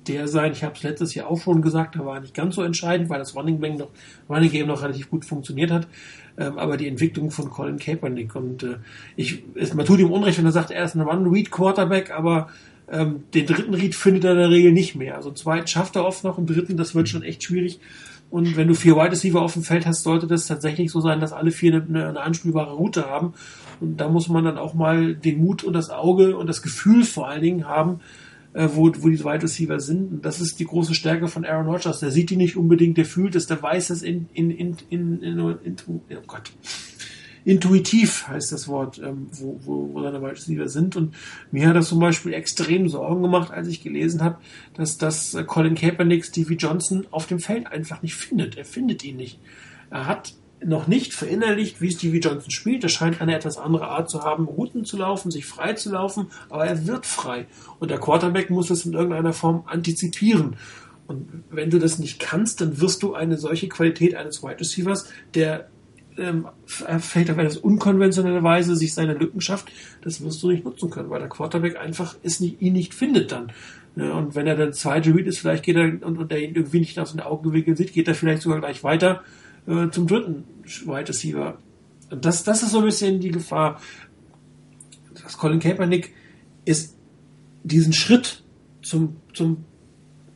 der 0.08 0.28
sein, 0.28 0.52
ich 0.52 0.64
habe 0.64 0.74
es 0.74 0.82
letztes 0.82 1.14
Jahr 1.14 1.28
auch 1.28 1.40
schon 1.40 1.60
gesagt, 1.60 1.94
da 1.94 2.04
war 2.04 2.20
nicht 2.20 2.34
ganz 2.34 2.54
so 2.54 2.62
entscheidend, 2.62 3.10
weil 3.10 3.18
das 3.18 3.36
Running, 3.36 3.60
Bang 3.60 3.76
noch, 3.76 3.88
Running 4.28 4.50
Game 4.50 4.66
noch 4.66 4.82
relativ 4.82 5.10
gut 5.10 5.24
funktioniert 5.24 5.70
hat, 5.70 5.86
ähm, 6.38 6.58
aber 6.58 6.76
die 6.76 6.88
Entwicklung 6.88 7.30
von 7.30 7.50
Colin 7.50 7.78
Kaepernick 7.78 8.34
und 8.34 8.62
äh, 8.62 8.76
ich, 9.16 9.44
es, 9.54 9.74
man 9.74 9.84
tut 9.84 10.00
ihm 10.00 10.10
Unrecht, 10.10 10.38
wenn 10.38 10.46
er 10.46 10.52
sagt, 10.52 10.70
er 10.70 10.84
ist 10.84 10.94
ein 10.94 11.02
Run-Read-Quarterback, 11.02 12.10
aber 12.10 12.48
ähm, 12.90 13.24
den 13.34 13.46
dritten 13.46 13.74
Read 13.74 13.94
findet 13.94 14.24
er 14.24 14.32
in 14.32 14.38
der 14.38 14.50
Regel 14.50 14.72
nicht 14.72 14.96
mehr. 14.96 15.16
Also 15.16 15.28
einen 15.28 15.36
zweiten 15.36 15.66
schafft 15.66 15.96
er 15.96 16.04
oft 16.04 16.24
noch, 16.24 16.38
einen 16.38 16.46
dritten, 16.46 16.76
das 16.76 16.94
wird 16.94 17.08
schon 17.08 17.22
echt 17.22 17.42
schwierig. 17.42 17.80
Und 18.30 18.56
wenn 18.56 18.68
du 18.68 18.74
vier 18.74 18.96
Wide 18.96 19.10
Receiver 19.10 19.42
auf 19.42 19.54
dem 19.54 19.64
Feld 19.64 19.86
hast, 19.86 20.04
sollte 20.04 20.26
das 20.28 20.46
tatsächlich 20.46 20.90
so 20.90 21.00
sein, 21.00 21.20
dass 21.20 21.32
alle 21.32 21.50
vier 21.50 21.74
eine, 21.74 22.08
eine 22.08 22.20
anspielbare 22.20 22.72
Route 22.72 23.06
haben. 23.06 23.34
Und 23.80 23.96
da 23.96 24.08
muss 24.08 24.28
man 24.28 24.44
dann 24.44 24.56
auch 24.56 24.74
mal 24.74 25.14
den 25.14 25.40
Mut 25.40 25.64
und 25.64 25.72
das 25.72 25.90
Auge 25.90 26.36
und 26.36 26.46
das 26.46 26.62
Gefühl 26.62 27.04
vor 27.04 27.28
allen 27.28 27.42
Dingen 27.42 27.66
haben, 27.66 28.00
äh, 28.52 28.68
wo, 28.72 28.92
wo 28.98 29.08
die 29.08 29.24
Wide 29.24 29.42
Receiver 29.42 29.80
sind. 29.80 30.12
Und 30.12 30.24
das 30.24 30.40
ist 30.40 30.60
die 30.60 30.64
große 30.64 30.94
Stärke 30.94 31.26
von 31.26 31.44
Aaron 31.44 31.66
Rodgers. 31.66 32.00
Der 32.00 32.12
sieht 32.12 32.30
die 32.30 32.36
nicht 32.36 32.56
unbedingt, 32.56 32.98
der 32.98 33.04
fühlt 33.04 33.34
es, 33.34 33.46
der 33.46 33.60
weiß 33.60 33.90
es 33.90 34.02
in, 34.02 34.28
in, 34.32 34.50
in, 34.50 34.76
in, 34.90 35.22
in, 35.22 35.38
in, 35.38 35.76
in 36.08 36.16
oh 36.16 36.22
Gott. 36.26 36.52
Intuitiv 37.44 38.28
heißt 38.28 38.52
das 38.52 38.68
Wort, 38.68 38.98
ähm, 38.98 39.28
wo, 39.32 39.58
wo, 39.64 39.94
wo 39.94 40.02
seine 40.02 40.20
Wide 40.20 40.32
Receiver 40.32 40.68
sind. 40.68 40.96
Und 40.96 41.14
mir 41.50 41.68
hat 41.68 41.76
das 41.76 41.88
zum 41.88 42.00
Beispiel 42.00 42.34
extrem 42.34 42.88
Sorgen 42.88 43.22
gemacht, 43.22 43.50
als 43.50 43.68
ich 43.68 43.82
gelesen 43.82 44.22
habe, 44.22 44.38
dass 44.74 44.98
das 44.98 45.36
Colin 45.46 45.74
Kaepernick 45.74 46.24
Stevie 46.24 46.56
Johnson 46.56 47.06
auf 47.10 47.26
dem 47.26 47.40
Feld 47.40 47.66
einfach 47.66 48.02
nicht 48.02 48.14
findet. 48.14 48.56
Er 48.56 48.64
findet 48.64 49.04
ihn 49.04 49.16
nicht. 49.16 49.38
Er 49.90 50.06
hat 50.06 50.34
noch 50.64 50.86
nicht 50.86 51.14
verinnerlicht, 51.14 51.80
wie 51.80 51.90
Stevie 51.90 52.20
Johnson 52.20 52.50
spielt. 52.50 52.82
Er 52.82 52.90
scheint 52.90 53.20
eine 53.20 53.34
etwas 53.34 53.56
andere 53.56 53.88
Art 53.88 54.10
zu 54.10 54.22
haben, 54.22 54.44
Routen 54.44 54.84
zu 54.84 54.98
laufen, 54.98 55.30
sich 55.30 55.46
frei 55.46 55.72
zu 55.72 55.90
laufen, 55.90 56.26
aber 56.50 56.66
er 56.66 56.86
wird 56.86 57.06
frei. 57.06 57.46
Und 57.78 57.90
der 57.90 57.98
Quarterback 57.98 58.50
muss 58.50 58.70
es 58.70 58.84
in 58.84 58.92
irgendeiner 58.92 59.32
Form 59.32 59.64
antizipieren. 59.66 60.56
Und 61.06 61.44
wenn 61.50 61.70
du 61.70 61.78
das 61.78 61.98
nicht 61.98 62.20
kannst, 62.20 62.60
dann 62.60 62.80
wirst 62.80 63.02
du 63.02 63.14
eine 63.14 63.36
solche 63.36 63.68
Qualität 63.68 64.14
eines 64.14 64.42
Wide 64.42 64.60
Receivers, 64.60 65.08
der 65.34 65.68
ähm, 66.18 66.48
vielleicht 66.66 67.30
auf 67.30 67.38
eine 67.38 67.50
unkonventionelle 67.60 68.42
Weise 68.42 68.76
sich 68.76 68.94
seine 68.94 69.14
Lücken 69.14 69.40
schafft, 69.40 69.70
das 70.02 70.22
wirst 70.22 70.42
du 70.42 70.50
nicht 70.50 70.64
nutzen 70.64 70.90
können, 70.90 71.10
weil 71.10 71.20
der 71.20 71.28
Quarterback 71.28 71.76
einfach 71.76 72.16
ist 72.22 72.40
nicht, 72.40 72.60
ihn 72.60 72.72
nicht 72.72 72.94
findet 72.94 73.32
dann. 73.32 73.52
Ja, 73.96 74.12
und 74.14 74.34
wenn 74.34 74.46
er 74.46 74.56
dann 74.56 74.72
zweite 74.72 75.14
Read 75.14 75.26
ist, 75.26 75.38
vielleicht 75.38 75.64
geht 75.64 75.76
er 75.76 75.84
und, 75.84 76.18
und 76.18 76.30
er 76.30 76.38
ihn 76.38 76.54
irgendwie 76.54 76.80
nicht 76.80 76.98
aus 76.98 77.12
den 77.12 77.20
Augen 77.20 77.48
gewickelt 77.48 77.76
sieht, 77.76 77.92
geht 77.92 78.08
er 78.08 78.14
vielleicht 78.14 78.42
sogar 78.42 78.60
gleich 78.60 78.84
weiter 78.84 79.22
äh, 79.66 79.88
zum 79.90 80.06
dritten 80.06 80.44
Wide 80.86 81.08
Receiver. 81.08 81.58
Und 82.10 82.24
das, 82.24 82.44
das 82.44 82.62
ist 82.62 82.72
so 82.72 82.78
ein 82.78 82.84
bisschen 82.84 83.20
die 83.20 83.30
Gefahr. 83.30 83.80
dass 85.22 85.36
Colin 85.36 85.60
Kaepernick 85.60 86.12
ist 86.64 86.96
diesen 87.62 87.92
Schritt 87.92 88.42
zum, 88.82 89.16
zum 89.34 89.64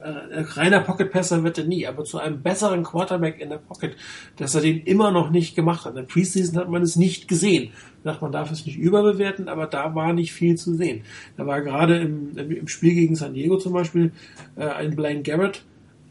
äh, 0.05 0.41
reiner 0.41 0.81
Pocket-Passer 0.81 1.43
wird 1.45 1.59
er 1.59 1.65
nie, 1.65 1.87
aber 1.87 2.05
zu 2.05 2.19
einem 2.19 2.43
besseren 2.43 2.83
Quarterback 2.83 3.41
in 3.41 3.49
der 3.49 3.59
Pocket, 3.59 3.97
dass 4.37 4.55
er 4.55 4.61
den 4.61 4.83
immer 4.83 5.11
noch 5.11 5.31
nicht 5.31 5.57
gemacht 5.57 5.85
hat. 5.85 5.93
In 5.93 5.97
der 5.97 6.03
Preseason 6.03 6.59
hat 6.59 6.69
man 6.69 6.83
es 6.83 6.97
nicht 6.97 7.27
gesehen. 7.27 7.73
Sagt, 8.05 8.21
man 8.21 8.33
darf 8.33 8.51
es 8.51 8.67
nicht 8.67 8.77
überbewerten, 8.77 9.49
aber 9.49 9.67
da 9.67 9.95
war 9.95 10.13
nicht 10.13 10.33
viel 10.33 10.57
zu 10.57 10.75
sehen. 10.75 11.05
Da 11.37 11.47
war 11.47 11.63
gerade 11.63 11.99
im, 11.99 12.37
im 12.37 12.69
Spiel 12.69 12.95
gegen 12.95 13.17
San 13.17 13.35
Diego 13.35 13.57
zum 13.57 13.73
Beispiel 13.73 14.13
äh, 14.57 14.67
ein 14.67 14.95
Blaine 14.95 15.23
Garrett 15.23 15.63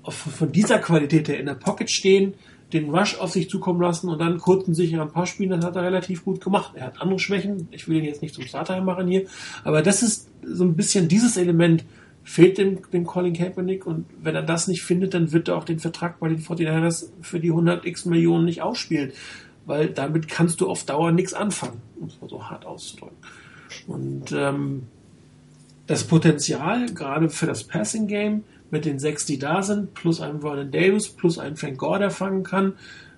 von 0.10 0.52
dieser 0.52 0.80
Qualität 0.80 1.30
her 1.30 1.40
in 1.40 1.46
der 1.46 1.54
Pocket 1.54 1.90
stehen, 1.90 2.34
den 2.74 2.90
Rush 2.90 3.18
auf 3.20 3.32
sich 3.32 3.50
zukommen 3.50 3.82
lassen 3.82 4.10
und 4.10 4.20
dann 4.20 4.40
kurzen 4.40 4.74
sicheren 4.74 5.12
Pass 5.12 5.30
spielen, 5.30 5.52
das 5.52 5.64
hat 5.64 5.76
er 5.76 5.84
relativ 5.84 6.26
gut 6.26 6.42
gemacht. 6.42 6.74
Er 6.76 6.88
hat 6.88 7.00
andere 7.02 7.20
Schwächen, 7.20 7.68
ich 7.72 7.88
will 7.88 7.98
ihn 7.98 8.06
jetzt 8.06 8.22
nicht 8.22 8.34
zum 8.34 8.44
Starter 8.44 8.82
machen 8.82 9.08
hier, 9.08 9.28
aber 9.64 9.82
das 9.82 10.02
ist 10.02 10.30
so 10.44 10.64
ein 10.64 10.76
bisschen 10.76 11.08
dieses 11.08 11.38
Element, 11.38 11.86
fehlt 12.24 12.58
dem, 12.58 12.80
dem 12.92 13.06
Colin 13.06 13.34
Kaepernick 13.34 13.86
und 13.86 14.06
wenn 14.22 14.36
er 14.36 14.44
das 14.44 14.68
nicht 14.68 14.84
findet, 14.84 15.14
dann 15.14 15.32
wird 15.32 15.50
er 15.50 15.58
auch 15.58 15.66
den 15.66 15.80
Vertrag 15.80 16.20
bei 16.20 16.30
den 16.30 16.42
49ers 16.42 17.10
für 17.22 17.40
die 17.40 17.50
100 17.50 17.86
x 17.86 18.06
Millionen 18.06 18.46
nicht 18.46 18.62
ausspielen, 18.62 19.12
weil 19.66 19.90
damit 19.90 20.28
kannst 20.30 20.62
du 20.62 20.70
auf 20.70 20.86
Dauer 20.86 21.12
nichts 21.12 21.34
anfangen, 21.34 21.82
um 22.00 22.08
es 22.08 22.20
mal 22.22 22.30
so 22.30 22.50
hart 22.50 22.66
auszudrücken. 22.66 23.18
Und 23.88 24.32
ähm, 24.32 24.84
das 25.88 26.06
Potenzial, 26.06 26.86
gerade 26.88 27.30
für 27.30 27.46
das 27.46 27.66
Passing 27.66 28.08
Game, 28.08 28.44
mit 28.72 28.86
den 28.86 29.00
sechs, 29.00 29.26
die 29.26 29.38
da 29.38 29.62
sind, 29.62 29.94
plus 29.94 30.20
einen 30.20 30.42
Vernon 30.42 30.72
Davis, 30.72 31.10
plus 31.10 31.38
einen 31.38 31.58
Frank 31.58 31.78
Gore, 31.78 32.00
der 32.00 32.10
fangen 32.10 32.44
kann, 32.44 32.74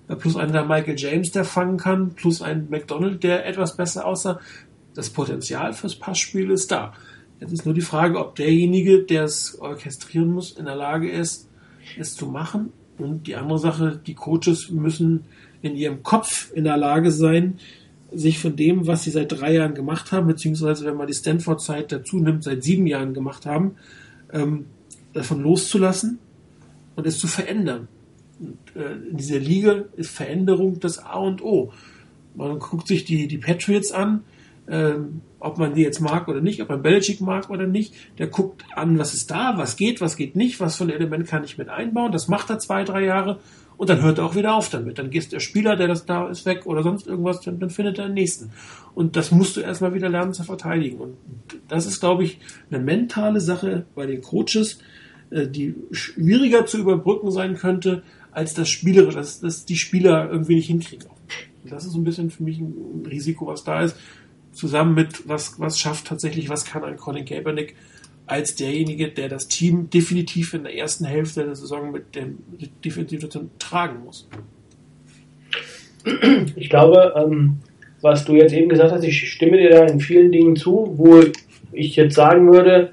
äh, 0.08 0.16
plus 0.16 0.36
einen 0.36 0.52
der 0.52 0.64
Michael 0.64 0.96
James, 0.98 1.30
der 1.30 1.44
fangen 1.44 1.78
kann, 1.78 2.10
plus 2.14 2.42
einen 2.42 2.68
McDonald, 2.70 3.22
der 3.22 3.46
etwas 3.46 3.76
besser 3.76 4.04
aussah. 4.04 4.40
Das 4.94 5.10
Potenzial 5.10 5.72
fürs 5.72 5.96
Passspiel 5.96 6.50
ist 6.50 6.70
da. 6.70 6.92
Jetzt 7.40 7.52
ist 7.52 7.64
nur 7.66 7.74
die 7.74 7.82
Frage, 7.82 8.18
ob 8.18 8.34
derjenige, 8.36 9.02
der 9.02 9.24
es 9.24 9.58
orchestrieren 9.60 10.32
muss, 10.32 10.52
in 10.52 10.64
der 10.64 10.76
Lage 10.76 11.10
ist, 11.10 11.48
es 11.98 12.14
zu 12.14 12.26
machen. 12.26 12.72
Und 12.98 13.26
die 13.26 13.36
andere 13.36 13.58
Sache, 13.58 14.00
die 14.06 14.14
Coaches 14.14 14.70
müssen 14.70 15.24
in 15.62 15.76
ihrem 15.76 16.02
Kopf 16.02 16.50
in 16.54 16.64
der 16.64 16.76
Lage 16.76 17.10
sein, 17.10 17.58
sich 18.12 18.38
von 18.38 18.56
dem, 18.56 18.86
was 18.86 19.04
sie 19.04 19.10
seit 19.10 19.32
drei 19.32 19.54
Jahren 19.54 19.74
gemacht 19.74 20.12
haben, 20.12 20.26
beziehungsweise 20.26 20.86
wenn 20.86 20.96
man 20.96 21.06
die 21.06 21.14
Stanford-Zeit 21.14 21.92
dazu 21.92 22.18
nimmt, 22.18 22.44
seit 22.44 22.62
sieben 22.62 22.86
Jahren 22.86 23.12
gemacht 23.12 23.44
haben, 23.44 23.74
ähm, 24.32 24.66
davon 25.12 25.42
loszulassen 25.42 26.18
und 26.94 27.06
es 27.06 27.18
zu 27.18 27.26
verändern. 27.26 27.88
Und, 28.38 28.58
äh, 28.80 28.92
in 29.10 29.16
dieser 29.16 29.38
Liga 29.38 29.84
ist 29.96 30.10
Veränderung 30.10 30.80
das 30.80 30.98
A 30.98 31.18
und 31.18 31.42
O. 31.42 31.72
Man 32.34 32.58
guckt 32.58 32.86
sich 32.86 33.04
die, 33.04 33.28
die 33.28 33.38
Patriots 33.38 33.92
an, 33.92 34.22
ähm, 34.68 35.22
ob 35.38 35.58
man 35.58 35.74
die 35.74 35.82
jetzt 35.82 36.00
mag 36.00 36.28
oder 36.28 36.40
nicht, 36.40 36.60
ob 36.62 36.68
man 36.68 36.82
Belichick 36.82 37.20
mag 37.20 37.50
oder 37.50 37.66
nicht. 37.66 37.94
Der 38.18 38.26
guckt 38.26 38.64
an, 38.74 38.98
was 38.98 39.14
ist 39.14 39.30
da, 39.30 39.54
was 39.56 39.76
geht, 39.76 40.00
was 40.00 40.16
geht 40.16 40.34
nicht, 40.36 40.60
was 40.60 40.80
ein 40.80 40.90
Element 40.90 41.26
kann 41.26 41.44
ich 41.44 41.58
mit 41.58 41.68
einbauen. 41.68 42.12
Das 42.12 42.28
macht 42.28 42.50
er 42.50 42.58
zwei, 42.58 42.84
drei 42.84 43.04
Jahre 43.04 43.38
und 43.76 43.90
dann 43.90 44.02
hört 44.02 44.18
er 44.18 44.24
auch 44.24 44.34
wieder 44.34 44.54
auf 44.54 44.70
damit. 44.70 44.98
Dann 44.98 45.10
geht 45.10 45.32
der 45.32 45.40
Spieler, 45.40 45.76
der 45.76 45.88
das 45.88 46.06
da 46.06 46.28
ist, 46.28 46.46
weg 46.46 46.66
oder 46.66 46.82
sonst 46.82 47.06
irgendwas, 47.06 47.40
dann, 47.40 47.58
dann 47.58 47.70
findet 47.70 47.98
er 47.98 48.06
den 48.06 48.14
nächsten. 48.14 48.50
Und 48.94 49.16
das 49.16 49.30
musst 49.30 49.56
du 49.56 49.60
erstmal 49.60 49.94
wieder 49.94 50.08
lernen 50.08 50.32
zu 50.32 50.44
verteidigen. 50.44 50.98
Und 50.98 51.16
das 51.68 51.86
ist, 51.86 52.00
glaube 52.00 52.24
ich, 52.24 52.38
eine 52.70 52.82
mentale 52.82 53.40
Sache 53.40 53.84
bei 53.94 54.06
den 54.06 54.22
Coaches, 54.22 54.78
äh, 55.30 55.46
die 55.46 55.74
schwieriger 55.90 56.64
zu 56.64 56.78
überbrücken 56.78 57.30
sein 57.30 57.56
könnte, 57.56 58.02
als 58.32 58.54
das 58.54 58.68
Spielerische, 58.68 59.18
dass, 59.18 59.40
dass 59.40 59.64
die 59.64 59.76
Spieler 59.76 60.30
irgendwie 60.30 60.56
nicht 60.56 60.68
hinkriegen. 60.68 61.08
Und 61.62 61.72
das 61.72 61.84
ist 61.84 61.92
so 61.92 61.98
ein 61.98 62.04
bisschen 62.04 62.30
für 62.30 62.44
mich 62.44 62.60
ein 62.60 63.04
Risiko, 63.08 63.46
was 63.46 63.64
da 63.64 63.82
ist. 63.82 63.96
Zusammen 64.56 64.94
mit, 64.94 65.28
was, 65.28 65.60
was 65.60 65.78
schafft 65.78 66.06
tatsächlich, 66.06 66.48
was 66.48 66.64
kann 66.64 66.82
ein 66.82 66.96
Colin 66.96 67.26
Kaepernick 67.26 67.76
als 68.26 68.56
derjenige, 68.56 69.08
der 69.08 69.28
das 69.28 69.48
Team 69.48 69.90
definitiv 69.90 70.54
in 70.54 70.64
der 70.64 70.74
ersten 70.74 71.04
Hälfte 71.04 71.44
der 71.44 71.54
Saison 71.54 71.92
mit 71.92 72.14
dem 72.14 72.38
Defensivsituation 72.84 73.50
tragen 73.58 74.02
muss. 74.04 74.28
Ich 76.56 76.70
glaube, 76.70 77.14
ähm, 77.16 77.58
was 78.00 78.24
du 78.24 78.34
jetzt 78.34 78.52
eben 78.52 78.68
gesagt 78.68 78.92
hast, 78.92 79.04
ich 79.04 79.30
stimme 79.30 79.58
dir 79.58 79.70
da 79.70 79.84
in 79.84 80.00
vielen 80.00 80.32
Dingen 80.32 80.56
zu, 80.56 80.94
wo 80.96 81.22
ich 81.72 81.96
jetzt 81.96 82.14
sagen 82.14 82.52
würde, 82.52 82.92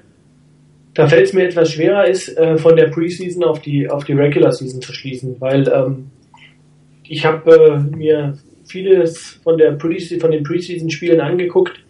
da 0.94 1.08
fällt 1.08 1.26
es 1.26 1.32
mir 1.32 1.44
etwas 1.44 1.72
schwerer, 1.72 2.06
ist 2.06 2.36
äh, 2.36 2.56
von 2.58 2.76
der 2.76 2.88
Preseason 2.88 3.44
auf 3.44 3.60
die 3.60 3.88
auf 3.88 4.04
die 4.04 4.12
Regular 4.12 4.52
Season 4.52 4.80
zu 4.80 4.92
schließen, 4.92 5.36
weil 5.40 5.68
ähm, 5.68 6.10
ich 7.02 7.26
habe 7.26 7.50
äh, 7.52 7.96
mir 7.96 8.38
vieles 8.66 9.40
von 9.42 9.58
der 9.58 9.72
Preseason, 9.72 10.20
von 10.20 10.30
den 10.30 10.42
Preseason 10.42 10.90
Spielen 10.90 11.20
angeguckt 11.20 11.84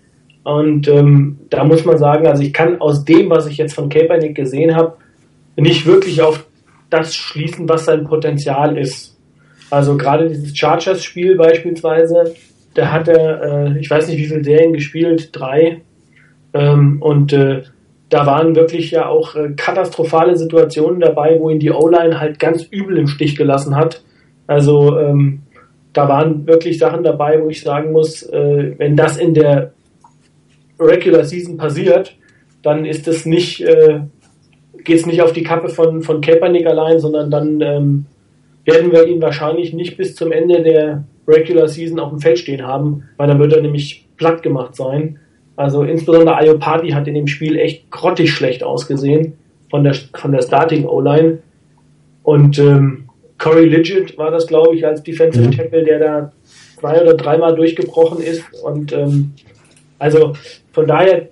und 0.45 0.89
ähm, 0.89 1.39
da 1.49 1.65
muss 1.65 1.85
man 1.87 1.97
sagen, 1.97 2.27
also 2.27 2.43
ich 2.43 2.53
kann 2.53 2.81
aus 2.81 3.05
dem, 3.05 3.31
was 3.31 3.47
ich 3.47 3.57
jetzt 3.57 3.75
von 3.75 3.89
Kaepernick 3.89 4.35
gesehen 4.35 4.77
habe, 4.77 4.99
nicht 5.57 5.87
wirklich 5.87 6.21
auf 6.21 6.47
das 6.91 7.17
schließen, 7.17 7.69
was 7.69 7.87
sein 7.87 8.05
Potenzial 8.05 8.77
ist. 8.77 9.19
Also 9.71 9.97
gerade 9.97 10.29
dieses 10.29 10.57
Chargers-Spiel 10.57 11.37
beispielsweise, 11.37 12.35
da 12.75 12.93
hat 12.93 13.09
er, 13.09 13.43
äh, 13.43 13.79
ich 13.79 13.91
weiß 13.91 14.09
nicht, 14.09 14.19
wie 14.19 14.27
viele 14.27 14.45
Serien 14.45 14.75
gespielt, 14.75 15.31
drei. 15.33 15.81
Ähm, 16.53 17.01
und 17.01 17.33
äh, 17.33 17.63
da 18.11 18.27
waren 18.27 18.55
wirklich 18.55 18.91
ja 18.91 19.07
auch 19.07 19.35
äh, 19.37 19.55
katastrophale 19.57 20.37
Situationen 20.37 21.01
dabei, 21.01 21.39
wo 21.41 21.49
ihn 21.49 21.59
die 21.59 21.71
O-Line 21.71 22.21
halt 22.21 22.39
ganz 22.39 22.65
übel 22.65 22.99
im 22.99 23.07
Stich 23.07 23.35
gelassen 23.35 23.75
hat. 23.75 24.03
Also 24.47 24.99
ähm, 24.99 25.41
da 25.95 26.09
waren 26.09 26.47
wirklich 26.47 26.79
Sachen 26.79 27.03
dabei, 27.03 27.41
wo 27.43 27.49
ich 27.49 27.63
sagen 27.63 27.93
muss, 27.93 28.23
äh, 28.25 28.75
wenn 28.77 28.97
das 28.97 29.17
in 29.17 29.33
der 29.33 29.73
Regular 30.79 31.25
Season 31.25 31.57
passiert, 31.57 32.17
dann 32.63 32.85
ist 32.85 33.07
es 33.09 33.25
nicht, 33.25 33.61
äh, 33.63 34.01
geht 34.83 34.99
es 34.99 35.07
nicht 35.07 35.23
auf 35.23 35.33
die 35.33 35.45
Kappe 35.45 35.69
von, 35.69 36.03
von 36.03 36.21
Kaepernick 36.21 36.67
allein, 36.67 36.99
sondern 36.99 37.31
dann 37.31 37.61
ähm, 37.61 38.07
werden 38.65 38.91
wir 38.91 39.07
ihn 39.07 39.23
wahrscheinlich 39.23 39.73
nicht 39.73 39.97
bis 39.97 40.17
zum 40.17 40.33
Ende 40.33 40.63
der 40.63 41.05
Regular 41.29 41.69
Season 41.69 42.01
auf 42.01 42.11
dem 42.11 42.21
Feld 42.21 42.39
stehen 42.39 42.67
haben, 42.67 43.05
weil 43.17 43.29
dann 43.29 43.39
wird 43.39 43.53
er 43.53 43.63
nämlich 43.63 44.09
platt 44.17 44.43
gemacht 44.43 44.75
sein. 44.75 45.21
Also 45.57 45.85
insbesondere 45.85 46.37
Ayopati 46.37 46.91
hat 46.91 47.07
in 47.07 47.15
dem 47.15 47.29
Spiel 47.29 47.57
echt 47.57 47.91
grottig 47.91 48.33
schlecht 48.33 48.65
ausgesehen 48.65 49.35
von 49.71 49.85
der, 49.85 49.95
von 50.15 50.33
der 50.33 50.43
Starting 50.43 50.87
O-Line. 50.87 51.39
Und 52.25 52.59
ähm, 52.59 53.04
Corey 53.39 53.67
Legit 53.67 54.17
war 54.17 54.31
das, 54.31 54.47
glaube 54.47 54.75
ich, 54.75 54.87
als 54.87 55.03
Defensive 55.03 55.47
mhm. 55.47 55.53
Tackle, 55.53 55.85
der 55.85 55.99
da 55.99 56.33
zwei 56.79 57.01
oder 57.01 57.15
dreimal 57.15 57.55
durchgebrochen 57.55 58.23
ist. 58.23 58.45
Und 58.63 58.93
ähm, 58.93 59.33
also 59.99 60.35
von 60.73 60.87
daher, 60.87 61.29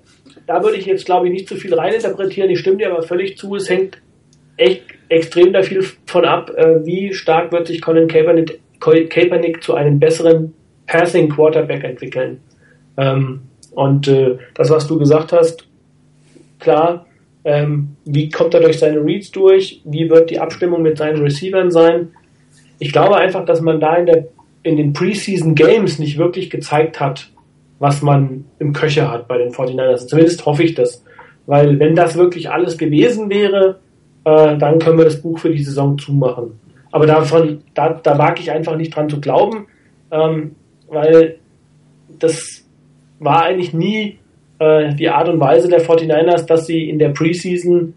da 0.47 0.63
würde 0.63 0.77
ich 0.77 0.87
jetzt, 0.87 1.07
glaube 1.07 1.27
ich, 1.27 1.33
nicht 1.33 1.49
zu 1.49 1.57
viel 1.57 1.75
reininterpretieren. 1.75 2.51
Ich 2.51 2.61
stimme 2.61 2.79
dir 2.79 2.93
aber 2.93 3.03
völlig 3.03 3.37
zu. 3.37 3.55
Es 3.57 3.69
hängt 3.71 3.99
echt 4.57 4.83
extrem 5.09 5.53
da 5.53 5.63
viel 5.63 5.85
von 6.07 6.25
ab, 6.25 6.51
äh, 6.57 6.85
wie 6.85 7.13
stark 7.13 7.53
wird 7.53 7.67
sich 7.67 7.81
Colin 7.81 8.09
Kaepernick, 8.09 8.61
Kaepernick 8.81 9.63
zu 9.63 9.75
einem 9.75 9.99
besseren 9.99 10.55
Passing 10.87 11.29
Quarterback 11.29 11.85
entwickeln. 11.85 12.41
Ähm, 12.97 13.43
und 13.73 14.09
äh, 14.09 14.39
das, 14.55 14.71
was 14.71 14.87
du 14.87 14.99
gesagt 14.99 15.33
hast, 15.33 15.67
klar, 16.59 17.07
ähm, 17.45 17.97
wie 18.05 18.29
kommt 18.29 18.55
er 18.55 18.61
durch 18.61 18.79
seine 18.79 19.05
Reads 19.05 19.31
durch? 19.33 19.81
Wie 19.85 20.09
wird 20.09 20.31
die 20.31 20.39
Abstimmung 20.39 20.83
mit 20.83 20.99
seinen 20.99 21.21
Receivern 21.23 21.71
sein? 21.71 22.11
ich 22.83 22.91
glaube 22.91 23.17
einfach, 23.17 23.45
dass 23.45 23.61
man 23.61 23.79
da 23.79 23.95
in, 23.95 24.07
der, 24.07 24.27
in 24.65 24.77
den 24.77 24.93
Preseason 24.93 25.55
Games 25.55 26.01
nicht 26.01 26.19
wirklich 26.19 26.51
gezeigt 26.51 26.99
hat, 26.99 27.31
was 27.79 28.03
man 28.03 28.45
im 28.59 28.73
Köcher 28.73 29.09
hat 29.09 29.29
bei 29.29 29.39
den 29.39 29.53
49ers. 29.53 30.09
Zumindest 30.09 30.45
hoffe 30.47 30.65
ich 30.65 30.75
das. 30.75 31.05
Weil 31.47 31.79
wenn 31.79 31.95
das 31.95 32.17
wirklich 32.17 32.51
alles 32.51 32.77
gewesen 32.77 33.31
wäre, 33.31 33.79
äh, 34.25 34.59
dann 34.59 34.81
können 34.81 34.99
wir 34.99 35.05
das 35.05 35.23
Buch 35.23 35.39
für 35.39 35.51
die 35.51 35.63
Saison 35.63 35.97
zumachen. 35.97 36.59
Aber 36.91 37.07
davon, 37.07 37.63
da, 37.75 38.01
da 38.03 38.19
wage 38.19 38.41
ich 38.41 38.51
einfach 38.51 38.77
nicht 38.77 38.97
dran 38.97 39.09
zu 39.09 39.21
glauben, 39.21 39.67
ähm, 40.11 40.57
weil 40.89 41.39
das 42.19 42.65
war 43.21 43.45
eigentlich 43.45 43.73
nie 43.73 44.19
äh, 44.63 44.95
die 44.95 45.09
Art 45.09 45.29
und 45.29 45.41
Weise 45.41 45.69
der 45.69 45.85
49ers, 45.85 46.47
dass 46.47 46.67
sie 46.67 46.89
in 46.89 46.99
der 46.99 47.11
Preseason 47.11 47.95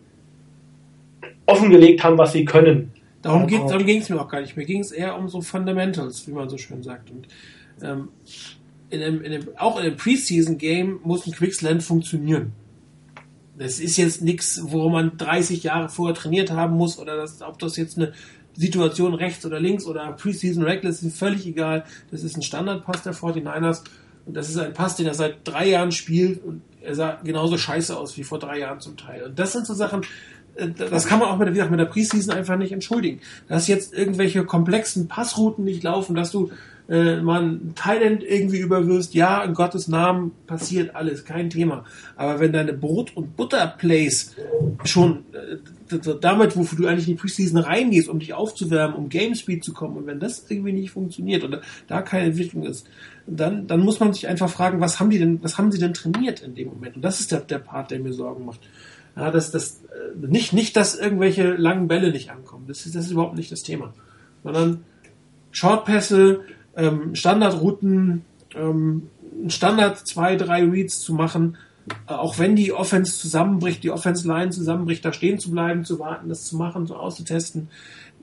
offengelegt 1.46 2.04
haben, 2.04 2.18
was 2.18 2.34
sie 2.34 2.46
können. 2.46 2.92
Darum, 3.22 3.48
geht, 3.48 3.62
darum 3.62 3.86
ging 3.86 4.02
es 4.02 4.10
mir 4.10 4.22
auch 4.22 4.28
gar 4.28 4.42
nicht. 4.42 4.56
Mir 4.56 4.66
ging 4.66 4.82
es 4.82 4.92
eher 4.92 5.18
um 5.18 5.30
so 5.30 5.42
Fundamentals, 5.42 6.28
wie 6.28 6.32
man 6.32 6.48
so 6.48 6.58
schön 6.58 6.84
sagt. 6.84 7.10
Und 7.10 7.28
ähm, 7.82 8.10
in 8.90 9.02
einem, 9.02 9.22
in 9.22 9.34
einem, 9.34 9.48
auch 9.58 9.80
in 9.80 9.86
einem 9.86 9.98
Preseason-Game 9.98 11.00
muss 11.04 11.26
ein 11.26 11.34
Quicksland 11.34 11.82
funktionieren. 11.82 12.52
Das 13.58 13.80
ist 13.80 13.98
jetzt 13.98 14.22
nichts, 14.22 14.62
wo 14.66 14.90
man 14.90 15.18
30 15.18 15.64
Jahre 15.64 15.90
vorher 15.90 16.16
trainiert 16.16 16.52
haben 16.52 16.76
muss 16.76 17.00
oder 17.00 17.16
das, 17.16 17.42
ob 17.42 17.58
das 17.58 17.78
jetzt 17.78 17.98
eine 17.98 18.14
Situation 18.54 19.14
rechts 19.14 19.46
oder 19.46 19.60
links 19.60 19.86
oder 19.86 20.12
Preseason 20.14 20.64
Reckless 20.64 21.02
ist 21.04 21.18
völlig 21.18 21.46
egal. 21.48 21.84
Das 22.12 22.24
ist 22.24 22.38
ein 22.38 22.42
Standardpass 22.42 23.04
der 23.04 23.14
49ers 23.14 23.84
und 24.26 24.36
das 24.36 24.50
ist 24.50 24.58
ein 24.58 24.74
Pass, 24.74 24.96
den 24.96 25.06
er 25.06 25.14
seit 25.14 25.38
drei 25.44 25.68
Jahren 25.68 25.92
spielt 25.92 26.44
und 26.44 26.62
er 26.82 26.96
sah 26.96 27.20
genauso 27.24 27.58
scheiße 27.58 27.96
aus 27.98 28.18
wie 28.18 28.24
vor 28.24 28.40
drei 28.40 28.60
Jahren 28.60 28.80
zum 28.80 28.98
Teil. 28.98 29.24
Und 29.24 29.40
das 29.40 29.54
sind 29.54 29.66
so 29.66 29.74
Sachen, 29.74 30.04
äh, 30.56 30.68
das 30.70 31.08
kann 31.08 31.20
man 31.20 31.30
auch 31.30 31.38
mit, 31.38 31.48
wie 31.50 31.54
gesagt, 31.54 31.72
mit 31.72 31.80
der 31.80 31.86
Preseason 31.86 32.34
einfach 32.34 32.58
nicht 32.58 32.72
entschuldigen. 32.72 33.22
Dass 33.48 33.68
jetzt 33.68 33.94
irgendwelche 33.94 34.46
komplexen 34.46 35.08
Passrouten 35.08 35.66
nicht 35.66 35.84
laufen, 35.84 36.16
dass 36.16 36.32
du 36.32 36.52
äh, 36.88 37.22
man 37.22 37.74
Thailand 37.76 38.24
irgendwie 38.24 38.60
überwirfst, 38.60 39.16
ja, 39.16 39.44
in 39.44 39.54
Gottes 39.54 39.88
Namen 39.88 40.32
passiert 40.46 40.96
alles, 40.96 41.26
kein 41.26 41.50
Thema. 41.50 41.86
Aber 42.16 42.40
wenn 42.40 42.54
deine 42.54 42.74
Brot- 42.74 43.16
und 43.16 43.36
Butter-Plays 43.36 44.36
schon 44.84 45.26
äh, 45.34 45.98
damit, 46.22 46.56
wofür 46.56 46.78
du 46.78 46.88
eigentlich 46.88 47.08
in 47.08 47.16
die 47.16 47.22
Preseason 47.22 47.58
reingehst, 47.58 48.08
um 48.08 48.20
dich 48.20 48.34
aufzuwärmen, 48.34 48.96
um 48.96 49.10
Gamespeed 49.10 49.64
zu 49.64 49.74
kommen, 49.74 49.98
und 49.98 50.08
wenn 50.08 50.20
das 50.20 50.46
irgendwie 50.48 50.74
nicht 50.74 50.92
funktioniert 50.92 51.44
oder 51.44 51.62
da 51.88 52.02
keine 52.02 52.28
Entwicklung 52.28 52.64
ist, 52.64 52.88
dann, 53.28 53.68
dann 53.68 53.80
muss 53.80 54.00
man 54.00 54.14
sich 54.14 54.28
einfach 54.28 54.50
fragen, 54.50 54.80
was 54.82 55.00
haben 55.00 55.10
die 55.10 55.20
denn, 55.20 55.42
was 55.44 55.58
haben 55.58 55.72
sie 55.72 55.80
denn 55.80 55.94
trainiert 55.94 56.42
in 56.42 56.56
dem 56.56 56.70
Moment? 56.70 56.98
Und 56.98 57.02
das 57.02 57.20
ist 57.20 57.32
der, 57.32 57.42
der 57.42 57.60
Part, 57.60 57.92
der 57.92 58.00
mir 58.00 58.14
Sorgen 58.14 58.46
macht. 58.46 58.62
Ja, 59.16 59.32
dass 59.32 59.52
das 59.52 59.82
äh, 59.86 60.28
nicht, 60.28 60.54
nicht, 60.54 60.76
dass 60.76 60.96
irgendwelche 60.96 61.54
langen 61.54 61.88
Bälle 61.88 62.12
nicht 62.12 62.32
ankommen. 62.32 62.66
Das 62.68 62.86
ist, 62.86 62.96
das 62.96 63.06
ist 63.06 63.12
überhaupt 63.12 63.36
nicht 63.36 63.52
das 63.52 63.64
Thema. 63.64 63.94
Sondern 64.44 64.84
Shortpässe, 65.52 66.42
ähm, 66.76 67.16
Standardrouten, 67.16 68.26
ähm, 68.56 69.10
Standard 69.48 70.06
zwei, 70.06 70.36
drei 70.36 70.64
Reads 70.64 71.00
zu 71.00 71.14
machen, 71.14 71.58
äh, 72.08 72.14
auch 72.14 72.40
wenn 72.40 72.56
die 72.56 72.74
Offense 72.74 73.18
zusammenbricht, 73.18 73.84
die 73.84 73.92
Offense-Line 73.92 74.50
zusammenbricht, 74.50 75.06
da 75.06 75.14
stehen 75.14 75.40
zu 75.40 75.52
bleiben, 75.52 75.86
zu 75.86 76.00
warten, 76.00 76.30
das 76.30 76.46
zu 76.46 76.58
machen, 76.58 76.86
so 76.86 76.96
auszutesten. 76.96 77.70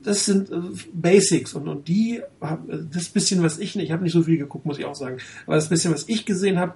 Das 0.03 0.25
sind 0.25 0.51
äh, 0.51 0.55
Basics 0.93 1.53
und, 1.53 1.67
und 1.67 1.87
die, 1.87 2.21
äh, 2.41 2.57
das 2.91 3.09
bisschen, 3.09 3.41
was 3.43 3.57
ich, 3.57 3.75
ich 3.75 3.91
habe 3.91 4.03
nicht 4.03 4.13
so 4.13 4.23
viel 4.23 4.37
geguckt, 4.37 4.65
muss 4.65 4.79
ich 4.79 4.85
auch 4.85 4.95
sagen, 4.95 5.17
aber 5.45 5.55
das 5.55 5.69
bisschen, 5.69 5.93
was 5.93 6.09
ich 6.09 6.25
gesehen 6.25 6.59
habe, 6.59 6.73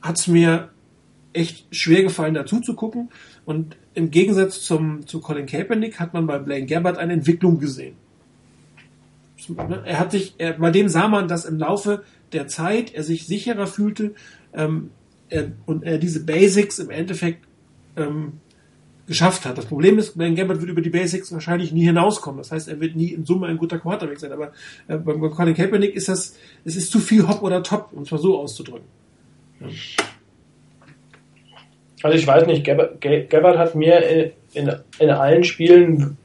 hat 0.00 0.18
es 0.18 0.26
mir 0.26 0.70
echt 1.32 1.66
schwer 1.74 2.02
gefallen, 2.02 2.34
dazu 2.34 2.60
zu 2.60 2.74
gucken. 2.74 3.10
Und 3.44 3.76
im 3.94 4.10
Gegensatz 4.10 4.62
zum, 4.62 5.06
zu 5.06 5.20
Colin 5.20 5.46
Kaepernick 5.46 5.98
hat 5.98 6.14
man 6.14 6.26
bei 6.26 6.38
Blaine 6.38 6.66
Gabbard 6.66 6.98
eine 6.98 7.12
Entwicklung 7.12 7.58
gesehen. 7.58 7.96
Er 9.84 9.98
hat 9.98 10.12
sich, 10.12 10.34
er, 10.38 10.52
bei 10.54 10.70
dem 10.70 10.88
sah 10.88 11.08
man, 11.08 11.26
dass 11.26 11.44
im 11.44 11.58
Laufe 11.58 12.04
der 12.32 12.46
Zeit 12.46 12.94
er 12.94 13.02
sich 13.02 13.26
sicherer 13.26 13.66
fühlte 13.66 14.14
ähm, 14.52 14.90
er, 15.28 15.52
und 15.66 15.82
er 15.82 15.98
diese 15.98 16.24
Basics 16.24 16.78
im 16.78 16.90
Endeffekt 16.90 17.44
ähm, 17.96 18.34
geschafft 19.06 19.44
hat. 19.44 19.58
Das 19.58 19.66
Problem 19.66 19.98
ist, 19.98 20.16
Ben 20.16 20.34
Gabbard 20.34 20.60
wird 20.60 20.70
über 20.70 20.80
die 20.80 20.90
Basics 20.90 21.32
wahrscheinlich 21.32 21.72
nie 21.72 21.84
hinauskommen. 21.84 22.38
Das 22.38 22.52
heißt, 22.52 22.68
er 22.68 22.80
wird 22.80 22.96
nie 22.96 23.08
in 23.12 23.24
Summe 23.24 23.46
ein 23.46 23.56
guter 23.56 23.78
Quarterback 23.78 24.18
sein. 24.18 24.32
Aber 24.32 24.52
äh, 24.88 24.96
bei 24.96 25.28
Colin 25.28 25.54
Kaepernick 25.54 25.94
ist 25.94 26.08
das, 26.08 26.36
es 26.64 26.76
ist 26.76 26.90
zu 26.90 26.98
viel 26.98 27.26
Hop 27.26 27.42
oder 27.42 27.62
Top, 27.62 27.90
um 27.92 28.02
es 28.02 28.10
mal 28.10 28.18
so 28.18 28.38
auszudrücken. 28.38 28.86
Ja. 29.60 29.66
Also 32.04 32.18
ich 32.18 32.26
weiß 32.26 32.46
nicht, 32.46 32.64
Gabbard 32.64 33.58
hat 33.58 33.74
mir 33.76 34.04
in, 34.04 34.30
in, 34.54 34.72
in 34.98 35.10
allen 35.10 35.44
Spielen 35.44 36.16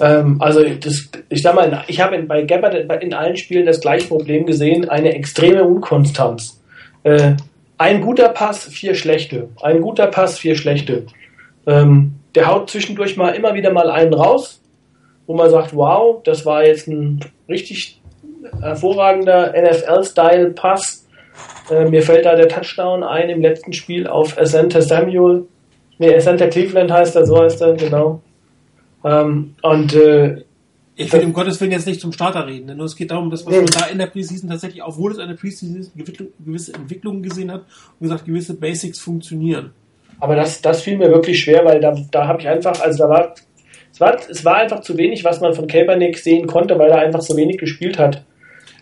ähm, 0.00 0.40
also 0.40 0.64
das, 0.64 1.10
ich 1.28 1.42
sag 1.42 1.54
mal, 1.54 1.84
ich 1.86 2.00
habe 2.00 2.18
bei 2.22 2.42
Gabbard 2.42 3.02
in 3.02 3.14
allen 3.14 3.36
Spielen 3.36 3.66
das 3.66 3.80
gleiche 3.80 4.08
Problem 4.08 4.46
gesehen, 4.46 4.88
eine 4.88 5.14
extreme 5.14 5.64
Unkonstanz. 5.64 6.60
Äh, 7.02 7.34
ein 7.78 8.00
guter 8.00 8.28
Pass, 8.28 8.66
vier 8.66 8.94
schlechte. 8.94 9.48
Ein 9.60 9.80
guter 9.80 10.06
Pass, 10.06 10.38
vier 10.38 10.54
schlechte. 10.54 11.06
Ähm, 11.66 12.14
der 12.34 12.46
haut 12.48 12.70
zwischendurch 12.70 13.16
mal 13.16 13.30
immer 13.30 13.54
wieder 13.54 13.72
mal 13.72 13.90
einen 13.90 14.14
raus, 14.14 14.60
wo 15.26 15.34
man 15.34 15.50
sagt, 15.50 15.74
wow, 15.74 16.22
das 16.24 16.44
war 16.46 16.64
jetzt 16.64 16.88
ein 16.88 17.20
richtig 17.48 18.00
hervorragender 18.60 19.52
NFL-Style-Pass. 19.56 21.06
Äh, 21.70 21.88
mir 21.88 22.02
fällt 22.02 22.24
da 22.24 22.34
der 22.34 22.48
Touchdown 22.48 23.02
ein 23.02 23.28
im 23.30 23.40
letzten 23.40 23.72
Spiel 23.72 24.06
auf 24.06 24.38
Asante 24.38 24.82
Samuel. 24.82 25.46
Nee, 25.98 26.14
Asante 26.14 26.48
Cleveland 26.48 26.90
heißt 26.90 27.16
er, 27.16 27.26
so 27.26 27.40
heißt 27.40 27.60
er, 27.60 27.74
genau. 27.74 28.20
Ähm, 29.04 29.54
und 29.62 29.94
äh, 29.94 30.42
ich 30.94 31.12
will 31.12 31.24
um 31.24 31.32
Gottes 31.32 31.60
Willen 31.60 31.72
jetzt 31.72 31.86
nicht 31.86 32.00
zum 32.00 32.12
Starter 32.12 32.46
reden, 32.46 32.66
ne? 32.66 32.74
nur 32.74 32.86
es 32.86 32.96
geht 32.96 33.10
darum, 33.10 33.30
dass 33.30 33.44
man 33.44 33.66
da 33.66 33.86
in 33.86 33.98
der 33.98 34.06
Preseason 34.06 34.50
tatsächlich, 34.50 34.82
obwohl 34.82 35.12
es 35.12 35.18
eine 35.18 35.34
Preseason 35.34 35.76
ist, 35.76 35.92
gewisse 36.38 36.74
Entwicklungen 36.74 37.22
gesehen 37.22 37.50
hat 37.50 37.62
und 37.98 38.04
gesagt, 38.08 38.26
gewisse 38.26 38.54
Basics 38.54 39.00
funktionieren. 39.00 39.70
Aber 40.22 40.36
das, 40.36 40.62
das 40.62 40.82
fiel 40.82 40.98
mir 40.98 41.10
wirklich 41.10 41.40
schwer, 41.40 41.64
weil 41.64 41.80
da, 41.80 41.96
da 42.12 42.28
habe 42.28 42.40
ich 42.40 42.46
einfach, 42.46 42.80
also 42.80 42.96
da 42.96 43.08
war 43.08 43.34
es, 43.92 44.00
war, 44.00 44.16
es 44.30 44.44
war 44.44 44.54
einfach 44.54 44.80
zu 44.80 44.96
wenig, 44.96 45.24
was 45.24 45.40
man 45.40 45.52
von 45.52 45.66
Kaepernick 45.66 46.16
sehen 46.16 46.46
konnte, 46.46 46.78
weil 46.78 46.92
er 46.92 46.98
einfach 46.98 47.22
so 47.22 47.36
wenig 47.36 47.58
gespielt 47.58 47.98
hat. 47.98 48.22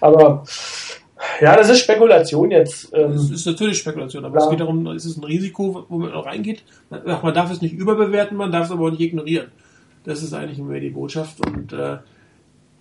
Aber 0.02 0.44
ja, 1.40 1.56
das 1.56 1.70
ist 1.70 1.78
Spekulation 1.80 2.50
jetzt. 2.50 2.92
Ähm, 2.92 3.12
das 3.12 3.30
ist 3.30 3.46
natürlich 3.46 3.78
Spekulation, 3.78 4.22
aber 4.26 4.38
ja. 4.38 4.44
es 4.44 4.50
geht 4.50 4.60
darum, 4.60 4.86
es 4.88 5.06
ist 5.06 5.16
ein 5.16 5.24
Risiko, 5.24 5.86
wo 5.88 5.96
man 5.96 6.12
auch 6.12 6.26
reingeht. 6.26 6.62
Man 6.90 7.32
darf 7.32 7.50
es 7.50 7.62
nicht 7.62 7.72
überbewerten, 7.72 8.36
man 8.36 8.52
darf 8.52 8.66
es 8.66 8.70
aber 8.70 8.88
auch 8.88 8.90
nicht 8.90 9.00
ignorieren. 9.00 9.46
Das 10.04 10.22
ist 10.22 10.34
eigentlich 10.34 10.58
immer 10.58 10.78
die 10.78 10.90
Botschaft. 10.90 11.38
Und 11.46 11.72
äh, 11.72 11.96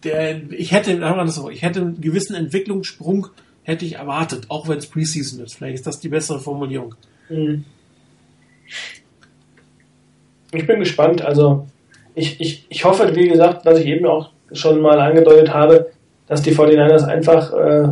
der, 0.04 0.52
ich 0.52 0.74
hätte, 0.74 1.02
ich 1.54 1.62
hätte 1.62 1.80
einen 1.80 2.02
gewissen 2.02 2.36
Entwicklungssprung 2.36 3.28
hätte 3.64 3.86
ich 3.86 3.96
erwartet, 3.96 4.48
auch 4.50 4.68
wenn 4.68 4.80
es 4.80 4.88
Preseason 4.88 5.46
ist. 5.46 5.54
Vielleicht 5.56 5.76
ist 5.76 5.88
das 5.88 6.02
die 6.02 6.10
bessere 6.10 6.42
Formulierung. 6.42 6.96
Mhm. 7.30 7.64
Ich 10.52 10.66
bin 10.66 10.80
gespannt. 10.80 11.24
Also 11.24 11.68
ich, 12.16 12.40
ich, 12.42 12.66
ich 12.70 12.86
hoffe, 12.86 13.16
wie 13.16 13.28
gesagt, 13.28 13.66
was 13.66 13.80
ich 13.80 13.86
eben 13.86 14.06
auch 14.06 14.30
schon 14.52 14.82
mal 14.82 15.00
angedeutet 15.00 15.54
habe, 15.54 15.92
dass 16.28 16.42
die 16.42 16.54
49ers 16.54 17.06
einfach 17.06 17.54
äh, 17.54 17.90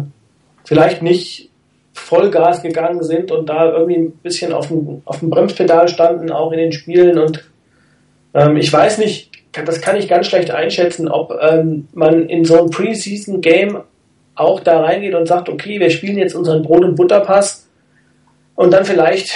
vielleicht 0.63 1.01
nicht 1.01 1.49
Vollgas 1.93 2.61
gegangen 2.61 3.03
sind 3.03 3.31
und 3.31 3.49
da 3.49 3.71
irgendwie 3.71 3.97
ein 3.97 4.11
bisschen 4.11 4.53
auf 4.53 4.67
dem, 4.67 5.01
auf 5.05 5.19
dem 5.19 5.29
Bremspedal 5.29 5.87
standen, 5.87 6.31
auch 6.31 6.51
in 6.51 6.59
den 6.59 6.71
Spielen 6.71 7.17
und 7.17 7.43
ähm, 8.33 8.57
ich 8.57 8.71
weiß 8.71 8.99
nicht, 8.99 9.31
das 9.51 9.81
kann 9.81 9.95
ich 9.95 10.07
ganz 10.07 10.27
schlecht 10.27 10.51
einschätzen, 10.51 11.07
ob 11.07 11.33
ähm, 11.41 11.87
man 11.93 12.29
in 12.29 12.45
so 12.45 12.61
ein 12.61 12.69
Preseason-Game 12.69 13.79
auch 14.35 14.59
da 14.59 14.81
reingeht 14.81 15.15
und 15.15 15.27
sagt, 15.27 15.49
okay, 15.49 15.79
wir 15.79 15.89
spielen 15.89 16.17
jetzt 16.17 16.35
unseren 16.35 16.61
Brot- 16.61 16.85
und 16.85 16.95
Butterpass 16.95 17.67
und 18.55 18.71
dann 18.71 18.85
vielleicht 18.85 19.33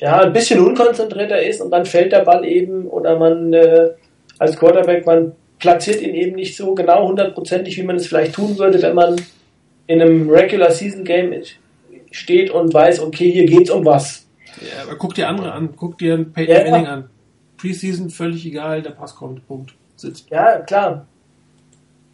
ja 0.00 0.20
ein 0.20 0.32
bisschen 0.32 0.60
unkonzentrierter 0.60 1.42
ist 1.42 1.60
und 1.60 1.70
dann 1.70 1.84
fällt 1.84 2.12
der 2.12 2.20
Ball 2.20 2.44
eben 2.44 2.86
oder 2.86 3.18
man 3.18 3.52
äh, 3.52 3.90
als 4.38 4.56
Quarterback, 4.56 5.06
man 5.06 5.32
platziert 5.58 6.00
ihn 6.00 6.14
eben 6.14 6.36
nicht 6.36 6.56
so 6.56 6.74
genau 6.74 7.08
hundertprozentig, 7.08 7.76
wie 7.76 7.82
man 7.82 7.96
es 7.96 8.06
vielleicht 8.06 8.34
tun 8.34 8.58
würde, 8.58 8.80
wenn 8.80 8.94
man 8.94 9.20
in 9.86 10.00
einem 10.00 10.30
Regular 10.30 10.70
Season 10.70 11.04
Game 11.04 11.34
steht 12.10 12.50
und 12.50 12.72
weiß, 12.72 13.00
okay, 13.00 13.30
hier 13.30 13.46
geht's 13.46 13.70
um 13.70 13.84
was. 13.84 14.26
Ja, 14.60 14.84
aber 14.84 14.96
guck 14.96 15.14
dir 15.14 15.28
andere 15.28 15.52
an, 15.52 15.70
guck 15.76 15.98
dir 15.98 16.16
Peyton 16.24 16.54
ja, 16.54 16.70
Manning 16.70 16.86
an. 16.86 17.10
Preseason 17.56 18.10
völlig 18.10 18.46
egal, 18.46 18.82
der 18.82 18.90
Pass 18.90 19.16
kommt, 19.16 19.46
Punkt. 19.46 19.74
Sitzt. 19.96 20.30
Ja, 20.30 20.60
klar. 20.60 21.06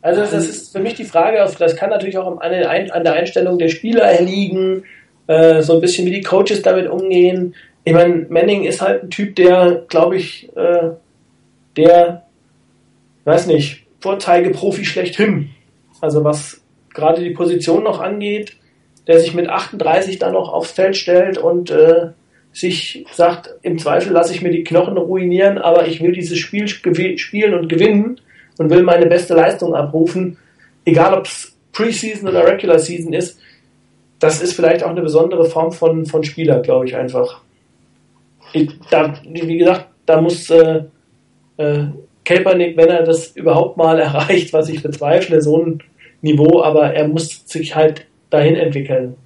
Also 0.01 0.20
das 0.20 0.32
ist 0.32 0.73
für 0.73 0.81
mich 0.81 0.94
die 0.94 1.05
Frage, 1.05 1.39
das 1.59 1.77
kann 1.77 1.90
natürlich 1.90 2.19
auch 2.19 2.39
an 2.39 2.51
der 2.51 3.15
Einstellung 3.15 3.59
der 3.59 3.69
Spieler 3.69 4.20
liegen, 4.20 4.85
äh, 5.27 5.62
so 5.62 5.74
ein 5.74 5.81
bisschen 5.81 6.06
wie 6.06 6.11
die 6.11 6.23
Coaches 6.23 6.62
damit 6.62 6.89
umgehen. 6.89 7.55
Ich 7.85 7.93
meine, 7.93 8.27
Manning 8.28 8.65
ist 8.65 8.81
halt 8.81 9.02
ein 9.02 9.11
Typ, 9.11 9.36
der, 9.36 9.85
glaube 9.89 10.16
ich, 10.16 10.48
äh, 10.56 10.90
der, 11.77 12.24
weiß 13.24 13.47
nicht, 13.47 13.86
Vorzeigeprofi 14.01 14.85
schlechthin. 14.85 15.51
Also 16.01 16.24
was 16.24 16.62
gerade 16.93 17.23
die 17.23 17.31
Position 17.31 17.82
noch 17.82 18.01
angeht, 18.01 18.56
der 19.06 19.20
sich 19.20 19.35
mit 19.35 19.48
38 19.48 20.19
dann 20.19 20.32
noch 20.32 20.52
aufs 20.52 20.73
Feld 20.73 20.97
stellt 20.97 21.36
und 21.36 21.70
äh, 21.70 22.09
sich 22.52 23.05
sagt, 23.12 23.55
im 23.62 23.78
Zweifel 23.78 24.12
lasse 24.12 24.32
ich 24.32 24.40
mir 24.40 24.51
die 24.51 24.65
Knochen 24.65 24.97
ruinieren, 24.97 25.59
aber 25.59 25.86
ich 25.86 26.01
will 26.01 26.12
dieses 26.12 26.39
Spiel 26.39 26.69
spielen 26.69 27.55
und 27.55 27.69
gewinnen. 27.69 28.20
und 28.56 28.70
will 28.70 28.85
meine 28.85 29.06
beste 29.06 29.35
Leistung 29.35 29.74
abrufen, 29.74 30.39
egal 30.85 31.15
ob 31.15 31.27
es 31.27 31.56
Preseason 31.73 32.28
oder 32.28 32.47
Regular 32.47 32.78
Season 32.78 33.12
ist, 33.12 33.40
das 34.20 34.40
ist 34.40 34.55
vielleicht 34.55 34.85
auch 34.85 34.90
eine 34.90 35.02
besondere 35.02 35.44
Form 35.44 35.73
von, 35.73 36.06
von 36.06 36.23
Spieler, 36.23 36.61
glaube 36.61 36.86
ich 36.86 36.94
einfach. 36.94 37.43
Ich, 38.55 38.70
da, 38.90 39.12
wie 39.24 39.59
gesagt, 39.59 39.89
da 40.06 40.20
muss 40.20 40.48
äh, 40.48 40.85
äh, 41.56 41.85
Kaepernick, 42.24 42.76
wenn 42.76 42.89
er 42.89 43.02
das 43.02 43.36
überhaupt 43.36 43.76
mal 43.76 43.98
erreicht, 44.01 44.52
was 44.52 44.68
ich 44.68 44.82
bezweifle, 44.82 45.43
so 45.43 45.62
ein 45.62 45.82
Niveau, 46.22 46.62
aber 46.62 46.94
er 46.94 47.06
muss 47.06 47.43
sich 47.47 47.74
halt 47.74 48.06
dahin 48.31 48.56
entwickeln. 48.56 49.16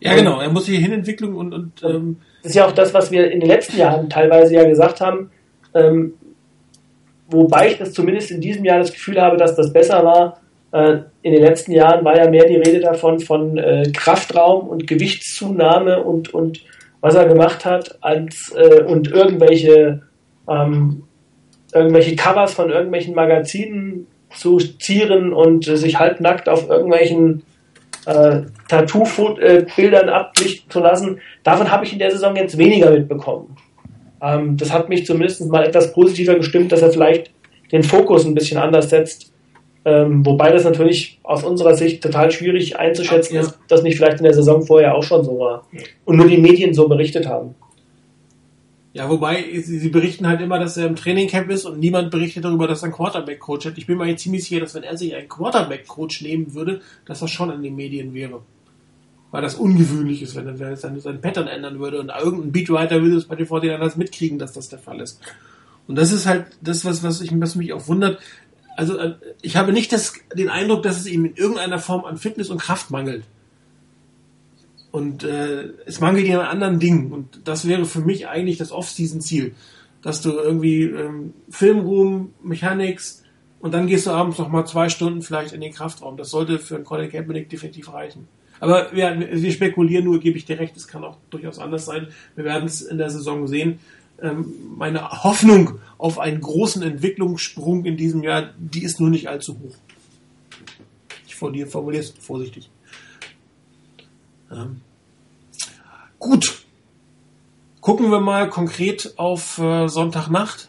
Ja, 0.00 0.14
genau, 0.14 0.40
er 0.40 0.50
muss 0.50 0.64
sich 0.64 0.78
hin 0.78 0.92
entwickeln 0.92 1.34
und, 1.34 1.52
und 1.52 1.72
ähm, 1.82 2.16
das 2.42 2.52
ist 2.52 2.56
ja 2.56 2.66
auch 2.66 2.72
das, 2.72 2.94
was 2.94 3.10
wir 3.10 3.30
in 3.30 3.40
den 3.40 3.48
letzten 3.48 3.76
Jahren 3.76 4.08
teilweise 4.08 4.54
ja 4.54 4.64
gesagt 4.64 5.02
haben, 5.02 5.30
ähm, 5.74 6.14
wobei 7.28 7.72
ich 7.72 7.78
das 7.78 7.92
zumindest 7.92 8.30
in 8.30 8.40
diesem 8.40 8.64
Jahr 8.64 8.78
das 8.78 8.92
Gefühl 8.92 9.20
habe, 9.20 9.36
dass 9.36 9.56
das 9.56 9.72
besser 9.72 10.02
war. 10.02 10.40
Äh, 10.72 11.02
in 11.20 11.32
den 11.32 11.42
letzten 11.42 11.72
Jahren 11.72 12.02
war 12.04 12.16
ja 12.16 12.30
mehr 12.30 12.46
die 12.46 12.56
Rede 12.56 12.80
davon 12.80 13.20
von 13.20 13.58
äh, 13.58 13.90
Kraftraum 13.92 14.68
und 14.68 14.86
Gewichtszunahme 14.86 16.02
und, 16.02 16.32
und 16.32 16.64
was 17.00 17.14
er 17.14 17.26
gemacht 17.26 17.64
hat, 17.64 17.98
als 18.02 18.52
äh, 18.56 18.82
und 18.82 19.10
irgendwelche 19.10 20.02
ähm, 20.48 21.04
irgendwelche 21.72 22.16
Covers 22.16 22.54
von 22.54 22.70
irgendwelchen 22.70 23.14
Magazinen 23.14 24.06
zu 24.34 24.58
zieren 24.58 25.32
und 25.32 25.68
äh, 25.68 25.76
sich 25.76 25.98
halbnackt 25.98 26.48
auf 26.48 26.68
irgendwelchen 26.68 27.42
äh, 28.06 28.42
Tattoo-Bildern 28.68 30.08
ablichten 30.08 30.70
zu 30.70 30.80
lassen. 30.80 31.20
Davon 31.42 31.70
habe 31.70 31.84
ich 31.84 31.92
in 31.92 31.98
der 31.98 32.10
Saison 32.10 32.36
jetzt 32.36 32.58
weniger 32.58 32.90
mitbekommen. 32.90 33.56
Ähm, 34.22 34.56
das 34.56 34.72
hat 34.72 34.88
mich 34.88 35.06
zumindest 35.06 35.44
mal 35.46 35.64
etwas 35.64 35.92
positiver 35.92 36.34
gestimmt, 36.34 36.72
dass 36.72 36.82
er 36.82 36.92
vielleicht 36.92 37.30
den 37.72 37.82
Fokus 37.82 38.24
ein 38.24 38.34
bisschen 38.34 38.58
anders 38.58 38.90
setzt. 38.90 39.29
Ähm, 39.84 40.26
wobei 40.26 40.52
das 40.52 40.64
natürlich 40.64 41.18
aus 41.22 41.42
unserer 41.42 41.74
Sicht 41.74 42.02
total 42.02 42.30
schwierig 42.30 42.78
einzuschätzen 42.78 43.34
ja. 43.34 43.40
ist, 43.40 43.58
dass 43.68 43.82
nicht 43.82 43.96
vielleicht 43.96 44.18
in 44.18 44.24
der 44.24 44.34
Saison 44.34 44.62
vorher 44.62 44.94
auch 44.94 45.02
schon 45.02 45.24
so 45.24 45.38
war. 45.38 45.66
Und 46.04 46.16
nur 46.16 46.28
die 46.28 46.36
Medien 46.36 46.74
so 46.74 46.86
berichtet 46.86 47.26
haben. 47.26 47.54
Ja, 48.92 49.08
wobei, 49.08 49.44
sie, 49.62 49.78
sie, 49.78 49.88
berichten 49.88 50.26
halt 50.26 50.40
immer, 50.40 50.58
dass 50.58 50.76
er 50.76 50.86
im 50.86 50.96
Trainingcamp 50.96 51.48
ist 51.50 51.64
und 51.64 51.78
niemand 51.78 52.10
berichtet 52.10 52.44
darüber, 52.44 52.66
dass 52.66 52.82
er 52.82 52.86
einen 52.86 52.92
Quarterback-Coach 52.92 53.66
hat. 53.66 53.78
Ich 53.78 53.86
bin 53.86 53.96
mir 53.96 54.16
ziemlich 54.16 54.44
sicher, 54.44 54.60
dass 54.60 54.74
wenn 54.74 54.82
er 54.82 54.96
sich 54.96 55.14
einen 55.14 55.28
Quarterback-Coach 55.28 56.22
nehmen 56.22 56.54
würde, 56.54 56.80
dass 57.06 57.20
das 57.20 57.30
schon 57.30 57.52
in 57.52 57.62
den 57.62 57.76
Medien 57.76 58.12
wäre. 58.14 58.42
Weil 59.30 59.42
das 59.42 59.54
ungewöhnlich 59.54 60.22
ist, 60.22 60.34
wenn 60.34 60.48
er 60.48 60.76
sein, 60.76 60.98
sein 60.98 61.20
Pattern 61.20 61.46
ändern 61.46 61.78
würde 61.78 62.00
und 62.00 62.10
irgendein 62.10 62.50
Beatwriter 62.50 63.00
würde 63.00 63.16
es 63.16 63.26
bei 63.26 63.36
den 63.36 63.46
49ers 63.46 63.96
mitkriegen, 63.96 64.40
dass 64.40 64.54
das 64.54 64.68
der 64.68 64.80
Fall 64.80 65.00
ist. 65.00 65.20
Und 65.86 65.94
das 65.94 66.10
ist 66.10 66.26
halt 66.26 66.46
das, 66.60 66.84
was, 66.84 67.04
was, 67.04 67.20
ich, 67.20 67.30
was 67.40 67.54
mich 67.54 67.72
auch 67.72 67.86
wundert. 67.86 68.18
Also, 68.76 68.98
äh, 68.98 69.14
ich 69.42 69.56
habe 69.56 69.72
nicht 69.72 69.92
das, 69.92 70.14
den 70.34 70.48
Eindruck, 70.48 70.82
dass 70.82 70.98
es 70.98 71.06
ihm 71.06 71.24
in 71.24 71.34
irgendeiner 71.34 71.78
Form 71.78 72.04
an 72.04 72.16
Fitness 72.16 72.50
und 72.50 72.60
Kraft 72.60 72.90
mangelt. 72.90 73.24
Und 74.90 75.22
äh, 75.22 75.70
es 75.86 76.00
mangelt 76.00 76.26
dir 76.26 76.40
an 76.40 76.46
anderen 76.46 76.80
Dingen. 76.80 77.12
Und 77.12 77.42
das 77.44 77.68
wäre 77.68 77.84
für 77.84 78.00
mich 78.00 78.28
eigentlich 78.28 78.58
das 78.58 78.72
Off-Season-Ziel. 78.72 79.54
Dass 80.02 80.22
du 80.22 80.30
irgendwie 80.30 80.84
ähm, 80.84 81.34
Filmroom, 81.50 82.32
Mechanics 82.42 83.20
und 83.60 83.74
dann 83.74 83.86
gehst 83.86 84.06
du 84.06 84.10
abends 84.10 84.38
noch 84.38 84.48
mal 84.48 84.64
zwei 84.64 84.88
Stunden 84.88 85.22
vielleicht 85.22 85.52
in 85.52 85.60
den 85.60 85.72
Kraftraum. 85.72 86.16
Das 86.16 86.30
sollte 86.30 86.58
für 86.58 86.76
einen 86.76 86.84
Colin 86.84 87.10
Kaepernick 87.10 87.50
definitiv 87.50 87.92
reichen. 87.92 88.26
Aber 88.58 88.90
wir, 88.92 89.18
wir 89.30 89.52
spekulieren 89.52 90.04
nur, 90.04 90.18
gebe 90.20 90.36
ich 90.36 90.44
dir 90.44 90.58
recht, 90.58 90.76
es 90.76 90.88
kann 90.88 91.04
auch 91.04 91.18
durchaus 91.30 91.58
anders 91.58 91.84
sein. 91.84 92.08
Wir 92.36 92.44
werden 92.44 92.66
es 92.66 92.82
in 92.82 92.98
der 92.98 93.10
Saison 93.10 93.46
sehen. 93.46 93.78
Ähm, 94.22 94.52
meine 94.76 95.08
Hoffnung 95.24 95.78
auf 95.98 96.18
einen 96.18 96.40
großen 96.40 96.82
Entwicklungssprung 96.82 97.84
in 97.84 97.96
diesem 97.96 98.22
Jahr, 98.22 98.50
die 98.58 98.82
ist 98.82 99.00
nur 99.00 99.10
nicht 99.10 99.28
allzu 99.28 99.58
hoch. 99.58 99.76
Ich 101.26 101.34
formuliere 101.36 102.02
es 102.02 102.10
vorsichtig. 102.10 102.70
Ähm, 104.50 104.82
gut. 106.18 106.66
Gucken 107.80 108.10
wir 108.10 108.20
mal 108.20 108.50
konkret 108.50 109.14
auf 109.16 109.58
äh, 109.58 109.88
Sonntagnacht. 109.88 110.68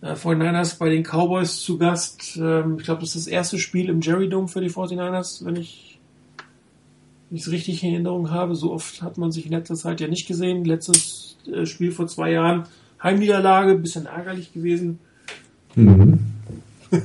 Äh, 0.00 0.14
49ers 0.14 0.78
bei 0.78 0.88
den 0.88 1.04
Cowboys 1.04 1.60
zu 1.60 1.78
Gast. 1.78 2.36
Ähm, 2.36 2.78
ich 2.78 2.84
glaube, 2.84 3.02
das 3.02 3.14
ist 3.14 3.26
das 3.26 3.32
erste 3.32 3.58
Spiel 3.58 3.88
im 3.88 4.00
Jerry 4.00 4.28
Dome 4.28 4.48
für 4.48 4.60
die 4.60 4.70
49ers, 4.70 5.44
wenn 5.44 5.56
ich 5.56 5.87
es 7.36 7.50
richtig 7.50 7.82
in 7.82 7.92
Erinnerung 7.92 8.30
habe. 8.30 8.54
So 8.54 8.72
oft 8.72 9.02
hat 9.02 9.18
man 9.18 9.32
sich 9.32 9.46
in 9.46 9.52
letzter 9.52 9.74
Zeit 9.74 10.00
ja 10.00 10.08
nicht 10.08 10.26
gesehen. 10.26 10.64
Letztes 10.64 11.36
äh, 11.52 11.66
Spiel 11.66 11.92
vor 11.92 12.06
zwei 12.06 12.32
Jahren 12.32 12.64
Heimniederlage, 13.02 13.76
bisschen 13.76 14.06
ärgerlich 14.06 14.52
gewesen. 14.52 14.98
Mhm. 15.74 16.18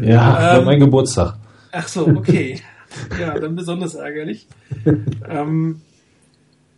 ja, 0.00 0.58
ähm, 0.58 0.64
mein 0.64 0.80
Geburtstag. 0.80 1.36
Ach 1.72 1.88
so, 1.88 2.06
okay. 2.06 2.60
ja, 3.20 3.38
dann 3.38 3.56
besonders 3.56 3.94
ärgerlich. 3.94 4.46
ähm, 5.28 5.80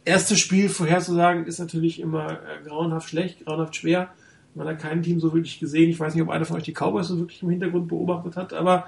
erstes 0.05 0.39
Spiel 0.39 0.69
vorherzusagen 0.69 1.47
ist 1.47 1.59
natürlich 1.59 2.01
immer 2.01 2.33
äh, 2.33 2.69
grauenhaft 2.69 3.09
schlecht, 3.09 3.45
grauenhaft 3.45 3.77
schwer. 3.77 4.09
Man 4.55 4.69
hat 4.69 4.79
kein 4.79 5.03
Team 5.03 5.19
so 5.19 5.33
wirklich 5.33 5.59
gesehen. 5.59 5.91
Ich 5.91 5.99
weiß 5.99 6.15
nicht, 6.15 6.23
ob 6.23 6.31
einer 6.31 6.45
von 6.45 6.57
euch 6.57 6.63
die 6.63 6.73
Cowboys 6.73 7.09
so 7.09 7.19
wirklich 7.19 7.43
im 7.43 7.51
Hintergrund 7.51 7.89
beobachtet 7.89 8.37
hat, 8.37 8.53
aber 8.53 8.87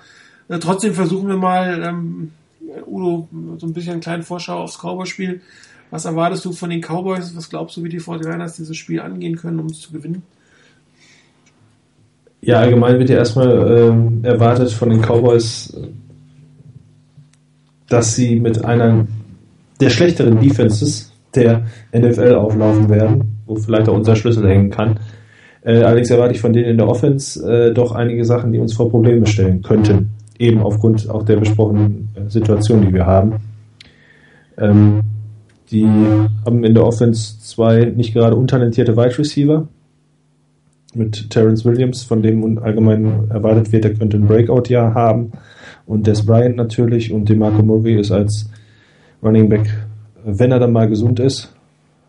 äh, 0.48 0.58
trotzdem 0.60 0.94
versuchen 0.94 1.28
wir 1.28 1.36
mal, 1.36 1.82
ähm, 1.82 2.32
Udo, 2.86 3.28
so 3.58 3.66
ein 3.66 3.72
bisschen 3.72 3.92
einen 3.92 4.00
kleinen 4.00 4.22
Vorschau 4.22 4.62
aufs 4.62 4.78
Cowboys-Spiel. 4.78 5.40
Was 5.90 6.04
erwartest 6.04 6.44
du 6.44 6.52
von 6.52 6.70
den 6.70 6.80
Cowboys? 6.80 7.34
Was 7.36 7.48
glaubst 7.48 7.76
du, 7.76 7.84
wie 7.84 7.88
die 7.88 8.00
49ers 8.00 8.56
dieses 8.56 8.76
Spiel 8.76 9.00
angehen 9.00 9.36
können, 9.36 9.60
um 9.60 9.66
es 9.66 9.80
zu 9.80 9.92
gewinnen? 9.92 10.22
Ja, 12.40 12.60
allgemein 12.60 12.98
wird 12.98 13.10
ja 13.10 13.16
erstmal 13.16 13.50
ähm, 13.78 14.20
erwartet 14.22 14.70
von 14.70 14.90
den 14.90 15.00
Cowboys, 15.00 15.76
dass 17.88 18.14
sie 18.14 18.38
mit 18.40 18.64
einer 18.64 19.06
der 19.80 19.90
schlechteren 19.90 20.40
Defenses 20.40 21.12
der 21.34 21.66
NFL 21.92 22.34
auflaufen 22.34 22.88
werden, 22.88 23.42
wo 23.46 23.56
vielleicht 23.56 23.88
auch 23.88 23.94
unser 23.94 24.16
Schlüssel 24.16 24.48
hängen 24.48 24.70
kann. 24.70 25.00
Äh, 25.62 25.82
allerdings 25.82 26.10
erwarte 26.10 26.34
ich 26.34 26.40
von 26.40 26.52
denen 26.52 26.66
in 26.66 26.76
der 26.76 26.88
Offense 26.88 27.40
äh, 27.50 27.74
doch 27.74 27.92
einige 27.92 28.24
Sachen, 28.24 28.52
die 28.52 28.58
uns 28.58 28.74
vor 28.74 28.90
Probleme 28.90 29.26
stellen 29.26 29.62
könnten. 29.62 30.10
Eben 30.38 30.60
aufgrund 30.60 31.08
auch 31.08 31.22
der 31.22 31.36
besprochenen 31.36 32.08
äh, 32.14 32.28
Situation, 32.30 32.82
die 32.82 32.92
wir 32.92 33.06
haben. 33.06 33.36
Ähm, 34.58 35.00
die 35.70 35.86
haben 36.44 36.64
in 36.64 36.74
der 36.74 36.86
Offense 36.86 37.40
zwei 37.40 37.86
nicht 37.86 38.12
gerade 38.12 38.36
untalentierte 38.36 38.96
Wide 38.96 39.18
Receiver 39.18 39.66
mit 40.94 41.30
Terrence 41.30 41.64
Williams, 41.64 42.02
von 42.02 42.22
dem 42.22 42.58
allgemein 42.58 43.28
erwartet 43.30 43.72
wird, 43.72 43.84
er 43.84 43.94
könnte 43.94 44.16
ein 44.16 44.26
Breakout-Jahr 44.26 44.94
haben 44.94 45.32
und 45.86 46.06
Des 46.06 46.24
Bryant 46.24 46.56
natürlich 46.56 47.12
und 47.12 47.28
DeMarco 47.28 47.62
Murray 47.62 47.98
ist 47.98 48.10
als 48.10 48.48
Running 49.22 49.48
Back, 49.48 49.68
wenn 50.24 50.52
er 50.52 50.58
dann 50.58 50.72
mal 50.72 50.88
gesund 50.88 51.20
ist, 51.20 51.52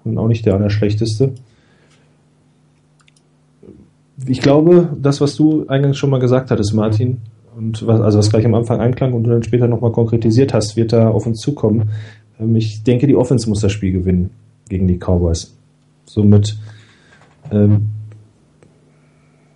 auch 0.06 0.28
nicht 0.28 0.46
der 0.46 0.56
allerschlechteste. 0.56 1.34
Ich 4.26 4.42
glaube, 4.42 4.90
das, 5.00 5.22
was 5.22 5.36
du 5.36 5.68
eingangs 5.68 5.98
schon 5.98 6.10
mal 6.10 6.20
gesagt 6.20 6.50
hattest, 6.50 6.74
Martin, 6.74 7.22
und 7.58 7.88
was, 7.88 8.02
also 8.02 8.20
was 8.20 8.30
gleich 8.30 8.46
am 8.46 8.54
Anfang 8.54 8.80
einklang 8.80 9.14
und 9.14 9.24
du 9.24 9.32
dann 9.32 9.42
später 9.42 9.68
nochmal 9.68 9.92
konkretisiert 9.92 10.54
hast, 10.54 10.78
wird 10.78 10.94
da 10.94 11.10
auf 11.10 11.26
uns 11.26 11.40
zukommen. 11.40 11.90
Ähm, 12.40 12.56
ich 12.56 12.84
denke, 12.84 13.08
die 13.08 13.16
Offense 13.16 13.50
muss 13.50 13.62
das 13.62 13.72
Spiel 13.72 13.92
gewinnen 13.92 14.30
gegen 14.70 14.88
die 14.88 15.00
Cowboys. 15.00 15.58
Somit, 16.06 16.58
ähm, 17.52 17.88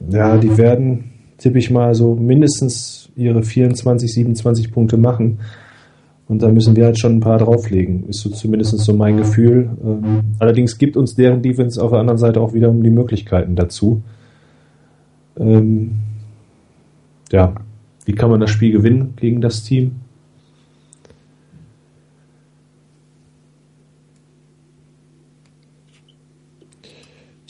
ja, 0.10 0.38
die 0.38 0.58
werden, 0.58 1.12
tippe 1.38 1.60
ich 1.60 1.70
mal, 1.70 1.94
so 1.94 2.16
mindestens 2.16 3.10
ihre 3.16 3.44
24, 3.44 4.12
27 4.12 4.72
Punkte 4.72 4.98
machen. 4.98 5.40
Und 6.28 6.42
da 6.42 6.50
müssen 6.50 6.76
wir 6.76 6.86
halt 6.86 6.98
schon 6.98 7.18
ein 7.18 7.20
paar 7.20 7.38
drauflegen. 7.38 8.08
Ist 8.08 8.22
so 8.22 8.30
zumindest 8.30 8.78
so 8.80 8.94
mein 8.94 9.18
Gefühl. 9.18 9.70
Ähm, 9.84 10.22
allerdings 10.40 10.80
gibt 10.80 10.98
uns 10.98 11.14
deren 11.14 11.44
Defense 11.44 11.82
auf 11.82 11.92
der 11.92 12.00
anderen 12.00 12.18
Seite 12.18 12.42
auch 12.42 12.54
wiederum 12.54 12.82
die 12.82 12.90
Möglichkeiten 12.90 13.56
dazu. 13.56 14.02
Ähm, 15.38 16.00
ja, 17.32 17.54
wie 18.06 18.14
kann 18.14 18.30
man 18.30 18.40
das 18.40 18.50
Spiel 18.50 18.72
gewinnen 18.72 19.14
gegen 19.16 19.42
das 19.42 19.64
Team? 19.64 20.02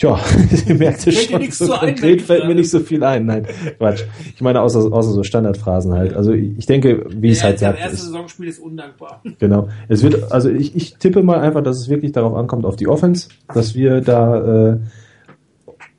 Tja, 0.01 0.19
ihr 0.67 0.73
merkt 0.73 1.05
es 1.05 1.25
schon, 1.25 1.51
so 1.51 1.67
konkret 1.67 2.23
fällt 2.23 2.47
mir 2.47 2.55
nicht 2.55 2.71
so 2.71 2.79
viel 2.79 3.03
ein. 3.03 3.27
Nein, 3.27 3.45
Quatsch. 3.77 4.01
Ich 4.33 4.41
meine, 4.41 4.59
außer, 4.59 4.91
außer 4.91 5.11
so 5.11 5.21
Standardphrasen 5.21 5.93
halt. 5.93 6.15
Also 6.15 6.33
ich 6.33 6.65
denke, 6.65 7.05
wie 7.09 7.27
ja, 7.27 7.33
es 7.33 7.43
halt 7.43 7.59
sagt. 7.59 7.77
Das 7.77 7.91
erste 7.91 8.05
Saisonspiel 8.07 8.47
ist 8.47 8.57
undankbar. 8.57 9.21
Genau. 9.37 9.69
Es 9.89 10.01
wird, 10.01 10.31
also 10.31 10.49
ich, 10.49 10.75
ich 10.75 10.95
tippe 10.95 11.21
mal 11.21 11.39
einfach, 11.39 11.61
dass 11.61 11.77
es 11.77 11.87
wirklich 11.87 12.13
darauf 12.13 12.33
ankommt, 12.33 12.65
auf 12.65 12.77
die 12.77 12.87
Offense, 12.87 13.29
dass 13.53 13.75
wir 13.75 14.01
da 14.01 14.71
äh, 14.71 14.77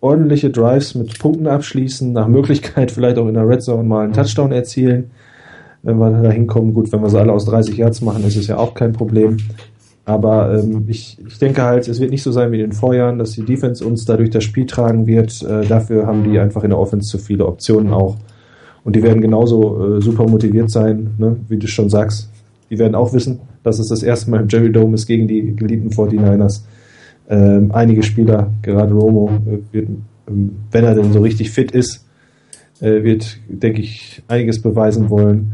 ordentliche 0.03 0.51
Drives 0.51 0.95
mit 0.95 1.19
Punkten 1.19 1.47
abschließen, 1.47 2.13
nach 2.13 2.29
Möglichkeit 2.29 2.91
vielleicht 2.91 3.17
auch 3.17 3.29
in 3.29 3.35
der 3.35 3.49
Red 3.49 3.63
Zone 3.63 3.85
mal 3.85 4.05
einen 4.05 4.13
Touchdown 4.13 4.53
erzielen, 4.53 5.11
wenn 5.83 5.97
wir 5.97 6.11
da 6.11 6.31
hinkommen. 6.31 6.75
Gut, 6.75 6.93
wenn 6.93 7.01
wir 7.01 7.09
sie 7.09 7.19
alle 7.19 7.33
aus 7.33 7.47
30 7.47 7.77
Yards 7.79 8.03
machen, 8.03 8.25
ist 8.27 8.37
es 8.37 8.49
ja 8.49 8.59
auch 8.59 8.75
kein 8.75 8.93
Problem. 8.93 9.39
Aber 10.05 10.59
ähm, 10.59 10.85
ich, 10.89 11.17
ich 11.25 11.39
denke 11.39 11.63
halt, 11.63 11.87
es 11.87 12.01
wird 12.01 12.11
nicht 12.11 12.25
so 12.25 12.33
sein 12.33 12.51
wie 12.51 12.57
in 12.57 12.71
den 12.71 12.73
Vorjahren, 12.73 13.21
dass 13.21 13.33
die 13.33 13.45
Defense 13.45 13.85
uns 13.85 14.05
dadurch 14.05 14.31
das 14.31 14.43
Spiel 14.43 14.67
tragen 14.67 15.07
wird. 15.07 15.43
Äh, 15.43 15.65
dafür 15.67 16.07
haben 16.07 16.25
die 16.25 16.39
einfach 16.41 16.65
in 16.65 16.71
der 16.71 16.79
Offense 16.79 17.09
zu 17.09 17.19
viele 17.19 17.47
Optionen 17.47 17.93
auch. 17.93 18.17
Und 18.83 18.97
die 18.97 19.03
werden 19.05 19.23
genauso 19.23 19.97
äh, 19.97 20.01
super 20.03 20.27
motiviert 20.27 20.71
sein, 20.71 21.15
ne? 21.19 21.37
wie 21.49 21.57
du 21.57 21.69
schon 21.69 21.89
sagst. 21.89 22.29
Die 22.71 22.79
werden 22.81 22.97
auch 22.97 23.13
wissen, 23.13 23.39
dass 23.63 23.79
es 23.79 23.89
das 23.89 24.03
erste 24.03 24.31
Mal 24.31 24.41
im 24.41 24.49
Jerry 24.49 24.73
Dome 24.73 24.95
ist 24.95 25.07
gegen 25.07 25.29
die 25.29 25.55
geliebten 25.55 25.91
49ers. 25.91 26.63
Ähm, 27.29 27.71
einige 27.73 28.03
Spieler, 28.03 28.53
gerade 28.63 28.93
Romo, 28.93 29.31
äh, 29.47 29.59
wird, 29.73 29.89
ähm, 30.29 30.57
wenn 30.71 30.85
er 30.85 30.95
denn 30.95 31.13
so 31.13 31.21
richtig 31.21 31.51
fit 31.51 31.73
ist, 31.73 32.05
äh, 32.81 33.03
wird, 33.03 33.39
denke 33.49 33.81
ich, 33.81 34.23
einiges 34.29 34.61
beweisen 34.61 35.09
wollen. 35.09 35.53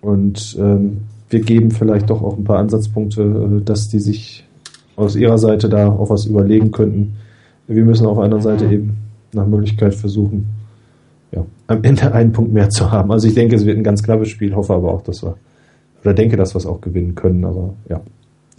Und 0.00 0.56
ähm, 0.58 1.02
wir 1.30 1.40
geben 1.40 1.70
vielleicht 1.70 2.10
doch 2.10 2.22
auch 2.22 2.36
ein 2.36 2.44
paar 2.44 2.58
Ansatzpunkte, 2.58 3.22
äh, 3.22 3.64
dass 3.64 3.88
die 3.88 4.00
sich 4.00 4.44
aus 4.96 5.16
ihrer 5.16 5.38
Seite 5.38 5.68
da 5.68 5.88
auch 5.88 6.10
was 6.10 6.26
überlegen 6.26 6.70
könnten. 6.72 7.14
Wir 7.66 7.84
müssen 7.84 8.06
auf 8.06 8.18
einer 8.18 8.40
Seite 8.40 8.66
eben 8.66 8.96
nach 9.32 9.46
Möglichkeit 9.46 9.94
versuchen, 9.94 10.46
ja, 11.30 11.46
am 11.66 11.82
Ende 11.82 12.12
einen 12.12 12.32
Punkt 12.32 12.52
mehr 12.52 12.68
zu 12.68 12.90
haben. 12.90 13.10
Also 13.10 13.28
ich 13.28 13.34
denke, 13.34 13.56
es 13.56 13.64
wird 13.64 13.78
ein 13.78 13.84
ganz 13.84 14.02
knappes 14.02 14.28
Spiel, 14.28 14.54
hoffe 14.54 14.74
aber 14.74 14.92
auch, 14.92 15.02
dass 15.02 15.22
wir, 15.22 15.36
oder 16.02 16.12
denke, 16.12 16.36
dass 16.36 16.54
wir 16.54 16.58
es 16.58 16.66
auch 16.66 16.80
gewinnen 16.80 17.14
können, 17.14 17.44
aber 17.44 17.74
ja. 17.88 18.00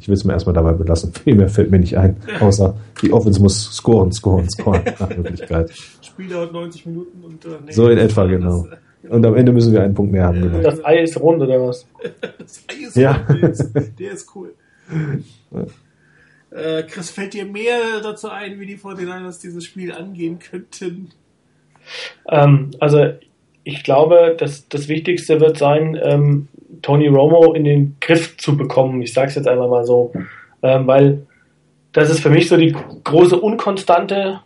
Ich 0.03 0.09
will 0.09 0.15
es 0.15 0.25
mir 0.25 0.33
erstmal 0.33 0.53
dabei 0.53 0.73
belassen. 0.73 1.13
Viel 1.23 1.35
mehr 1.35 1.47
fällt 1.47 1.71
mir 1.71 1.79
nicht 1.79 1.97
ein, 1.97 2.17
außer 2.41 2.75
die 3.01 3.13
Offense 3.13 3.41
muss 3.41 3.71
scoren, 3.71 4.11
scoren, 4.11 4.49
scoren 4.49 4.81
nach 4.99 5.15
Möglichkeit. 5.15 5.71
Spiel 6.01 6.27
dauert 6.27 6.51
90 6.51 6.87
Minuten 6.87 7.23
und 7.23 7.45
äh, 7.45 7.49
nee, 7.65 7.71
so 7.71 7.87
in 7.87 7.97
etwa, 7.97 8.25
genau. 8.25 8.67
Und 9.07 9.25
am 9.25 9.33
Ende 9.33 9.53
müssen 9.53 9.71
wir 9.71 9.81
einen 9.81 9.93
Punkt 9.93 10.11
mehr 10.11 10.25
haben. 10.25 10.41
Genau. 10.41 10.59
Das 10.59 10.83
Ei 10.83 11.03
ist 11.03 11.17
rund, 11.21 11.41
oder 11.41 11.57
was? 11.65 11.87
das 12.37 12.65
Ei 12.67 12.85
ist 12.85 12.97
ja. 12.97 13.13
rund, 13.13 13.41
der 13.41 13.49
ist, 13.49 13.71
der 13.97 14.11
ist 14.11 14.35
cool. 14.35 14.53
Äh, 16.51 16.83
Chris, 16.83 17.09
fällt 17.09 17.33
dir 17.33 17.45
mehr 17.45 18.01
dazu 18.03 18.27
ein, 18.27 18.59
wie 18.59 18.65
die 18.65 18.77
49ers 18.77 19.41
dieses 19.41 19.63
Spiel 19.63 19.93
angehen 19.93 20.39
könnten? 20.39 21.11
Ähm, 22.27 22.71
also 22.81 23.05
ich 23.63 23.83
glaube, 23.85 24.35
dass 24.37 24.67
das 24.67 24.89
Wichtigste 24.89 25.39
wird 25.39 25.57
sein, 25.57 25.97
ähm, 26.03 26.49
Tony 26.83 27.07
Romo 27.07 27.53
in 27.53 27.63
den 27.63 27.97
Griff 27.99 28.37
zu 28.37 28.55
bekommen. 28.55 29.01
Ich 29.01 29.13
sage 29.13 29.29
es 29.29 29.35
jetzt 29.35 29.47
einfach 29.47 29.69
mal 29.69 29.85
so, 29.85 30.11
ähm, 30.61 30.85
weil 30.85 31.25
das 31.93 32.11
ist 32.11 32.19
für 32.19 32.29
mich 32.29 32.47
so 32.47 32.57
die 32.57 32.75
große 33.03 33.39
Unkonstante, 33.39 34.41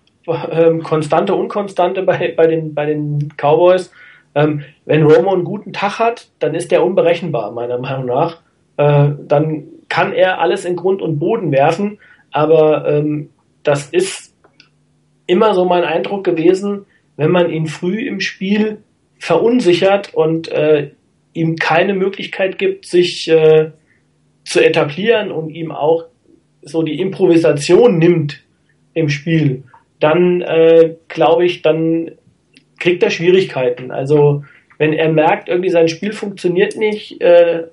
ähm, 0.51 0.83
konstante 0.83 1.35
Unkonstante 1.35 2.03
bei, 2.03 2.33
bei, 2.35 2.47
den, 2.47 2.73
bei 2.73 2.85
den 2.85 3.33
Cowboys. 3.37 3.91
Ähm, 4.35 4.63
wenn 4.85 5.03
Romo 5.03 5.33
einen 5.33 5.43
guten 5.43 5.73
Tag 5.73 5.99
hat, 5.99 6.29
dann 6.39 6.53
ist 6.53 6.71
der 6.71 6.85
unberechenbar, 6.85 7.51
meiner 7.51 7.79
Meinung 7.79 8.05
nach. 8.05 8.41
Äh, 8.77 9.09
dann 9.27 9.63
kann 9.89 10.13
er 10.13 10.39
alles 10.39 10.63
in 10.63 10.75
Grund 10.75 11.01
und 11.01 11.19
Boden 11.19 11.51
werfen, 11.51 11.99
aber 12.31 12.87
ähm, 12.87 13.29
das 13.63 13.87
ist 13.87 14.35
immer 15.25 15.53
so 15.53 15.65
mein 15.65 15.83
Eindruck 15.83 16.23
gewesen, 16.23 16.85
wenn 17.15 17.31
man 17.31 17.49
ihn 17.49 17.67
früh 17.67 18.07
im 18.07 18.19
Spiel 18.19 18.83
verunsichert 19.17 20.13
und 20.13 20.49
äh, 20.49 20.91
ihm 21.37 21.55
keine 21.55 21.93
Möglichkeit 21.93 22.57
gibt, 22.57 22.85
sich 22.85 23.29
äh, 23.29 23.71
zu 24.43 24.59
etablieren 24.59 25.31
und 25.31 25.49
ihm 25.49 25.71
auch 25.71 26.05
so 26.61 26.81
die 26.81 26.99
Improvisation 26.99 27.97
nimmt 27.97 28.41
im 28.93 29.09
Spiel, 29.09 29.63
dann 29.99 30.41
äh, 30.41 30.95
glaube 31.07 31.45
ich, 31.45 31.61
dann 31.61 32.11
kriegt 32.79 33.03
er 33.03 33.09
Schwierigkeiten. 33.09 33.91
Also 33.91 34.43
wenn 34.77 34.93
er 34.93 35.09
merkt, 35.09 35.47
irgendwie 35.47 35.69
sein 35.69 35.87
Spiel 35.87 36.11
funktioniert 36.11 36.75
nicht, 36.75 37.21
äh, 37.21 37.63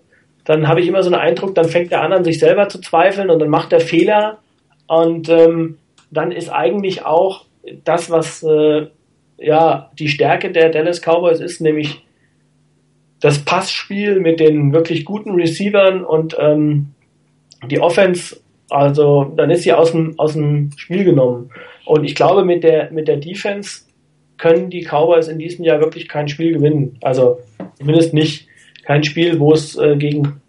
dann 0.44 0.68
habe 0.68 0.80
ich 0.80 0.88
immer 0.88 1.02
so 1.02 1.10
einen 1.10 1.20
Eindruck, 1.20 1.54
dann 1.54 1.68
fängt 1.68 1.90
er 1.92 2.02
an, 2.02 2.12
an 2.12 2.24
sich 2.24 2.38
selber 2.38 2.68
zu 2.68 2.80
zweifeln 2.80 3.30
und 3.30 3.38
dann 3.38 3.48
macht 3.48 3.72
er 3.72 3.80
Fehler 3.80 4.38
und 4.86 5.28
ähm, 5.28 5.78
dann 6.10 6.32
ist 6.32 6.50
eigentlich 6.50 7.04
auch 7.04 7.46
das, 7.84 8.10
was 8.10 8.42
äh, 8.42 8.86
ja 9.38 9.90
die 9.98 10.08
Stärke 10.08 10.52
der 10.52 10.68
Dallas 10.68 11.00
Cowboys 11.00 11.40
ist, 11.40 11.60
nämlich 11.60 12.03
das 13.24 13.38
Passspiel 13.38 14.20
mit 14.20 14.38
den 14.38 14.74
wirklich 14.74 15.06
guten 15.06 15.30
Receivern 15.30 16.04
und 16.04 16.36
ähm, 16.38 16.88
die 17.70 17.80
Offense, 17.80 18.36
also 18.68 19.32
dann 19.34 19.48
ist 19.48 19.62
sie 19.62 19.72
aus 19.72 19.92
dem, 19.92 20.18
aus 20.18 20.34
dem 20.34 20.72
Spiel 20.76 21.04
genommen. 21.04 21.48
Und 21.86 22.04
ich 22.04 22.14
glaube, 22.14 22.44
mit 22.44 22.62
der, 22.64 22.90
mit 22.90 23.08
der 23.08 23.16
Defense 23.16 23.86
können 24.36 24.68
die 24.68 24.84
Cowboys 24.84 25.28
in 25.28 25.38
diesem 25.38 25.64
Jahr 25.64 25.80
wirklich 25.80 26.06
kein 26.06 26.28
Spiel 26.28 26.52
gewinnen. 26.52 26.98
Also 27.00 27.38
zumindest 27.78 28.12
nicht 28.12 28.46
kein 28.84 29.02
Spiel, 29.04 29.40
wo 29.40 29.54
es 29.54 29.74
äh, 29.78 29.96
gegen 29.96 30.42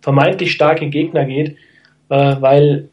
vermeintlich 0.00 0.50
starke 0.50 0.88
Gegner 0.88 1.26
geht, 1.26 1.50
äh, 2.08 2.34
weil 2.40 2.88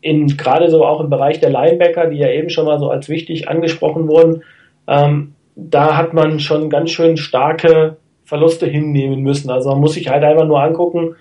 in 0.00 0.26
gerade 0.36 0.70
so 0.70 0.84
auch 0.84 0.98
im 0.98 1.08
Bereich 1.08 1.38
der 1.38 1.50
Linebacker, 1.50 2.08
die 2.08 2.18
ja 2.18 2.30
eben 2.30 2.50
schon 2.50 2.66
mal 2.66 2.80
so 2.80 2.90
als 2.90 3.08
wichtig 3.08 3.48
angesprochen 3.48 4.08
wurden, 4.08 4.42
ähm, 4.88 5.34
da 5.54 5.96
hat 5.96 6.14
man 6.14 6.40
schon 6.40 6.68
ganz 6.68 6.90
schön 6.90 7.16
starke 7.16 7.98
Verluste 8.24 8.66
hinnehmen 8.66 9.20
müssen. 9.20 9.50
Also 9.50 9.70
man 9.70 9.80
muss 9.80 9.94
sich 9.94 10.08
halt 10.08 10.24
einfach 10.24 10.46
nur 10.46 10.62
angucken, 10.62 11.16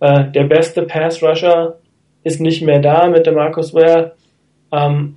äh, 0.00 0.30
der 0.30 0.44
beste 0.44 0.82
Pass 0.82 1.22
Rusher 1.22 1.76
ist 2.24 2.40
nicht 2.40 2.62
mehr 2.62 2.80
da 2.80 3.08
mit 3.08 3.26
dem 3.26 3.34
Marcus 3.34 3.74
Ware. 3.74 4.12
Ähm, 4.72 5.16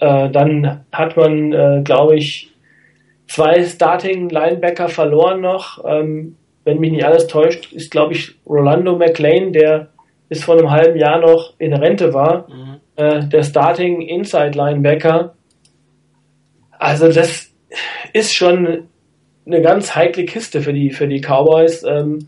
äh, 0.00 0.30
dann 0.30 0.84
hat 0.92 1.16
man, 1.16 1.52
äh, 1.52 1.82
glaube 1.84 2.16
ich, 2.16 2.52
zwei 3.26 3.62
Starting 3.64 4.28
Linebacker 4.28 4.88
verloren 4.88 5.40
noch. 5.40 5.84
Ähm, 5.84 6.36
wenn 6.64 6.78
mich 6.78 6.92
nicht 6.92 7.04
alles 7.04 7.26
täuscht, 7.26 7.72
ist, 7.72 7.90
glaube 7.90 8.12
ich, 8.12 8.34
Rolando 8.46 8.96
McLean, 8.96 9.52
der 9.52 9.88
bis 10.28 10.44
vor 10.44 10.56
einem 10.56 10.70
halben 10.70 10.98
Jahr 10.98 11.20
noch 11.20 11.54
in 11.58 11.74
Rente 11.74 12.14
war, 12.14 12.46
mhm. 12.48 12.80
äh, 12.96 13.26
der 13.26 13.42
Starting 13.42 14.00
Inside 14.02 14.56
Linebacker. 14.56 15.34
Also 16.78 17.08
das 17.12 17.52
ist 18.12 18.34
schon 18.34 18.88
eine 19.46 19.62
ganz 19.62 19.94
heikle 19.94 20.24
Kiste 20.24 20.60
für 20.60 20.72
die, 20.72 20.90
für 20.90 21.08
die 21.08 21.20
Cowboys. 21.20 21.82
Ähm, 21.84 22.26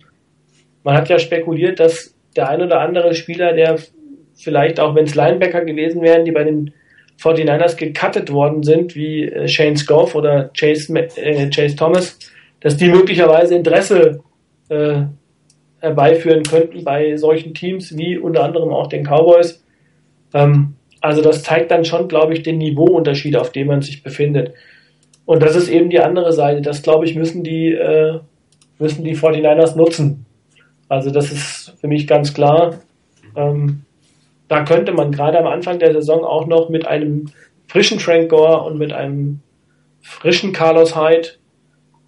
man 0.82 0.96
hat 0.96 1.08
ja 1.08 1.18
spekuliert, 1.18 1.80
dass 1.80 2.14
der 2.36 2.48
ein 2.48 2.62
oder 2.62 2.80
andere 2.80 3.14
Spieler, 3.14 3.52
der 3.52 3.78
vielleicht 4.34 4.80
auch 4.80 4.94
wenn 4.94 5.04
es 5.04 5.14
Linebacker 5.14 5.64
gewesen 5.64 6.02
wären, 6.02 6.24
die 6.24 6.32
bei 6.32 6.44
den 6.44 6.72
49ers 7.20 7.76
gecuttet 7.76 8.32
worden 8.32 8.62
sind, 8.62 8.94
wie 8.96 9.24
äh, 9.24 9.48
Shane 9.48 9.76
Scoff 9.76 10.14
oder 10.14 10.50
Chase, 10.58 10.92
äh, 10.94 11.48
Chase 11.50 11.76
Thomas, 11.76 12.18
dass 12.60 12.76
die 12.76 12.88
möglicherweise 12.88 13.54
Interesse 13.54 14.20
äh, 14.68 15.02
herbeiführen 15.78 16.42
könnten 16.42 16.82
bei 16.82 17.16
solchen 17.16 17.54
Teams 17.54 17.96
wie 17.96 18.18
unter 18.18 18.42
anderem 18.42 18.70
auch 18.70 18.88
den 18.88 19.04
Cowboys. 19.04 19.64
Ähm, 20.32 20.74
also 21.00 21.22
das 21.22 21.42
zeigt 21.42 21.70
dann 21.70 21.84
schon, 21.84 22.08
glaube 22.08 22.32
ich, 22.32 22.42
den 22.42 22.58
Niveauunterschied, 22.58 23.36
auf 23.36 23.52
dem 23.52 23.68
man 23.68 23.82
sich 23.82 24.02
befindet. 24.02 24.54
Und 25.26 25.42
das 25.42 25.56
ist 25.56 25.68
eben 25.68 25.90
die 25.90 26.00
andere 26.00 26.32
Seite. 26.32 26.60
Das, 26.60 26.82
glaube 26.82 27.06
ich, 27.06 27.14
müssen 27.14 27.42
die, 27.42 27.72
äh, 27.72 28.20
müssen 28.78 29.04
die 29.04 29.16
49ers 29.16 29.76
nutzen. 29.76 30.26
Also 30.88 31.10
das 31.10 31.32
ist 31.32 31.74
für 31.80 31.88
mich 31.88 32.06
ganz 32.06 32.34
klar. 32.34 32.80
Ähm, 33.36 33.82
da 34.48 34.64
könnte 34.64 34.92
man 34.92 35.12
gerade 35.12 35.38
am 35.38 35.46
Anfang 35.46 35.78
der 35.78 35.92
Saison 35.92 36.24
auch 36.24 36.46
noch 36.46 36.68
mit 36.68 36.86
einem 36.86 37.26
frischen 37.66 37.98
Frank 37.98 38.28
Gore 38.28 38.62
und 38.62 38.78
mit 38.78 38.92
einem 38.92 39.40
frischen 40.02 40.52
Carlos 40.52 40.94
Hyde 40.94 41.28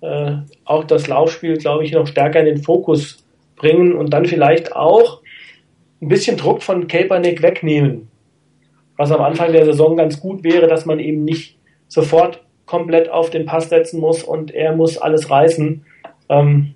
äh, 0.03 0.37
auch 0.65 0.85
das 0.85 1.09
Laufspiel, 1.09 1.57
glaube 1.57 1.85
ich, 1.85 1.93
noch 1.93 2.07
stärker 2.07 2.41
in 2.41 2.47
den 2.47 2.63
Fokus 2.63 3.25
bringen 3.57 3.95
und 3.95 4.13
dann 4.13 4.27
vielleicht 4.27 4.77
auch 4.77 5.23
ein 6.03 6.09
bisschen 6.09 6.37
Druck 6.37 6.63
von 6.63 6.87
Kaepernick 6.87 7.43
wegnehmen. 7.43 8.09
Was 8.97 9.11
am 9.11 9.23
Anfang 9.23 9.53
der 9.53 9.65
Saison 9.65 9.97
ganz 9.97 10.21
gut 10.21 10.45
wäre, 10.45 10.69
dass 10.69 10.87
man 10.87 11.01
eben 11.01 11.25
nicht 11.25 11.59
sofort 11.89 12.45
komplett 12.67 13.09
auf 13.09 13.31
den 13.31 13.47
Pass 13.47 13.69
setzen 13.69 14.01
muss 14.01 14.23
und 14.23 14.51
er 14.51 14.75
muss 14.75 14.99
alles 14.99 15.31
reißen. 15.31 15.85
Ähm, 16.29 16.75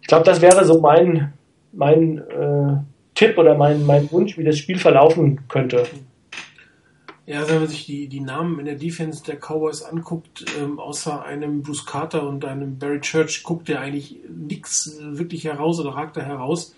ich 0.00 0.06
glaube, 0.06 0.24
das 0.24 0.40
wäre 0.40 0.64
so 0.64 0.80
mein, 0.80 1.32
mein 1.72 2.18
äh, 2.18 2.76
Tipp 3.14 3.38
oder 3.38 3.56
mein, 3.56 3.84
mein 3.86 4.10
Wunsch, 4.12 4.38
wie 4.38 4.44
das 4.44 4.58
Spiel 4.58 4.78
verlaufen 4.78 5.40
könnte. 5.48 5.84
Ja, 7.24 7.48
wenn 7.48 7.60
man 7.60 7.68
sich 7.68 7.86
die, 7.86 8.08
die 8.08 8.20
Namen 8.20 8.58
in 8.58 8.66
der 8.66 8.74
Defense 8.74 9.22
der 9.24 9.36
Cowboys 9.36 9.82
anguckt, 9.82 10.44
ähm, 10.60 10.80
außer 10.80 11.24
einem 11.24 11.62
Bruce 11.62 11.86
Carter 11.86 12.26
und 12.28 12.44
einem 12.44 12.78
Barry 12.78 13.00
Church, 13.00 13.44
guckt 13.44 13.68
der 13.68 13.80
eigentlich 13.80 14.18
nichts 14.28 14.98
wirklich 15.00 15.44
heraus 15.44 15.78
oder 15.78 15.90
ragt 15.90 16.16
da 16.16 16.22
heraus. 16.22 16.74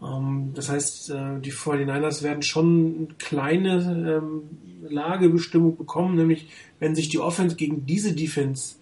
Ähm, 0.00 0.52
das 0.54 0.68
heißt, 0.68 1.10
äh, 1.10 1.40
die 1.40 1.52
49ers 1.52 2.22
werden 2.22 2.42
schon 2.42 2.94
eine 2.96 3.06
kleine 3.18 4.20
ähm, 4.22 4.42
Lagebestimmung 4.82 5.76
bekommen, 5.76 6.16
nämlich 6.16 6.48
wenn 6.78 6.94
sich 6.94 7.08
die 7.08 7.18
Offense 7.18 7.56
gegen 7.56 7.86
diese 7.86 8.14
Defense 8.14 8.76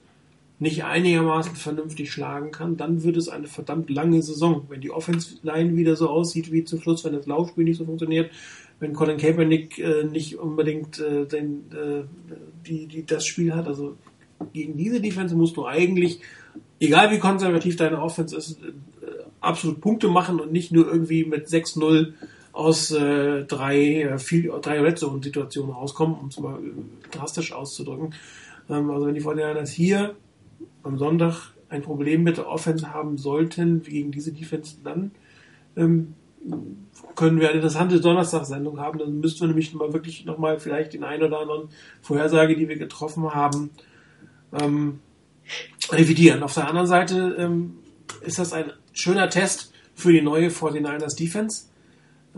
nicht 0.58 0.84
einigermaßen 0.84 1.56
vernünftig 1.56 2.12
schlagen 2.12 2.50
kann, 2.50 2.76
dann 2.76 3.02
wird 3.02 3.16
es 3.16 3.28
eine 3.28 3.48
verdammt 3.48 3.90
lange 3.90 4.22
Saison. 4.22 4.64
Wenn 4.68 4.80
die 4.80 4.90
Offense-Line 4.90 5.76
wieder 5.76 5.96
so 5.96 6.08
aussieht 6.08 6.52
wie 6.52 6.64
zum 6.64 6.80
Schluss, 6.80 7.04
wenn 7.04 7.12
das 7.12 7.26
Laufspiel 7.26 7.64
nicht 7.64 7.78
so 7.78 7.84
funktioniert, 7.84 8.30
wenn 8.80 8.92
Colin 8.92 9.18
Kaepernick 9.18 9.78
äh, 9.78 10.04
nicht 10.04 10.38
unbedingt 10.38 11.00
äh, 11.00 11.26
den, 11.26 11.64
äh, 11.72 12.04
die, 12.66 12.86
die, 12.86 13.04
das 13.04 13.26
Spiel 13.26 13.54
hat, 13.54 13.66
also 13.66 13.96
gegen 14.52 14.76
diese 14.76 15.00
Defense 15.00 15.34
musst 15.34 15.56
du 15.56 15.66
eigentlich, 15.66 16.20
egal 16.80 17.10
wie 17.10 17.18
konservativ 17.18 17.76
deine 17.76 18.00
Offense 18.00 18.36
ist, 18.36 18.58
absolut 19.40 19.80
Punkte 19.80 20.08
machen 20.08 20.40
und 20.40 20.52
nicht 20.52 20.72
nur 20.72 20.86
irgendwie 20.86 21.24
mit 21.24 21.46
6-0 21.46 22.12
aus 22.54 22.92
äh, 22.92 23.44
drei, 23.44 24.02
äh, 24.02 24.18
viel, 24.18 24.50
drei 24.62 24.80
Red 24.80 24.98
Zone-Situationen 24.98 25.72
rauskommen, 25.72 26.16
um 26.16 26.28
es 26.28 26.38
mal 26.38 26.56
äh, 26.60 26.70
drastisch 27.10 27.52
auszudrücken. 27.52 28.14
Ähm, 28.70 28.90
also 28.90 29.06
wenn 29.06 29.14
die 29.14 29.20
Fortinanders 29.20 29.72
hier 29.72 30.14
am 30.84 30.96
Sonntag 30.96 31.52
ein 31.68 31.82
Problem 31.82 32.22
mit 32.22 32.36
der 32.36 32.46
Offense 32.46 32.94
haben 32.94 33.18
sollten 33.18 33.82
gegen 33.82 34.12
diese 34.12 34.32
Defense, 34.32 34.76
dann 34.84 35.10
ähm, 35.76 36.14
können 37.16 37.40
wir 37.40 37.48
eine 37.48 37.56
interessante 37.56 38.00
Donnerstagssendung 38.00 38.78
haben. 38.78 39.00
Dann 39.00 39.18
müssten 39.18 39.40
wir 39.40 39.48
nämlich 39.48 39.74
mal 39.74 39.92
wirklich 39.92 40.24
nochmal 40.24 40.60
vielleicht 40.60 40.92
den 40.92 41.02
einen 41.02 41.24
oder 41.24 41.40
anderen 41.40 41.70
Vorhersage, 42.02 42.54
die 42.54 42.68
wir 42.68 42.76
getroffen 42.76 43.34
haben, 43.34 43.70
ähm, 44.52 45.00
revidieren. 45.90 46.44
Auf 46.44 46.54
der 46.54 46.68
anderen 46.68 46.86
Seite 46.86 47.34
ähm, 47.36 47.78
ist 48.20 48.38
das 48.38 48.52
ein 48.52 48.72
schöner 48.92 49.28
Test 49.28 49.72
für 49.92 50.12
die 50.12 50.22
neue 50.22 50.50
49ers 50.50 51.18
Defense. 51.18 51.73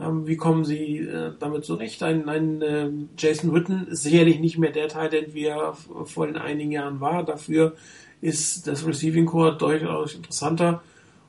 Ähm, 0.01 0.27
wie 0.27 0.36
kommen 0.36 0.64
sie 0.64 0.98
äh, 0.98 1.32
damit 1.39 1.64
zurecht? 1.64 2.02
Ein, 2.02 2.28
ein 2.28 2.62
äh, 2.62 2.90
Jason 3.16 3.55
Witten 3.55 3.89
ist 3.89 4.02
sicherlich 4.02 4.40
nicht 4.40 4.59
mehr 4.59 4.73
der 4.73 4.89
Teil, 4.89 5.09
den 5.09 5.32
wir 5.32 5.74
vor 6.05 6.27
den 6.27 6.36
einigen 6.36 6.73
Jahren 6.73 7.01
war. 7.01 7.24
Dafür 7.24 7.74
ist 8.20 8.66
das 8.66 8.86
Receiving 8.86 9.27
Core 9.27 9.56
durchaus 9.56 10.14
interessanter. 10.14 10.82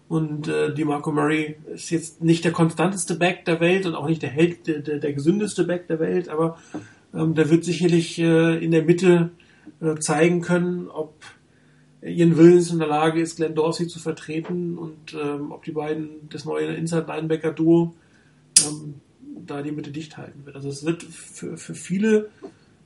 Und 0.10 0.48
äh, 0.48 0.73
die 0.73 0.85
Marco 0.85 1.11
Murray 1.11 1.57
ist 1.73 1.89
jetzt 1.89 2.23
nicht 2.23 2.45
der 2.45 2.53
konstanteste 2.53 3.15
Back 3.15 3.45
der 3.45 3.60
Welt 3.60 3.85
und 3.85 3.95
auch 3.95 4.07
nicht 4.07 4.22
der, 4.22 4.30
Held, 4.30 4.68
der, 4.68 4.80
der, 4.80 4.99
der 4.99 5.14
gesündeste 5.14 5.65
Back 5.65 5.88
der 5.88 5.99
Welt, 5.99 6.30
aber 6.30 6.57
ähm, 7.14 7.35
der 7.35 7.49
wird 7.49 7.65
sicherlich 7.65 8.18
äh, 8.18 8.64
in 8.64 8.72
der 8.72 8.84
Mitte 8.84 9.31
äh, 9.81 9.95
zeigen 9.95 10.41
können, 10.41 10.88
ob 10.89 11.14
Ian 12.02 12.38
Williams 12.38 12.72
in 12.72 12.80
der 12.80 12.88
Lage 12.88 13.19
ist, 13.19 13.35
Glenn 13.35 13.56
Dorsey 13.56 13.88
zu 13.88 13.99
vertreten 13.99 14.77
und 14.77 15.14
ähm, 15.14 15.52
ob 15.52 15.64
die 15.65 15.72
beiden, 15.72 16.30
das 16.30 16.45
neue 16.45 16.68
Inside-Linebacker-Duo, 16.68 17.94
ähm, 18.65 18.95
da 19.45 19.61
die 19.61 19.71
Mitte 19.71 19.91
dicht 19.91 20.17
halten 20.17 20.45
wird. 20.45 20.55
Also 20.55 20.69
es 20.69 20.85
wird 20.85 21.03
für, 21.03 21.57
für 21.57 21.75
viele 21.75 22.29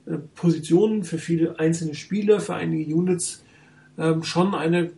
äh, 0.06 0.18
Positionen, 0.35 1.03
für 1.03 1.18
viele 1.18 1.60
einzelne 1.60 1.95
Spieler, 1.95 2.39
für 2.39 2.56
einige 2.56 2.93
Units 2.93 3.43
ähm, 3.98 4.23
schon 4.23 4.56
eine 4.56 4.91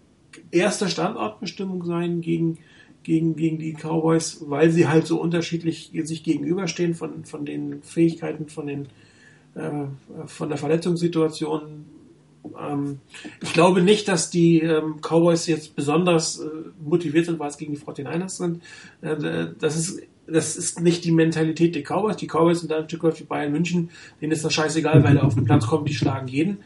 erste 0.52 0.90
Standortbestimmung 0.90 1.86
sein 1.86 2.22
gegen, 2.22 2.58
gegen, 3.04 3.36
gegen 3.36 3.60
die 3.60 3.74
Cowboys, 3.74 4.44
weil 4.48 4.72
sie 4.72 4.88
halt 4.88 5.08
so 5.08 5.22
unterschiedlich 5.22 5.92
sich 6.04 6.24
gegenüberstehen 6.24 6.96
von, 6.96 7.26
von 7.26 7.46
den 7.46 7.82
Fähigkeiten, 7.84 8.48
von 8.48 8.68
den 8.68 8.88
äh, 9.56 9.86
von 10.26 10.50
der 10.50 10.58
Verletzungssituation. 10.58 11.86
Ähm, 12.60 13.00
ich 13.42 13.54
glaube 13.54 13.82
nicht, 13.82 14.08
dass 14.08 14.32
die 14.32 14.62
ähm, 14.62 15.00
Cowboys 15.02 15.46
jetzt 15.48 15.76
besonders 15.76 16.40
äh, 16.40 16.48
motiviert 16.84 17.28
sind, 17.28 17.40
weil 17.40 17.50
es 17.50 17.58
gegen 17.58 17.74
die 17.74 17.80
49ers 17.80 18.30
sind. 18.30 18.64
Äh, 19.02 19.48
das 19.60 19.78
ist 19.78 20.02
das 20.28 20.56
ist 20.56 20.80
nicht 20.80 21.04
die 21.06 21.12
Mentalität 21.12 21.76
der 21.76 21.84
Cowboys. 21.84 22.18
Die 22.18 22.28
Cowboys 22.28 22.60
sind 22.60 22.72
da 22.72 22.78
ein 22.78 22.88
Stück 22.88 23.04
weit 23.04 23.20
wie 23.20 23.26
Bayern 23.26 23.52
München. 23.52 23.90
Denen 24.22 24.32
ist 24.32 24.46
das 24.46 24.54
scheißegal, 24.54 25.04
weil 25.04 25.18
er 25.18 25.26
auf 25.26 25.36
den 25.36 25.46
Platz 25.46 25.68
kommt, 25.68 25.90
die 25.90 25.94
schlagen 25.94 26.28
jeden. 26.28 26.60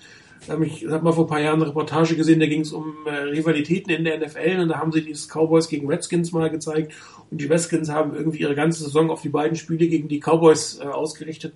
Ich 0.64 0.88
habe 0.88 1.04
mal 1.04 1.12
vor 1.12 1.26
ein 1.26 1.30
paar 1.30 1.42
Jahren 1.42 1.62
eine 1.62 1.70
Reportage 1.70 2.16
gesehen, 2.16 2.40
da 2.40 2.46
ging 2.46 2.62
es 2.62 2.72
um 2.72 2.94
äh, 3.06 3.10
Rivalitäten 3.10 3.92
in 3.92 4.06
der 4.06 4.20
NFL 4.20 4.60
und 4.62 4.70
da 4.70 4.78
haben 4.78 4.92
sie 4.92 5.02
die 5.02 5.14
Cowboys 5.14 5.68
gegen 5.68 5.90
Redskins 5.90 6.32
mal 6.32 6.50
gezeigt 6.50 6.94
und 7.30 7.42
die 7.42 7.48
Redskins 7.48 7.90
haben 7.90 8.16
irgendwie 8.16 8.40
ihre 8.40 8.56
ganze 8.56 8.84
Saison 8.84 9.10
auf 9.10 9.22
die 9.24 9.30
beiden 9.30 9.58
Spiele 9.58 9.88
gegen 9.88 10.08
die 10.08 10.20
Cowboys 10.20 10.80
äh, 10.80 10.86
ausgerichtet 10.86 11.56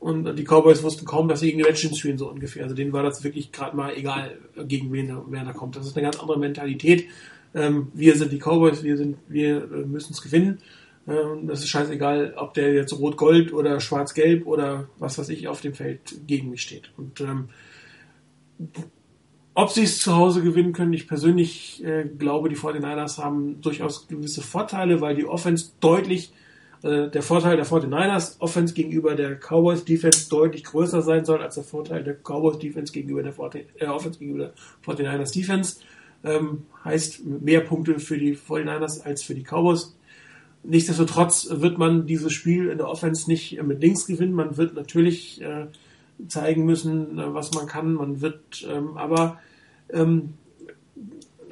und 0.00 0.38
die 0.38 0.44
Cowboys 0.44 0.82
wussten 0.82 1.04
kaum, 1.04 1.28
dass 1.28 1.40
sie 1.40 1.46
gegen 1.46 1.58
die 1.58 1.64
Redskins 1.64 1.98
spielen, 1.98 2.16
so 2.16 2.30
ungefähr. 2.30 2.62
Also 2.62 2.74
denen 2.74 2.94
war 2.94 3.02
das 3.02 3.22
wirklich 3.22 3.52
gerade 3.52 3.76
mal 3.76 3.94
egal, 3.94 4.38
gegen 4.66 4.90
wen 4.92 5.14
wer 5.28 5.44
da 5.44 5.52
kommt. 5.52 5.76
Das 5.76 5.86
ist 5.86 5.94
eine 5.94 6.04
ganz 6.04 6.18
andere 6.18 6.38
Mentalität. 6.38 7.06
Ähm, 7.54 7.88
wir 7.92 8.16
sind 8.16 8.32
die 8.32 8.38
Cowboys, 8.38 8.82
wir 8.82 8.96
sind, 8.96 9.18
wir 9.28 9.56
äh, 9.56 9.84
müssen 9.86 10.14
es 10.14 10.22
gewinnen. 10.22 10.58
Ähm, 11.10 11.48
das 11.48 11.60
ist 11.60 11.68
scheißegal, 11.68 12.34
ob 12.36 12.54
der 12.54 12.72
jetzt 12.72 12.96
rot-gold 12.96 13.52
oder 13.52 13.80
schwarz-gelb 13.80 14.46
oder 14.46 14.88
was 14.98 15.18
weiß 15.18 15.28
ich 15.30 15.48
auf 15.48 15.60
dem 15.60 15.74
Feld 15.74 16.26
gegen 16.26 16.50
mich 16.50 16.62
steht. 16.62 16.92
Und 16.96 17.20
ähm, 17.20 17.48
ob 19.54 19.70
sie 19.70 19.82
es 19.82 19.98
zu 19.98 20.14
Hause 20.14 20.42
gewinnen 20.42 20.72
können, 20.72 20.92
ich 20.92 21.08
persönlich 21.08 21.84
äh, 21.84 22.04
glaube, 22.04 22.48
die 22.48 22.56
49ers 22.56 23.18
haben 23.18 23.60
durchaus 23.60 24.06
gewisse 24.06 24.42
Vorteile, 24.42 25.00
weil 25.00 25.16
die 25.16 25.26
Offense 25.26 25.72
deutlich 25.80 26.32
äh, 26.82 27.08
der 27.08 27.22
Vorteil 27.22 27.56
der 27.56 27.66
49ers 27.66 28.38
Offense 28.38 28.74
gegenüber 28.74 29.16
der 29.16 29.36
Cowboys 29.36 29.84
Defense 29.84 30.28
deutlich 30.28 30.62
größer 30.62 31.02
sein 31.02 31.24
soll 31.24 31.42
als 31.42 31.56
der 31.56 31.64
Vorteil 31.64 32.04
der 32.04 32.14
Cowboys 32.14 32.58
Defense 32.58 32.92
gegenüber 32.92 33.22
der 33.22 33.34
äh, 33.78 33.86
Offense 33.86 34.18
gegenüber 34.18 34.52
der 34.86 34.94
49ers 34.94 35.34
Defense. 35.34 35.80
Ähm, 36.22 36.66
heißt 36.84 37.24
mehr 37.24 37.62
Punkte 37.62 37.98
für 37.98 38.18
die 38.18 38.36
49ers 38.36 39.02
als 39.02 39.22
für 39.22 39.34
die 39.34 39.42
Cowboys. 39.42 39.96
Nichtsdestotrotz 40.62 41.48
wird 41.50 41.78
man 41.78 42.06
dieses 42.06 42.32
Spiel 42.32 42.68
in 42.68 42.78
der 42.78 42.88
Offense 42.88 43.30
nicht 43.30 43.60
mit 43.62 43.80
links 43.80 44.06
gewinnen. 44.06 44.34
Man 44.34 44.56
wird 44.56 44.74
natürlich 44.74 45.40
äh, 45.40 45.66
zeigen 46.28 46.64
müssen, 46.66 47.18
äh, 47.18 47.34
was 47.34 47.52
man 47.52 47.66
kann. 47.66 47.94
Man 47.94 48.20
wird 48.20 48.66
ähm, 48.70 48.96
aber 48.96 49.38
ähm, 49.90 50.34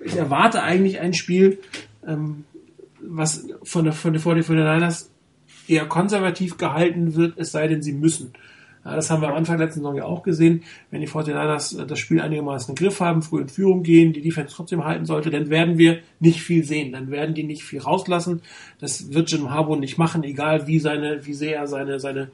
ich 0.04 0.16
erwarte 0.16 0.62
eigentlich 0.62 1.00
ein 1.00 1.14
Spiel, 1.14 1.58
ähm, 2.06 2.44
was 3.00 3.46
von 3.62 3.84
der 3.84 3.92
von 3.92 4.12
der 4.12 4.22
49ers 4.22 5.06
eher 5.66 5.86
konservativ 5.86 6.56
gehalten 6.56 7.14
wird, 7.14 7.38
es 7.38 7.52
sei 7.52 7.68
denn, 7.68 7.82
sie 7.82 7.92
müssen. 7.92 8.32
Ja, 8.88 8.96
das 8.96 9.10
haben 9.10 9.20
wir 9.20 9.28
am 9.28 9.34
Anfang 9.34 9.58
letzten 9.58 9.80
Saison 9.80 9.96
ja 9.96 10.04
auch 10.04 10.22
gesehen. 10.22 10.62
Wenn 10.90 11.00
die 11.00 11.08
49ers 11.08 11.82
äh, 11.82 11.86
das 11.86 11.98
Spiel 11.98 12.20
einigermaßen 12.20 12.72
im 12.72 12.74
Griff 12.74 13.00
haben, 13.00 13.22
früh 13.22 13.42
in 13.42 13.48
Führung 13.48 13.82
gehen, 13.82 14.12
die 14.12 14.22
Defense 14.22 14.54
trotzdem 14.54 14.84
halten 14.84 15.04
sollte, 15.04 15.30
dann 15.30 15.50
werden 15.50 15.76
wir 15.76 16.00
nicht 16.20 16.40
viel 16.40 16.64
sehen. 16.64 16.92
Dann 16.92 17.10
werden 17.10 17.34
die 17.34 17.44
nicht 17.44 17.62
viel 17.62 17.80
rauslassen. 17.80 18.40
Das 18.80 19.12
wird 19.12 19.30
Jim 19.30 19.50
Harbour 19.50 19.76
nicht 19.76 19.98
machen, 19.98 20.24
egal 20.24 20.66
wie 20.66 20.78
seine, 20.78 21.26
wie 21.26 21.34
sehr 21.34 21.58
er 21.58 21.66
seine, 21.66 22.00
seine, 22.00 22.30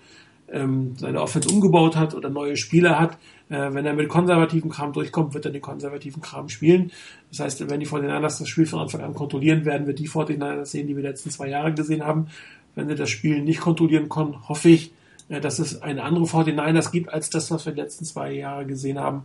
ähm, 0.49 0.93
seine 0.97 1.21
Offense 1.21 1.49
umgebaut 1.49 1.97
hat 1.97 2.15
oder 2.15 2.31
neue 2.31 2.57
Spieler 2.57 3.01
hat. 3.01 3.19
Äh, 3.49 3.75
wenn 3.75 3.85
er 3.85 3.95
mit 3.95 4.09
konservativen 4.09 4.71
Kram 4.71 4.93
durchkommt, 4.93 5.35
wird 5.35 5.47
er 5.47 5.51
den 5.51 5.61
konservativen 5.61 6.23
Kram 6.23 6.49
spielen. 6.49 6.93
Das 7.31 7.41
heißt, 7.41 7.69
wenn 7.69 7.81
die 7.81 7.87
49ers 7.89 8.39
das 8.39 8.49
Spiel 8.49 8.67
von 8.67 8.79
Anfang 8.79 9.01
an 9.01 9.15
kontrollieren, 9.15 9.65
werden 9.65 9.89
wir 9.89 9.95
die 9.95 10.09
49ers 10.09 10.67
sehen, 10.67 10.87
die 10.87 10.95
wir 10.95 11.03
die 11.03 11.09
letzten 11.09 11.31
zwei 11.31 11.49
Jahre 11.49 11.75
gesehen 11.75 12.05
haben 12.05 12.29
wenn 12.75 12.89
sie 12.89 12.95
das 12.95 13.11
Spiel 13.11 13.43
nicht 13.43 13.61
kontrollieren 13.61 14.09
können, 14.09 14.49
hoffe 14.49 14.69
ich, 14.69 14.93
dass 15.29 15.59
es 15.59 15.83
eine 15.83 16.03
andere 16.03 16.25
49ers 16.25 16.91
gibt 16.91 17.13
als 17.13 17.31
das, 17.31 17.51
was 17.51 17.65
wir 17.67 17.73
die 17.73 17.81
letzten 17.81 18.05
zwei 18.05 18.33
Jahre 18.33 18.67
gesehen 18.67 18.99
haben. 18.99 19.23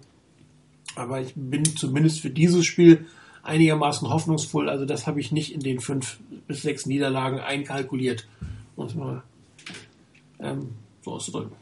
Aber 0.96 1.22
ich 1.22 1.34
bin 1.36 1.66
zumindest 1.66 2.22
für 2.22 2.30
dieses 2.30 2.66
Spiel 2.66 3.06
einigermaßen 3.44 4.10
hoffnungsvoll. 4.10 4.70
Also 4.70 4.86
das 4.86 5.08
habe 5.08 5.20
ich 5.20 5.32
nicht 5.32 5.54
in 5.54 5.60
den 5.60 5.80
fünf 5.80 6.20
bis 6.48 6.62
sechs 6.62 6.86
Niederlagen 6.86 7.40
einkalkuliert, 7.40 8.28
um 8.76 8.88
es 8.88 8.96
mal 8.96 9.24
ähm, 10.40 10.70
so 11.02 11.14
auszudrücken. 11.14 11.59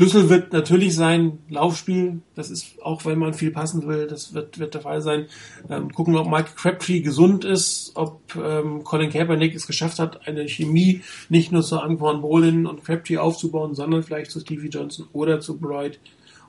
Schlüssel 0.00 0.30
wird 0.30 0.54
natürlich 0.54 0.96
sein 0.96 1.40
Laufspiel. 1.50 2.22
Das 2.34 2.50
ist 2.50 2.80
auch, 2.80 3.04
wenn 3.04 3.18
man 3.18 3.34
viel 3.34 3.50
passen 3.50 3.86
will, 3.86 4.06
das 4.06 4.32
wird, 4.32 4.58
wird 4.58 4.72
der 4.72 4.80
Fall 4.80 5.02
sein. 5.02 5.26
Ähm, 5.68 5.92
gucken, 5.92 6.16
ob 6.16 6.26
Mike 6.26 6.52
Crabtree 6.56 7.00
gesund 7.00 7.44
ist, 7.44 7.92
ob 7.96 8.22
ähm, 8.34 8.82
Colin 8.82 9.10
Kaepernick 9.10 9.54
es 9.54 9.66
geschafft 9.66 9.98
hat, 9.98 10.26
eine 10.26 10.48
Chemie 10.48 11.02
nicht 11.28 11.52
nur 11.52 11.60
zu 11.60 11.78
Anquan 11.78 12.22
Bolin 12.22 12.64
und 12.64 12.82
Crabtree 12.82 13.18
aufzubauen, 13.18 13.74
sondern 13.74 14.02
vielleicht 14.02 14.30
zu 14.30 14.40
Stevie 14.40 14.70
Johnson 14.70 15.06
oder 15.12 15.40
zu 15.40 15.58
Bright 15.58 16.00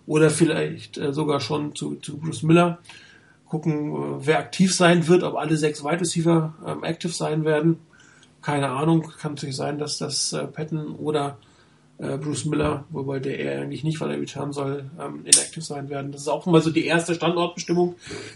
oder 0.07 0.29
vielleicht 0.29 0.97
äh, 0.97 1.11
sogar 1.11 1.41
schon 1.41 1.75
zu, 1.75 1.95
zu 1.95 2.19
Bruce 2.19 2.43
Miller. 2.43 2.79
Gucken, 3.49 3.91
äh, 3.91 4.27
wer 4.27 4.39
aktiv 4.39 4.73
sein 4.73 5.09
wird, 5.09 5.23
ob 5.23 5.35
alle 5.35 5.57
sechs 5.57 5.83
Wide 5.83 5.99
Receiver 5.99 6.53
ähm, 6.65 6.85
aktiv 6.85 7.13
sein 7.13 7.43
werden. 7.43 7.79
Keine 8.41 8.69
Ahnung, 8.69 9.11
kann 9.19 9.33
natürlich 9.33 9.57
sein, 9.57 9.77
dass 9.77 9.97
das 9.97 10.31
äh, 10.31 10.47
Patton 10.47 10.95
oder 10.95 11.37
äh, 12.01 12.17
Bruce 12.17 12.45
Miller, 12.45 12.85
wobei 12.89 13.19
der 13.19 13.37
eher 13.39 13.61
eigentlich 13.61 13.83
nicht, 13.83 14.01
weil 14.01 14.11
er 14.11 14.19
return 14.19 14.51
soll, 14.51 14.85
ähm, 14.99 15.19
inactive 15.23 15.61
sein 15.61 15.89
werden. 15.89 16.11
Das 16.11 16.21
ist 16.21 16.27
auch 16.27 16.47
immer 16.47 16.59
so 16.59 16.71
die 16.71 16.85
erste 16.85 17.13
Standortbestimmung. 17.13 17.95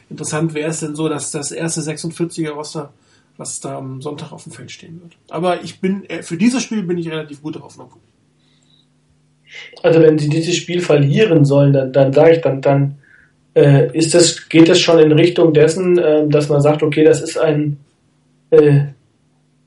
Interessant 0.09 0.53
wäre 0.53 0.69
es 0.69 0.81
denn 0.81 0.95
so, 0.95 1.09
dass 1.09 1.31
das 1.31 1.51
erste 1.51 1.81
46er 1.81 2.51
Roster, 2.51 2.93
was 3.37 3.59
da 3.59 3.77
am 3.77 4.01
Sonntag 4.01 4.31
auf 4.31 4.43
dem 4.43 4.51
Feld 4.51 4.71
stehen 4.71 5.01
wird. 5.01 5.13
Aber 5.29 5.63
ich 5.63 5.81
bin, 5.81 6.07
äh, 6.09 6.21
für 6.21 6.37
dieses 6.37 6.61
Spiel 6.61 6.83
bin 6.83 6.97
ich 6.97 7.09
relativ 7.09 7.41
guter 7.41 7.61
Hoffnung. 7.61 7.89
Also 9.81 10.01
wenn 10.01 10.19
sie 10.19 10.29
dieses 10.29 10.55
Spiel 10.55 10.81
verlieren 10.81 11.45
sollen, 11.45 11.73
dann, 11.73 11.91
dann 11.91 12.13
sage 12.13 12.33
ich, 12.33 12.41
dann, 12.41 12.61
dann 12.61 12.97
äh, 13.55 13.97
ist 13.97 14.13
das, 14.13 14.47
geht 14.49 14.69
das 14.69 14.79
schon 14.79 14.99
in 14.99 15.11
Richtung 15.11 15.53
dessen, 15.53 15.97
äh, 15.97 16.27
dass 16.27 16.49
man 16.49 16.61
sagt, 16.61 16.83
okay, 16.83 17.03
das 17.03 17.21
ist 17.21 17.37
ein, 17.37 17.77
äh, 18.51 18.81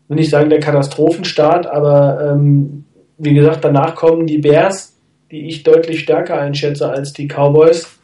will 0.08 0.16
nicht 0.16 0.30
sagen 0.30 0.50
der 0.50 0.60
Katastrophenstart, 0.60 1.66
aber 1.66 2.32
ähm, 2.32 2.84
wie 3.18 3.34
gesagt, 3.34 3.64
danach 3.64 3.94
kommen 3.94 4.26
die 4.26 4.38
Bears, 4.38 4.96
die 5.30 5.48
ich 5.48 5.62
deutlich 5.62 6.00
stärker 6.00 6.40
einschätze 6.40 6.88
als 6.88 7.12
die 7.12 7.28
Cowboys. 7.28 7.98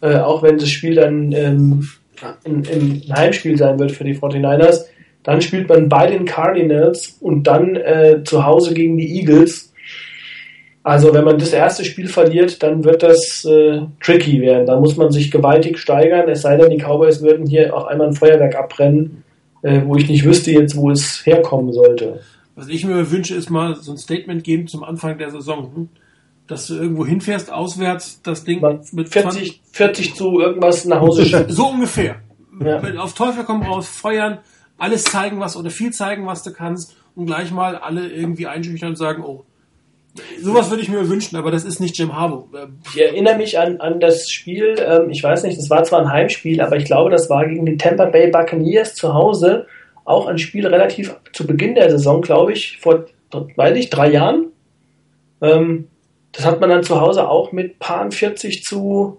Äh, 0.00 0.16
auch 0.16 0.42
wenn 0.42 0.58
das 0.58 0.70
Spiel 0.70 0.94
dann 0.96 1.32
ähm, 1.32 1.88
ein, 2.44 3.02
Heimspiel 3.14 3.56
sein 3.56 3.78
wird 3.78 3.92
für 3.92 4.04
die 4.04 4.16
49ers. 4.16 4.86
Dann 5.22 5.40
spielt 5.40 5.68
man 5.68 5.88
bei 5.88 6.06
den 6.06 6.24
Cardinals 6.24 7.16
und 7.20 7.46
dann 7.46 7.76
äh, 7.76 8.22
zu 8.24 8.44
Hause 8.44 8.74
gegen 8.74 8.98
die 8.98 9.20
Eagles. 9.20 9.72
Also 10.82 11.14
wenn 11.14 11.24
man 11.24 11.38
das 11.38 11.54
erste 11.54 11.82
Spiel 11.84 12.08
verliert, 12.08 12.62
dann 12.62 12.84
wird 12.84 13.02
das 13.02 13.44
äh, 13.46 13.80
tricky 14.02 14.42
werden. 14.42 14.66
Da 14.66 14.78
muss 14.78 14.98
man 14.98 15.10
sich 15.10 15.30
gewaltig 15.30 15.78
steigern, 15.78 16.28
es 16.28 16.42
sei 16.42 16.58
denn, 16.58 16.70
die 16.70 16.76
Cowboys 16.76 17.22
würden 17.22 17.46
hier 17.46 17.74
auf 17.74 17.86
einmal 17.86 18.08
ein 18.08 18.12
Feuerwerk 18.12 18.54
abbrennen, 18.54 19.24
äh, 19.62 19.80
wo 19.86 19.96
ich 19.96 20.10
nicht 20.10 20.26
wüsste 20.26 20.52
jetzt, 20.52 20.76
wo 20.76 20.90
es 20.90 21.24
herkommen 21.24 21.72
sollte. 21.72 22.20
Was 22.56 22.68
ich 22.68 22.84
mir 22.84 23.10
wünsche, 23.10 23.34
ist 23.34 23.50
mal 23.50 23.74
so 23.76 23.92
ein 23.92 23.98
Statement 23.98 24.44
geben 24.44 24.68
zum 24.68 24.84
Anfang 24.84 25.18
der 25.18 25.30
Saison. 25.30 25.88
Dass 26.46 26.66
du 26.66 26.74
irgendwo 26.74 27.06
hinfährst, 27.06 27.50
auswärts, 27.50 28.20
das 28.22 28.44
Ding 28.44 28.60
Man 28.60 28.80
mit 28.92 29.08
40, 29.08 29.62
40 29.72 30.14
zu 30.14 30.40
irgendwas 30.40 30.84
nach 30.84 31.00
Hause 31.00 31.24
schicken. 31.24 31.50
So 31.50 31.68
ungefähr. 31.70 32.16
Ja. 32.62 32.80
Auf 32.98 33.14
Teufel 33.14 33.44
komm 33.44 33.62
raus, 33.62 33.88
feuern, 33.88 34.38
alles 34.78 35.04
zeigen, 35.04 35.40
was 35.40 35.56
oder 35.56 35.70
viel 35.70 35.92
zeigen, 35.92 36.26
was 36.26 36.42
du 36.42 36.52
kannst 36.52 36.96
und 37.16 37.26
gleich 37.26 37.50
mal 37.50 37.76
alle 37.76 38.08
irgendwie 38.08 38.46
einschüchtern 38.46 38.90
und 38.90 38.96
sagen, 38.96 39.24
oh, 39.24 39.44
sowas 40.40 40.70
würde 40.70 40.82
ich 40.82 40.88
mir 40.88 41.08
wünschen, 41.08 41.36
aber 41.36 41.50
das 41.50 41.64
ist 41.64 41.80
nicht 41.80 41.96
Jim 41.98 42.14
Harbaugh. 42.14 42.46
Äh, 42.56 42.66
Ich 42.92 43.00
erinnere 43.00 43.36
mich 43.36 43.58
an, 43.58 43.80
an 43.80 43.98
das 43.98 44.30
Spiel, 44.30 44.76
ähm, 44.78 45.10
ich 45.10 45.22
weiß 45.22 45.42
nicht, 45.44 45.58
das 45.58 45.70
war 45.70 45.82
zwar 45.84 46.02
ein 46.02 46.12
Heimspiel, 46.12 46.60
aber 46.60 46.76
ich 46.76 46.84
glaube, 46.84 47.10
das 47.10 47.28
war 47.30 47.46
gegen 47.46 47.66
die 47.66 47.76
Tampa 47.76 48.04
Bay 48.04 48.30
Buccaneers 48.30 48.94
zu 48.94 49.14
Hause. 49.14 49.66
Auch 50.04 50.26
ein 50.26 50.38
Spiel 50.38 50.66
relativ 50.66 51.16
zu 51.34 51.46
Beginn 51.46 51.74
der 51.74 51.90
Saison, 51.90 52.22
glaube 52.22 52.52
ich, 52.52 52.78
vor, 52.80 53.04
weiß 53.30 53.76
ich, 53.76 53.90
drei 53.90 54.10
Jahren. 54.10 54.46
Ähm, 55.42 55.88
das 56.32 56.46
hat 56.46 56.60
man 56.60 56.70
dann 56.70 56.82
zu 56.82 57.00
Hause 57.00 57.28
auch 57.28 57.52
mit 57.52 57.78
Paar 57.78 58.10
40 58.10 58.62
zu, 58.62 59.18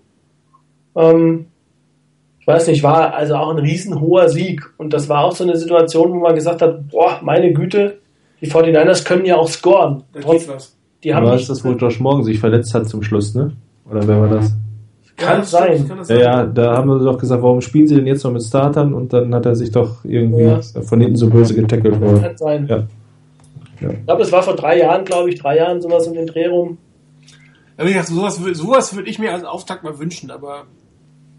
ähm, 0.95 1.47
ich 2.39 2.47
weiß 2.47 2.67
nicht, 2.67 2.83
war 2.83 3.13
also 3.13 3.35
auch 3.35 3.51
ein 3.51 3.59
riesenhoher 3.59 4.29
Sieg. 4.29 4.61
Und 4.77 4.93
das 4.93 5.09
war 5.09 5.25
auch 5.25 5.35
so 5.35 5.43
eine 5.43 5.57
Situation, 5.57 6.11
wo 6.11 6.19
man 6.19 6.35
gesagt 6.35 6.61
hat, 6.61 6.89
boah, 6.89 7.19
meine 7.21 7.53
Güte, 7.53 7.99
die 8.41 8.49
49ers 8.49 9.05
können 9.05 9.25
ja 9.25 9.35
auch 9.35 9.49
scoren. 9.49 10.03
da 10.13 10.21
Trotz, 10.21 10.75
die 11.03 11.13
haben 11.13 11.25
Aber 11.25 11.33
nicht, 11.33 11.43
ist 11.43 11.49
das, 11.49 11.65
wo 11.65 11.71
Josh 11.71 11.99
Morgan 11.99 12.23
sich 12.23 12.39
verletzt 12.39 12.73
hat 12.73 12.87
zum 12.87 13.03
Schluss, 13.03 13.35
ne? 13.35 13.51
Oder 13.89 14.07
wer 14.07 14.21
war 14.21 14.29
das? 14.29 14.53
Kann 15.17 15.39
das 15.39 15.51
sein. 15.51 15.87
kann 15.87 15.97
das 15.99 16.09
Ja, 16.09 16.17
ja, 16.17 16.45
da 16.45 16.75
haben 16.77 16.89
wir 16.89 16.99
doch 16.99 17.17
gesagt, 17.17 17.41
warum 17.41 17.61
spielen 17.61 17.87
sie 17.87 17.95
denn 17.95 18.07
jetzt 18.07 18.23
noch 18.23 18.31
mit 18.31 18.43
Startern? 18.43 18.93
Und 18.93 19.13
dann 19.13 19.33
hat 19.33 19.45
er 19.45 19.55
sich 19.55 19.71
doch 19.71 20.03
irgendwie 20.03 20.43
Ja. 20.43 20.59
von 20.81 20.99
hinten 20.99 21.15
so 21.15 21.29
böse 21.29 21.55
getackelt 21.55 21.99
worden. 22.01 22.21
kann 22.21 22.37
sein. 22.37 22.67
Ja. 22.69 22.83
Ja. 23.81 23.89
Ich 23.91 24.05
glaube, 24.05 24.23
das 24.23 24.31
war 24.31 24.43
vor 24.43 24.55
drei 24.55 24.79
Jahren, 24.79 25.05
glaube 25.05 25.29
ich, 25.29 25.39
drei 25.39 25.57
Jahren 25.57 25.81
sowas 25.81 26.07
um 26.07 26.13
den 26.13 26.27
Dreh 26.27 26.47
rum. 26.47 26.77
Aber 27.77 27.87
wie 27.89 27.93
gesagt, 27.93 28.09
sowas, 28.09 28.39
sowas 28.53 28.95
würde 28.95 29.09
ich 29.09 29.19
mir 29.19 29.33
als 29.33 29.43
Auftakt 29.43 29.83
mal 29.83 29.97
wünschen, 29.99 30.31
aber 30.31 30.63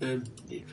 äh, 0.01 0.19
nee. 0.49 0.65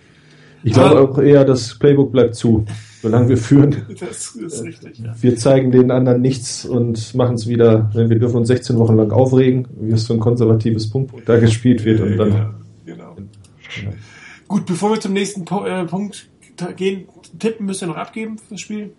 Ich 0.66 0.74
glaube 0.74 1.02
auch 1.02 1.18
eher, 1.20 1.44
das 1.44 1.78
Playbook 1.78 2.12
bleibt 2.14 2.36
zu, 2.36 2.66
solange 3.02 3.30
wir 3.30 3.38
führen. 3.38 3.76
das 4.00 4.36
ist 4.36 4.64
richtig. 4.64 5.00
Ja. 5.00 5.14
Wir 5.20 5.36
zeigen 5.36 5.72
den 5.72 5.92
anderen 5.92 6.22
nichts 6.22 6.66
und 6.66 7.14
machen 7.16 7.36
es 7.36 7.48
wieder, 7.48 7.90
wenn 7.94 8.10
wir 8.10 8.18
dürfen 8.20 8.38
uns 8.38 8.48
16 8.48 8.78
Wochen 8.78 8.96
lang 8.96 9.12
aufregen, 9.12 9.68
wie 9.80 9.92
es 9.92 10.08
für 10.08 10.14
ein 10.14 10.20
konservatives 10.20 10.90
Punkt 10.90 11.14
da 11.26 11.38
gespielt 11.38 11.84
wird 11.84 12.00
und 12.00 12.18
dann. 12.18 12.56
Gut, 14.48 14.66
bevor 14.66 14.92
wir 14.92 15.00
zum 15.00 15.14
nächsten 15.14 15.46
po 15.46 15.66
äh, 15.66 15.86
Punkt 15.86 16.30
gehen, 16.76 17.08
tippen 17.40 17.66
müsst 17.66 17.82
ihr 17.82 17.88
noch 17.88 17.98
abgeben 17.98 18.38
fürs 18.38 18.62
Spiel. 18.62 18.94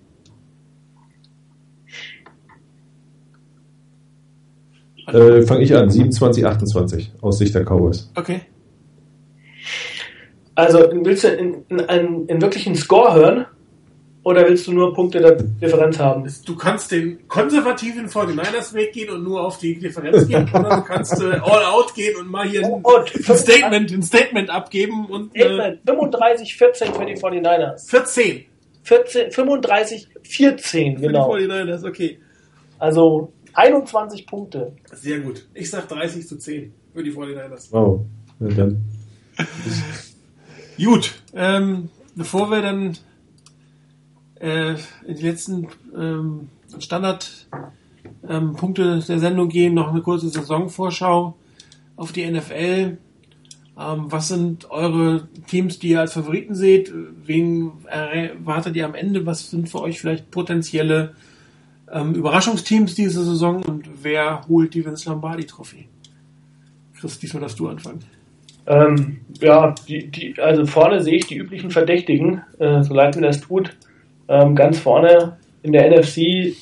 Äh, 5.07 5.43
Fange 5.43 5.63
ich 5.63 5.75
an, 5.77 5.91
27, 5.91 6.47
28 6.47 7.13
aus 7.21 7.39
Sicht 7.39 7.55
der 7.55 7.65
Cowboys. 7.65 8.11
Okay. 8.15 8.41
Also, 10.55 10.79
willst 10.93 11.25
du 11.25 11.29
in, 11.29 11.65
in, 11.69 11.79
in, 11.79 12.27
in 12.27 12.43
wirklich 12.43 12.67
einen 12.67 12.77
Score 12.77 13.15
hören? 13.15 13.47
Oder 14.25 14.49
willst 14.49 14.67
du 14.67 14.73
nur 14.73 14.95
Punkte 14.95 15.21
der 15.21 15.33
Differenz 15.33 15.99
haben? 15.99 16.27
Du 16.47 16.57
kannst 16.57 16.91
den 16.91 17.29
konservativen 17.29 18.09
49ers 18.09 18.73
Weg 18.73 18.95
gehen 18.95 19.11
und 19.11 19.23
nur 19.23 19.43
auf 19.43 19.59
die 19.59 19.79
Differenz 19.79 20.27
gehen, 20.27 20.49
oder 20.53 20.77
du 20.77 20.83
kannst 20.83 21.21
äh, 21.21 21.35
all 21.43 21.65
out 21.67 21.95
gehen 21.95 22.17
und 22.17 22.31
mal 22.31 22.49
hier 22.49 22.65
ein, 22.65 22.83
ein 22.83 23.37
Statement, 23.37 23.93
ein 23.93 24.03
Statement 24.03 24.49
abgeben 24.49 25.07
und 25.07 25.37
äh, 25.37 25.77
35, 25.87 26.57
14 26.57 26.95
für 26.95 27.05
die 27.05 27.15
49ers. 27.15 27.89
14 27.89 28.47
14, 28.85 29.31
35, 29.31 30.09
14, 30.23 30.99
für 30.99 31.07
genau. 31.07 31.37
die 31.37 31.45
49ers, 31.45 31.89
okay. 31.89 32.19
Also 32.79 33.33
21 33.55 34.27
Punkte. 34.27 34.73
Sehr 34.93 35.21
gut. 35.21 35.47
Ich 35.55 35.71
sag 35.71 35.89
30 35.89 36.27
zu 36.29 36.37
10 36.39 36.73
für 36.93 37.03
die 37.03 37.13
49ers. 37.13 37.69
Wow. 37.71 38.07
Ja, 38.41 38.49
dann. 38.49 38.85
Gut, 40.77 41.15
ähm, 41.35 41.89
bevor 42.17 42.51
wir 42.51 42.61
dann 42.61 42.97
äh, 44.45 44.75
in 45.07 45.17
die 45.17 45.23
letzten 45.23 45.69
ähm, 45.97 46.49
Standardpunkte 46.79 48.83
ähm, 48.83 49.03
der 49.09 49.19
Sendung 49.19 49.49
gehen, 49.49 49.75
noch 49.75 49.91
eine 49.91 50.03
kurze 50.03 50.29
Saisonvorschau 50.29 51.35
auf 51.97 52.13
die 52.13 52.31
NFL. 52.31 52.99
Ähm, 53.77 54.13
was 54.13 54.29
sind 54.29 54.71
eure 54.71 55.27
Teams, 55.47 55.79
die 55.79 55.89
ihr 55.91 56.01
als 56.01 56.13
Favoriten 56.13 56.55
seht? 56.55 56.93
Wen 57.25 57.73
erwartet 57.87 58.77
ihr 58.77 58.85
am 58.85 58.95
Ende? 58.95 59.25
Was 59.25 59.51
sind 59.51 59.71
für 59.71 59.81
euch 59.81 59.99
vielleicht 59.99 60.31
potenzielle 60.31 61.15
ähm, 61.91 62.15
Überraschungsteams 62.15 62.95
diese 62.95 63.25
Saison? 63.25 63.63
Und 63.63 63.89
wer 64.03 64.47
holt 64.47 64.75
die 64.75 64.85
Vince 64.85 65.09
Lombardi-Trophäe? 65.09 65.87
Chris, 67.01 67.19
diesmal 67.19 67.41
darfst 67.41 67.59
du 67.59 67.69
anfangen. 67.69 68.01
Ähm, 68.67 69.21
ja, 69.41 69.75
die, 69.89 70.11
die, 70.11 70.35
also 70.41 70.67
vorne 70.67 71.03
sehe 71.03 71.17
ich 71.17 71.27
die 71.27 71.37
üblichen 71.37 71.71
Verdächtigen, 71.71 72.43
äh, 72.59 72.83
so 72.83 72.95
leid 72.95 73.17
mir 73.17 73.23
das 73.23 73.41
tut. 73.41 73.77
Ähm, 74.29 74.55
ganz 74.55 74.79
vorne 74.79 75.37
in 75.63 75.73
der 75.73 75.91
NFC, 75.91 76.55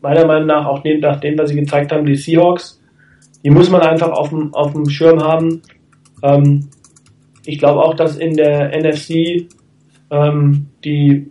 meiner 0.00 0.26
Meinung 0.26 0.46
nach, 0.46 0.66
auch 0.66 0.82
nach 0.84 1.20
dem, 1.20 1.38
was 1.38 1.50
sie 1.50 1.56
gezeigt 1.56 1.92
haben, 1.92 2.06
die 2.06 2.16
Seahawks. 2.16 2.80
Die 3.44 3.50
muss 3.50 3.70
man 3.70 3.82
einfach 3.82 4.10
auf 4.10 4.30
dem, 4.30 4.54
auf 4.54 4.72
dem 4.72 4.88
Schirm 4.88 5.22
haben. 5.22 5.62
Ähm, 6.22 6.68
ich 7.44 7.58
glaube 7.58 7.82
auch, 7.82 7.94
dass 7.94 8.16
in 8.16 8.36
der 8.36 8.76
NFC 8.78 9.48
ähm, 10.10 10.66
die 10.84 11.30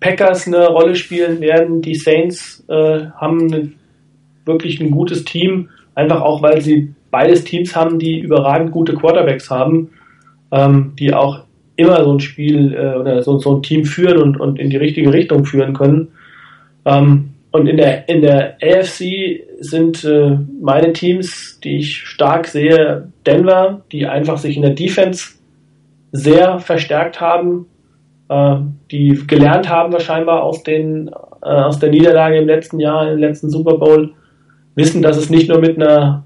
Packers 0.00 0.46
eine 0.46 0.68
Rolle 0.68 0.96
spielen 0.96 1.40
werden. 1.40 1.82
Die 1.82 1.94
Saints 1.94 2.64
äh, 2.68 3.06
haben 3.16 3.52
eine, 3.52 3.72
wirklich 4.44 4.80
ein 4.80 4.90
gutes 4.90 5.24
Team, 5.24 5.68
einfach 5.94 6.22
auch, 6.22 6.42
weil 6.42 6.60
sie 6.60 6.94
beides 7.10 7.44
Teams 7.44 7.76
haben, 7.76 7.98
die 7.98 8.20
überragend 8.20 8.72
gute 8.72 8.94
Quarterbacks 8.94 9.50
haben, 9.50 9.90
ähm, 10.50 10.94
die 10.98 11.12
auch 11.12 11.44
immer 11.80 12.04
so 12.04 12.12
ein 12.12 12.20
Spiel 12.20 12.74
äh, 12.74 12.98
oder 12.98 13.22
so, 13.22 13.38
so 13.38 13.56
ein 13.56 13.62
Team 13.62 13.84
führen 13.84 14.18
und, 14.18 14.40
und 14.40 14.58
in 14.58 14.70
die 14.70 14.76
richtige 14.76 15.12
Richtung 15.12 15.44
führen 15.44 15.74
können. 15.74 16.08
Ähm, 16.84 17.30
und 17.52 17.66
in 17.66 17.76
der, 17.76 18.08
in 18.08 18.22
der 18.22 18.56
AFC 18.62 19.42
sind 19.58 20.04
äh, 20.04 20.38
meine 20.60 20.92
Teams, 20.92 21.58
die 21.64 21.78
ich 21.78 21.96
stark 21.96 22.46
sehe, 22.46 23.08
Denver, 23.26 23.82
die 23.90 24.06
einfach 24.06 24.38
sich 24.38 24.56
in 24.56 24.62
der 24.62 24.72
Defense 24.72 25.32
sehr 26.12 26.60
verstärkt 26.60 27.20
haben, 27.20 27.66
äh, 28.28 28.56
die 28.90 29.20
gelernt 29.26 29.68
haben 29.68 29.92
wahrscheinlich 29.92 30.28
aus, 30.28 30.62
den, 30.62 31.08
äh, 31.42 31.48
aus 31.48 31.80
der 31.80 31.90
Niederlage 31.90 32.38
im 32.38 32.46
letzten 32.46 32.78
Jahr, 32.78 33.10
im 33.10 33.18
letzten 33.18 33.50
Super 33.50 33.78
Bowl, 33.78 34.12
wissen, 34.76 35.02
dass 35.02 35.16
es 35.16 35.30
nicht 35.30 35.48
nur 35.48 35.58
mit 35.58 35.76
einer 35.76 36.24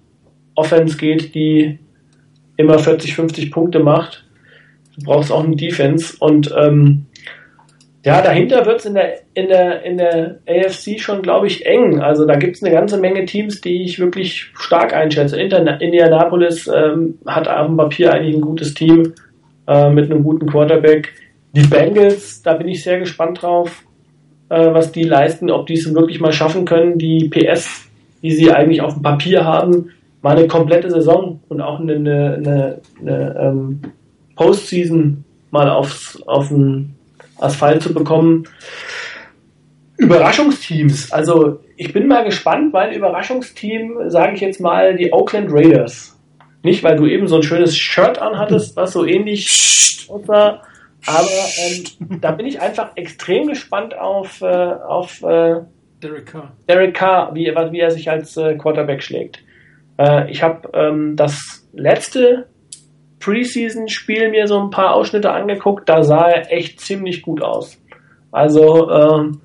Offense 0.54 0.96
geht, 0.98 1.34
die 1.34 1.78
immer 2.56 2.78
40, 2.78 3.14
50 3.14 3.50
Punkte 3.50 3.80
macht. 3.80 4.23
Du 4.96 5.04
brauchst 5.04 5.32
auch 5.32 5.44
eine 5.44 5.56
Defense 5.56 6.16
und 6.20 6.54
ähm, 6.56 7.06
ja, 8.04 8.20
dahinter 8.20 8.66
wird 8.66 8.80
es 8.80 8.86
in 8.86 8.94
der, 8.94 9.20
in, 9.32 9.48
der, 9.48 9.82
in 9.82 9.96
der 9.96 10.38
AFC 10.46 11.00
schon, 11.00 11.22
glaube 11.22 11.46
ich, 11.46 11.64
eng. 11.64 12.00
Also 12.00 12.26
da 12.26 12.36
gibt 12.36 12.56
es 12.56 12.62
eine 12.62 12.72
ganze 12.72 12.98
Menge 12.98 13.24
Teams, 13.24 13.62
die 13.62 13.82
ich 13.82 13.98
wirklich 13.98 14.50
stark 14.54 14.92
einschätze. 14.92 15.40
Inter 15.40 15.80
Indianapolis 15.80 16.68
ähm, 16.68 17.18
hat 17.26 17.48
auf 17.48 17.66
dem 17.66 17.78
Papier 17.78 18.12
eigentlich 18.12 18.36
ein 18.36 18.42
gutes 18.42 18.74
Team 18.74 19.14
äh, 19.66 19.88
mit 19.88 20.10
einem 20.10 20.22
guten 20.22 20.46
Quarterback. 20.46 21.14
Die 21.56 21.66
Bengals, 21.66 22.42
da 22.42 22.52
bin 22.54 22.68
ich 22.68 22.84
sehr 22.84 22.98
gespannt 22.98 23.40
drauf, 23.40 23.84
äh, 24.50 24.74
was 24.74 24.92
die 24.92 25.04
leisten, 25.04 25.50
ob 25.50 25.66
die 25.66 25.74
es 25.74 25.94
wirklich 25.94 26.20
mal 26.20 26.32
schaffen 26.32 26.66
können, 26.66 26.98
die 26.98 27.30
PS, 27.30 27.88
die 28.22 28.32
sie 28.32 28.52
eigentlich 28.52 28.82
auf 28.82 28.92
dem 28.92 29.02
Papier 29.02 29.46
haben, 29.46 29.90
mal 30.20 30.36
eine 30.36 30.46
komplette 30.46 30.90
Saison 30.90 31.40
und 31.48 31.62
auch 31.62 31.80
eine, 31.80 31.94
eine, 31.94 32.34
eine, 32.34 32.80
eine 33.00 33.36
ähm, 33.40 33.80
Postseason 34.36 35.24
mal 35.50 35.70
aufs, 35.70 36.20
auf 36.26 36.48
den 36.48 36.94
Asphalt 37.38 37.82
zu 37.82 37.94
bekommen. 37.94 38.48
Überraschungsteams. 39.96 41.12
Also 41.12 41.60
ich 41.76 41.92
bin 41.92 42.08
mal 42.08 42.24
gespannt. 42.24 42.72
Mein 42.72 42.92
Überraschungsteam, 42.92 44.10
sage 44.10 44.34
ich 44.34 44.40
jetzt 44.40 44.60
mal, 44.60 44.96
die 44.96 45.12
Oakland 45.12 45.48
Raiders. 45.50 46.18
Nicht, 46.62 46.82
weil 46.82 46.96
du 46.96 47.06
eben 47.06 47.28
so 47.28 47.36
ein 47.36 47.42
schönes 47.42 47.76
Shirt 47.76 48.18
anhattest, 48.18 48.76
was 48.76 48.92
so 48.92 49.04
ähnlich 49.04 50.06
aussah. 50.08 50.62
Aber 51.06 51.28
ähm, 51.58 52.20
da 52.20 52.30
bin 52.30 52.46
ich 52.46 52.60
einfach 52.60 52.92
extrem 52.96 53.48
gespannt 53.48 53.96
auf, 53.96 54.40
äh, 54.40 54.46
auf 54.46 55.22
äh, 55.22 55.60
Derek 56.02 56.26
Carr. 56.26 56.52
Derek 56.68 56.94
Carr, 56.94 57.34
wie, 57.34 57.46
wie 57.46 57.80
er 57.80 57.90
sich 57.90 58.10
als 58.10 58.36
äh, 58.36 58.54
Quarterback 58.56 59.02
schlägt. 59.02 59.40
Äh, 59.98 60.30
ich 60.30 60.42
habe 60.42 60.70
ähm, 60.72 61.16
das 61.16 61.68
letzte 61.72 62.46
Preseason-Spiel 63.24 64.30
mir 64.30 64.46
so 64.46 64.60
ein 64.60 64.70
paar 64.70 64.94
Ausschnitte 64.94 65.30
angeguckt, 65.30 65.88
da 65.88 66.02
sah 66.02 66.28
er 66.28 66.52
echt 66.52 66.80
ziemlich 66.80 67.22
gut 67.22 67.42
aus. 67.42 67.80
Also 68.30 68.90
ähm, 68.90 69.40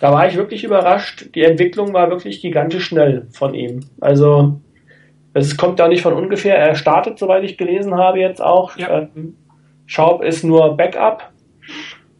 da 0.00 0.12
war 0.12 0.26
ich 0.26 0.36
wirklich 0.36 0.64
überrascht. 0.64 1.30
Die 1.34 1.42
Entwicklung 1.42 1.94
war 1.94 2.10
wirklich 2.10 2.42
gigantisch 2.42 2.84
schnell 2.84 3.26
von 3.30 3.54
ihm. 3.54 3.80
Also 4.00 4.60
es 5.32 5.56
kommt 5.56 5.78
da 5.78 5.88
nicht 5.88 6.02
von 6.02 6.14
ungefähr. 6.14 6.56
Er 6.56 6.74
startet, 6.74 7.18
soweit 7.18 7.44
ich 7.44 7.56
gelesen 7.56 7.94
habe, 7.94 8.18
jetzt 8.18 8.42
auch. 8.42 8.76
Ja. 8.76 9.08
Ähm, 9.14 9.36
Schaub 9.86 10.22
ist 10.22 10.44
nur 10.44 10.76
Backup. 10.76 11.30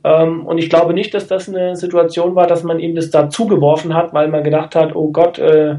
Ähm, 0.03 0.47
und 0.47 0.59
ich 0.59 0.71
glaube 0.71 0.95
nicht, 0.95 1.13
dass 1.13 1.27
das 1.27 1.49
eine 1.49 1.77
Situation 1.77 2.35
war, 2.35 2.47
dass 2.47 2.63
man 2.63 2.79
ihm 2.79 2.95
das 2.95 3.11
da 3.11 3.29
zugeworfen 3.29 3.95
hat, 3.95 4.15
weil 4.15 4.29
man 4.29 4.45
gedacht 4.45 4.75
hat, 4.75 4.97
oh 4.97 5.11
Gott, 5.11 5.39
äh, 5.39 5.77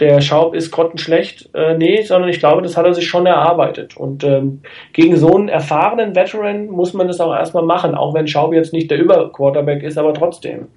der 0.00 0.20
Schaub 0.22 0.54
ist 0.54 0.70
grottenschlecht. 0.70 1.50
Äh, 1.54 1.76
nee, 1.76 2.02
sondern 2.02 2.30
ich 2.30 2.38
glaube, 2.38 2.62
das 2.62 2.76
hat 2.76 2.86
er 2.86 2.94
sich 2.94 3.06
schon 3.06 3.26
erarbeitet. 3.26 3.96
Und 3.96 4.24
ähm, 4.24 4.62
gegen 4.92 5.16
so 5.16 5.36
einen 5.36 5.48
erfahrenen 5.48 6.16
Veteran 6.16 6.66
muss 6.66 6.94
man 6.94 7.06
das 7.06 7.20
auch 7.20 7.34
erstmal 7.34 7.64
machen, 7.64 7.94
auch 7.94 8.14
wenn 8.14 8.26
Schaub 8.26 8.54
jetzt 8.54 8.72
nicht 8.72 8.90
der 8.90 8.98
Überquarterback 8.98 9.82
ist, 9.82 9.98
aber 9.98 10.14
trotzdem. 10.14 10.68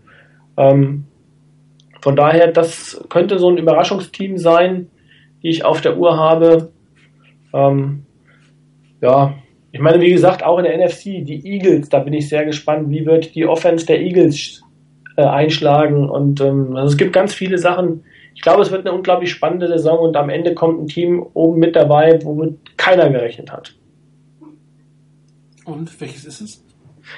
Ähm, 0.58 1.06
von 2.02 2.18
daher, 2.18 2.52
das 2.52 3.02
könnte 3.10 3.40
so 3.40 3.50
ein 3.50 3.58
Überraschungsteam 3.58 4.38
sein, 4.38 4.90
die 5.42 5.50
ich 5.50 5.64
auf 5.64 5.80
der 5.80 5.98
Uhr 5.98 6.18
habe. 6.18 6.70
Ähm, 7.54 8.04
ja, 9.02 9.36
ich 9.72 9.80
meine, 9.80 10.02
wie 10.02 10.12
gesagt, 10.12 10.44
auch 10.44 10.60
in 10.60 10.66
der 10.66 10.78
NFC, 10.78 11.26
die 11.26 11.42
Eagles, 11.46 11.88
da 11.88 12.00
bin 12.00 12.14
ich 12.14 12.28
sehr 12.28 12.46
gespannt, 12.46 12.90
wie 12.90 13.06
wird 13.06 13.36
die 13.36 13.46
Offense 13.46 13.86
der 13.86 14.02
Eagles 14.02 14.62
äh, 15.16 15.24
einschlagen. 15.24 16.10
Und 16.10 16.42
ähm, 16.42 16.76
also 16.76 16.92
es 16.92 16.98
gibt 16.98 17.14
ganz 17.14 17.34
viele 17.34 17.58
Sachen. 17.58 18.04
Ich 18.36 18.42
glaube, 18.42 18.62
es 18.62 18.72
wird 18.72 18.86
eine 18.86 18.96
unglaublich 18.96 19.32
spannende 19.32 19.68
Saison 19.68 20.00
und 20.00 20.16
am 20.16 20.30
Ende 20.30 20.54
kommt 20.54 20.82
ein 20.82 20.88
Team 20.88 21.26
oben 21.34 21.60
mit 21.60 21.76
dabei, 21.76 22.20
womit 22.24 22.78
keiner 22.78 23.10
gerechnet 23.10 23.52
hat. 23.52 23.76
Und 25.66 26.02
welches 26.02 26.26
ist 26.26 26.42
es? 26.42 26.64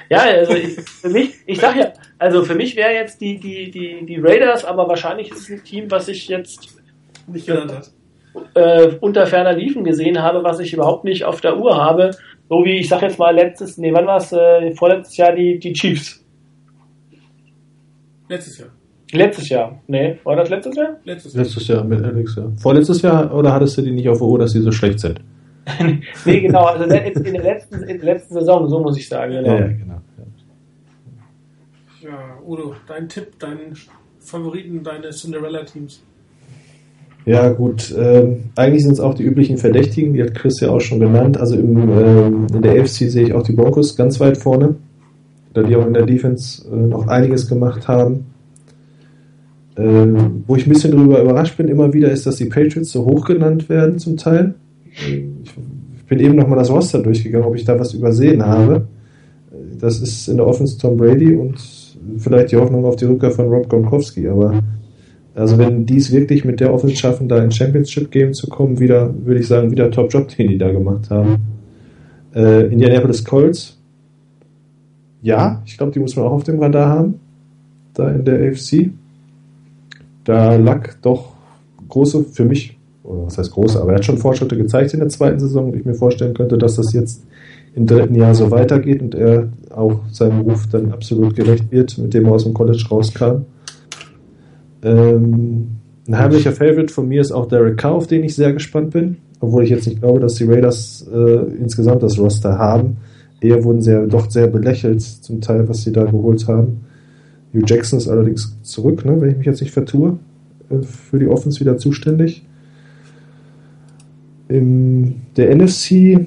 Ja, 0.08 0.20
also 0.20 0.54
ich, 0.54 0.80
für 0.80 1.08
mich, 1.08 1.34
ich 1.46 1.58
sag 1.60 1.76
ja, 1.76 1.92
also 2.18 2.44
für 2.44 2.54
mich 2.54 2.76
wäre 2.76 2.92
jetzt 2.92 3.20
die, 3.20 3.38
die, 3.38 3.70
die, 3.70 4.04
die 4.04 4.18
Raiders, 4.18 4.64
aber 4.64 4.88
wahrscheinlich 4.88 5.30
ist 5.30 5.42
es 5.42 5.50
ein 5.50 5.64
Team, 5.64 5.90
was 5.90 6.08
ich 6.08 6.28
jetzt 6.28 6.76
nicht 7.26 7.46
genannt 7.46 7.72
hat. 7.72 7.90
Äh, 8.54 8.96
unter 9.00 9.26
ferner 9.26 9.54
Liefen 9.54 9.84
gesehen 9.84 10.20
habe, 10.20 10.44
was 10.44 10.60
ich 10.60 10.72
überhaupt 10.72 11.04
nicht 11.04 11.24
auf 11.24 11.40
der 11.40 11.56
Uhr 11.56 11.76
habe. 11.76 12.10
So 12.48 12.64
wie, 12.64 12.78
ich 12.78 12.88
sag 12.88 13.02
jetzt 13.02 13.18
mal, 13.18 13.34
letztes, 13.34 13.78
nee, 13.78 13.92
wann 13.92 14.06
war 14.06 14.18
es, 14.18 14.32
äh, 14.32 14.72
vorletztes 14.74 15.16
Jahr 15.16 15.32
die, 15.32 15.58
die 15.58 15.72
Chiefs. 15.72 16.24
Letztes 18.28 18.58
Jahr. 18.58 18.68
Letztes 19.12 19.48
Jahr. 19.48 19.80
Nee, 19.86 20.18
war 20.24 20.36
das 20.36 20.48
letztes 20.48 20.76
Jahr? 20.76 20.96
Letztes 21.04 21.34
Jahr. 21.34 21.44
Letztes 21.44 21.68
Jahr 21.68 21.84
mit 21.84 22.04
Alex, 22.04 22.34
ja. 22.36 22.50
Vorletztes 22.58 23.02
Jahr 23.02 23.32
oder 23.32 23.52
hattest 23.52 23.78
du 23.78 23.82
die 23.82 23.92
nicht 23.92 24.08
auf 24.08 24.18
der 24.18 24.26
Uhr, 24.26 24.38
dass 24.38 24.52
sie 24.52 24.60
so 24.60 24.72
schlecht 24.72 25.00
sind? 25.00 25.20
nee, 26.24 26.40
genau, 26.40 26.64
also 26.64 26.84
in 26.84 26.90
der 26.90 27.02
letzten, 27.04 27.82
in 27.82 27.98
der 28.00 28.14
letzten 28.14 28.34
Saison, 28.34 28.68
so 28.68 28.80
muss 28.80 28.96
ich 28.96 29.08
sagen, 29.08 29.32
genau. 29.32 29.54
Ja, 29.54 29.66
genau. 29.66 30.00
Ja, 32.02 32.38
Udo, 32.46 32.74
dein 32.86 33.08
Tipp, 33.08 33.32
dein 33.38 33.74
Favoriten, 34.20 34.82
deine 34.84 35.10
Cinderella-Teams. 35.10 36.02
Ja, 37.24 37.48
gut. 37.48 37.92
Ähm, 37.98 38.50
eigentlich 38.54 38.84
sind 38.84 38.92
es 38.92 39.00
auch 39.00 39.14
die 39.14 39.24
üblichen 39.24 39.58
Verdächtigen, 39.58 40.14
die 40.14 40.22
hat 40.22 40.34
Chris 40.34 40.60
ja 40.60 40.70
auch 40.70 40.80
schon 40.80 41.00
genannt. 41.00 41.36
Also 41.36 41.56
im, 41.56 41.76
ähm, 41.76 42.46
in 42.54 42.62
der 42.62 42.80
AFC 42.80 43.10
sehe 43.10 43.24
ich 43.24 43.32
auch 43.32 43.42
die 43.42 43.52
Broncos 43.52 43.96
ganz 43.96 44.20
weit 44.20 44.36
vorne, 44.36 44.76
da 45.52 45.64
die 45.64 45.74
auch 45.74 45.84
in 45.84 45.94
der 45.94 46.06
Defense 46.06 46.64
äh, 46.70 46.76
noch 46.76 47.08
einiges 47.08 47.48
gemacht 47.48 47.88
haben. 47.88 48.26
Ähm, 49.76 50.44
wo 50.46 50.56
ich 50.56 50.66
ein 50.66 50.70
bisschen 50.70 50.92
darüber 50.92 51.20
überrascht 51.20 51.56
bin, 51.56 51.68
immer 51.68 51.92
wieder, 51.92 52.10
ist, 52.10 52.26
dass 52.26 52.36
die 52.36 52.46
Patriots 52.46 52.92
so 52.92 53.04
hoch 53.04 53.26
genannt 53.26 53.68
werden 53.68 53.98
zum 53.98 54.16
Teil. 54.16 54.54
Ich, 54.90 55.24
bin 56.08 56.20
eben 56.20 56.36
nochmal 56.36 56.58
das 56.58 56.70
Roster 56.70 57.02
durchgegangen, 57.02 57.46
ob 57.46 57.56
ich 57.56 57.64
da 57.64 57.78
was 57.78 57.92
übersehen 57.92 58.46
habe. 58.46 58.86
Das 59.80 60.00
ist 60.00 60.28
in 60.28 60.36
der 60.36 60.46
Offense 60.46 60.78
Tom 60.78 60.96
Brady 60.96 61.34
und 61.34 61.56
vielleicht 62.18 62.52
die 62.52 62.56
Hoffnung 62.56 62.84
auf 62.84 62.96
die 62.96 63.06
Rückkehr 63.06 63.32
von 63.32 63.48
Rob 63.48 63.68
Gronkowski, 63.68 64.28
aber 64.28 64.62
also 65.34 65.58
wenn 65.58 65.84
die 65.84 65.98
es 65.98 66.12
wirklich 66.12 66.44
mit 66.46 66.60
der 66.60 66.72
Offense 66.72 66.96
schaffen, 66.96 67.28
da 67.28 67.42
in 67.42 67.50
Championship 67.50 68.10
Game 68.10 68.32
zu 68.32 68.48
kommen, 68.48 68.78
wieder, 68.78 69.12
würde 69.24 69.40
ich 69.40 69.46
sagen, 69.46 69.70
wieder 69.70 69.90
Top-Job, 69.90 70.28
den 70.28 70.48
die 70.48 70.58
da 70.58 70.72
gemacht 70.72 71.10
haben. 71.10 71.36
Äh, 72.34 72.68
Indianapolis 72.68 73.22
Colts, 73.22 73.78
ja, 75.20 75.62
ich 75.66 75.76
glaube, 75.76 75.92
die 75.92 75.98
muss 75.98 76.16
man 76.16 76.24
auch 76.24 76.32
auf 76.32 76.44
dem 76.44 76.58
Radar 76.58 76.88
haben, 76.88 77.20
da 77.92 78.10
in 78.10 78.24
der 78.24 78.48
AFC. 78.48 78.90
Da 80.26 80.56
lag 80.56 80.94
doch 81.02 81.32
große, 81.88 82.24
für 82.24 82.44
mich, 82.44 82.76
oder 83.04 83.26
was 83.26 83.38
heißt 83.38 83.52
große, 83.52 83.80
aber 83.80 83.92
er 83.92 83.98
hat 83.98 84.04
schon 84.04 84.18
Fortschritte 84.18 84.56
gezeigt 84.56 84.92
in 84.92 85.00
der 85.00 85.08
zweiten 85.08 85.38
Saison 85.38 85.66
und 85.66 85.76
ich 85.76 85.84
mir 85.84 85.94
vorstellen 85.94 86.34
könnte, 86.34 86.58
dass 86.58 86.74
das 86.74 86.92
jetzt 86.92 87.24
im 87.76 87.86
dritten 87.86 88.16
Jahr 88.16 88.34
so 88.34 88.50
weitergeht 88.50 89.02
und 89.02 89.14
er 89.14 89.48
auch 89.70 90.00
seinem 90.10 90.40
Ruf 90.40 90.66
dann 90.66 90.90
absolut 90.92 91.36
gerecht 91.36 91.70
wird, 91.70 91.96
mit 91.98 92.12
dem 92.12 92.24
er 92.26 92.32
aus 92.32 92.42
dem 92.42 92.54
College 92.54 92.84
rauskam. 92.90 93.44
Ähm, 94.82 95.68
ein 96.08 96.18
heimlicher 96.18 96.52
Favorite 96.52 96.92
von 96.92 97.06
mir 97.06 97.20
ist 97.20 97.30
auch 97.30 97.46
Derek 97.46 97.76
Carr, 97.76 97.94
auf 97.94 98.08
den 98.08 98.24
ich 98.24 98.34
sehr 98.34 98.52
gespannt 98.52 98.90
bin. 98.90 99.18
Obwohl 99.38 99.62
ich 99.62 99.70
jetzt 99.70 99.86
nicht 99.86 100.00
glaube, 100.00 100.18
dass 100.18 100.34
die 100.34 100.44
Raiders 100.44 101.06
äh, 101.12 101.56
insgesamt 101.60 102.02
das 102.02 102.18
Roster 102.18 102.58
haben. 102.58 102.96
Eher 103.40 103.62
wurden 103.62 103.82
sie 103.82 103.92
ja 103.92 104.06
doch 104.06 104.30
sehr 104.30 104.46
belächelt, 104.46 105.02
zum 105.02 105.40
Teil, 105.40 105.68
was 105.68 105.82
sie 105.82 105.92
da 105.92 106.04
geholt 106.04 106.48
haben. 106.48 106.85
Hugh 107.56 107.64
Jackson 107.66 107.98
ist 107.98 108.08
allerdings 108.08 108.56
zurück, 108.62 109.04
ne, 109.04 109.20
wenn 109.20 109.30
ich 109.30 109.36
mich 109.38 109.46
jetzt 109.46 109.60
nicht 109.60 109.72
vertue, 109.72 110.18
äh, 110.68 110.82
für 110.82 111.18
die 111.18 111.28
Offense 111.28 111.60
wieder 111.60 111.78
zuständig. 111.78 112.44
In 114.48 115.22
der 115.36 115.54
NFC 115.54 116.26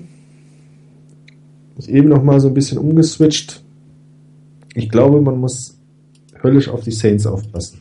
ist 1.77 1.87
eben 1.87 2.09
noch 2.09 2.23
mal 2.23 2.39
so 2.39 2.49
ein 2.49 2.53
bisschen 2.53 2.77
umgeswitcht. 2.77 3.63
Ich 4.75 4.89
glaube, 4.89 5.21
man 5.21 5.39
muss 5.39 5.77
höllisch 6.43 6.67
auf 6.67 6.83
die 6.83 6.91
Saints 6.91 7.25
aufpassen. 7.25 7.79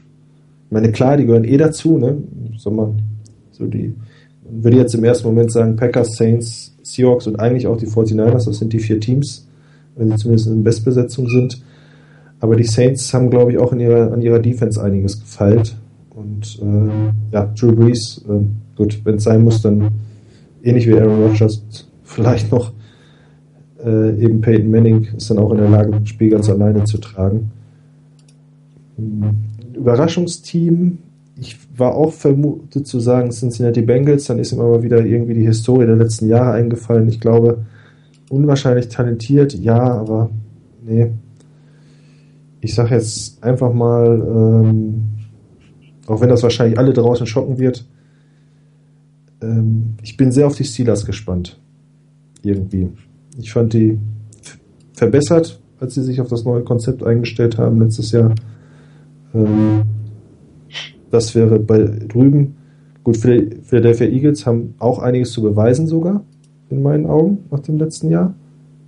Ich 0.67 0.73
meine, 0.73 0.93
klar, 0.93 1.17
die 1.17 1.27
gehören 1.27 1.45
eh 1.45 1.57
dazu, 1.57 1.99
ne? 1.99 2.19
Soll 2.57 2.75
man 2.75 3.03
so 3.53 3.67
die, 3.67 3.95
man 4.45 4.65
würde 4.65 4.77
jetzt 4.77 4.95
im 4.95 5.05
ersten 5.05 5.27
Moment 5.27 5.51
sagen, 5.51 5.77
Packers, 5.77 6.17
Saints, 6.17 6.77
Seahawks 6.83 7.27
und 7.27 7.37
eigentlich 7.41 7.67
auch 7.67 7.77
die 7.77 7.87
49ers, 7.87 8.47
das 8.47 8.59
sind 8.59 8.73
die 8.73 8.79
vier 8.79 9.01
Teams, 9.01 9.49
wenn 9.97 10.11
sie 10.11 10.17
zumindest 10.17 10.49
in 10.49 10.63
Bestbesetzung 10.63 11.29
sind. 11.29 11.61
Aber 12.41 12.57
die 12.57 12.65
Saints 12.65 13.13
haben, 13.13 13.31
glaube 13.31 13.53
ich, 13.53 13.59
auch 13.59 13.73
in 13.73 13.81
ihrer, 13.81 14.13
an 14.13 14.23
ihrer 14.23 14.39
Defense 14.39 14.83
einiges 14.83 15.21
gefeilt. 15.21 15.77
Und 16.11 16.61
äh, 16.63 17.35
ja, 17.35 17.47
Drew 17.59 17.73
Brees, 17.73 18.25
äh, 18.29 18.45
gut, 18.77 19.01
wenn 19.05 19.17
es 19.17 19.25
sein 19.25 19.43
muss, 19.43 19.63
dann 19.63 19.91
ähnlich 20.63 20.87
wie 20.87 20.95
Aaron 20.95 21.23
Rodgers, 21.23 21.63
vielleicht 22.05 22.51
noch 22.53 22.73
äh, 23.85 24.23
eben 24.23 24.41
Peyton 24.41 24.71
Manning 24.71 25.09
ist 25.17 25.31
dann 25.31 25.39
auch 25.39 25.51
in 25.53 25.59
der 25.59 25.69
Lage, 25.69 25.93
das 25.93 26.09
Spiel 26.09 26.31
ganz 26.31 26.49
alleine 26.49 26.85
zu 26.85 26.99
tragen. 26.99 27.51
Überraschungsteam. 29.75 30.99
Ich 31.41 31.57
war 31.77 31.95
auch 31.95 32.13
vermutet 32.13 32.89
zu 32.89 32.99
sagen 32.99 33.31
Cincinnati 33.31 33.83
Bengals, 33.83 34.25
dann 34.25 34.41
ist 34.41 34.51
ihm 34.51 34.59
aber 34.59 34.83
wieder 34.83 35.05
irgendwie 35.05 35.35
die 35.35 35.47
Historie 35.47 35.87
der 35.87 35.95
letzten 35.95 36.27
Jahre 36.27 36.53
eingefallen. 36.53 37.09
Ich 37.09 37.21
glaube, 37.21 37.65
unwahrscheinlich 38.29 38.89
talentiert, 38.89 39.55
ja, 39.55 39.79
aber 39.79 40.31
nee. 40.85 41.13
Ich 42.61 42.75
sage 42.75 42.95
jetzt 42.95 43.43
einfach 43.43 43.73
mal, 43.73 44.07
ähm, 44.07 45.05
auch 46.07 46.21
wenn 46.21 46.29
das 46.29 46.43
wahrscheinlich 46.43 46.79
alle 46.79 46.93
draußen 46.93 47.27
schocken 47.27 47.59
wird, 47.59 47.87
ähm, 49.41 49.95
ich 50.03 50.17
bin 50.17 50.33
sehr 50.33 50.47
auf 50.47 50.57
die 50.57 50.65
Steelers 50.65 51.05
gespannt. 51.05 51.61
Irgendwie. 52.43 52.89
Ich 53.39 53.53
fand 53.53 53.73
die 53.73 53.99
verbessert, 54.93 55.61
als 55.81 55.95
sie 55.95 56.03
sich 56.03 56.21
auf 56.21 56.29
das 56.29 56.45
neue 56.45 56.63
Konzept 56.63 57.03
eingestellt 57.03 57.59
haben 57.59 57.81
letztes 57.81 58.13
Jahr. 58.13 58.35
Ähm, 59.35 59.83
das 61.11 61.35
wäre 61.35 61.59
bei 61.59 61.79
drüben. 61.79 62.57
Gut, 63.05 63.17
Philadelphia 63.17 64.07
Eagles 64.07 64.45
haben 64.45 64.75
auch 64.79 64.99
einiges 64.99 65.33
zu 65.33 65.41
beweisen 65.41 65.87
sogar, 65.87 66.25
in 66.69 66.83
meinen 66.83 67.07
Augen, 67.07 67.39
nach 67.51 67.61
dem 67.61 67.79
letzten 67.79 68.11
Jahr. 68.11 68.35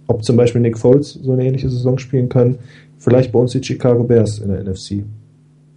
Ob 0.06 0.24
zum 0.24 0.36
Beispiel 0.36 0.60
Nick 0.60 0.76
Foles 0.76 1.14
so 1.14 1.32
eine 1.32 1.46
ähnliche 1.46 1.70
Saison 1.70 1.96
spielen 1.96 2.28
kann. 2.28 2.58
Vielleicht 3.00 3.32
bei 3.32 3.40
uns 3.40 3.50
die 3.50 3.62
Chicago 3.62 4.04
Bears 4.04 4.38
in 4.38 4.50
der 4.50 4.62
NFC. 4.62 5.02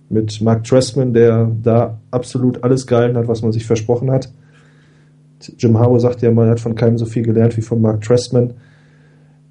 Mit 0.09 0.39
Mark 0.41 0.63
Tressman, 0.63 1.13
der 1.13 1.49
da 1.63 1.97
absolut 2.11 2.63
alles 2.63 2.85
gehalten 2.85 3.17
hat, 3.17 3.27
was 3.27 3.41
man 3.41 3.51
sich 3.51 3.65
versprochen 3.65 4.11
hat. 4.11 4.31
Jim 5.57 5.79
Harbour 5.79 5.99
sagt 5.99 6.21
ja, 6.21 6.29
man 6.29 6.49
hat 6.49 6.59
von 6.59 6.75
keinem 6.75 6.99
so 6.99 7.05
viel 7.05 7.23
gelernt 7.23 7.57
wie 7.57 7.61
von 7.61 7.81
Mark 7.81 8.01
Tressman 8.01 8.53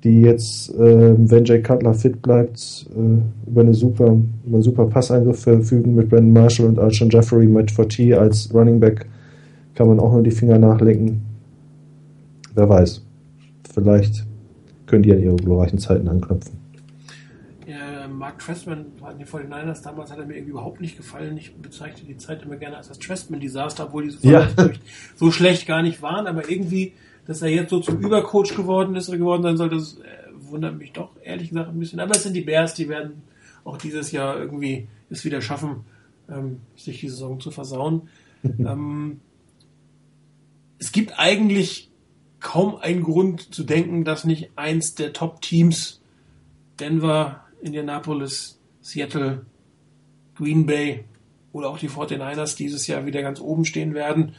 die 0.04 0.22
jetzt, 0.22 0.74
äh, 0.74 1.14
wenn 1.30 1.44
Jay 1.44 1.62
Cutler 1.62 1.94
fit 1.94 2.20
bleibt, 2.22 2.86
äh, 2.90 3.48
über, 3.48 3.60
eine 3.60 3.74
super, 3.74 4.06
über 4.44 4.54
einen 4.54 4.62
super 4.62 4.86
Passeingriff 4.86 5.40
verfügen 5.40 5.94
mit 5.94 6.08
Brandon 6.08 6.32
Marshall 6.32 6.66
und 6.66 6.78
Alshon 6.78 7.10
Jeffrey 7.10 7.46
mit 7.46 7.70
Fortier 7.70 8.20
als 8.20 8.52
Running 8.52 8.80
Back 8.80 9.06
kann 9.74 9.86
man 9.86 10.00
auch 10.00 10.12
nur 10.12 10.22
die 10.22 10.30
Finger 10.30 10.58
nachlenken. 10.58 11.22
Wer 12.54 12.68
weiß. 12.68 13.02
Vielleicht 13.72 14.26
können 14.86 15.02
die 15.02 15.12
an 15.12 15.20
ihre 15.20 15.36
glorreichen 15.36 15.78
Zeiten 15.78 16.08
anknüpfen. 16.08 16.61
Mark 18.22 18.38
Trestman 18.38 18.86
bei 19.00 19.12
den 19.12 19.26
49ers 19.26 19.82
damals 19.82 20.12
hat 20.12 20.18
er 20.18 20.26
mir 20.26 20.34
irgendwie 20.34 20.52
überhaupt 20.52 20.80
nicht 20.80 20.96
gefallen. 20.96 21.36
Ich 21.36 21.54
bezeichne 21.56 22.06
die 22.06 22.16
Zeit 22.16 22.42
immer 22.42 22.56
gerne 22.56 22.76
als 22.76 22.86
das 22.86 23.00
Trestman-Desaster, 23.00 23.86
obwohl 23.86 24.04
die 24.04 24.10
so, 24.10 24.28
ja. 24.28 24.48
so 25.16 25.32
schlecht 25.32 25.66
gar 25.66 25.82
nicht 25.82 26.02
waren, 26.02 26.28
aber 26.28 26.48
irgendwie 26.48 26.92
dass 27.26 27.42
er 27.42 27.48
jetzt 27.48 27.70
so 27.70 27.80
zum 27.80 27.98
Übercoach 27.98 28.54
geworden 28.56 28.96
ist 28.96 29.08
oder 29.08 29.18
geworden 29.18 29.42
sein 29.42 29.56
soll, 29.56 29.70
das 29.70 29.98
äh, 29.98 30.00
wundert 30.50 30.78
mich 30.78 30.92
doch 30.92 31.10
ehrlich 31.22 31.50
gesagt 31.50 31.70
ein 31.70 31.78
bisschen. 31.78 32.00
Aber 32.00 32.14
es 32.14 32.22
sind 32.22 32.34
die 32.34 32.40
Bears, 32.42 32.74
die 32.74 32.88
werden 32.88 33.22
auch 33.64 33.76
dieses 33.76 34.10
Jahr 34.10 34.38
irgendwie 34.38 34.88
es 35.10 35.24
wieder 35.24 35.40
schaffen, 35.40 35.84
ähm, 36.28 36.60
sich 36.76 37.00
die 37.00 37.08
Saison 37.08 37.40
zu 37.40 37.50
versauen. 37.50 38.08
ähm, 38.44 39.20
es 40.78 40.90
gibt 40.90 41.18
eigentlich 41.18 41.90
kaum 42.40 42.76
einen 42.76 43.02
Grund 43.02 43.54
zu 43.54 43.62
denken, 43.62 44.04
dass 44.04 44.24
nicht 44.24 44.50
eins 44.56 44.94
der 44.94 45.12
Top-Teams 45.12 46.00
Denver, 46.80 47.41
Indianapolis, 47.62 48.60
Seattle, 48.80 49.47
Green 50.36 50.66
Bay 50.66 51.05
oder 51.52 51.68
auch 51.68 51.78
die 51.78 51.89
49ers 51.89 52.56
dieses 52.56 52.86
Jahr 52.86 53.06
wieder 53.06 53.22
ganz 53.22 53.40
oben 53.40 53.64
stehen 53.64 53.94
werden. 53.94 54.34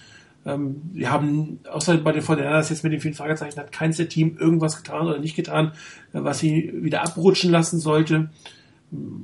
Ähm, 0.45 0.81
wir 0.93 1.11
haben, 1.11 1.59
außer 1.69 1.97
bei 1.97 2.11
den 2.11 2.21
49ers 2.21 2.69
jetzt 2.69 2.83
mit 2.83 2.91
den 2.91 2.99
vielen 2.99 3.13
Fragezeichen, 3.13 3.59
hat 3.59 3.71
keins 3.71 3.97
der 3.97 4.09
Team 4.09 4.37
irgendwas 4.37 4.77
getan 4.77 5.07
oder 5.07 5.19
nicht 5.19 5.35
getan, 5.35 5.73
äh, 6.13 6.23
was 6.23 6.39
sie 6.39 6.71
wieder 6.73 7.03
abrutschen 7.03 7.51
lassen 7.51 7.79
sollte. 7.79 8.29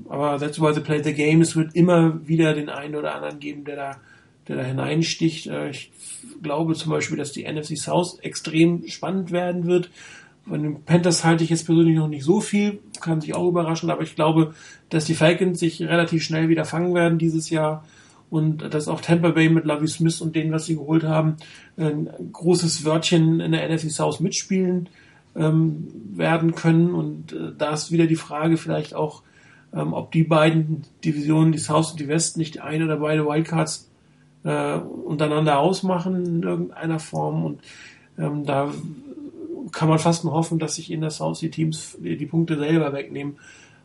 Aber 0.08 0.40
that's 0.40 0.60
why 0.60 0.74
they 0.74 0.82
play 0.82 1.04
the 1.04 1.14
game. 1.14 1.42
Es 1.42 1.56
wird 1.56 1.76
immer 1.76 2.26
wieder 2.28 2.54
den 2.54 2.70
einen 2.70 2.96
oder 2.96 3.16
anderen 3.16 3.40
geben, 3.40 3.66
der 3.66 3.76
da, 3.76 3.98
der 4.48 4.56
da 4.58 4.64
hineinsticht. 4.64 5.48
Äh, 5.48 5.70
ich 5.70 5.92
glaube 6.42 6.76
zum 6.76 6.92
Beispiel, 6.92 7.18
dass 7.18 7.34
die 7.34 7.52
NFC 7.52 7.78
South 7.78 8.20
extrem 8.22 8.88
spannend 8.88 9.32
werden 9.32 9.66
wird. 9.66 9.90
Von 10.50 10.64
den 10.64 10.84
Panthers 10.84 11.24
halte 11.24 11.44
ich 11.44 11.52
jetzt 11.52 11.68
persönlich 11.68 11.96
noch 11.96 12.08
nicht 12.08 12.24
so 12.24 12.42
viel, 12.42 12.80
kann 13.02 13.22
sich 13.22 13.36
auch 13.36 13.48
überraschen, 13.48 13.92
aber 13.92 14.02
ich 14.02 14.16
glaube, 14.16 14.56
dass 14.90 15.06
die 15.06 15.14
Falcons 15.14 15.60
sich 15.60 15.82
relativ 15.82 16.24
schnell 16.24 16.50
wieder 16.50 16.66
fangen 16.66 16.96
werden 16.96 17.20
dieses 17.20 17.52
Jahr 17.52 17.86
und 18.32 18.74
dass 18.74 18.88
auch 18.88 19.02
Tampa 19.02 19.30
Bay 19.30 19.50
mit 19.50 19.66
Lovie 19.66 19.88
Smith 19.88 20.22
und 20.22 20.36
denen, 20.36 20.52
was 20.52 20.66
sie 20.66 20.76
geholt 20.76 21.04
haben, 21.04 21.38
ein 21.78 22.10
großes 22.34 22.84
Wörtchen 22.84 23.40
in 23.40 23.52
der 23.52 23.68
NFC 23.70 23.92
South 23.92 24.20
mitspielen 24.20 24.90
ähm, 25.36 25.88
werden 26.16 26.56
können. 26.56 26.94
Und 26.94 27.34
äh, 27.34 27.52
da 27.58 27.74
ist 27.74 27.92
wieder 27.92 28.08
die 28.08 28.16
Frage 28.16 28.58
vielleicht 28.58 28.94
auch, 28.96 29.24
ähm, 29.74 29.94
ob 29.94 30.12
die 30.12 30.24
beiden 30.24 30.84
Divisionen, 31.04 31.52
die 31.52 31.60
South 31.60 31.92
und 31.92 32.00
die 32.00 32.08
West, 32.08 32.38
nicht 32.38 32.62
eine 32.62 32.86
oder 32.86 32.98
beide 32.98 33.26
Wildcards 33.26 33.90
äh, 34.44 34.76
untereinander 34.76 35.60
ausmachen 35.60 36.26
in 36.26 36.44
irgendeiner 36.44 37.00
Form. 37.00 37.46
Und 37.46 37.62
ähm, 38.18 38.46
da 38.46 38.72
kann 39.72 39.90
man 39.90 40.00
fast 40.00 40.24
nur 40.24 40.34
hoffen, 40.34 40.60
dass 40.60 40.76
sich 40.76 40.91
in 40.91 41.02
der 41.02 41.12
South 41.12 41.40
die 41.40 41.52
Teams 41.52 41.98
die, 42.00 42.26
Punkte 42.26 42.58
selber 42.58 42.94
wegnehmen, 42.94 43.38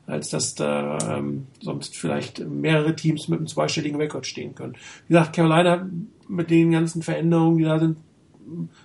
als 0.06 0.31
dass 0.31 0.55
da 0.55 0.98
ähm, 1.16 1.47
sonst 1.61 1.97
vielleicht 1.97 2.40
mehrere 2.40 2.94
Teams 2.94 3.28
mit 3.28 3.39
einem 3.39 3.47
zweistelligen 3.47 4.01
Rekord 4.01 4.27
stehen 4.27 4.55
können. 4.55 4.74
Wie 5.06 5.15
gesagt, 5.15 5.35
Carolina 5.35 5.89
mit 6.28 6.51
den 6.51 6.73
ganzen 6.73 7.02
Veränderungen, 7.02 7.59
die 7.59 7.65
da 7.65 7.78
sind, 7.78 7.98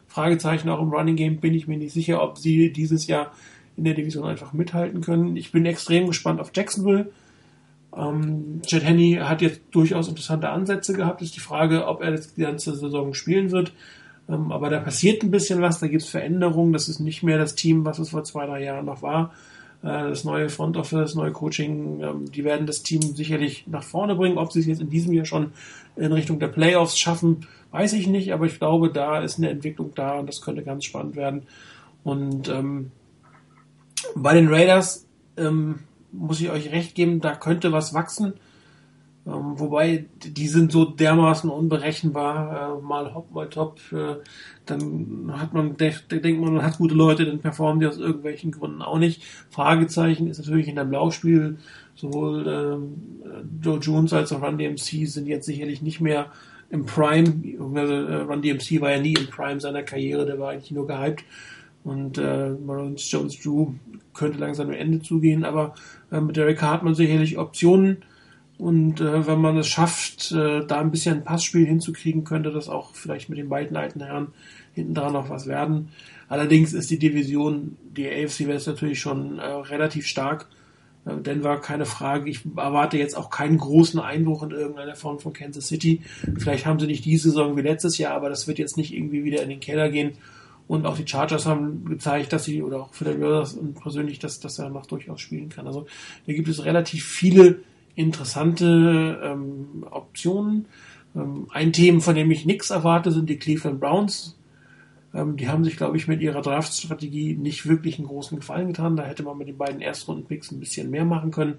Fragezeichen 0.07 0.69
auch 0.69 0.81
im 0.81 0.89
Running 0.89 1.15
Game, 1.15 1.37
bin 1.37 1.53
ich 1.53 1.67
mir 1.67 1.77
nicht 1.77 1.93
sicher, 1.93 2.23
ob 2.23 2.37
sie 2.37 2.71
dieses 2.71 3.07
Jahr 3.07 3.33
in 3.75 3.83
der 3.83 3.93
Division 3.93 4.25
einfach 4.25 4.53
mithalten 4.53 5.01
können. 5.01 5.35
Ich 5.37 5.51
bin 5.51 5.65
extrem 5.65 6.07
gespannt 6.07 6.39
auf 6.39 6.51
Jacksonville. 6.53 7.11
Ähm, 7.95 8.61
Jet 8.65 8.83
Henney 8.83 9.19
hat 9.21 9.41
jetzt 9.41 9.61
durchaus 9.71 10.07
interessante 10.07 10.49
Ansätze 10.49 10.93
gehabt. 10.93 11.21
Ist 11.21 11.35
die 11.35 11.41
Frage, 11.41 11.87
ob 11.87 12.01
er 12.01 12.11
das 12.11 12.33
die 12.33 12.41
ganze 12.41 12.75
Saison 12.75 13.13
spielen 13.13 13.51
wird. 13.51 13.73
Ähm, 14.29 14.51
aber 14.51 14.69
da 14.69 14.79
passiert 14.79 15.23
ein 15.23 15.31
bisschen 15.31 15.61
was, 15.61 15.79
da 15.79 15.87
gibt 15.87 16.03
es 16.03 16.09
Veränderungen. 16.09 16.73
Das 16.73 16.87
ist 16.87 16.99
nicht 16.99 17.23
mehr 17.23 17.37
das 17.37 17.55
Team, 17.55 17.85
was 17.85 17.99
es 17.99 18.09
vor 18.09 18.23
zwei, 18.23 18.45
drei 18.45 18.63
Jahren 18.63 18.85
noch 18.85 19.01
war. 19.01 19.33
Äh, 19.81 20.09
das 20.09 20.23
neue 20.23 20.49
Front 20.49 20.77
Office, 20.77 21.15
neue 21.15 21.31
Coaching, 21.31 22.01
ähm, 22.01 22.31
die 22.31 22.43
werden 22.43 22.67
das 22.67 22.83
Team 22.83 23.01
sicherlich 23.01 23.65
nach 23.67 23.83
vorne 23.83 24.15
bringen. 24.15 24.37
Ob 24.37 24.51
sie 24.51 24.59
es 24.59 24.67
jetzt 24.67 24.81
in 24.81 24.89
diesem 24.89 25.13
Jahr 25.13 25.25
schon 25.25 25.51
in 25.95 26.11
Richtung 26.11 26.39
der 26.39 26.47
Playoffs 26.49 26.97
schaffen, 26.97 27.47
weiß 27.71 27.93
ich 27.93 28.07
nicht. 28.07 28.33
Aber 28.33 28.45
ich 28.45 28.59
glaube, 28.59 28.91
da 28.91 29.19
ist 29.19 29.37
eine 29.37 29.49
Entwicklung 29.49 29.93
da 29.95 30.19
und 30.19 30.27
das 30.27 30.41
könnte 30.41 30.63
ganz 30.63 30.85
spannend 30.85 31.15
werden. 31.15 31.43
Und 32.03 32.49
ähm, 32.49 32.91
bei 34.15 34.33
den 34.33 34.47
Raiders 34.47 35.07
ähm, 35.37 35.79
muss 36.11 36.41
ich 36.41 36.49
euch 36.49 36.71
recht 36.71 36.95
geben, 36.95 37.21
da 37.21 37.35
könnte 37.35 37.71
was 37.71 37.93
wachsen. 37.93 38.33
Ähm, 39.25 39.59
wobei, 39.59 40.05
die 40.23 40.47
sind 40.47 40.71
so 40.71 40.85
dermaßen 40.85 41.49
unberechenbar, 41.49 42.79
äh, 42.79 42.81
mal 42.81 43.13
hopp, 43.13 43.31
mal 43.31 43.49
top. 43.49 43.79
Äh, 43.91 44.15
dann 44.65 45.31
hat 45.33 45.53
man, 45.53 45.75
denkt 45.77 46.39
man, 46.39 46.53
man 46.53 46.63
hat 46.63 46.77
gute 46.77 46.95
Leute, 46.95 47.25
dann 47.25 47.39
performen 47.39 47.79
die 47.79 47.87
aus 47.87 47.97
irgendwelchen 47.97 48.51
Gründen 48.51 48.81
auch 48.81 48.97
nicht. 48.97 49.23
Fragezeichen 49.49 50.27
ist 50.27 50.39
natürlich 50.39 50.67
in 50.67 50.77
dem 50.77 50.89
Blauspiel, 50.89 51.57
sowohl 51.95 52.47
äh, 52.47 53.63
Joe 53.63 53.79
Jones 53.79 54.13
als 54.13 54.31
auch 54.31 54.41
Run 54.41 54.57
DMC 54.57 55.07
sind 55.07 55.27
jetzt 55.27 55.45
sicherlich 55.45 55.81
nicht 55.81 55.99
mehr 55.99 56.31
im 56.69 56.85
Prime. 56.85 57.33
Also, 57.75 57.93
äh, 57.93 58.21
Run 58.21 58.41
DMC 58.41 58.79
war 58.81 58.91
ja 58.91 58.99
nie 58.99 59.13
im 59.13 59.27
Prime 59.27 59.59
seiner 59.59 59.83
Karriere, 59.83 60.25
der 60.25 60.39
war 60.39 60.51
eigentlich 60.51 60.71
nur 60.71 60.87
gehypt. 60.87 61.25
Und 61.83 62.17
äh, 62.17 62.49
Marlon 62.49 62.95
Jones 62.97 63.39
Drew 63.41 63.73
könnte 64.13 64.37
langsam 64.37 64.67
am 64.67 64.73
Ende 64.73 65.01
zugehen, 65.01 65.43
aber 65.45 65.75
äh, 66.11 66.19
mit 66.19 66.35
Derek 66.35 66.61
hat 66.61 66.83
man 66.83 66.95
sicherlich 66.95 67.37
Optionen. 67.37 68.03
Und 68.59 68.99
äh, 68.99 69.25
wenn 69.25 69.39
man 69.39 69.57
es 69.57 69.69
schafft, 69.69 70.33
äh, 70.33 70.65
da 70.65 70.81
ein 70.81 70.91
bisschen 70.91 71.15
ein 71.15 71.23
Passspiel 71.23 71.65
hinzukriegen, 71.65 72.25
könnte 72.25 72.51
das 72.51 72.67
auch 72.67 72.93
vielleicht 72.93 73.29
mit 73.29 73.39
den 73.39 73.47
beiden 73.47 73.77
alten 73.77 74.01
Herren 74.01 74.33
hinten 74.73 74.93
dran 74.93 75.13
noch 75.13 75.29
was 75.29 75.47
werden. 75.47 75.89
Allerdings 76.27 76.73
ist 76.73 76.91
die 76.91 76.99
Division, 76.99 77.77
die 77.95 78.09
AFC 78.09 78.47
West 78.47 78.67
natürlich 78.67 78.99
schon 78.99 79.39
äh, 79.39 79.45
relativ 79.45 80.07
stark. 80.07 80.49
Äh, 81.05 81.21
Denver, 81.21 81.61
keine 81.61 81.85
Frage. 81.85 82.29
Ich 82.29 82.41
erwarte 82.45 82.97
jetzt 82.97 83.15
auch 83.15 83.29
keinen 83.29 83.57
großen 83.57 84.01
Einbruch 84.01 84.43
in 84.43 84.51
irgendeiner 84.51 84.97
Form 84.97 85.19
von 85.19 85.31
Kansas 85.31 85.69
City. 85.69 86.01
Vielleicht 86.37 86.65
haben 86.65 86.79
sie 86.79 86.87
nicht 86.87 87.05
diese 87.05 87.29
Saison 87.29 87.55
wie 87.55 87.61
letztes 87.61 87.97
Jahr, 87.97 88.13
aber 88.13 88.27
das 88.27 88.45
wird 88.49 88.59
jetzt 88.59 88.75
nicht 88.75 88.93
irgendwie 88.93 89.23
wieder 89.23 89.41
in 89.41 89.49
den 89.49 89.61
Keller 89.61 89.89
gehen. 89.89 90.17
Und 90.67 90.85
auch 90.85 90.97
die 90.97 91.07
Chargers 91.07 91.45
haben 91.45 91.85
gezeigt, 91.85 92.33
dass 92.33 92.43
sie, 92.43 92.61
oder 92.61 92.81
auch 92.81 92.91
Rivers 92.99 93.53
und 93.53 93.79
persönlich, 93.79 94.19
dass, 94.19 94.41
dass 94.41 94.59
er 94.59 94.69
noch 94.69 94.85
durchaus 94.85 95.21
spielen 95.21 95.47
kann. 95.47 95.65
Also 95.65 95.87
da 96.27 96.33
gibt 96.33 96.49
es 96.49 96.65
relativ 96.65 97.05
viele 97.05 97.61
interessante 97.99 99.19
ähm, 99.21 99.85
Optionen. 99.91 100.67
Ähm, 101.15 101.47
ein 101.51 101.73
Thema, 101.73 101.99
von 101.99 102.15
dem 102.15 102.31
ich 102.31 102.45
nichts 102.45 102.69
erwarte, 102.69 103.11
sind 103.11 103.29
die 103.29 103.37
Cleveland 103.37 103.79
Browns. 103.81 104.37
Ähm, 105.13 105.35
die 105.35 105.49
haben 105.49 105.65
sich, 105.65 105.75
glaube 105.75 105.97
ich, 105.97 106.07
mit 106.07 106.21
ihrer 106.21 106.41
Draft-Strategie 106.41 107.35
nicht 107.35 107.67
wirklich 107.67 107.97
einen 107.97 108.07
großen 108.07 108.39
Gefallen 108.39 108.67
getan. 108.67 108.95
Da 108.95 109.03
hätte 109.03 109.23
man 109.23 109.37
mit 109.37 109.49
den 109.49 109.57
beiden 109.57 109.81
Erstrunden-Picks 109.81 110.51
ein 110.51 110.61
bisschen 110.61 110.89
mehr 110.89 111.03
machen 111.03 111.31
können. 111.31 111.57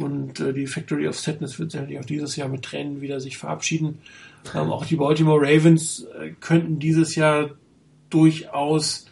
Und 0.00 0.40
äh, 0.40 0.54
die 0.54 0.66
Factory 0.66 1.06
of 1.06 1.18
Sadness 1.18 1.58
wird 1.58 1.72
sicherlich 1.72 1.98
auch 1.98 2.06
dieses 2.06 2.36
Jahr 2.36 2.48
mit 2.48 2.62
Tränen 2.62 3.02
wieder 3.02 3.20
sich 3.20 3.36
verabschieden. 3.36 3.98
Ähm, 4.54 4.70
auch 4.70 4.86
die 4.86 4.96
Baltimore 4.96 5.42
Ravens 5.42 6.06
äh, 6.18 6.30
könnten 6.40 6.78
dieses 6.78 7.16
Jahr 7.16 7.50
durchaus 8.08 9.06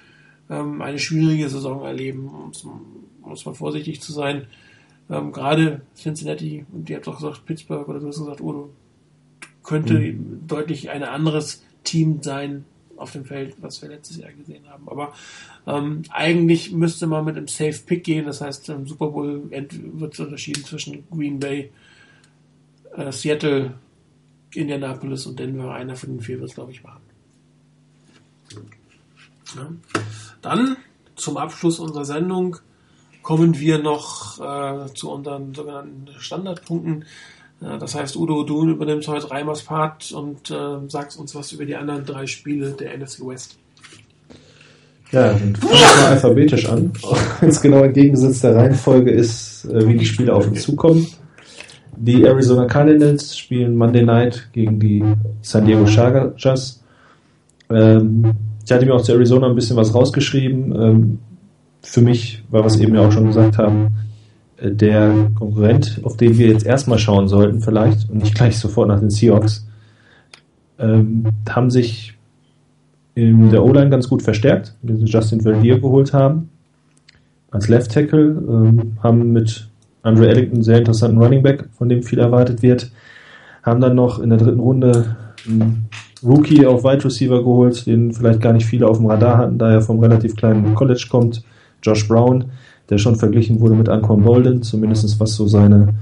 ähm, 0.48 0.80
eine 0.80 0.98
schwierige 0.98 1.50
Saison 1.50 1.84
erleben, 1.84 2.28
um 2.28 3.32
es 3.32 3.44
mal 3.44 3.54
vorsichtig 3.54 4.00
zu 4.00 4.14
sein. 4.14 4.46
Ähm, 5.10 5.32
gerade 5.32 5.82
Cincinnati, 5.96 6.66
und 6.72 6.88
ihr 6.90 6.96
habt 6.96 7.08
auch 7.08 7.16
gesagt, 7.16 7.46
Pittsburgh 7.46 7.88
oder 7.88 8.00
du 8.00 8.08
hast 8.08 8.18
gesagt, 8.18 8.40
Udo, 8.40 8.70
könnte 9.62 9.98
mhm. 9.98 10.46
deutlich 10.46 10.90
ein 10.90 11.02
anderes 11.02 11.62
Team 11.84 12.22
sein 12.22 12.64
auf 12.96 13.12
dem 13.12 13.24
Feld, 13.24 13.56
was 13.60 13.80
wir 13.80 13.88
letztes 13.88 14.18
Jahr 14.18 14.32
gesehen 14.32 14.68
haben. 14.68 14.88
Aber 14.88 15.12
ähm, 15.66 16.02
eigentlich 16.10 16.72
müsste 16.72 17.06
man 17.06 17.24
mit 17.24 17.36
einem 17.36 17.48
Safe 17.48 17.78
Pick 17.86 18.04
gehen. 18.04 18.26
Das 18.26 18.40
heißt, 18.40 18.68
im 18.70 18.86
Super 18.86 19.08
Bowl 19.08 19.50
wird 19.50 20.18
unterschieden 20.18 20.64
zwischen 20.64 21.04
Green 21.10 21.38
Bay, 21.38 21.70
äh, 22.96 23.12
Seattle, 23.12 23.74
Indianapolis 24.54 25.26
und 25.26 25.38
Denver. 25.38 25.72
Einer 25.72 25.96
von 25.96 26.10
den 26.10 26.20
vier 26.20 26.40
wird 26.40 26.50
es, 26.50 26.54
glaube 26.54 26.72
ich, 26.72 26.82
machen. 26.82 27.02
Ja. 29.56 29.70
Dann 30.42 30.76
zum 31.14 31.36
Abschluss 31.36 31.78
unserer 31.78 32.04
Sendung 32.04 32.56
kommen 33.28 33.60
wir 33.60 33.76
noch 33.76 34.40
äh, 34.40 34.90
zu 34.94 35.10
unseren 35.10 35.54
sogenannten 35.54 36.06
Standardpunkten. 36.16 37.04
Äh, 37.60 37.78
das 37.78 37.94
heißt, 37.94 38.16
Udo, 38.16 38.42
du 38.42 38.70
übernimmst 38.70 39.06
heute 39.06 39.30
Reimers 39.30 39.64
Part 39.64 40.12
und 40.12 40.50
äh, 40.50 40.88
sagst 40.88 41.18
uns 41.20 41.34
was 41.34 41.52
über 41.52 41.66
die 41.66 41.76
anderen 41.76 42.06
drei 42.06 42.26
Spiele 42.26 42.70
der 42.70 42.96
NFC 42.96 43.20
West. 43.26 43.58
Ja, 45.12 45.34
dann 45.34 45.54
fangen 45.56 45.72
wir 45.72 46.02
mal 46.02 46.06
alphabetisch 46.12 46.70
an. 46.70 46.90
Es 47.42 47.60
genau 47.60 47.84
entgegengesetzt 47.84 48.44
der 48.44 48.56
Reihenfolge 48.56 49.10
ist, 49.10 49.66
äh, 49.66 49.86
wie 49.86 49.98
die 49.98 50.06
Spiele 50.06 50.32
auf 50.32 50.48
uns 50.48 50.62
zukommen. 50.62 51.06
Die 51.98 52.24
Arizona 52.24 52.64
Cardinals 52.64 53.36
spielen 53.36 53.76
Monday 53.76 54.04
Night 54.04 54.48
gegen 54.54 54.80
die 54.80 55.04
San 55.42 55.66
Diego 55.66 55.86
Chargers. 55.86 56.82
Ähm, 57.68 58.32
ich 58.64 58.72
hatte 58.72 58.86
mir 58.86 58.94
auch 58.94 59.02
zu 59.02 59.12
Arizona 59.12 59.48
ein 59.48 59.54
bisschen 59.54 59.76
was 59.76 59.94
rausgeschrieben. 59.94 60.74
Ähm, 60.74 61.18
für 61.82 62.00
mich, 62.00 62.42
weil 62.50 62.62
wir 62.62 62.66
es 62.66 62.78
eben 62.78 62.94
ja 62.94 63.06
auch 63.06 63.12
schon 63.12 63.26
gesagt 63.26 63.58
haben, 63.58 63.88
äh, 64.58 64.70
der 64.70 65.30
Konkurrent, 65.34 66.00
auf 66.02 66.16
den 66.16 66.38
wir 66.38 66.48
jetzt 66.48 66.66
erstmal 66.66 66.98
schauen 66.98 67.28
sollten, 67.28 67.60
vielleicht, 67.60 68.08
und 68.10 68.18
nicht 68.18 68.34
gleich 68.34 68.58
sofort 68.58 68.88
nach 68.88 69.00
den 69.00 69.10
Seahawks, 69.10 69.66
ähm, 70.78 71.24
haben 71.48 71.70
sich 71.70 72.14
in 73.14 73.50
der 73.50 73.64
O-Line 73.64 73.90
ganz 73.90 74.08
gut 74.08 74.22
verstärkt, 74.22 74.74
indem 74.82 74.98
sie 74.98 75.06
Justin 75.06 75.40
Verlier 75.40 75.80
geholt 75.80 76.12
haben. 76.12 76.50
Als 77.50 77.68
Left 77.68 77.92
Tackle 77.92 78.42
ähm, 78.48 78.98
haben 79.02 79.32
mit 79.32 79.68
Andrew 80.02 80.24
Ellington 80.24 80.56
einen 80.56 80.62
sehr 80.62 80.78
interessanten 80.78 81.18
Running 81.18 81.42
Back, 81.42 81.68
von 81.72 81.88
dem 81.88 82.02
viel 82.02 82.20
erwartet 82.20 82.62
wird. 82.62 82.92
Haben 83.64 83.80
dann 83.80 83.96
noch 83.96 84.20
in 84.20 84.30
der 84.30 84.38
dritten 84.38 84.60
Runde 84.60 85.16
einen 85.48 85.88
Rookie 86.22 86.64
auf 86.66 86.84
Wide 86.84 87.04
Receiver 87.04 87.38
geholt, 87.38 87.86
den 87.86 88.12
vielleicht 88.12 88.40
gar 88.40 88.52
nicht 88.52 88.66
viele 88.66 88.86
auf 88.86 88.98
dem 88.98 89.06
Radar 89.06 89.38
hatten, 89.38 89.58
da 89.58 89.70
er 89.70 89.82
vom 89.82 89.98
relativ 89.98 90.36
kleinen 90.36 90.74
College 90.74 91.06
kommt. 91.10 91.42
Josh 91.82 92.06
Brown, 92.08 92.46
der 92.90 92.98
schon 92.98 93.16
verglichen 93.16 93.60
wurde 93.60 93.74
mit 93.74 93.88
Anquan 93.88 94.22
Bolden, 94.22 94.62
zumindest 94.62 95.18
was 95.20 95.34
so 95.34 95.46
seine, 95.46 95.94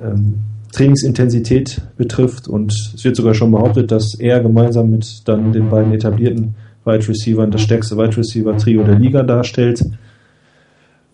ähm, 0.00 0.34
Trainingsintensität 0.72 1.80
betrifft. 1.96 2.48
Und 2.48 2.72
es 2.72 3.04
wird 3.04 3.16
sogar 3.16 3.34
schon 3.34 3.50
behauptet, 3.50 3.90
dass 3.90 4.14
er 4.14 4.40
gemeinsam 4.40 4.90
mit 4.90 5.26
dann 5.26 5.52
den 5.52 5.68
beiden 5.68 5.92
etablierten 5.92 6.54
Wide 6.84 7.08
Receivers 7.08 7.50
das 7.50 7.62
stärkste 7.62 7.96
Wide 7.96 8.16
Receiver 8.16 8.56
Trio 8.56 8.84
der 8.84 8.98
Liga 8.98 9.22
darstellt. 9.22 9.82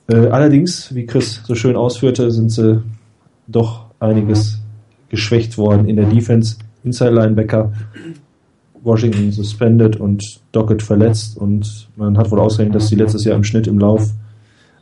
Äh, 0.09 0.29
allerdings, 0.29 0.95
wie 0.95 1.07
Chris 1.07 1.41
so 1.45 1.55
schön 1.55 1.77
ausführte, 1.77 2.31
sind 2.31 2.51
sie 2.51 2.83
doch 3.47 3.87
einiges 4.01 4.59
geschwächt 5.09 5.57
worden 5.57 5.89
in 5.89 5.97
der 5.97 6.07
Defense. 6.07 6.57
Inside 6.83 7.13
Linebacker, 7.13 7.73
Washington 8.85 9.33
suspended 9.33 9.97
und 9.97 10.23
Dockett 10.53 10.83
verletzt 10.83 11.37
und 11.39 11.89
man 11.97 12.19
hat 12.19 12.31
wohl 12.31 12.39
ausgerechnet, 12.39 12.77
dass 12.77 12.89
sie 12.89 12.97
letztes 12.97 13.25
Jahr 13.25 13.35
im 13.35 13.45
Schnitt 13.45 13.67
im 13.67 13.79
Lauf 13.79 14.13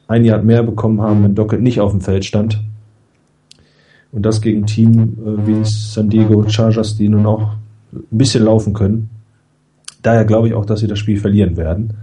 ein 0.08 0.24
Jahr 0.24 0.42
mehr 0.42 0.62
bekommen 0.62 1.00
haben, 1.00 1.22
wenn 1.22 1.34
Dockett 1.34 1.62
nicht 1.62 1.80
auf 1.80 1.92
dem 1.92 2.00
Feld 2.00 2.24
stand. 2.24 2.60
Und 4.10 4.26
das 4.26 4.42
gegen 4.42 4.66
Team 4.66 5.16
äh, 5.24 5.46
wie 5.46 5.64
San 5.64 6.10
Diego 6.10 6.46
Chargers, 6.48 6.96
die 6.96 7.08
nun 7.08 7.24
auch 7.24 7.54
ein 7.92 8.04
bisschen 8.10 8.44
laufen 8.44 8.74
können. 8.74 9.08
Daher 10.02 10.24
glaube 10.24 10.48
ich 10.48 10.54
auch, 10.54 10.66
dass 10.66 10.80
sie 10.80 10.88
das 10.88 10.98
Spiel 10.98 11.18
verlieren 11.18 11.56
werden, 11.56 11.94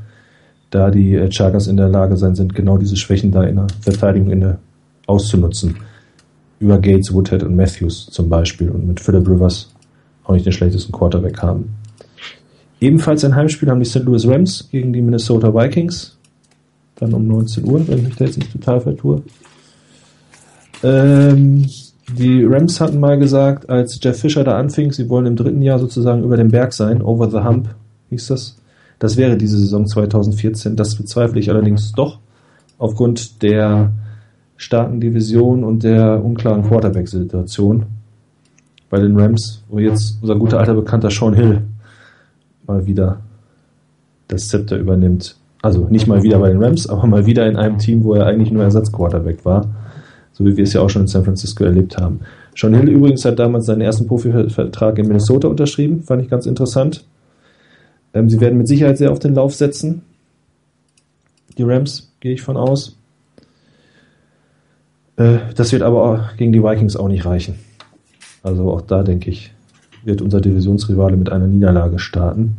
da 0.72 0.90
die 0.90 1.16
äh, 1.16 1.32
Chargers 1.32 1.68
in 1.68 1.78
der 1.78 1.90
Lage 1.90 2.16
sein 2.16 2.34
sind, 2.34 2.56
genau 2.56 2.78
diese 2.78 2.96
Schwächen 2.96 3.32
da 3.32 3.44
in 3.44 3.58
der 3.58 3.68
Verteidigung 3.82 4.32
in 4.32 4.42
der, 4.42 4.58
auszunutzen. 5.06 5.76
Über 6.60 6.80
Gates, 6.80 7.14
Woodhead 7.14 7.44
und 7.44 7.56
Matthews 7.56 8.08
zum 8.08 8.30
Beispiel 8.30 8.70
und 8.70 8.88
mit 8.88 9.00
Philip 9.00 9.28
Rivers 9.28 9.74
auch 10.24 10.34
nicht 10.34 10.46
den 10.46 10.54
schlechtesten 10.54 10.92
Quarterback 10.92 11.42
haben. 11.42 11.79
Ebenfalls 12.82 13.26
ein 13.26 13.36
Heimspiel 13.36 13.70
haben 13.70 13.80
die 13.80 13.86
St. 13.86 14.04
Louis 14.04 14.28
Rams 14.28 14.70
gegen 14.72 14.94
die 14.94 15.02
Minnesota 15.02 15.54
Vikings. 15.54 16.18
Dann 16.96 17.14
um 17.14 17.28
19 17.28 17.66
Uhr, 17.66 17.88
wenn 17.88 18.00
ich 18.00 18.06
mich 18.06 18.16
da 18.16 18.26
jetzt 18.26 18.38
nicht 18.38 18.52
total 18.52 18.82
vertue. 18.82 19.22
Ähm, 20.84 21.66
die 22.18 22.44
Rams 22.44 22.80
hatten 22.80 23.00
mal 23.00 23.20
gesagt, 23.20 23.70
als 23.70 24.00
Jeff 24.02 24.20
Fischer 24.20 24.44
da 24.44 24.58
anfing, 24.58 24.92
sie 24.92 25.10
wollen 25.10 25.26
im 25.26 25.36
dritten 25.36 25.62
Jahr 25.62 25.80
sozusagen 25.80 26.24
über 26.24 26.38
den 26.38 26.50
Berg 26.50 26.74
sein, 26.74 27.02
over 27.02 27.30
the 27.30 27.40
hump, 27.40 27.70
hieß 28.10 28.28
das. 28.28 28.58
Das 28.98 29.16
wäre 29.16 29.38
diese 29.38 29.58
Saison 29.58 29.86
2014. 29.86 30.76
Das 30.76 30.96
bezweifle 30.96 31.40
ich 31.40 31.50
allerdings 31.50 31.92
doch 31.94 32.20
aufgrund 32.78 33.42
der 33.42 33.94
starken 34.58 35.00
Division 35.00 35.64
und 35.64 35.84
der 35.84 36.24
unklaren 36.24 36.64
Quarterback-Situation 36.64 37.86
bei 38.90 39.00
den 39.00 39.18
Rams, 39.18 39.64
wo 39.70 39.80
jetzt 39.80 40.18
unser 40.22 40.36
guter 40.36 40.60
alter 40.60 40.74
Bekannter 40.74 41.10
Sean 41.12 41.34
Hill 41.34 41.62
mal 42.70 42.86
wieder 42.86 43.20
das 44.28 44.48
Zepter 44.48 44.78
übernimmt. 44.78 45.36
Also 45.62 45.88
nicht 45.90 46.08
mal 46.08 46.24
wieder 46.24 46.40
bei 46.40 46.50
den 46.50 46.64
Rams, 46.64 46.88
aber 46.88 47.06
mal 47.08 47.26
wieder 47.26 47.48
in 47.48 47.58
einem 47.58 47.80
Team, 47.80 48.04
wo 48.04 48.14
er 48.14 48.26
eigentlich 48.26 48.52
nur 48.52 48.64
Ersatzquarterback 48.64 49.44
war. 49.44 49.68
So 50.32 50.46
wie 50.46 50.56
wir 50.56 50.64
es 50.64 50.74
ja 50.74 50.82
auch 50.82 50.90
schon 50.90 51.02
in 51.02 51.08
San 51.08 51.26
Francisco 51.26 51.66
erlebt 51.66 51.98
haben. 51.98 52.22
Sean 52.56 52.74
Hill 52.74 52.88
übrigens 52.88 53.26
hat 53.26 53.40
damals 53.40 53.66
seinen 53.66 53.82
ersten 53.82 54.08
Profivertrag 54.08 54.98
in 55.00 55.08
Minnesota 55.08 55.48
unterschrieben, 55.48 56.04
fand 56.04 56.22
ich 56.22 56.30
ganz 56.30 56.46
interessant. 56.46 57.04
Ähm, 58.14 58.30
sie 58.30 58.40
werden 58.40 58.58
mit 58.58 58.68
Sicherheit 58.68 58.98
sehr 58.98 59.12
auf 59.12 59.20
den 59.20 59.34
Lauf 59.34 59.54
setzen. 59.54 60.04
Die 61.58 61.64
Rams, 61.64 62.14
gehe 62.20 62.34
ich 62.34 62.42
von 62.42 62.56
aus. 62.56 62.98
Äh, 65.18 65.40
das 65.56 65.72
wird 65.74 65.82
aber 65.82 66.30
gegen 66.38 66.54
die 66.54 66.64
Vikings 66.64 66.96
auch 66.96 67.08
nicht 67.08 67.26
reichen. 67.26 67.56
Also 68.44 68.72
auch 68.72 68.82
da 68.82 69.04
denke 69.04 69.30
ich, 69.30 69.52
wird 70.10 70.22
unser 70.22 70.42
Divisionsrivale 70.42 71.16
mit 71.16 71.32
einer 71.32 71.48
Niederlage 71.48 72.00
starten. 72.00 72.58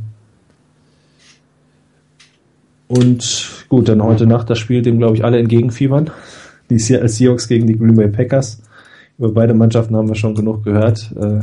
Und 2.88 3.66
gut, 3.68 3.88
dann 3.88 4.02
heute 4.02 4.26
Nacht 4.26 4.48
das 4.48 4.58
Spiel, 4.58 4.82
dem 4.82 4.98
glaube 4.98 5.16
ich 5.16 5.24
alle 5.24 5.38
entgegenfiebern. 5.38 6.10
Die 6.70 6.78
Seahawks 6.78 7.46
gegen 7.46 7.66
die 7.66 7.76
Green 7.76 7.96
Bay 7.96 8.08
Packers. 8.08 8.62
Über 9.18 9.32
beide 9.32 9.54
Mannschaften 9.54 9.94
haben 9.94 10.08
wir 10.08 10.14
schon 10.14 10.34
genug 10.34 10.64
gehört. 10.64 11.12
Äh, 11.20 11.40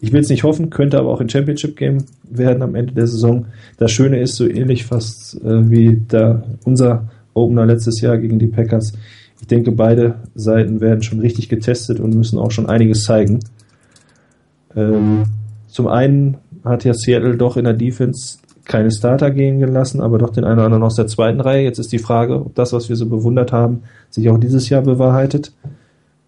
ich 0.00 0.12
will 0.12 0.20
es 0.20 0.28
nicht 0.28 0.44
hoffen, 0.44 0.70
könnte 0.70 0.98
aber 0.98 1.10
auch 1.10 1.20
ein 1.20 1.28
Championship 1.28 1.76
Game 1.76 2.04
werden 2.28 2.62
am 2.62 2.74
Ende 2.74 2.92
der 2.92 3.06
Saison. 3.06 3.46
Das 3.78 3.92
Schöne 3.92 4.20
ist 4.20 4.36
so 4.36 4.46
ähnlich 4.46 4.84
fast 4.84 5.40
äh, 5.42 5.70
wie 5.70 5.96
der, 5.96 6.42
unser 6.64 7.08
Opener 7.32 7.64
letztes 7.64 8.00
Jahr 8.00 8.18
gegen 8.18 8.38
die 8.38 8.46
Packers. 8.46 8.92
Ich 9.40 9.46
denke, 9.46 9.72
beide 9.72 10.16
Seiten 10.34 10.80
werden 10.80 11.02
schon 11.02 11.20
richtig 11.20 11.48
getestet 11.48 12.00
und 12.00 12.14
müssen 12.14 12.38
auch 12.38 12.50
schon 12.50 12.68
einiges 12.68 13.04
zeigen. 13.04 13.40
Ähm, 14.76 15.24
zum 15.68 15.88
einen 15.88 16.36
hat 16.64 16.84
ja 16.84 16.94
Seattle 16.94 17.36
doch 17.36 17.56
in 17.56 17.64
der 17.64 17.74
Defense 17.74 18.38
keine 18.64 18.90
Starter 18.90 19.30
gehen 19.30 19.58
gelassen, 19.58 20.00
aber 20.00 20.18
doch 20.18 20.30
den 20.30 20.44
einen 20.44 20.58
oder 20.58 20.66
anderen 20.66 20.82
aus 20.82 20.96
der 20.96 21.06
zweiten 21.06 21.40
Reihe. 21.40 21.64
Jetzt 21.64 21.78
ist 21.78 21.92
die 21.92 21.98
Frage, 21.98 22.40
ob 22.40 22.54
das, 22.54 22.72
was 22.72 22.88
wir 22.88 22.96
so 22.96 23.06
bewundert 23.06 23.52
haben, 23.52 23.82
sich 24.10 24.28
auch 24.28 24.38
dieses 24.38 24.68
Jahr 24.68 24.82
bewahrheitet, 24.82 25.52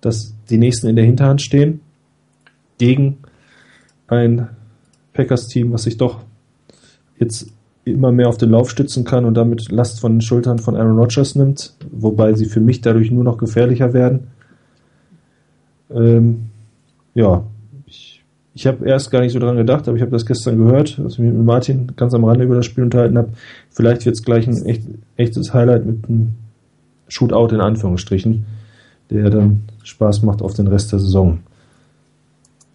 dass 0.01 0.35
die 0.49 0.59
nächsten 0.59 0.87
in 0.87 0.97
der 0.97 1.05
Hinterhand 1.05 1.43
stehen 1.43 1.81
gegen 2.79 3.19
ein 4.07 4.49
Packers-Team, 5.13 5.73
was 5.73 5.83
sich 5.83 5.97
doch 5.97 6.21
jetzt 7.19 7.51
immer 7.85 8.13
mehr 8.13 8.29
auf 8.29 8.37
den 8.37 8.51
Lauf 8.51 8.71
stützen 8.71 9.05
kann 9.05 9.25
und 9.25 9.35
damit 9.35 9.71
Last 9.71 10.01
von 10.01 10.15
den 10.15 10.21
Schultern 10.21 10.59
von 10.59 10.77
Aaron 10.77 10.99
Rodgers 10.99 11.35
nimmt, 11.35 11.75
wobei 11.91 12.35
sie 12.35 12.45
für 12.45 12.61
mich 12.61 12.81
dadurch 12.81 13.11
nur 13.11 13.25
noch 13.25 13.39
gefährlicher 13.39 13.93
werden. 13.93 14.29
Ähm, 15.91 16.51
ja, 17.15 17.45
ich 18.59 18.67
habe 18.67 18.89
erst 18.89 19.13
gar 19.13 19.21
nicht 19.21 19.33
so 19.33 19.39
dran 19.39 19.57
gedacht, 19.57 19.87
aber 19.87 19.97
ich 19.97 20.03
habe 20.03 20.11
das 20.11 20.27
gestern 20.27 20.59
gehört, 20.59 20.99
als 20.99 21.13
ich 21.13 21.19
mich 21.21 21.33
mit 21.33 21.45
Martin 21.45 21.93
ganz 21.95 22.13
am 22.13 22.25
Rande 22.25 22.43
über 22.43 22.57
das 22.57 22.67
Spiel 22.67 22.83
unterhalten 22.83 23.17
habe. 23.17 23.29
Vielleicht 23.71 24.05
wird 24.05 24.17
es 24.17 24.25
gleich 24.25 24.49
ein 24.49 24.67
echt, 24.67 24.83
echtes 25.17 25.55
Highlight 25.55 25.87
mit 25.87 26.09
einem 26.09 26.33
Shootout 27.07 27.55
in 27.55 27.61
Anführungsstrichen, 27.61 28.47
der 29.11 29.31
dann 29.31 29.63
Spaß 29.85 30.25
macht 30.25 30.43
auf 30.43 30.55
den 30.55 30.67
Rest 30.67 30.91
der 30.91 30.99
Saison. 30.99 31.39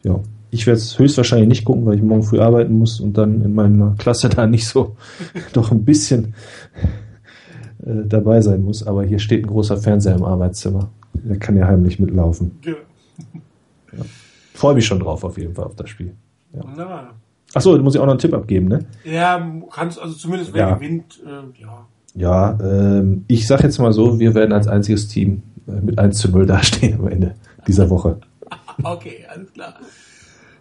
Ja, 0.04 0.22
ich 0.52 0.66
werde 0.68 0.78
es 0.78 0.98
höchstwahrscheinlich 0.98 1.50
nicht 1.50 1.66
gucken, 1.66 1.86
weil 1.86 1.96
ich 1.96 2.02
morgen 2.02 2.24
früh 2.24 2.40
arbeiten 2.40 2.78
muss 2.78 3.02
und 3.02 3.18
dann 3.18 3.42
in 3.42 3.54
meiner 3.54 3.96
Klasse 3.98 4.30
da 4.30 4.48
nicht 4.48 4.66
so 4.66 4.96
doch 5.52 5.70
ein 5.70 5.84
bisschen 5.84 6.34
äh, 7.86 8.06
dabei 8.06 8.40
sein 8.40 8.62
muss. 8.62 8.88
Aber 8.88 9.04
hier 9.04 9.20
steht 9.20 9.44
ein 9.44 9.48
großer 9.48 9.76
Fernseher 9.76 10.16
im 10.16 10.24
Arbeitszimmer. 10.24 10.92
Der 11.14 11.40
kann 11.40 11.58
ja 11.58 11.68
heimlich 11.68 12.00
mitlaufen. 12.00 12.52
Ja. 12.64 12.72
ja 13.98 14.06
freue 14.54 14.76
mich 14.76 14.86
schon 14.86 15.00
drauf, 15.00 15.24
auf 15.24 15.38
jeden 15.38 15.54
Fall, 15.54 15.66
auf 15.66 15.76
das 15.76 15.90
Spiel. 15.90 16.16
Ja. 16.54 17.14
Achso, 17.54 17.78
du 17.78 17.84
musst 17.84 17.96
ja 17.96 18.02
auch 18.02 18.06
noch 18.06 18.14
einen 18.14 18.20
Tipp 18.20 18.34
abgeben, 18.34 18.68
ne? 18.68 18.86
Ja, 19.04 19.46
kannst, 19.72 20.00
also 20.00 20.16
zumindest 20.16 20.54
wer 20.54 20.68
ja. 20.68 20.76
gewinnt, 20.76 21.22
äh, 21.26 21.62
ja. 21.62 21.88
Ja, 22.16 22.58
ähm, 22.62 23.26
ich 23.28 23.48
sag 23.48 23.64
jetzt 23.64 23.80
mal 23.80 23.92
so, 23.92 24.20
wir 24.20 24.36
werden 24.36 24.54
als 24.54 24.68
einziges 24.68 25.08
Team 25.08 25.44
äh, 25.68 25.72
mit 25.72 25.98
1 25.98 26.18
zu 26.18 26.30
0 26.30 26.46
dastehen 26.48 27.00
am 27.00 27.08
Ende 27.08 27.36
dieser 27.68 27.90
Woche. 27.90 28.20
okay, 28.84 29.26
alles 29.30 29.52
klar. 29.54 29.76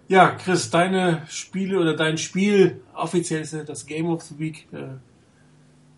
Ja, 0.09 0.31
Chris, 0.31 0.71
deine 0.71 1.23
Spiele 1.29 1.79
oder 1.79 1.97
dein 1.97 2.19
Spiel, 2.19 2.81
offiziell 2.95 3.43
ist 3.43 3.57
das 3.67 3.87
Game 3.87 4.07
of 4.07 4.23
the 4.23 4.39
Week. 4.39 4.69
Äh, 4.73 4.97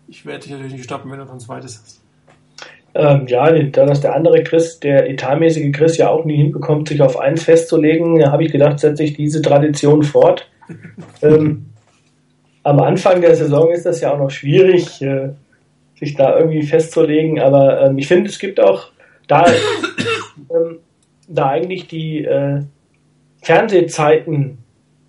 ich 0.07 0.25
werde 0.25 0.41
dich 0.41 0.51
natürlich 0.51 0.73
nicht 0.73 0.85
stoppen, 0.85 1.11
wenn 1.11 1.19
du 1.19 1.25
noch 1.25 1.33
ein 1.33 1.39
zweites 1.39 1.81
hast. 1.81 2.01
Ähm, 2.97 3.27
ja, 3.27 3.51
da 3.51 3.85
das 3.85 3.99
der 3.99 4.15
andere 4.15 4.41
Chris, 4.43 4.79
der 4.79 5.09
etatmäßige 5.09 5.73
Chris, 5.73 5.97
ja 5.97 6.09
auch 6.09 6.23
nie 6.23 6.37
hinbekommt, 6.37 6.87
sich 6.87 7.01
auf 7.01 7.19
eins 7.19 7.43
festzulegen, 7.43 8.19
da 8.19 8.31
habe 8.31 8.45
ich 8.45 8.53
gedacht, 8.53 8.79
setze 8.79 9.03
ich 9.03 9.13
diese 9.13 9.41
Tradition 9.41 10.01
fort. 10.03 10.49
ähm, 11.21 11.65
am 12.63 12.79
Anfang 12.79 13.19
der 13.19 13.35
Saison 13.35 13.69
ist 13.71 13.85
das 13.85 13.99
ja 13.99 14.13
auch 14.13 14.17
noch 14.17 14.31
schwierig, 14.31 15.01
äh, 15.01 15.29
sich 15.99 16.15
da 16.15 16.39
irgendwie 16.39 16.63
festzulegen, 16.63 17.39
aber 17.39 17.81
ähm, 17.81 17.97
ich 17.97 18.07
finde, 18.07 18.29
es 18.29 18.39
gibt 18.39 18.61
auch 18.61 18.87
da, 19.27 19.45
ähm, 20.49 20.79
da 21.27 21.49
eigentlich 21.49 21.87
die 21.87 22.23
äh, 22.23 22.61
Fernsehzeiten 23.41 24.59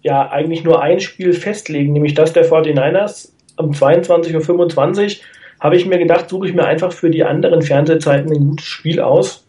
ja 0.03 0.29
eigentlich 0.29 0.65
nur 0.65 0.83
ein 0.83 0.99
Spiel 0.99 1.33
festlegen, 1.33 1.93
nämlich 1.93 2.15
das 2.15 2.33
der 2.33 2.49
49ers 2.49 3.31
um 3.57 3.71
22.25 3.71 5.19
Uhr 5.19 5.23
habe 5.61 5.77
ich 5.77 5.87
mir 5.87 5.99
gedacht, 5.99 6.29
suche 6.29 6.49
ich 6.49 6.55
mir 6.55 6.65
einfach 6.65 6.93
für 6.93 7.11
die 7.11 7.25
anderen 7.25 7.63
Fernsehzeiten 7.63 8.33
ein 8.33 8.49
gutes 8.49 8.67
Spiel 8.67 9.01
aus. 9.01 9.47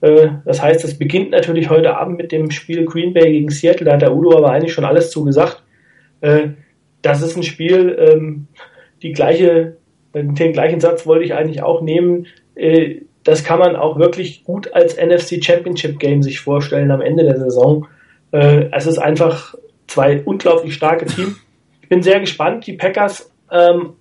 Äh, 0.00 0.28
das 0.44 0.62
heißt, 0.62 0.84
es 0.84 0.98
beginnt 0.98 1.30
natürlich 1.30 1.70
heute 1.70 1.96
Abend 1.96 2.18
mit 2.18 2.32
dem 2.32 2.50
Spiel 2.50 2.84
Green 2.84 3.12
Bay 3.12 3.32
gegen 3.32 3.50
Seattle. 3.50 3.86
Da 3.86 3.94
hat 3.94 4.02
der 4.02 4.14
Udo 4.14 4.36
aber 4.36 4.50
eigentlich 4.50 4.72
schon 4.72 4.84
alles 4.84 5.10
zugesagt. 5.10 5.62
Äh, 6.20 6.48
das 7.02 7.22
ist 7.22 7.36
ein 7.36 7.42
Spiel, 7.42 7.96
ähm, 7.98 8.46
die 9.02 9.12
gleiche, 9.12 9.76
den 10.14 10.52
gleichen 10.52 10.80
Satz 10.80 11.06
wollte 11.06 11.24
ich 11.24 11.34
eigentlich 11.34 11.62
auch 11.62 11.80
nehmen. 11.80 12.26
Äh, 12.54 13.02
das 13.24 13.44
kann 13.44 13.58
man 13.58 13.76
auch 13.76 13.98
wirklich 13.98 14.44
gut 14.44 14.72
als 14.72 14.96
NFC 14.96 15.44
Championship 15.44 15.98
Game 15.98 16.22
sich 16.22 16.40
vorstellen 16.40 16.90
am 16.90 17.02
Ende 17.02 17.24
der 17.24 17.38
Saison. 17.38 17.86
Es 18.30 18.86
ist 18.86 18.98
einfach 18.98 19.54
zwei 19.86 20.22
unglaublich 20.22 20.74
starke 20.74 21.06
Teams. 21.06 21.36
Ich 21.82 21.88
bin 21.88 22.02
sehr 22.02 22.20
gespannt. 22.20 22.66
Die 22.66 22.74
Packers 22.74 23.30
ähm, 23.50 23.94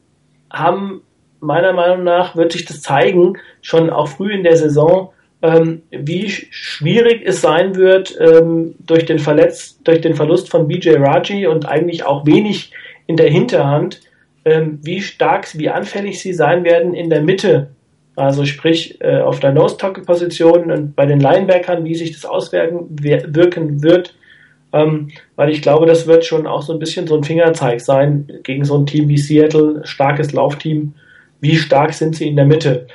haben 0.49 1.01
meiner 1.39 1.73
Meinung 1.73 2.03
nach 2.03 2.35
wird 2.35 2.51
sich 2.51 2.65
das 2.65 2.81
zeigen, 2.81 3.37
schon 3.61 3.89
auch 3.89 4.07
früh 4.07 4.31
in 4.31 4.43
der 4.43 4.57
Saison, 4.57 5.11
ähm, 5.41 5.83
wie 5.91 6.29
schwierig 6.29 7.21
es 7.25 7.41
sein 7.41 7.75
wird, 7.75 8.17
ähm, 8.19 8.75
durch, 8.79 9.05
den 9.05 9.19
Verletz 9.19 9.79
durch 9.83 10.01
den 10.01 10.15
Verlust 10.15 10.49
von 10.49 10.67
BJ 10.67 10.95
Raji 10.97 11.47
und 11.47 11.67
eigentlich 11.67 12.05
auch 12.05 12.25
wenig 12.25 12.71
in 13.05 13.17
der 13.17 13.29
Hinterhand, 13.29 14.01
ähm, 14.45 14.79
wie 14.81 15.01
stark, 15.01 15.47
wie 15.57 15.69
anfällig 15.69 16.21
sie 16.21 16.33
sein 16.33 16.63
werden 16.63 16.93
in 16.93 17.09
der 17.09 17.21
Mitte 17.21 17.69
Also 18.15 18.45
sprich 18.45 18.99
äh, 19.01 19.19
auf 19.19 19.39
der 19.39 19.51
Nose-Tackle-Position 19.51 20.71
und 20.71 20.95
bei 20.95 21.05
den 21.05 21.19
Linebackern, 21.19 21.85
wie 21.85 21.95
sich 21.95 22.13
das 22.13 22.25
auswirken 22.25 22.87
wirken 22.89 23.83
wird, 23.83 24.15
ähm, 24.73 25.09
weil 25.35 25.49
ich 25.49 25.61
glaube, 25.61 25.85
das 25.85 26.07
wird 26.07 26.25
schon 26.25 26.47
auch 26.47 26.61
so 26.61 26.73
ein 26.73 26.79
bisschen 26.79 27.07
so 27.07 27.15
ein 27.15 27.23
Fingerzeig 27.23 27.79
sein 27.81 28.27
gegen 28.43 28.65
so 28.65 28.77
ein 28.77 28.85
Team 28.85 29.07
wie 29.07 29.17
Seattle, 29.17 29.81
starkes 29.83 30.33
Laufteam. 30.33 30.93
Wie 31.39 31.55
stark 31.55 31.93
sind 31.93 32.15
sie 32.15 32.27
in 32.27 32.35
der 32.35 32.45
Mitte? 32.45 32.87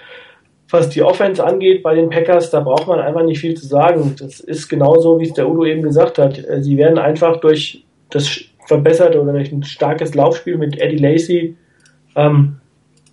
Was 0.71 0.89
die 0.89 1.03
Offense 1.03 1.45
angeht 1.45 1.83
bei 1.83 1.95
den 1.95 2.09
Packers, 2.09 2.51
da 2.51 2.61
braucht 2.61 2.87
man 2.87 2.99
einfach 2.99 3.25
nicht 3.25 3.41
viel 3.41 3.55
zu 3.55 3.67
sagen. 3.67 4.17
Das 4.19 4.41
ist 4.41 4.69
genauso, 4.69 5.21
wie 5.21 5.27
es 5.27 5.35
der 5.35 5.49
Udo 5.49 5.67
eben 5.67 5.83
gesagt 5.83 6.19
hat. 6.19 6.39
Äh, 6.39 6.63
sie 6.63 6.77
werden 6.79 6.99
einfach 6.99 7.41
durch 7.41 7.85
das 8.11 8.41
verbesserte 8.67 9.21
oder 9.21 9.33
durch 9.33 9.53
ein 9.53 9.63
starkes 9.65 10.15
Laufspiel 10.15 10.57
mit 10.57 10.81
Eddie 10.81 10.97
Lacey, 10.97 11.57
ähm, 12.17 12.57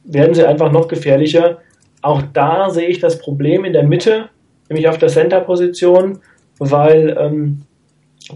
werden 0.04 0.34
sie 0.34 0.46
einfach 0.46 0.72
noch 0.72 0.88
gefährlicher. 0.88 1.60
Auch 2.02 2.22
da 2.34 2.70
sehe 2.70 2.88
ich 2.88 3.00
das 3.00 3.20
Problem 3.20 3.66
in 3.66 3.74
der 3.74 3.84
Mitte, 3.84 4.30
nämlich 4.70 4.88
auf 4.88 4.98
der 4.98 5.10
Center-Position, 5.10 6.20
weil 6.60 7.18
ähm, 7.20 7.62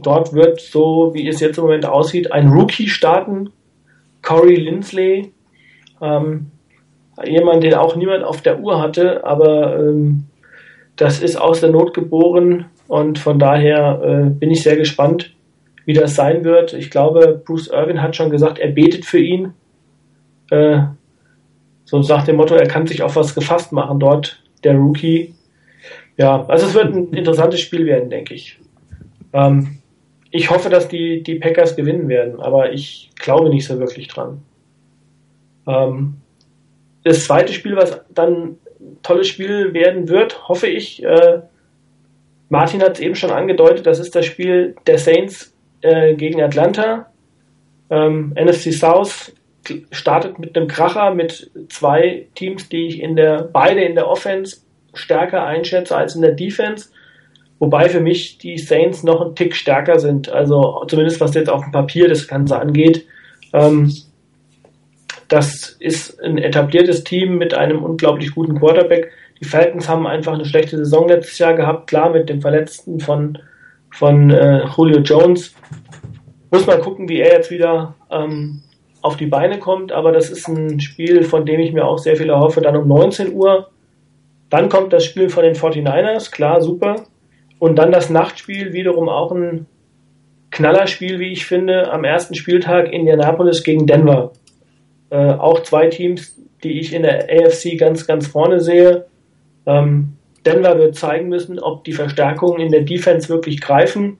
dort 0.02 0.34
wird, 0.34 0.60
so 0.60 1.12
wie 1.14 1.28
es 1.28 1.40
jetzt 1.40 1.58
im 1.58 1.66
Moment 1.66 1.86
aussieht, 1.86 2.32
ein 2.32 2.50
Rookie 2.50 2.90
starten, 2.90 3.52
Corey 4.22 4.56
Lindsley, 4.56 5.34
ähm, 6.02 6.52
jemand, 7.26 7.64
den 7.64 7.74
auch 7.76 7.96
niemand 7.96 8.24
auf 8.24 8.42
der 8.42 8.60
Uhr 8.60 8.82
hatte, 8.82 9.24
aber 9.24 9.80
ähm, 9.80 10.26
das 10.96 11.22
ist 11.22 11.36
aus 11.36 11.62
der 11.62 11.72
Not 11.72 11.94
geboren 11.94 12.66
und 12.88 13.20
von 13.20 13.40
daher 13.40 14.02
äh, 14.04 14.30
bin 14.30 14.52
ich 14.52 14.64
sehr 14.64 14.78
gespannt, 14.78 15.34
wie 15.86 15.94
das 15.94 16.16
sein 16.16 16.44
wird. 16.44 16.74
Ich 16.74 16.90
glaube, 16.90 17.42
Bruce 17.46 17.68
Irvin 17.68 18.02
hat 18.02 18.16
schon 18.16 18.30
gesagt, 18.30 18.60
er 18.60 18.70
betet 18.70 19.06
für 19.06 19.20
ihn. 19.20 19.54
Äh, 20.50 20.82
so 21.86 22.00
nach 22.00 22.24
dem 22.24 22.38
Motto, 22.38 22.56
er 22.56 22.68
kann 22.68 22.88
sich 22.88 23.02
auf 23.04 23.16
was 23.16 23.36
gefasst 23.36 23.72
machen 23.72 24.00
dort, 24.00 24.42
der 24.64 24.76
Rookie. 24.76 25.34
Ja, 26.18 26.46
also 26.46 26.68
es 26.68 26.74
wird 26.74 26.94
ein 26.94 27.14
interessantes 27.14 27.60
Spiel 27.60 27.86
werden, 27.86 28.10
denke 28.10 28.34
ich. 28.34 28.60
Ähm, 29.34 29.80
ich 30.32 30.50
hoffe, 30.50 30.70
dass 30.70 30.88
die, 30.88 31.22
die 31.22 31.36
Packers 31.36 31.76
gewinnen 31.76 32.08
werden, 32.08 32.40
aber 32.40 32.72
ich 32.72 33.10
glaube 33.16 33.50
nicht 33.50 33.66
so 33.66 33.80
wirklich 33.80 34.08
dran. 34.08 34.42
Ähm, 35.68 36.16
das 37.04 37.26
zweite 37.26 37.54
Spiel, 37.54 37.76
was 37.76 38.02
dann 38.14 38.58
ein 38.80 38.98
tolles 39.04 39.28
Spiel 39.28 39.74
werden 39.74 40.10
wird, 40.10 40.48
hoffe 40.48 40.68
ich, 40.68 41.04
äh, 41.04 41.42
Martin 42.50 42.82
hat 42.82 42.96
es 42.96 43.00
eben 43.00 43.16
schon 43.16 43.32
angedeutet, 43.32 43.86
das 43.88 44.00
ist 44.00 44.16
das 44.16 44.26
Spiel 44.26 44.76
der 44.86 45.00
Saints 45.00 45.56
äh, 45.82 46.14
gegen 46.16 46.42
Atlanta. 46.42 47.08
Ähm, 47.90 48.34
NFC 48.36 48.74
South 48.74 49.34
startet 49.92 50.40
mit 50.40 50.56
einem 50.56 50.68
Kracher 50.68 51.14
mit 51.14 51.52
zwei 51.70 52.28
Teams, 52.36 52.70
die 52.70 52.88
ich 52.88 53.02
in 53.02 53.16
der, 53.16 53.50
beide 53.52 53.82
in 53.82 53.96
der 53.96 54.08
Offense 54.08 54.58
stärker 54.94 55.46
einschätze 55.46 55.96
als 55.96 56.16
in 56.16 56.22
der 56.22 56.34
Defense. 56.34 56.90
Wobei 57.60 57.88
für 57.90 58.02
mich 58.02 58.38
die 58.38 58.58
Saints 58.58 59.04
noch 59.04 59.22
einen 59.22 59.36
Tick 59.36 59.56
stärker 59.56 60.00
sind. 60.00 60.30
Also 60.30 60.84
zumindest 60.88 61.22
was 61.22 61.34
jetzt 61.34 61.50
auf 61.50 61.64
dem 61.64 61.72
Papier 61.72 62.08
das 62.08 62.28
Ganze 62.28 62.60
angeht. 62.60 63.06
Ähm, 63.54 63.94
das 65.28 65.76
ist 65.80 66.22
ein 66.22 66.38
etabliertes 66.38 67.04
Team 67.04 67.38
mit 67.38 67.54
einem 67.54 67.84
unglaublich 67.84 68.34
guten 68.34 68.60
Quarterback. 68.60 69.12
Die 69.40 69.46
Falcons 69.46 69.90
haben 69.90 70.08
einfach 70.08 70.34
eine 70.34 70.46
schlechte 70.46 70.78
Saison 70.78 71.08
letztes 71.08 71.40
Jahr 71.40 71.54
gehabt, 71.54 71.88
klar 71.88 72.12
mit 72.12 72.30
dem 72.30 72.42
Verletzten 72.42 73.00
von, 73.00 73.38
von 73.92 74.30
äh, 74.30 74.66
Julio 74.76 75.00
Jones. 75.00 75.54
Muss 76.52 76.68
mal 76.68 76.80
gucken, 76.80 77.10
wie 77.10 77.20
er 77.20 77.34
jetzt 77.34 77.52
wieder 77.52 77.96
ähm, 78.12 78.62
auf 79.02 79.18
die 79.18 79.26
Beine 79.26 79.60
kommt, 79.60 79.92
aber 79.92 80.12
das 80.12 80.30
ist 80.30 80.48
ein 80.48 80.80
Spiel, 80.80 81.24
von 81.24 81.46
dem 81.46 81.60
ich 81.60 81.74
mir 81.74 81.86
auch 81.86 81.98
sehr 81.98 82.16
viel 82.16 82.30
erhoffe. 82.30 82.62
Dann 82.62 82.78
um 82.78 82.88
19 82.88 83.34
Uhr. 83.34 83.70
Dann 84.50 84.70
kommt 84.70 84.94
das 84.94 85.04
Spiel 85.04 85.30
von 85.30 85.44
den 85.44 85.56
49ers, 85.56 86.32
klar, 86.32 86.62
super. 86.62 87.04
Und 87.60 87.78
dann 87.78 87.92
das 87.92 88.10
Nachtspiel, 88.10 88.72
wiederum 88.72 89.10
auch 89.10 89.32
ein 89.32 89.66
Knallerspiel, 90.52 91.20
wie 91.20 91.32
ich 91.32 91.46
finde, 91.46 91.92
am 91.92 92.04
ersten 92.04 92.36
Spieltag 92.36 92.94
Indianapolis 92.94 93.64
gegen 93.64 93.88
Denver. 93.88 94.32
Äh, 95.14 95.34
auch 95.34 95.62
zwei 95.62 95.90
Teams, 95.90 96.42
die 96.64 96.80
ich 96.80 96.92
in 96.92 97.04
der 97.04 97.28
AFC 97.30 97.78
ganz, 97.78 98.08
ganz 98.08 98.26
vorne 98.26 98.60
sehe. 98.60 99.06
Ähm, 99.68 100.14
Denver 100.44 100.80
wird 100.80 100.96
zeigen 100.96 101.30
müssen, 101.30 101.60
ob 101.60 101.84
die 101.84 101.92
Verstärkungen 101.94 102.60
in 102.60 102.72
der 102.72 102.82
Defense 102.82 103.30
wirklich 103.30 103.62
greifen. 103.62 104.18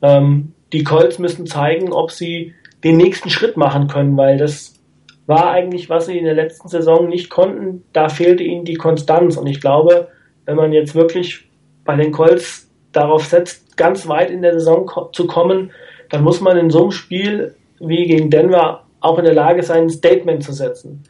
Ähm, 0.00 0.52
die 0.72 0.84
Colts 0.84 1.18
müssen 1.18 1.46
zeigen, 1.46 1.92
ob 1.92 2.12
sie 2.12 2.54
den 2.84 2.96
nächsten 2.96 3.30
Schritt 3.30 3.56
machen 3.56 3.88
können, 3.88 4.16
weil 4.16 4.38
das 4.38 4.80
war 5.26 5.50
eigentlich, 5.50 5.90
was 5.90 6.06
sie 6.06 6.18
in 6.18 6.24
der 6.24 6.34
letzten 6.34 6.68
Saison 6.68 7.08
nicht 7.08 7.28
konnten. 7.28 7.82
Da 7.92 8.08
fehlte 8.10 8.44
ihnen 8.44 8.64
die 8.64 8.74
Konstanz. 8.74 9.36
Und 9.36 9.48
ich 9.48 9.60
glaube, 9.60 10.06
wenn 10.44 10.54
man 10.54 10.72
jetzt 10.72 10.94
wirklich 10.94 11.48
bei 11.84 11.96
den 11.96 12.12
Colts 12.12 12.70
darauf 12.92 13.24
setzt, 13.24 13.76
ganz 13.76 14.06
weit 14.06 14.30
in 14.30 14.42
der 14.42 14.52
Saison 14.52 14.88
zu 15.12 15.26
kommen, 15.26 15.72
dann 16.10 16.22
muss 16.22 16.40
man 16.40 16.56
in 16.56 16.70
so 16.70 16.82
einem 16.82 16.92
Spiel 16.92 17.56
wie 17.80 18.06
gegen 18.06 18.30
Denver 18.30 18.81
auch 19.02 19.18
in 19.18 19.24
der 19.24 19.34
Lage 19.34 19.62
sein, 19.62 19.84
ein 19.84 19.90
Statement 19.90 20.42
zu 20.42 20.52
setzen. 20.52 21.02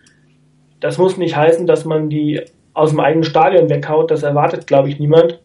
Das 0.80 0.98
muss 0.98 1.16
nicht 1.16 1.36
heißen, 1.36 1.66
dass 1.66 1.84
man 1.84 2.10
die 2.10 2.40
aus 2.74 2.90
dem 2.90 3.00
eigenen 3.00 3.24
Stadion 3.24 3.68
weghaut, 3.68 4.10
das 4.10 4.22
erwartet, 4.22 4.66
glaube 4.66 4.88
ich, 4.88 4.98
niemand. 4.98 5.40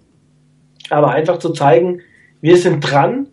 Aber 0.90 1.12
einfach 1.12 1.38
zu 1.38 1.52
zeigen, 1.52 2.02
wir 2.42 2.58
sind 2.58 2.80
dran, 2.80 3.28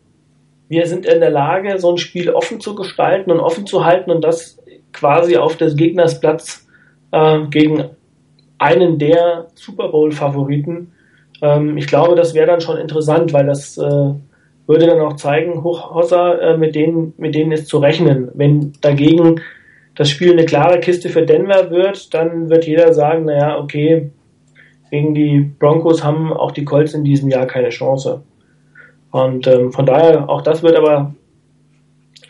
wir 0.68 0.86
sind 0.86 1.06
in 1.06 1.20
der 1.20 1.30
Lage, 1.30 1.78
so 1.78 1.92
ein 1.92 1.98
Spiel 1.98 2.30
offen 2.30 2.60
zu 2.60 2.74
gestalten 2.74 3.30
und 3.30 3.40
offen 3.40 3.66
zu 3.66 3.84
halten 3.84 4.10
und 4.10 4.22
das 4.22 4.58
quasi 4.92 5.36
auf 5.36 5.56
des 5.56 5.76
Gegners 5.76 6.20
Platz 6.20 6.66
äh, 7.12 7.40
gegen 7.50 7.84
einen 8.58 8.98
der 8.98 9.46
Super 9.54 9.88
Bowl-Favoriten. 9.88 10.92
Ähm, 11.42 11.76
ich 11.76 11.86
glaube, 11.86 12.16
das 12.16 12.34
wäre 12.34 12.46
dann 12.46 12.60
schon 12.60 12.78
interessant, 12.78 13.32
weil 13.32 13.46
das 13.46 13.78
äh, 13.78 14.14
würde 14.66 14.86
dann 14.86 15.00
auch 15.00 15.16
zeigen, 15.16 15.62
Hochhauser, 15.62 16.40
äh, 16.40 16.56
mit, 16.56 16.74
denen, 16.74 17.14
mit 17.18 17.34
denen 17.34 17.52
ist 17.52 17.66
zu 17.66 17.78
rechnen. 17.78 18.30
Wenn 18.34 18.72
dagegen 18.80 19.40
das 19.94 20.10
Spiel 20.10 20.32
eine 20.32 20.44
klare 20.44 20.80
Kiste 20.80 21.08
für 21.08 21.22
Denver 21.22 21.70
wird, 21.70 22.14
dann 22.14 22.50
wird 22.50 22.66
jeder 22.66 22.92
sagen, 22.92 23.26
naja, 23.26 23.58
okay, 23.58 24.10
gegen 24.90 25.14
die 25.14 25.40
Broncos 25.58 26.04
haben 26.04 26.32
auch 26.32 26.52
die 26.52 26.64
Colts 26.64 26.94
in 26.94 27.04
diesem 27.04 27.28
Jahr 27.28 27.46
keine 27.46 27.70
Chance. 27.70 28.22
Und 29.10 29.46
ähm, 29.46 29.72
von 29.72 29.86
daher, 29.86 30.28
auch 30.28 30.42
das 30.42 30.62
wird 30.62 30.76
aber, 30.76 31.14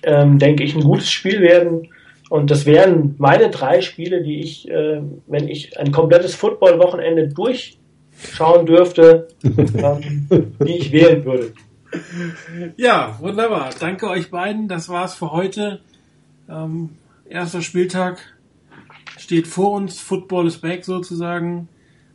ähm, 0.03 0.39
denke 0.39 0.65
ich, 0.65 0.75
ein 0.75 0.83
gutes 0.85 1.11
Spiel 1.11 1.41
werden. 1.41 1.89
Und 2.31 2.51
das 2.51 2.67
wären 2.67 3.15
meine 3.19 3.51
drei 3.51 3.81
Spiele, 3.81 4.23
die 4.23 4.41
ich, 4.41 4.69
äh, 4.71 5.01
wenn 5.27 5.49
ich 5.49 5.79
ein 5.79 5.93
komplettes 5.93 6.35
Football-Wochenende 6.35 7.29
durchschauen 7.29 8.67
dürfte, 8.67 9.29
ähm, 9.43 10.29
die 10.67 10.77
ich 10.77 10.93
wählen 10.93 11.25
würde. 11.25 11.53
Ja, 12.77 13.19
wunderbar. 13.21 13.71
Danke 13.79 14.09
euch 14.09 14.31
beiden. 14.31 14.69
Das 14.69 14.89
war's 14.89 15.15
für 15.15 15.33
heute. 15.33 15.81
Ähm, 16.49 16.91
erster 17.29 17.63
Spieltag 17.63 18.19
steht 19.19 19.47
vor 19.47 19.73
uns. 19.73 20.01
Football 20.01 20.47
is 20.47 20.59
back 20.59 20.85
sozusagen. 20.85 21.69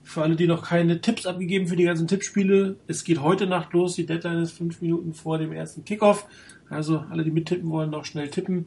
Für 0.04 0.24
alle, 0.24 0.36
die 0.36 0.48
noch 0.48 0.64
keine 0.64 1.02
Tipps 1.02 1.26
abgegeben 1.28 1.68
für 1.68 1.76
die 1.76 1.84
ganzen 1.84 2.08
Tippspiele, 2.08 2.78
es 2.88 3.04
geht 3.04 3.22
heute 3.22 3.46
Nacht 3.46 3.74
los. 3.74 3.94
Die 3.94 4.08
Deadline 4.08 4.42
ist 4.42 4.54
fünf 4.54 4.82
Minuten 4.82 5.14
vor 5.14 5.38
dem 5.38 5.52
ersten 5.52 5.86
Kickoff. 5.86 6.26
Also 6.70 7.04
alle, 7.12 7.24
die 7.24 7.32
mittippen 7.32 7.70
wollen, 7.70 7.92
noch 7.92 8.06
schnell 8.06 8.30
tippen. 8.30 8.66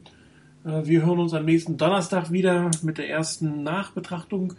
Äh, 0.65 0.85
wir 0.85 1.05
hören 1.05 1.19
uns 1.19 1.33
am 1.33 1.45
nächsten 1.45 1.77
Donnerstag 1.77 2.31
wieder 2.31 2.71
mit 2.81 2.97
der 2.97 3.09
ersten 3.09 3.63
Nachbetrachtung 3.63 4.53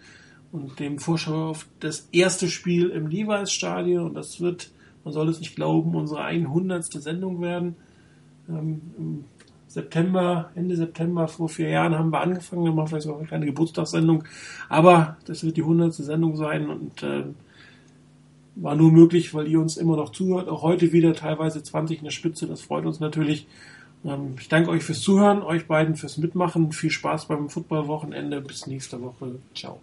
und 0.52 0.78
dem 0.78 0.98
Vorschau 0.98 1.50
auf 1.50 1.66
das 1.80 2.08
erste 2.12 2.48
Spiel 2.48 2.90
im 2.90 3.06
Levi's-Stadion. 3.06 4.04
Und 4.06 4.14
das 4.14 4.40
wird, 4.40 4.70
man 5.04 5.12
soll 5.12 5.28
es 5.28 5.40
nicht 5.40 5.54
glauben, 5.54 5.94
unsere 5.94 6.22
100. 6.22 6.84
Sendung 6.84 7.40
werden. 7.40 7.76
Ähm, 8.48 9.24
September, 9.74 10.50
Ende 10.54 10.76
September 10.76 11.26
vor 11.26 11.48
vier 11.48 11.68
Jahren 11.68 11.98
haben 11.98 12.10
wir 12.10 12.20
angefangen, 12.20 12.64
dann 12.64 12.74
machen 12.74 12.86
wir 12.86 13.00
vielleicht 13.00 13.08
auch 13.08 13.18
eine 13.18 13.26
kleine 13.26 13.46
Geburtstagssendung, 13.46 14.24
aber 14.68 15.16
das 15.26 15.44
wird 15.44 15.56
die 15.56 15.62
hundertste 15.62 16.04
Sendung 16.04 16.36
sein 16.36 16.68
und 16.70 17.02
äh, 17.02 17.24
war 18.54 18.76
nur 18.76 18.92
möglich, 18.92 19.34
weil 19.34 19.48
ihr 19.48 19.60
uns 19.60 19.76
immer 19.76 19.96
noch 19.96 20.10
zuhört, 20.10 20.48
auch 20.48 20.62
heute 20.62 20.92
wieder 20.92 21.12
teilweise 21.14 21.62
20 21.62 21.98
in 21.98 22.04
der 22.04 22.12
Spitze, 22.12 22.46
das 22.46 22.62
freut 22.62 22.86
uns 22.86 23.00
natürlich. 23.00 23.48
Ähm, 24.04 24.36
ich 24.38 24.48
danke 24.48 24.70
euch 24.70 24.84
fürs 24.84 25.00
Zuhören, 25.00 25.42
euch 25.42 25.66
beiden 25.66 25.96
fürs 25.96 26.18
Mitmachen, 26.18 26.70
viel 26.70 26.90
Spaß 26.90 27.26
beim 27.26 27.48
Footballwochenende, 27.48 28.40
bis 28.40 28.68
nächste 28.68 29.02
Woche, 29.02 29.36
ciao. 29.54 29.80